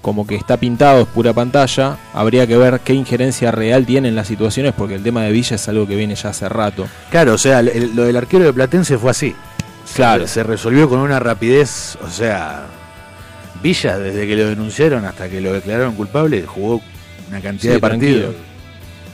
como 0.00 0.26
que 0.26 0.34
está 0.34 0.56
pintado, 0.56 1.02
es 1.02 1.08
pura 1.08 1.32
pantalla. 1.32 1.96
Habría 2.12 2.46
que 2.46 2.56
ver 2.56 2.80
qué 2.80 2.92
injerencia 2.94 3.50
real 3.52 3.86
tiene 3.86 4.08
en 4.08 4.16
las 4.16 4.26
situaciones, 4.26 4.72
porque 4.76 4.94
el 4.96 5.02
tema 5.02 5.22
de 5.22 5.30
Villa 5.32 5.56
es 5.56 5.68
algo 5.68 5.86
que 5.86 5.94
viene 5.96 6.14
ya 6.14 6.30
hace 6.30 6.48
rato. 6.48 6.86
Claro, 7.10 7.34
o 7.34 7.38
sea, 7.38 7.60
el- 7.60 7.94
lo 7.94 8.04
del 8.04 8.16
arquero 8.16 8.44
de 8.44 8.52
Platense 8.52 8.98
fue 8.98 9.10
así. 9.12 9.34
Se- 9.84 9.94
Claro. 9.96 10.26
Se, 10.26 10.42
resolvió 10.42 10.88
con 10.88 11.00
una 11.00 11.18
rapidez, 11.20 11.96
o 12.04 12.08
sea, 12.10 12.64
Villa, 13.62 13.98
desde 13.98 14.26
que 14.26 14.34
lo 14.36 14.48
denunciaron 14.48 15.04
hasta 15.04 15.28
que 15.28 15.40
lo 15.40 15.52
declararon 15.52 15.94
culpable, 15.94 16.42
jugó 16.46 16.80
una 17.28 17.40
cantidad 17.40 17.72
Sí, 17.72 17.74
de 17.76 17.80
partidos. 17.80 18.34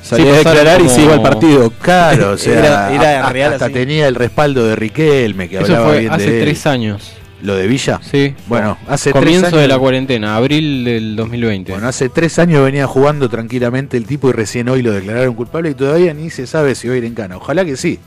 Salía 0.02 0.32
a 0.32 0.36
declarar 0.38 0.80
y 0.80 0.88
se 0.88 1.02
iba 1.02 1.14
al 1.14 1.22
partido. 1.22 1.70
Claro, 1.82 2.30
o 2.32 2.36
sea, 2.38 2.88
Era- 2.94 3.28
real 3.30 3.52
hasta 3.54 3.66
así. 3.66 3.74
tenía 3.74 4.08
el 4.08 4.14
respaldo 4.14 4.64
de 4.66 4.74
Riquelme, 4.76 5.48
que 5.50 5.56
Eso 5.56 5.64
hablaba 5.66 5.88
fue 5.88 5.98
bien 6.00 6.12
hace 6.12 6.30
de 6.30 6.38
él. 6.38 6.44
tres 6.44 6.66
años. 6.66 7.12
¿Lo 7.42 7.54
de 7.54 7.66
Villa? 7.68 8.00
Sí. 8.02 8.34
Bueno, 8.48 8.76
hace 8.88 9.12
Comienzo 9.12 9.42
tres 9.42 9.52
años. 9.52 9.62
de 9.62 9.68
la 9.68 9.78
cuarentena, 9.78 10.36
abril 10.36 10.84
del 10.84 11.16
2020. 11.16 11.72
Bueno, 11.72 11.86
hace 11.86 12.08
tres 12.08 12.38
años 12.38 12.64
venía 12.64 12.86
jugando 12.86 13.28
tranquilamente 13.28 13.96
el 13.96 14.06
tipo 14.06 14.28
y 14.28 14.32
recién 14.32 14.68
hoy 14.68 14.82
lo 14.82 14.92
declararon 14.92 15.34
culpable 15.34 15.70
y 15.70 15.74
todavía 15.74 16.12
ni 16.14 16.30
se 16.30 16.46
sabe 16.46 16.74
si 16.74 16.88
va 16.88 16.94
a 16.94 16.96
ir 16.96 17.04
en 17.04 17.14
cana. 17.14 17.36
Ojalá 17.36 17.64
que 17.64 17.76
sí. 17.76 18.00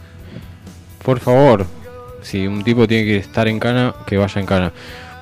Por 1.03 1.19
favor, 1.19 1.65
si 2.21 2.45
un 2.45 2.63
tipo 2.63 2.87
tiene 2.87 3.05
que 3.05 3.17
estar 3.17 3.47
en 3.47 3.59
cana, 3.59 3.95
que 4.05 4.17
vaya 4.17 4.39
en 4.41 4.47
cana. 4.47 4.73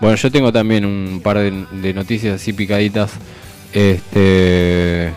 Bueno, 0.01 0.15
yo 0.15 0.31
tengo 0.31 0.51
también 0.51 0.85
un 0.85 1.21
par 1.23 1.37
de, 1.37 1.65
de 1.71 1.93
noticias 1.93 2.35
así 2.35 2.53
picaditas. 2.53 3.11
Este. 3.73 5.13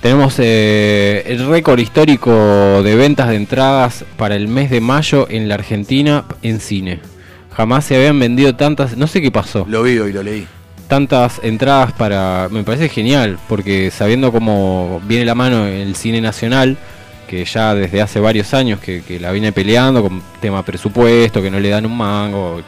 Tenemos 0.00 0.34
eh, 0.38 1.22
el 1.26 1.46
récord 1.48 1.78
histórico 1.78 2.82
de 2.82 2.94
ventas 2.94 3.28
de 3.28 3.36
entradas 3.36 4.04
para 4.18 4.36
el 4.36 4.48
mes 4.48 4.70
de 4.70 4.80
mayo 4.80 5.26
en 5.30 5.48
la 5.48 5.54
Argentina 5.54 6.24
en 6.42 6.60
cine. 6.60 7.00
Jamás 7.56 7.84
se 7.84 7.96
habían 7.96 8.18
vendido 8.18 8.54
tantas, 8.54 8.96
no 8.96 9.06
sé 9.06 9.22
qué 9.22 9.30
pasó. 9.30 9.64
Lo 9.68 9.82
vi 9.82 9.98
hoy, 9.98 10.12
lo 10.12 10.22
leí. 10.22 10.46
Tantas 10.88 11.40
entradas 11.42 11.92
para, 11.92 12.48
me 12.50 12.62
parece 12.64 12.88
genial, 12.88 13.38
porque 13.48 13.90
sabiendo 13.90 14.32
cómo 14.32 15.00
viene 15.06 15.24
la 15.24 15.34
mano 15.34 15.66
el 15.66 15.94
cine 15.96 16.20
nacional, 16.20 16.76
que 17.28 17.44
ya 17.44 17.74
desde 17.74 18.02
hace 18.02 18.20
varios 18.20 18.52
años 18.54 18.80
que, 18.80 19.02
que 19.02 19.18
la 19.18 19.32
viene 19.32 19.52
peleando 19.52 20.02
con 20.02 20.22
tema 20.40 20.62
presupuesto, 20.64 21.40
que 21.40 21.50
no 21.50 21.58
le 21.58 21.70
dan 21.70 21.86
un 21.86 21.96
mango, 21.96 22.60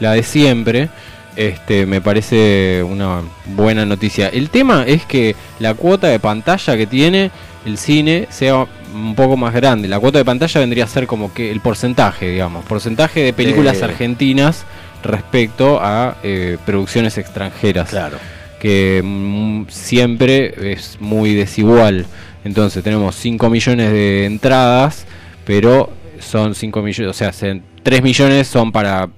la 0.00 0.12
de 0.12 0.22
siempre, 0.22 0.88
este, 1.36 1.86
me 1.86 2.00
parece 2.00 2.82
una 2.82 3.22
buena 3.46 3.84
noticia. 3.84 4.28
El 4.28 4.50
tema 4.50 4.84
es 4.86 5.04
que 5.04 5.36
la 5.58 5.74
cuota 5.74 6.08
de 6.08 6.18
pantalla 6.18 6.76
que 6.76 6.86
tiene 6.86 7.30
el 7.64 7.78
cine 7.78 8.26
sea 8.30 8.66
un 8.94 9.14
poco 9.14 9.36
más 9.36 9.54
grande. 9.54 9.88
La 9.88 9.98
cuota 9.98 10.18
de 10.18 10.24
pantalla 10.24 10.60
vendría 10.60 10.84
a 10.84 10.88
ser 10.88 11.06
como 11.06 11.32
que 11.32 11.50
el 11.50 11.60
porcentaje, 11.60 12.28
digamos, 12.30 12.64
porcentaje 12.64 13.20
de 13.20 13.32
películas 13.32 13.82
argentinas 13.82 14.64
respecto 15.02 15.78
a 15.80 16.16
eh, 16.22 16.58
producciones 16.66 17.18
extranjeras. 17.18 17.90
Claro. 17.90 18.18
Que 18.60 19.00
mm, 19.04 19.66
siempre 19.68 20.72
es 20.72 20.96
muy 21.00 21.34
desigual. 21.34 22.06
Entonces 22.44 22.82
tenemos 22.82 23.14
5 23.16 23.50
millones 23.50 23.92
de 23.92 24.24
entradas, 24.26 25.06
pero 25.44 25.92
son 26.18 26.54
5 26.54 26.82
millones, 26.82 27.10
o 27.10 27.14
sea, 27.14 27.32
se- 27.32 27.62
3 27.82 28.02
millones 28.02 28.48
son 28.48 28.72
para 28.72 29.08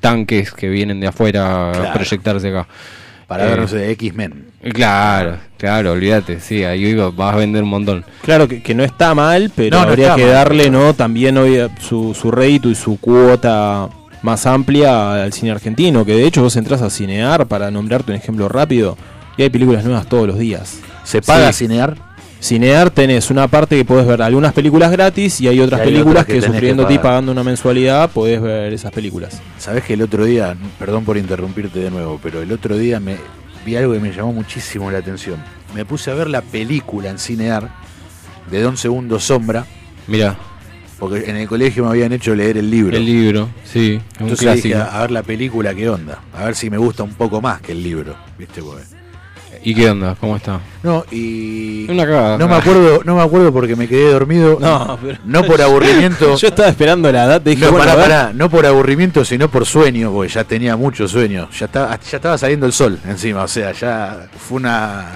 tanques 0.00 0.52
que 0.52 0.68
vienen 0.68 1.00
de 1.00 1.06
afuera 1.06 1.70
a 1.70 1.72
Claro. 1.72 1.92
proyectarse 1.94 2.48
acá. 2.48 2.66
Para 3.26 3.46
Eh, 3.46 3.48
ver, 3.50 3.58
no 3.60 3.68
sé, 3.68 3.76
de 3.76 3.90
X-Men. 3.92 4.46
Claro, 4.74 5.38
claro, 5.64 5.92
olvídate, 5.92 6.40
sí, 6.40 6.62
ahí 6.62 6.84
iba- 6.84 7.10
vas 7.10 7.34
a 7.34 7.38
vender 7.38 7.62
un 7.62 7.70
montón. 7.70 8.04
Claro 8.22 8.46
que, 8.46 8.62
que 8.62 8.74
no 8.74 8.84
está 8.84 9.14
mal, 9.14 9.50
pero 9.56 9.76
No, 9.78 9.84
no 9.84 9.90
habría 9.92 10.14
que 10.14 10.22
mal. 10.24 10.30
darle 10.32 10.68
no 10.70 10.92
también 10.94 11.38
hoy 11.38 11.58
su, 11.80 12.12
su 12.14 12.30
rédito 12.30 12.68
y 12.68 12.74
su 12.74 12.98
cuota 13.00 13.88
más 14.22 14.44
amplia 14.46 15.22
al 15.24 15.32
cine 15.32 15.50
argentino, 15.52 16.04
que 16.04 16.12
de 16.12 16.26
hecho 16.26 16.42
vos 16.42 16.56
entras 16.56 16.82
a 16.82 16.90
Cinear 16.90 17.46
para 17.46 17.70
nombrarte 17.70 18.12
un 18.12 18.18
ejemplo 18.18 18.48
rápido 18.48 18.96
y 19.38 19.42
hay 19.42 19.50
películas 19.50 19.84
nuevas 19.84 20.06
todos 20.06 20.26
los 20.26 20.38
días. 20.38 20.78
¿Se 21.02 21.22
paga 21.22 21.52
Cinear? 21.52 21.96
Cinear 22.40 22.90
tenés 22.90 23.30
una 23.30 23.48
parte 23.48 23.74
que 23.74 23.86
podés 23.86 24.06
ver 24.06 24.20
algunas 24.20 24.52
películas 24.52 24.90
gratis 24.92 25.40
y 25.40 25.48
hay 25.48 25.60
otras 25.60 25.80
Y 25.80 25.82
hay 25.82 25.88
películas 25.88 26.24
otras 26.24 26.26
que 26.26 26.40
que, 26.40 26.46
sufriendo 26.46 26.90
y 26.90 26.98
pagando 26.98 27.32
una 27.32 27.42
mensualidad 27.42 28.10
podés 28.10 28.42
ver 28.42 28.72
esas 28.74 28.92
películas. 28.92 29.40
Sabes 29.58 29.82
que 29.84 29.94
el 29.94 30.02
otro 30.02 30.26
día, 30.26 30.54
perdón 30.78 31.04
por 31.06 31.16
interrumpirte 31.16 31.78
de 31.78 31.90
nuevo, 31.90 32.20
pero 32.22 32.42
el 32.42 32.52
otro 32.52 32.76
día 32.76 33.00
me 33.00 33.16
vi 33.64 33.76
algo 33.76 33.94
que 33.94 33.98
me 34.00 34.12
llamó 34.12 34.32
muchísimo 34.34 34.90
la 34.90 34.98
atención. 34.98 35.36
Me 35.74 35.84
puse 35.84 36.10
a 36.10 36.14
ver 36.14 36.28
la 36.30 36.40
película 36.40 37.10
en 37.10 37.18
Cinear 37.18 37.68
de 38.50 38.60
Don 38.62 38.76
Segundo 38.76 39.18
Sombra. 39.18 39.66
Mira. 40.06 40.36
Porque 40.98 41.28
en 41.28 41.36
el 41.36 41.48
colegio 41.48 41.82
me 41.84 41.90
habían 41.90 42.12
hecho 42.12 42.34
leer 42.34 42.56
el 42.56 42.70
libro. 42.70 42.96
El 42.96 43.04
libro, 43.04 43.48
sí, 43.64 43.94
es 43.94 44.20
un 44.20 44.26
Entonces 44.26 44.38
clásico. 44.40 44.68
dije, 44.78 44.80
a 44.80 45.00
ver 45.00 45.10
la 45.10 45.22
película, 45.24 45.74
¿qué 45.74 45.88
onda? 45.88 46.20
A 46.32 46.44
ver 46.44 46.54
si 46.54 46.70
me 46.70 46.78
gusta 46.78 47.02
un 47.02 47.14
poco 47.14 47.40
más 47.40 47.60
que 47.60 47.72
el 47.72 47.82
libro. 47.82 48.14
¿Viste? 48.38 48.62
Porque- 48.62 48.84
¿Y 49.66 49.74
qué 49.74 49.90
onda? 49.90 50.14
¿Cómo 50.20 50.36
está? 50.36 50.60
No, 50.82 51.04
y. 51.10 51.90
Una 51.90 52.04
cagada. 52.04 52.38
No 52.38 52.46
me 52.46 52.54
acuerdo, 52.54 53.00
no 53.04 53.16
me 53.16 53.22
acuerdo 53.22 53.52
porque 53.52 53.74
me 53.74 53.88
quedé 53.88 54.12
dormido. 54.12 54.58
No, 54.60 54.98
pero- 55.02 55.18
no 55.24 55.42
por 55.44 55.60
aburrimiento. 55.60 56.36
Yo 56.38 56.48
estaba 56.48 56.68
esperando 56.68 57.10
la 57.10 57.24
edad, 57.24 57.42
te 57.42 57.50
dije, 57.50 57.64
no, 57.64 57.72
bueno, 57.72 57.86
pará, 57.86 58.00
pará, 58.02 58.32
no 58.34 58.48
por 58.50 58.64
aburrimiento, 58.64 59.24
sino 59.24 59.50
por 59.50 59.64
sueño, 59.66 60.12
porque 60.12 60.32
ya 60.32 60.44
tenía 60.44 60.76
mucho 60.76 61.08
sueño. 61.08 61.48
Ya 61.58 61.66
estaba, 61.66 61.98
ya 61.98 62.16
estaba 62.18 62.38
saliendo 62.38 62.66
el 62.66 62.72
sol 62.72 62.98
encima, 63.08 63.42
o 63.42 63.48
sea, 63.48 63.72
ya 63.72 64.28
fue 64.38 64.58
una 64.58 65.06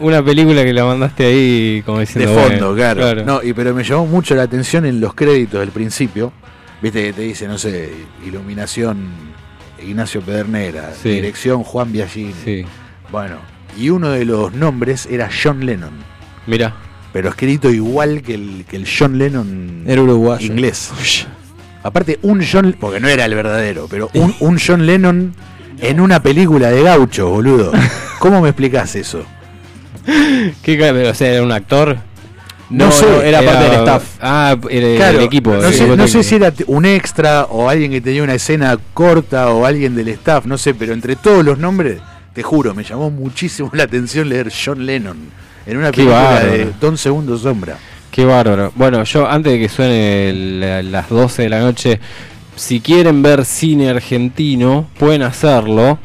Una 0.00 0.24
película 0.24 0.64
que 0.64 0.72
la 0.72 0.84
mandaste 0.84 1.26
ahí 1.26 1.82
como 1.84 1.98
de 1.98 2.06
diciendo. 2.06 2.32
fondo, 2.34 2.74
bueno, 2.74 2.74
claro. 2.74 3.24
No, 3.24 3.42
y 3.42 3.52
pero 3.52 3.74
me 3.74 3.82
llamó 3.84 4.06
mucho 4.06 4.34
la 4.34 4.42
atención 4.44 4.86
en 4.86 5.00
los 5.00 5.14
créditos 5.14 5.60
del 5.60 5.70
principio. 5.70 6.32
Viste 6.80 7.06
que 7.06 7.12
te 7.12 7.22
dice, 7.22 7.48
no 7.48 7.58
sé, 7.58 7.90
iluminación 8.24 9.08
Ignacio 9.84 10.20
Pedernera, 10.20 10.92
Sí. 11.00 11.08
dirección 11.10 11.62
Juan 11.64 11.90
Biagini. 11.92 12.34
Sí. 12.44 12.64
Bueno, 13.10 13.36
y 13.76 13.90
uno 13.90 14.10
de 14.10 14.24
los 14.24 14.52
nombres 14.54 15.06
era 15.10 15.28
John 15.42 15.64
Lennon. 15.66 15.90
Mira. 16.46 16.74
Pero 17.12 17.30
escrito 17.30 17.70
igual 17.70 18.22
que 18.22 18.34
el, 18.34 18.64
que 18.68 18.76
el 18.76 18.86
John 18.86 19.18
Lennon 19.18 19.84
Era 19.86 20.02
uruguayo. 20.02 20.46
inglés. 20.46 20.90
Aparte, 21.82 22.18
un 22.22 22.44
John, 22.44 22.76
porque 22.78 23.00
no 23.00 23.08
era 23.08 23.24
el 23.24 23.34
verdadero, 23.34 23.86
pero 23.88 24.10
un, 24.14 24.34
un 24.40 24.58
John 24.64 24.84
Lennon 24.86 25.32
en 25.80 26.00
una 26.00 26.20
película 26.22 26.70
de 26.70 26.82
gaucho, 26.82 27.28
boludo. 27.30 27.72
¿Cómo 28.18 28.40
me 28.40 28.50
explicás 28.50 28.94
eso? 28.96 29.24
¿Qué? 30.62 31.08
O 31.10 31.14
sea, 31.14 31.32
era 31.32 31.42
un 31.42 31.52
actor. 31.52 31.98
No 32.70 32.92
sé, 32.92 33.06
era 33.26 33.40
parte 33.40 33.64
del 33.64 33.72
staff. 33.78 34.04
Ah, 34.20 34.56
era 34.70 34.96
Claro, 34.96 35.18
el 35.20 35.24
equipo. 35.24 35.54
No, 35.54 35.72
sé, 35.72 35.86
no 35.96 36.06
si 36.06 36.34
era 36.34 36.52
un 36.66 36.84
extra 36.84 37.44
o 37.46 37.68
alguien 37.70 37.90
que 37.90 38.00
tenía 38.02 38.22
una 38.22 38.34
escena 38.34 38.76
corta 38.92 39.48
o 39.50 39.64
alguien 39.64 39.94
del 39.94 40.08
staff, 40.08 40.44
no 40.44 40.58
sé, 40.58 40.74
pero 40.74 40.92
entre 40.92 41.16
todos 41.16 41.42
los 41.44 41.58
nombres, 41.58 42.00
te 42.34 42.42
juro, 42.42 42.74
me 42.74 42.84
llamó 42.84 43.10
muchísimo 43.10 43.70
la 43.74 43.84
atención 43.84 44.28
leer 44.28 44.52
John 44.52 44.84
Lennon 44.84 45.16
en 45.66 45.76
una 45.78 45.90
Qué 45.92 45.96
película 46.02 46.22
bárbaro. 46.22 46.50
de 46.52 46.68
Don 46.78 46.98
Segundo 46.98 47.38
Sombra. 47.38 47.78
Qué 48.10 48.24
bárbaro. 48.26 48.70
Bueno, 48.74 49.02
yo 49.04 49.26
antes 49.26 49.52
de 49.52 49.58
que 49.60 49.68
suene 49.70 50.32
la- 50.34 50.82
las 50.82 51.08
12 51.08 51.42
de 51.44 51.48
la 51.48 51.60
noche, 51.60 52.00
si 52.54 52.80
quieren 52.80 53.22
ver 53.22 53.46
cine 53.46 53.88
argentino, 53.88 54.90
pueden 54.98 55.22
hacerlo. 55.22 55.98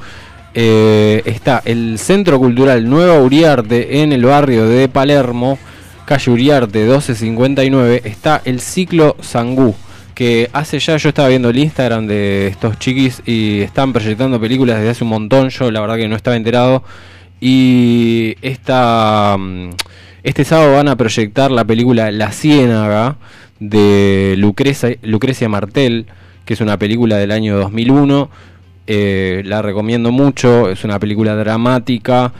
Eh, 0.55 1.23
está 1.25 1.63
el 1.65 1.97
Centro 1.97 2.37
Cultural 2.37 2.87
Nueva 2.87 3.19
Uriarte 3.19 4.01
en 4.01 4.13
el 4.13 4.23
barrio 4.23 4.67
de 4.67 4.87
Palermo, 4.87 5.57
calle 6.05 6.31
Uriarte 6.31 6.79
1259. 6.79 8.01
Está 8.05 8.41
el 8.45 8.59
ciclo 8.59 9.15
Sangú, 9.19 9.73
que 10.13 10.49
hace 10.53 10.77
ya, 10.79 10.97
yo 10.97 11.09
estaba 11.09 11.29
viendo 11.29 11.49
el 11.49 11.57
Instagram 11.57 12.05
de 12.05 12.47
estos 12.47 12.77
chiquis 12.77 13.23
y 13.25 13.61
están 13.61 13.93
proyectando 13.93 14.39
películas 14.39 14.77
desde 14.77 14.91
hace 14.91 15.03
un 15.03 15.09
montón. 15.09 15.49
Yo 15.49 15.71
la 15.71 15.81
verdad 15.81 15.95
que 15.97 16.07
no 16.07 16.15
estaba 16.15 16.35
enterado. 16.35 16.83
Y 17.41 18.35
esta, 18.41 19.35
mm, 19.37 19.71
este 20.23 20.45
sábado 20.45 20.75
van 20.75 20.87
a 20.87 20.95
proyectar 20.95 21.51
la 21.51 21.65
película 21.65 22.11
La 22.11 22.31
Ciénaga 22.31 23.17
de 23.59 24.35
Lucrecia, 24.37 24.97
Lucrecia 25.01 25.49
Martel, 25.49 26.05
que 26.45 26.53
es 26.53 26.61
una 26.61 26.77
película 26.77 27.17
del 27.17 27.31
año 27.31 27.57
2001. 27.57 28.29
Eh, 28.87 29.41
la 29.45 29.61
recomiendo 29.61 30.11
mucho, 30.11 30.69
es 30.69 30.83
una 30.83 30.99
película 30.99 31.35
dramática. 31.35 32.31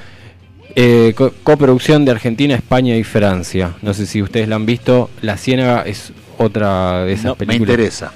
Eh, 0.76 1.14
co- 1.16 1.34
coproducción 1.44 2.04
de 2.04 2.12
Argentina, 2.12 2.56
España 2.56 2.96
y 2.96 3.04
Francia. 3.04 3.74
No 3.82 3.94
sé 3.94 4.06
si 4.06 4.22
ustedes 4.22 4.48
la 4.48 4.56
han 4.56 4.66
visto. 4.66 5.10
La 5.22 5.38
Ciénaga 5.38 5.84
es 5.84 6.12
otra 6.38 7.06
de 7.06 7.14
esas 7.14 7.26
No, 7.26 7.32
me 7.32 7.46
películas. 7.46 7.70
interesa. 7.74 8.12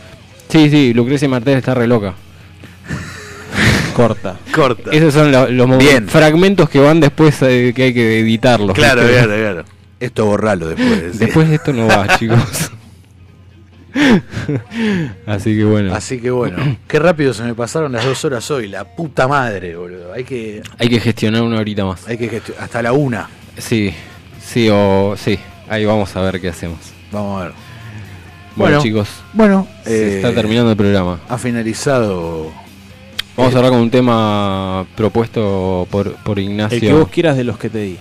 Sí, 0.49 0.70
sí, 0.70 0.94
Lucrecia 0.94 1.30
Martel 1.30 1.58
está 1.58 1.74
re 1.76 1.88
loca. 1.88 2.16
Corta. 3.95 4.38
Corta. 4.54 4.91
Esos 4.91 5.14
son 5.14 5.32
lo- 5.32 5.49
los 5.49 5.78
Bien. 5.78 6.08
fragmentos 6.08 6.70
que 6.70 6.80
van 6.80 6.99
después 6.99 7.41
eh, 7.41 7.74
que 7.76 7.84
hay 7.84 7.94
que 7.94 8.20
editarlos. 8.20 8.76
Claro, 8.76 9.02
¿viste? 9.02 9.18
claro, 9.18 9.34
claro. 9.36 9.64
Esto 9.99 10.26
borralo 10.26 10.68
después. 10.68 11.04
sí. 11.14 11.18
Después 11.20 11.49
de 11.49 11.56
esto 11.56 11.74
no 11.74 11.88
va, 11.88 12.08
chicos. 12.20 12.72
Así 15.26 15.56
que 15.57 15.64
bueno. 15.64 15.94
Así 15.94 16.19
que 16.19 16.32
bueno, 16.32 16.57
qué 16.88 16.99
rápido 16.99 17.34
se 17.34 17.44
me 17.44 17.53
pasaron 17.53 17.91
las 17.91 18.06
dos 18.06 18.24
horas 18.26 18.49
hoy, 18.52 18.68
la 18.68 18.84
puta 18.95 19.28
madre, 19.28 19.76
boludo. 19.76 20.14
Hay 20.14 20.24
que, 20.24 20.61
Hay 20.78 20.90
que 20.90 20.99
gestionar 20.99 21.41
una 21.44 21.60
horita 21.60 21.86
más. 21.86 22.07
hay 22.07 22.18
que 22.18 22.30
gestio- 22.30 22.56
hasta 22.60 22.82
la 22.82 22.91
una. 22.94 23.30
Sí, 23.57 23.94
sí, 24.41 24.69
o 24.72 25.15
sí. 25.18 25.38
Ahí 25.69 25.86
vamos 25.86 26.15
a 26.15 26.22
ver 26.22 26.40
qué 26.40 26.49
hacemos. 26.49 26.80
Vamos 27.11 27.41
a 27.41 27.45
ver. 27.45 27.53
Bueno, 28.56 28.78
Bueno, 28.78 28.82
chicos. 28.82 29.10
bueno, 29.34 29.68
se 29.84 30.14
eh, 30.14 30.15
está 30.18 30.34
terminando 30.34 30.72
el 30.72 30.78
programa. 30.78 31.19
Ha 31.30 31.38
finalizado. 31.38 32.52
Vamos 33.36 33.53
a 33.53 33.57
hablar 33.57 33.72
con 33.72 33.82
un 33.82 33.91
tema 33.91 34.88
propuesto 34.95 35.88
por, 35.91 36.15
por 36.24 36.40
Ignacio. 36.40 36.76
El 36.78 36.82
que 36.82 36.94
vos 36.94 37.10
quieras 37.10 37.38
de 37.38 37.44
los 37.44 37.60
que 37.60 37.69
te 37.69 37.78
di. 37.80 37.98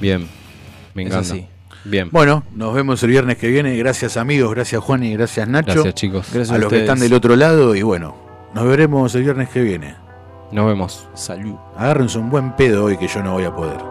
Bien, 0.00 0.26
me 0.94 1.02
Es 1.02 1.08
encanta. 1.08 1.32
así. 1.34 1.46
Bien. 1.84 2.08
Bueno, 2.10 2.44
nos 2.54 2.74
vemos 2.74 3.02
el 3.02 3.10
viernes 3.10 3.38
que 3.38 3.48
viene. 3.48 3.76
Gracias 3.76 4.16
amigos, 4.16 4.50
gracias 4.54 4.82
Juan 4.82 5.02
y 5.02 5.14
gracias 5.14 5.48
Nacho. 5.48 5.74
Gracias, 5.74 5.94
chicos. 5.94 6.26
Gracias 6.32 6.50
a 6.52 6.54
a 6.56 6.58
los 6.58 6.68
que 6.68 6.80
están 6.80 7.00
del 7.00 7.12
otro 7.14 7.36
lado 7.36 7.74
y 7.74 7.82
bueno, 7.82 8.14
nos 8.54 8.66
veremos 8.66 9.14
el 9.14 9.22
viernes 9.22 9.48
que 9.48 9.62
viene. 9.62 9.94
Nos 10.52 10.66
vemos. 10.66 11.08
Salud. 11.14 11.54
Agárrense 11.76 12.18
un 12.18 12.30
buen 12.30 12.56
pedo 12.56 12.84
hoy 12.84 12.96
que 12.96 13.06
yo 13.06 13.22
no 13.22 13.34
voy 13.34 13.44
a 13.44 13.54
poder. 13.54 13.89